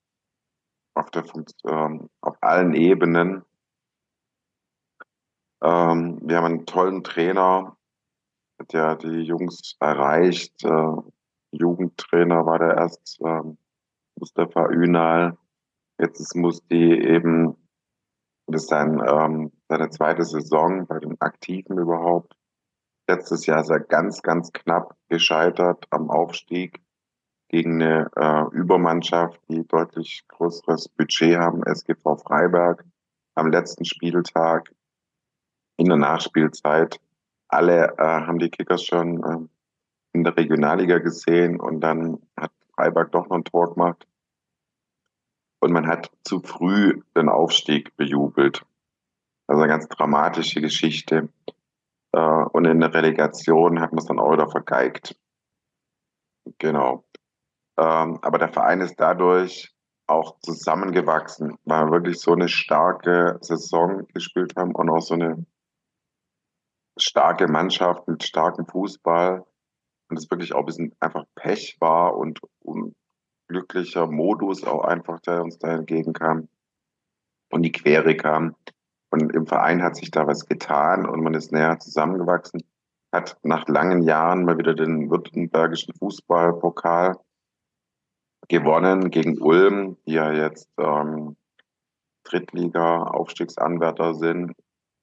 auf, 0.94 1.10
der, 1.10 1.24
äh, 1.24 1.98
auf 2.20 2.36
allen 2.40 2.74
Ebenen. 2.74 3.44
Ähm, 5.62 6.20
wir 6.22 6.36
haben 6.36 6.44
einen 6.44 6.66
tollen 6.66 7.02
Trainer, 7.02 7.76
der 8.72 8.96
die 8.96 9.22
Jungs 9.22 9.76
erreicht. 9.80 10.64
Äh, 10.64 10.96
Jugendtrainer 11.52 12.44
war 12.46 12.58
der 12.58 12.76
erst 12.76 13.20
äh, 13.20 13.42
Mustafa 14.18 14.68
Ünal. 14.70 15.36
Jetzt 15.98 16.20
ist 16.20 16.36
Musti 16.36 17.00
eben, 17.00 17.56
das 18.46 18.62
ist 18.62 18.68
sein, 18.68 19.00
ähm, 19.06 19.52
seine 19.68 19.90
zweite 19.90 20.24
Saison 20.24 20.86
bei 20.86 20.98
den 20.98 21.20
Aktiven 21.20 21.78
überhaupt. 21.78 22.36
Letztes 23.08 23.46
Jahr 23.46 23.60
ist 23.60 23.70
er 23.70 23.80
ganz, 23.80 24.20
ganz 24.22 24.52
knapp 24.52 24.96
gescheitert 25.08 25.86
am 25.90 26.10
Aufstieg 26.10 26.82
gegen 27.48 27.80
eine 27.80 28.10
äh, 28.16 28.54
Übermannschaft, 28.54 29.40
die 29.48 29.66
deutlich 29.66 30.24
größeres 30.28 30.88
Budget 30.88 31.38
haben, 31.38 31.62
SGV 31.62 32.16
Freiberg, 32.16 32.84
am 33.34 33.50
letzten 33.50 33.84
Spieltag 33.84 34.74
in 35.76 35.86
der 35.86 35.96
Nachspielzeit. 35.96 37.00
Alle 37.48 37.94
äh, 37.98 38.02
haben 38.02 38.38
die 38.38 38.50
Kickers 38.50 38.84
schon 38.84 39.22
äh, 39.22 39.48
in 40.12 40.24
der 40.24 40.36
Regionalliga 40.36 40.98
gesehen 40.98 41.60
und 41.60 41.80
dann 41.80 42.18
hat 42.36 42.50
Freiberg 42.74 43.12
doch 43.12 43.28
noch 43.28 43.36
ein 43.36 43.44
Tor 43.44 43.74
gemacht. 43.74 44.06
Und 45.60 45.72
man 45.72 45.86
hat 45.86 46.10
zu 46.24 46.40
früh 46.40 47.02
den 47.16 47.28
Aufstieg 47.28 47.96
bejubelt. 47.96 48.64
Also 49.46 49.62
eine 49.62 49.70
ganz 49.70 49.88
dramatische 49.88 50.60
Geschichte. 50.60 51.28
Äh, 52.12 52.18
und 52.18 52.64
in 52.64 52.80
der 52.80 52.92
Relegation 52.92 53.80
hat 53.80 53.92
man 53.92 53.98
es 53.98 54.06
dann 54.06 54.18
auch 54.18 54.32
wieder 54.32 54.48
vergeigt. 54.48 55.16
Genau. 56.58 57.04
Ähm, 57.78 58.18
aber 58.22 58.38
der 58.38 58.48
Verein 58.48 58.80
ist 58.80 58.98
dadurch 58.98 59.74
auch 60.06 60.38
zusammengewachsen, 60.40 61.58
weil 61.64 61.86
wir 61.86 61.92
wirklich 61.92 62.20
so 62.20 62.32
eine 62.32 62.48
starke 62.48 63.38
Saison 63.40 64.06
gespielt 64.14 64.54
haben 64.56 64.74
und 64.74 64.88
auch 64.88 65.00
so 65.00 65.14
eine 65.14 65.44
starke 66.98 67.48
Mannschaft 67.48 68.09
mit 68.09 68.24
starkem 68.24 68.66
Fußball 68.66 69.44
und 70.09 70.16
es 70.16 70.31
wirklich 70.31 70.55
auch 70.55 70.60
ein 70.60 70.66
bisschen 70.66 70.94
einfach 71.01 71.24
Pech 71.35 71.77
war 71.81 72.16
und 72.16 72.40
unglücklicher 72.60 74.06
Modus 74.06 74.64
auch 74.64 74.85
einfach, 74.85 75.20
der 75.20 75.43
uns 75.43 75.59
da 75.59 75.74
entgegenkam 75.74 76.48
und 77.51 77.62
die 77.62 77.73
Quere 77.73 78.16
kam. 78.16 78.55
Und 79.10 79.32
im 79.35 79.47
Verein 79.47 79.82
hat 79.82 79.97
sich 79.97 80.10
da 80.10 80.27
was 80.27 80.47
getan 80.47 81.06
und 81.06 81.23
man 81.23 81.35
ist 81.35 81.52
näher 81.52 81.78
zusammengewachsen, 81.78 82.62
hat 83.12 83.39
nach 83.43 83.68
langen 83.68 84.02
Jahren 84.02 84.44
mal 84.44 84.59
wieder 84.59 84.74
den 84.74 85.10
württembergischen 85.10 85.94
Fußballpokal 85.94 87.16
gewonnen 88.48 89.10
gegen 89.10 89.40
Ulm, 89.40 89.97
die 90.06 90.14
ja 90.14 90.32
jetzt 90.32 90.68
ähm, 90.78 91.36
Drittliga-Aufstiegsanwärter 92.24 94.14
sind. 94.14 94.52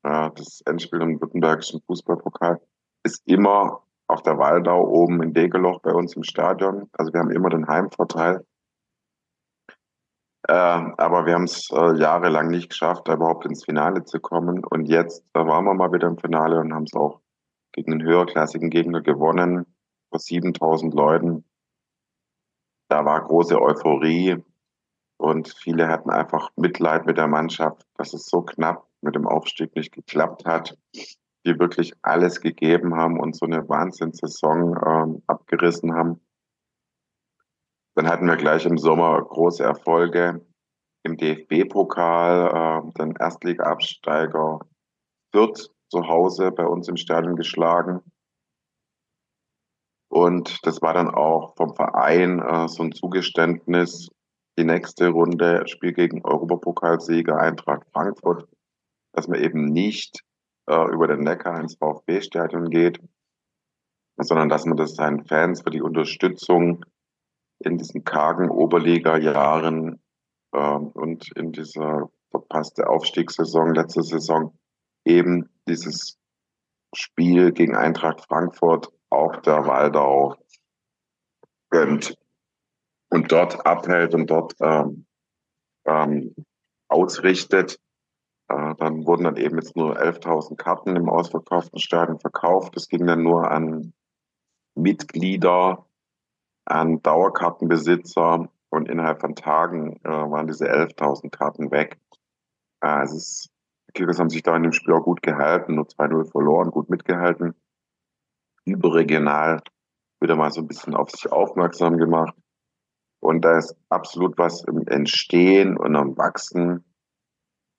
Äh, 0.03 0.29
das 0.35 0.61
Endspiel 0.65 1.01
im 1.01 1.19
württembergischen 1.19 1.81
Fußballpokal 1.87 2.61
ist 3.03 3.21
immer 3.25 3.83
auf 4.07 4.21
der 4.21 4.37
Waldau 4.37 4.87
oben 4.87 5.21
in 5.23 5.33
Degeloch 5.33 5.81
bei 5.81 5.91
uns 5.91 6.15
im 6.15 6.23
Stadion. 6.23 6.89
Also 6.93 7.13
wir 7.13 7.19
haben 7.19 7.31
immer 7.31 7.49
den 7.49 7.67
Heimvorteil. 7.67 8.45
Äh, 10.47 10.53
aber 10.53 11.25
wir 11.25 11.35
haben 11.35 11.45
es 11.45 11.69
äh, 11.71 11.95
jahrelang 11.97 12.49
nicht 12.49 12.69
geschafft, 12.69 13.07
da 13.07 13.13
überhaupt 13.13 13.45
ins 13.45 13.63
Finale 13.63 14.03
zu 14.03 14.19
kommen. 14.19 14.63
Und 14.65 14.85
jetzt 14.85 15.23
äh, 15.33 15.39
waren 15.39 15.65
wir 15.65 15.73
mal 15.73 15.91
wieder 15.93 16.07
im 16.07 16.17
Finale 16.17 16.59
und 16.59 16.73
haben 16.73 16.83
es 16.83 16.93
auch 16.93 17.21
gegen 17.71 17.93
einen 17.93 18.03
höherklassigen 18.03 18.69
Gegner 18.69 19.01
gewonnen, 19.01 19.65
vor 20.09 20.19
7000 20.19 20.93
Leuten 20.93 21.45
da 22.93 23.05
war 23.05 23.23
große 23.23 23.59
Euphorie 23.59 24.43
und 25.17 25.49
viele 25.49 25.87
hatten 25.87 26.11
einfach 26.11 26.51
Mitleid 26.55 27.07
mit 27.07 27.17
der 27.17 27.27
Mannschaft, 27.27 27.87
dass 27.97 28.13
es 28.13 28.27
so 28.27 28.43
knapp 28.43 28.87
mit 29.03 29.15
dem 29.15 29.27
Aufstieg 29.27 29.75
nicht 29.75 29.91
geklappt 29.91 30.45
hat. 30.45 30.77
Die 31.45 31.59
wirklich 31.59 31.93
alles 32.01 32.39
gegeben 32.39 32.95
haben 32.95 33.19
und 33.19 33.35
so 33.35 33.45
eine 33.45 33.67
Wahnsinnssaison 33.67 34.77
ähm, 34.85 35.23
abgerissen 35.27 35.93
haben. 35.93 36.21
Dann 37.95 38.07
hatten 38.07 38.27
wir 38.27 38.37
gleich 38.37 38.65
im 38.65 38.77
Sommer 38.77 39.21
große 39.21 39.63
Erfolge 39.63 40.45
im 41.03 41.17
DFB-Pokal, 41.17 42.85
äh, 42.87 42.91
den 42.97 43.15
Erstliga-Absteiger 43.15 44.59
Fürth 45.31 45.69
zu 45.89 46.07
Hause 46.07 46.51
bei 46.51 46.65
uns 46.65 46.87
im 46.87 46.97
Stadion 46.97 47.35
geschlagen. 47.35 48.01
Und 50.09 50.59
das 50.65 50.81
war 50.81 50.93
dann 50.93 51.13
auch 51.13 51.55
vom 51.55 51.75
Verein 51.75 52.39
äh, 52.39 52.67
so 52.67 52.83
ein 52.83 52.91
Zugeständnis. 52.91 54.09
Die 54.57 54.63
nächste 54.63 55.09
Runde 55.09 55.67
Spiel 55.67 55.93
gegen 55.93 56.23
Europapokalsieger 56.23 57.37
Eintracht 57.37 57.87
Frankfurt, 57.91 58.47
dass 59.13 59.27
man 59.27 59.41
eben 59.41 59.65
nicht 59.65 60.23
äh, 60.67 60.91
über 60.91 61.07
den 61.07 61.21
Neckar 61.21 61.59
ins 61.59 61.75
VfB-Stadion 61.75 62.69
geht, 62.69 62.99
sondern 64.17 64.49
dass 64.49 64.65
man 64.65 64.77
das 64.77 64.95
seinen 64.95 65.25
Fans 65.25 65.61
für 65.61 65.71
die 65.71 65.81
Unterstützung 65.81 66.85
in 67.59 67.77
diesen 67.77 68.03
kargen 68.03 68.49
Oberliga-Jahren 68.49 70.01
äh, 70.51 70.57
und 70.57 71.31
in 71.35 71.51
dieser 71.51 72.09
verpasste 72.31 72.87
Aufstiegssaison, 72.87 73.75
letzte 73.75 74.03
Saison, 74.03 74.57
eben 75.05 75.49
dieses 75.67 76.17
Spiel 76.95 77.51
gegen 77.51 77.75
Eintracht 77.75 78.21
Frankfurt 78.21 78.91
auf 79.09 79.41
der 79.41 79.65
Waldau 79.67 80.35
gönnt 81.69 82.15
und 83.09 83.31
dort 83.31 83.65
abhält 83.65 84.13
und 84.15 84.29
dort 84.29 84.53
ähm, 84.59 85.05
ähm, 85.85 86.35
ausrichtet. 86.87 87.79
Äh, 88.49 88.75
dann 88.77 89.05
wurden 89.05 89.23
dann 89.23 89.37
eben 89.37 89.57
jetzt 89.57 89.75
nur 89.75 89.99
11.000 89.99 90.55
Karten 90.55 90.95
im 90.95 91.09
ausverkauften 91.09 91.79
Stadion 91.79 92.19
verkauft. 92.19 92.75
Das 92.75 92.87
ging 92.87 93.05
dann 93.05 93.23
nur 93.23 93.49
an 93.49 93.93
Mitglieder, 94.75 95.85
an 96.65 97.01
Dauerkartenbesitzer 97.01 98.49
und 98.69 98.89
innerhalb 98.89 99.21
von 99.21 99.35
Tagen 99.35 99.99
äh, 100.03 100.09
waren 100.09 100.47
diese 100.47 100.65
11.000 100.65 101.29
Karten 101.29 101.71
weg. 101.71 101.99
Äh, 102.81 103.03
es 103.03 103.13
ist, 103.13 103.49
die 103.87 103.93
Kickers 103.93 104.19
haben 104.19 104.29
sich 104.29 104.43
da 104.43 104.55
in 104.55 104.63
dem 104.63 104.71
Spiel 104.71 104.93
auch 104.93 105.03
gut 105.03 105.21
gehalten, 105.21 105.75
nur 105.75 105.85
2-0 105.85 106.31
verloren, 106.31 106.71
gut 106.71 106.89
mitgehalten 106.89 107.55
überregional 108.65 109.61
wieder 110.19 110.35
mal 110.35 110.51
so 110.51 110.61
ein 110.61 110.67
bisschen 110.67 110.95
auf 110.95 111.09
sich 111.11 111.31
aufmerksam 111.31 111.97
gemacht. 111.97 112.35
Und 113.19 113.43
da 113.43 113.57
ist 113.57 113.75
absolut 113.89 114.37
was 114.37 114.63
im 114.63 114.87
Entstehen 114.87 115.77
und 115.77 115.95
am 115.95 116.17
Wachsen. 116.17 116.83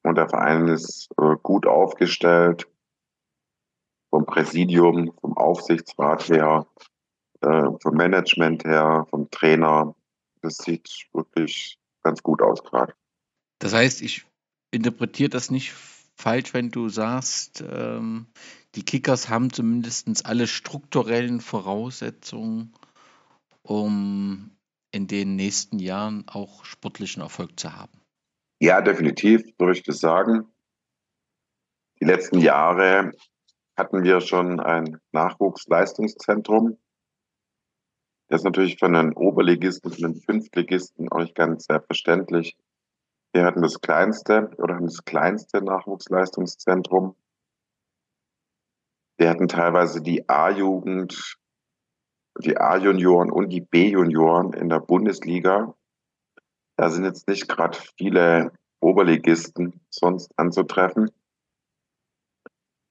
Und 0.04 0.16
der 0.16 0.28
Verein 0.28 0.68
ist 0.68 1.08
äh, 1.18 1.36
gut 1.42 1.66
aufgestellt. 1.66 2.68
Vom 4.10 4.26
Präsidium, 4.26 5.12
vom 5.20 5.36
Aufsichtsrat 5.36 6.28
her, 6.28 6.66
äh, 7.40 7.64
vom 7.82 7.94
Management 7.94 8.64
her, 8.64 9.06
vom 9.10 9.30
Trainer. 9.30 9.94
Das 10.42 10.58
sieht 10.58 11.08
wirklich 11.12 11.78
ganz 12.02 12.22
gut 12.22 12.42
aus 12.42 12.62
gerade. 12.62 12.94
Das 13.58 13.72
heißt, 13.72 14.02
ich 14.02 14.26
interpretiere 14.70 15.30
das 15.30 15.50
nicht 15.50 15.72
falsch, 16.16 16.52
wenn 16.52 16.70
du 16.70 16.90
sagst, 16.90 17.64
ähm, 17.66 18.26
die 18.74 18.84
Kickers 18.84 19.30
haben 19.30 19.52
zumindest 19.52 20.26
alle 20.26 20.46
strukturellen 20.46 21.40
Voraussetzungen, 21.40 22.74
um 23.62 24.50
in 24.92 25.06
den 25.06 25.34
nächsten 25.34 25.78
Jahren 25.78 26.28
auch 26.28 26.64
sportlichen 26.64 27.22
Erfolg 27.22 27.58
zu 27.58 27.74
haben. 27.74 28.03
Ja, 28.64 28.80
definitiv, 28.80 29.42
würde 29.58 29.74
ich 29.74 29.82
das 29.82 29.98
sagen. 29.98 30.50
Die 32.00 32.06
letzten 32.06 32.38
Jahre 32.38 33.12
hatten 33.76 34.02
wir 34.02 34.22
schon 34.22 34.58
ein 34.58 34.98
Nachwuchsleistungszentrum. 35.12 36.78
Das 38.30 38.40
ist 38.40 38.44
natürlich 38.44 38.78
für 38.78 38.86
einen 38.86 39.12
Oberligisten, 39.12 39.92
für 39.92 40.06
einen 40.06 40.14
Fünftligisten 40.14 41.12
auch 41.12 41.18
nicht 41.18 41.34
ganz 41.34 41.66
selbstverständlich. 41.66 42.56
Wir 43.34 43.44
hatten 43.44 43.60
das 43.60 43.82
kleinste 43.82 44.50
oder 44.56 44.76
haben 44.76 44.86
das 44.86 45.04
kleinste 45.04 45.62
Nachwuchsleistungszentrum. 45.62 47.16
Wir 49.18 49.28
hatten 49.28 49.46
teilweise 49.46 50.00
die 50.00 50.26
A-Jugend, 50.26 51.36
die 52.40 52.56
A-Junioren 52.56 53.30
und 53.30 53.50
die 53.50 53.60
B-Junioren 53.60 54.54
in 54.54 54.70
der 54.70 54.80
Bundesliga. 54.80 55.76
Da 56.76 56.90
sind 56.90 57.04
jetzt 57.04 57.28
nicht 57.28 57.48
gerade 57.48 57.78
viele 57.96 58.52
Oberligisten 58.80 59.80
sonst 59.90 60.32
anzutreffen. 60.36 61.10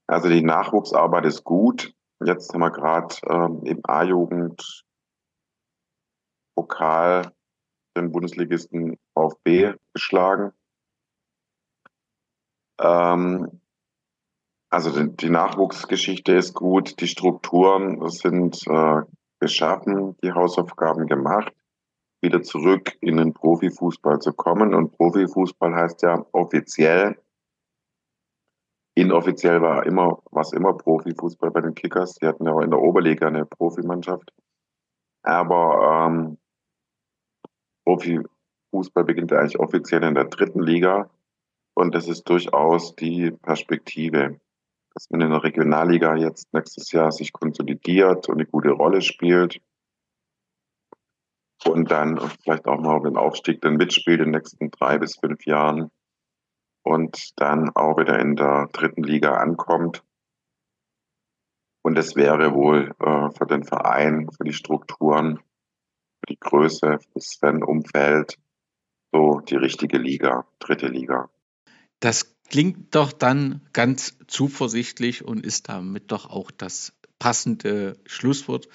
Also 0.07 0.30
die 0.30 0.43
Nachwuchsarbeit 0.43 1.26
ist 1.26 1.43
gut. 1.43 1.93
Jetzt 2.23 2.53
haben 2.53 2.61
wir 2.61 2.72
gerade 2.72 3.15
ähm, 3.27 3.61
im 3.64 3.80
A-Jugend 3.84 4.85
Pokal 6.55 7.34
den 7.95 8.11
Bundesligisten 8.11 8.97
VfB 9.14 9.73
geschlagen. 9.93 10.53
Ähm, 12.80 13.61
also 14.69 14.91
die, 14.91 15.15
die, 15.15 15.30
Nachwuchsgeschichte 15.30 16.34
ist 16.34 16.53
gut, 16.53 16.99
die 16.99 17.07
Strukturen 17.07 18.10
sind 18.10 18.65
äh, 18.68 19.01
geschaffen, 19.39 20.18
die 20.23 20.31
Hausaufgaben 20.31 21.05
gemacht, 21.07 21.53
wieder 22.24 22.41
zurück 22.41 22.94
in 23.02 23.18
den 23.18 23.34
Profifußball 23.34 24.20
zu 24.20 24.34
kommen. 24.34 24.74
Und 24.74 24.94
Profifußball 24.98 25.76
heißt 25.76 26.02
ja 26.04 26.26
offiziell, 26.32 27.18
inoffiziell 28.95 29.62
war 29.62 29.86
immer, 29.86 30.24
was 30.32 30.54
immer 30.54 30.74
Profifußball 30.74 31.52
bei 31.52 31.62
den 31.62 31.76
Kickers. 31.76 32.16
Die 32.16 32.26
hatten 32.26 32.45
ja 32.45 32.54
auch 32.54 32.62
in 32.62 32.72
der 32.72 32.82
Oberliga 32.82 33.28
eine 33.28 33.45
Profimannschaft. 33.45 34.32
Aber 35.24 36.08
ähm, 36.08 36.38
Profifußball 37.86 39.04
beginnt 39.04 39.32
ja 39.32 39.40
eigentlich 39.40 39.60
offiziell 39.60 40.04
in 40.04 40.16
der 40.16 40.26
dritten 40.26 40.62
Liga. 40.62 41.10
Und 41.76 41.94
das 41.94 42.08
ist 42.08 42.24
durchaus 42.30 42.95
die 42.95 43.32
Perspektive, 43.32 44.40
dass 44.94 45.10
man 45.10 45.22
in 45.22 45.32
der 45.32 45.44
Regionalliga 45.44 46.16
jetzt 46.16 46.54
nächstes 46.54 46.91
Jahr 46.91 47.12
sich 47.12 47.34
konsolidiert 47.34 48.30
und 48.30 48.36
eine 48.36 48.45
gute 48.45 48.72
Rolle 48.72 49.02
spielt. 49.02 49.60
Und 51.65 51.91
dann 51.91 52.19
vielleicht 52.44 52.68
auch 52.68 52.80
mal 52.80 53.02
den 53.02 53.18
Aufstieg 53.18 53.61
dann 53.61 53.77
mitspielt 53.77 54.19
in 54.19 54.31
den 54.31 54.31
nächsten 54.31 54.69
drei 54.72 54.98
bis 54.98 55.18
fünf 55.18 55.45
Jahren. 55.45 55.90
Und 56.84 57.31
dann 57.40 57.69
auch 57.76 57.98
wieder 57.98 58.19
in 58.19 58.35
der 58.35 58.68
dritten 58.73 59.03
Liga 59.03 59.35
ankommt. 59.35 60.03
Und 61.81 61.98
es 61.98 62.15
wäre 62.15 62.53
wohl 62.53 62.94
äh, 62.99 63.30
für 63.38 63.45
den 63.45 63.64
Verein, 63.64 64.30
für 64.35 64.44
die 64.44 64.53
Strukturen, 64.53 65.38
für 65.38 66.27
die 66.30 66.40
Größe, 66.40 66.99
für 66.99 67.14
das 67.14 67.35
Fan-Umfeld 67.35 68.38
so 69.14 69.41
die 69.41 69.56
richtige 69.56 69.98
Liga, 69.98 70.45
dritte 70.60 70.88
Liga. 70.88 71.30
Das 71.99 72.35
klingt 72.49 72.95
doch 72.95 73.14
dann 73.14 73.61
ganz 73.72 74.18
zuversichtlich 74.27 75.23
und 75.23 75.45
ist 75.45 75.69
damit 75.69 76.11
doch 76.11 76.30
auch 76.30 76.52
das 76.52 76.94
passende 77.24 77.95
Schlusswort. 78.06 78.68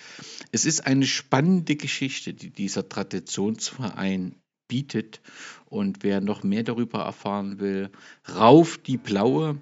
Es 0.52 0.64
ist 0.64 0.86
eine 0.86 1.04
spannende 1.04 1.76
Geschichte, 1.76 2.32
die 2.32 2.48
dieser 2.48 2.88
Traditionsverein 2.88 4.36
bietet. 4.68 5.20
Und 5.68 6.02
wer 6.02 6.20
noch 6.22 6.42
mehr 6.42 6.62
darüber 6.62 7.00
erfahren 7.00 7.60
will, 7.60 7.90
Rauf 8.34 8.78
die 8.78 8.96
Blaue 8.96 9.58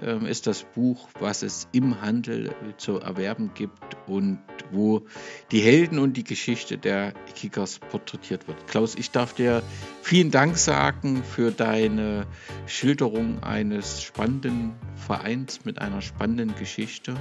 äh, 0.00 0.30
ist 0.30 0.46
das 0.46 0.62
Buch, 0.62 1.08
was 1.18 1.42
es 1.42 1.68
im 1.72 2.00
Handel 2.00 2.54
zu 2.76 3.00
erwerben 3.00 3.50
gibt 3.54 3.96
und 4.06 4.38
wo 4.70 5.02
die 5.50 5.60
Helden 5.60 5.98
und 5.98 6.16
die 6.16 6.24
Geschichte 6.24 6.78
der 6.78 7.12
Kickers 7.34 7.80
porträtiert 7.80 8.46
wird. 8.46 8.66
Klaus, 8.68 8.94
ich 8.94 9.10
darf 9.10 9.34
dir 9.34 9.62
vielen 10.02 10.30
Dank 10.30 10.58
sagen 10.58 11.24
für 11.24 11.50
deine 11.50 12.26
Schilderung 12.66 13.42
eines 13.42 14.02
spannenden 14.02 14.74
Vereins 14.94 15.64
mit 15.64 15.80
einer 15.80 16.02
spannenden 16.02 16.54
Geschichte 16.54 17.16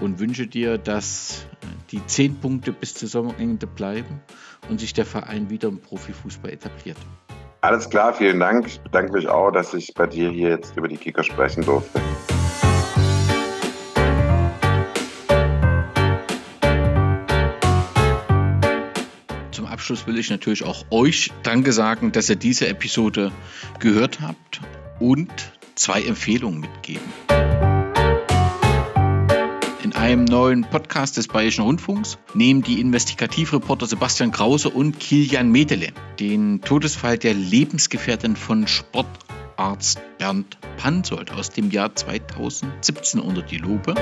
und 0.00 0.18
wünsche 0.18 0.46
dir, 0.46 0.76
dass 0.76 1.46
die 1.90 2.04
zehn 2.06 2.36
Punkte 2.36 2.72
bis 2.72 2.94
zur 2.94 3.08
Sommerende 3.08 3.66
bleiben 3.66 4.20
und 4.68 4.80
sich 4.80 4.92
der 4.92 5.06
Verein 5.06 5.50
wieder 5.50 5.68
im 5.68 5.78
Profifußball 5.78 6.50
etabliert. 6.50 6.98
Alles 7.64 7.88
klar, 7.88 8.12
vielen 8.12 8.40
Dank. 8.40 8.66
Ich 8.66 8.80
bedanke 8.80 9.12
mich 9.12 9.28
auch, 9.28 9.52
dass 9.52 9.72
ich 9.72 9.94
bei 9.94 10.08
dir 10.08 10.30
hier 10.30 10.48
jetzt 10.48 10.76
über 10.76 10.88
die 10.88 10.96
Kicker 10.96 11.22
sprechen 11.22 11.64
durfte. 11.64 12.00
Zum 19.52 19.66
Abschluss 19.66 20.08
will 20.08 20.18
ich 20.18 20.28
natürlich 20.28 20.64
auch 20.64 20.84
euch 20.90 21.30
Danke 21.44 21.70
sagen, 21.70 22.10
dass 22.10 22.28
ihr 22.28 22.36
diese 22.36 22.66
Episode 22.66 23.30
gehört 23.78 24.20
habt 24.20 24.60
und 24.98 25.30
zwei 25.76 26.02
Empfehlungen 26.02 26.62
mitgeben 26.62 27.12
einem 30.02 30.24
neuen 30.24 30.62
Podcast 30.62 31.16
des 31.16 31.28
Bayerischen 31.28 31.62
Rundfunks 31.62 32.18
nehmen 32.34 32.62
die 32.62 32.80
Investigativreporter 32.80 33.86
Sebastian 33.86 34.32
Krause 34.32 34.68
und 34.68 34.98
Kilian 34.98 35.48
Medele 35.48 35.92
den 36.18 36.60
Todesfall 36.60 37.18
der 37.18 37.34
Lebensgefährtin 37.34 38.34
von 38.34 38.66
Sportarzt 38.66 40.00
Bernd 40.18 40.58
Pansold 40.76 41.30
aus 41.30 41.50
dem 41.50 41.70
Jahr 41.70 41.94
2017 41.94 43.20
unter 43.20 43.42
die 43.42 43.58
Lupe. 43.58 43.94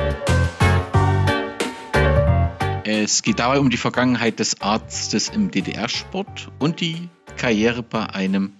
Es 2.84 3.20
geht 3.20 3.38
dabei 3.38 3.60
um 3.60 3.68
die 3.68 3.76
Vergangenheit 3.76 4.38
des 4.38 4.62
Arztes 4.62 5.28
im 5.28 5.50
DDR-Sport 5.50 6.50
und 6.58 6.80
die 6.80 7.10
Karriere 7.36 7.82
bei 7.82 8.06
einem 8.06 8.54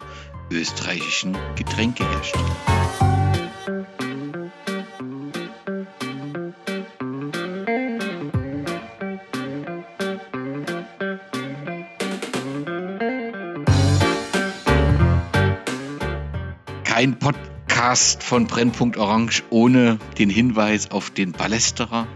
österreichischen 0.51 1.39
Getränkehersteller. 1.57 3.10
Ein 17.01 17.19
Podcast 17.19 18.23
von 18.23 18.47
Brennpunkt 18.47 18.99
Orange 18.99 19.43
ohne 19.49 19.99
den 20.19 20.29
Hinweis 20.29 20.91
auf 20.91 21.09
den 21.09 21.33
Ballesterer. 21.33 22.07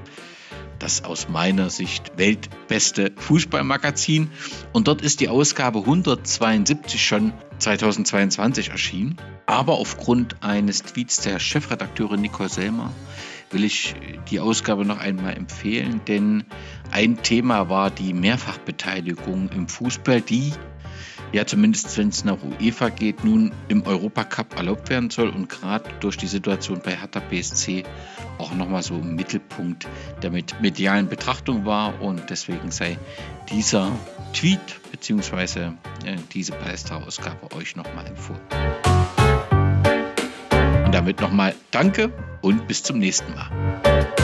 Das 0.78 1.04
aus 1.04 1.30
meiner 1.30 1.70
Sicht 1.70 2.18
weltbeste 2.18 3.10
Fußballmagazin. 3.16 4.30
Und 4.74 4.86
dort 4.86 5.00
ist 5.00 5.20
die 5.20 5.30
Ausgabe 5.30 5.78
172 5.78 7.02
schon 7.02 7.32
2022 7.60 8.68
erschienen. 8.68 9.16
Aber 9.46 9.78
aufgrund 9.78 10.42
eines 10.42 10.82
Tweets 10.82 11.22
der 11.22 11.38
Chefredakteurin 11.38 12.20
Nicole 12.20 12.50
Selmer 12.50 12.92
will 13.52 13.64
ich 13.64 13.94
die 14.30 14.40
Ausgabe 14.40 14.84
noch 14.84 14.98
einmal 14.98 15.34
empfehlen, 15.34 16.02
denn 16.06 16.44
ein 16.90 17.22
Thema 17.22 17.70
war 17.70 17.90
die 17.90 18.12
Mehrfachbeteiligung 18.12 19.48
im 19.48 19.66
Fußball, 19.66 20.20
die 20.20 20.52
ja 21.34 21.44
zumindest 21.44 21.98
wenn 21.98 22.08
es 22.08 22.24
nach 22.24 22.38
UEFA 22.42 22.88
geht, 22.90 23.24
nun 23.24 23.52
im 23.68 23.84
Europacup 23.84 24.56
erlaubt 24.56 24.88
werden 24.88 25.10
soll 25.10 25.28
und 25.28 25.48
gerade 25.48 25.90
durch 25.98 26.16
die 26.16 26.28
Situation 26.28 26.80
bei 26.82 26.96
Hertha 26.96 27.18
BSC 27.20 27.82
auch 28.38 28.54
nochmal 28.54 28.82
so 28.82 28.94
im 28.94 29.16
Mittelpunkt 29.16 29.88
der 30.22 30.30
medialen 30.30 31.08
Betrachtung 31.08 31.66
war 31.66 32.00
und 32.00 32.30
deswegen 32.30 32.70
sei 32.70 32.96
dieser 33.50 33.90
Tweet 34.32 34.60
bzw. 34.92 35.70
Äh, 36.04 36.16
diese 36.32 36.52
Palästra-Ausgabe 36.52 37.52
euch 37.56 37.74
nochmal 37.74 38.06
empfohlen. 38.06 38.40
Und 40.84 40.94
damit 40.94 41.20
nochmal 41.20 41.54
Danke 41.72 42.12
und 42.42 42.68
bis 42.68 42.84
zum 42.84 42.98
nächsten 42.98 43.34
Mal. 43.34 44.23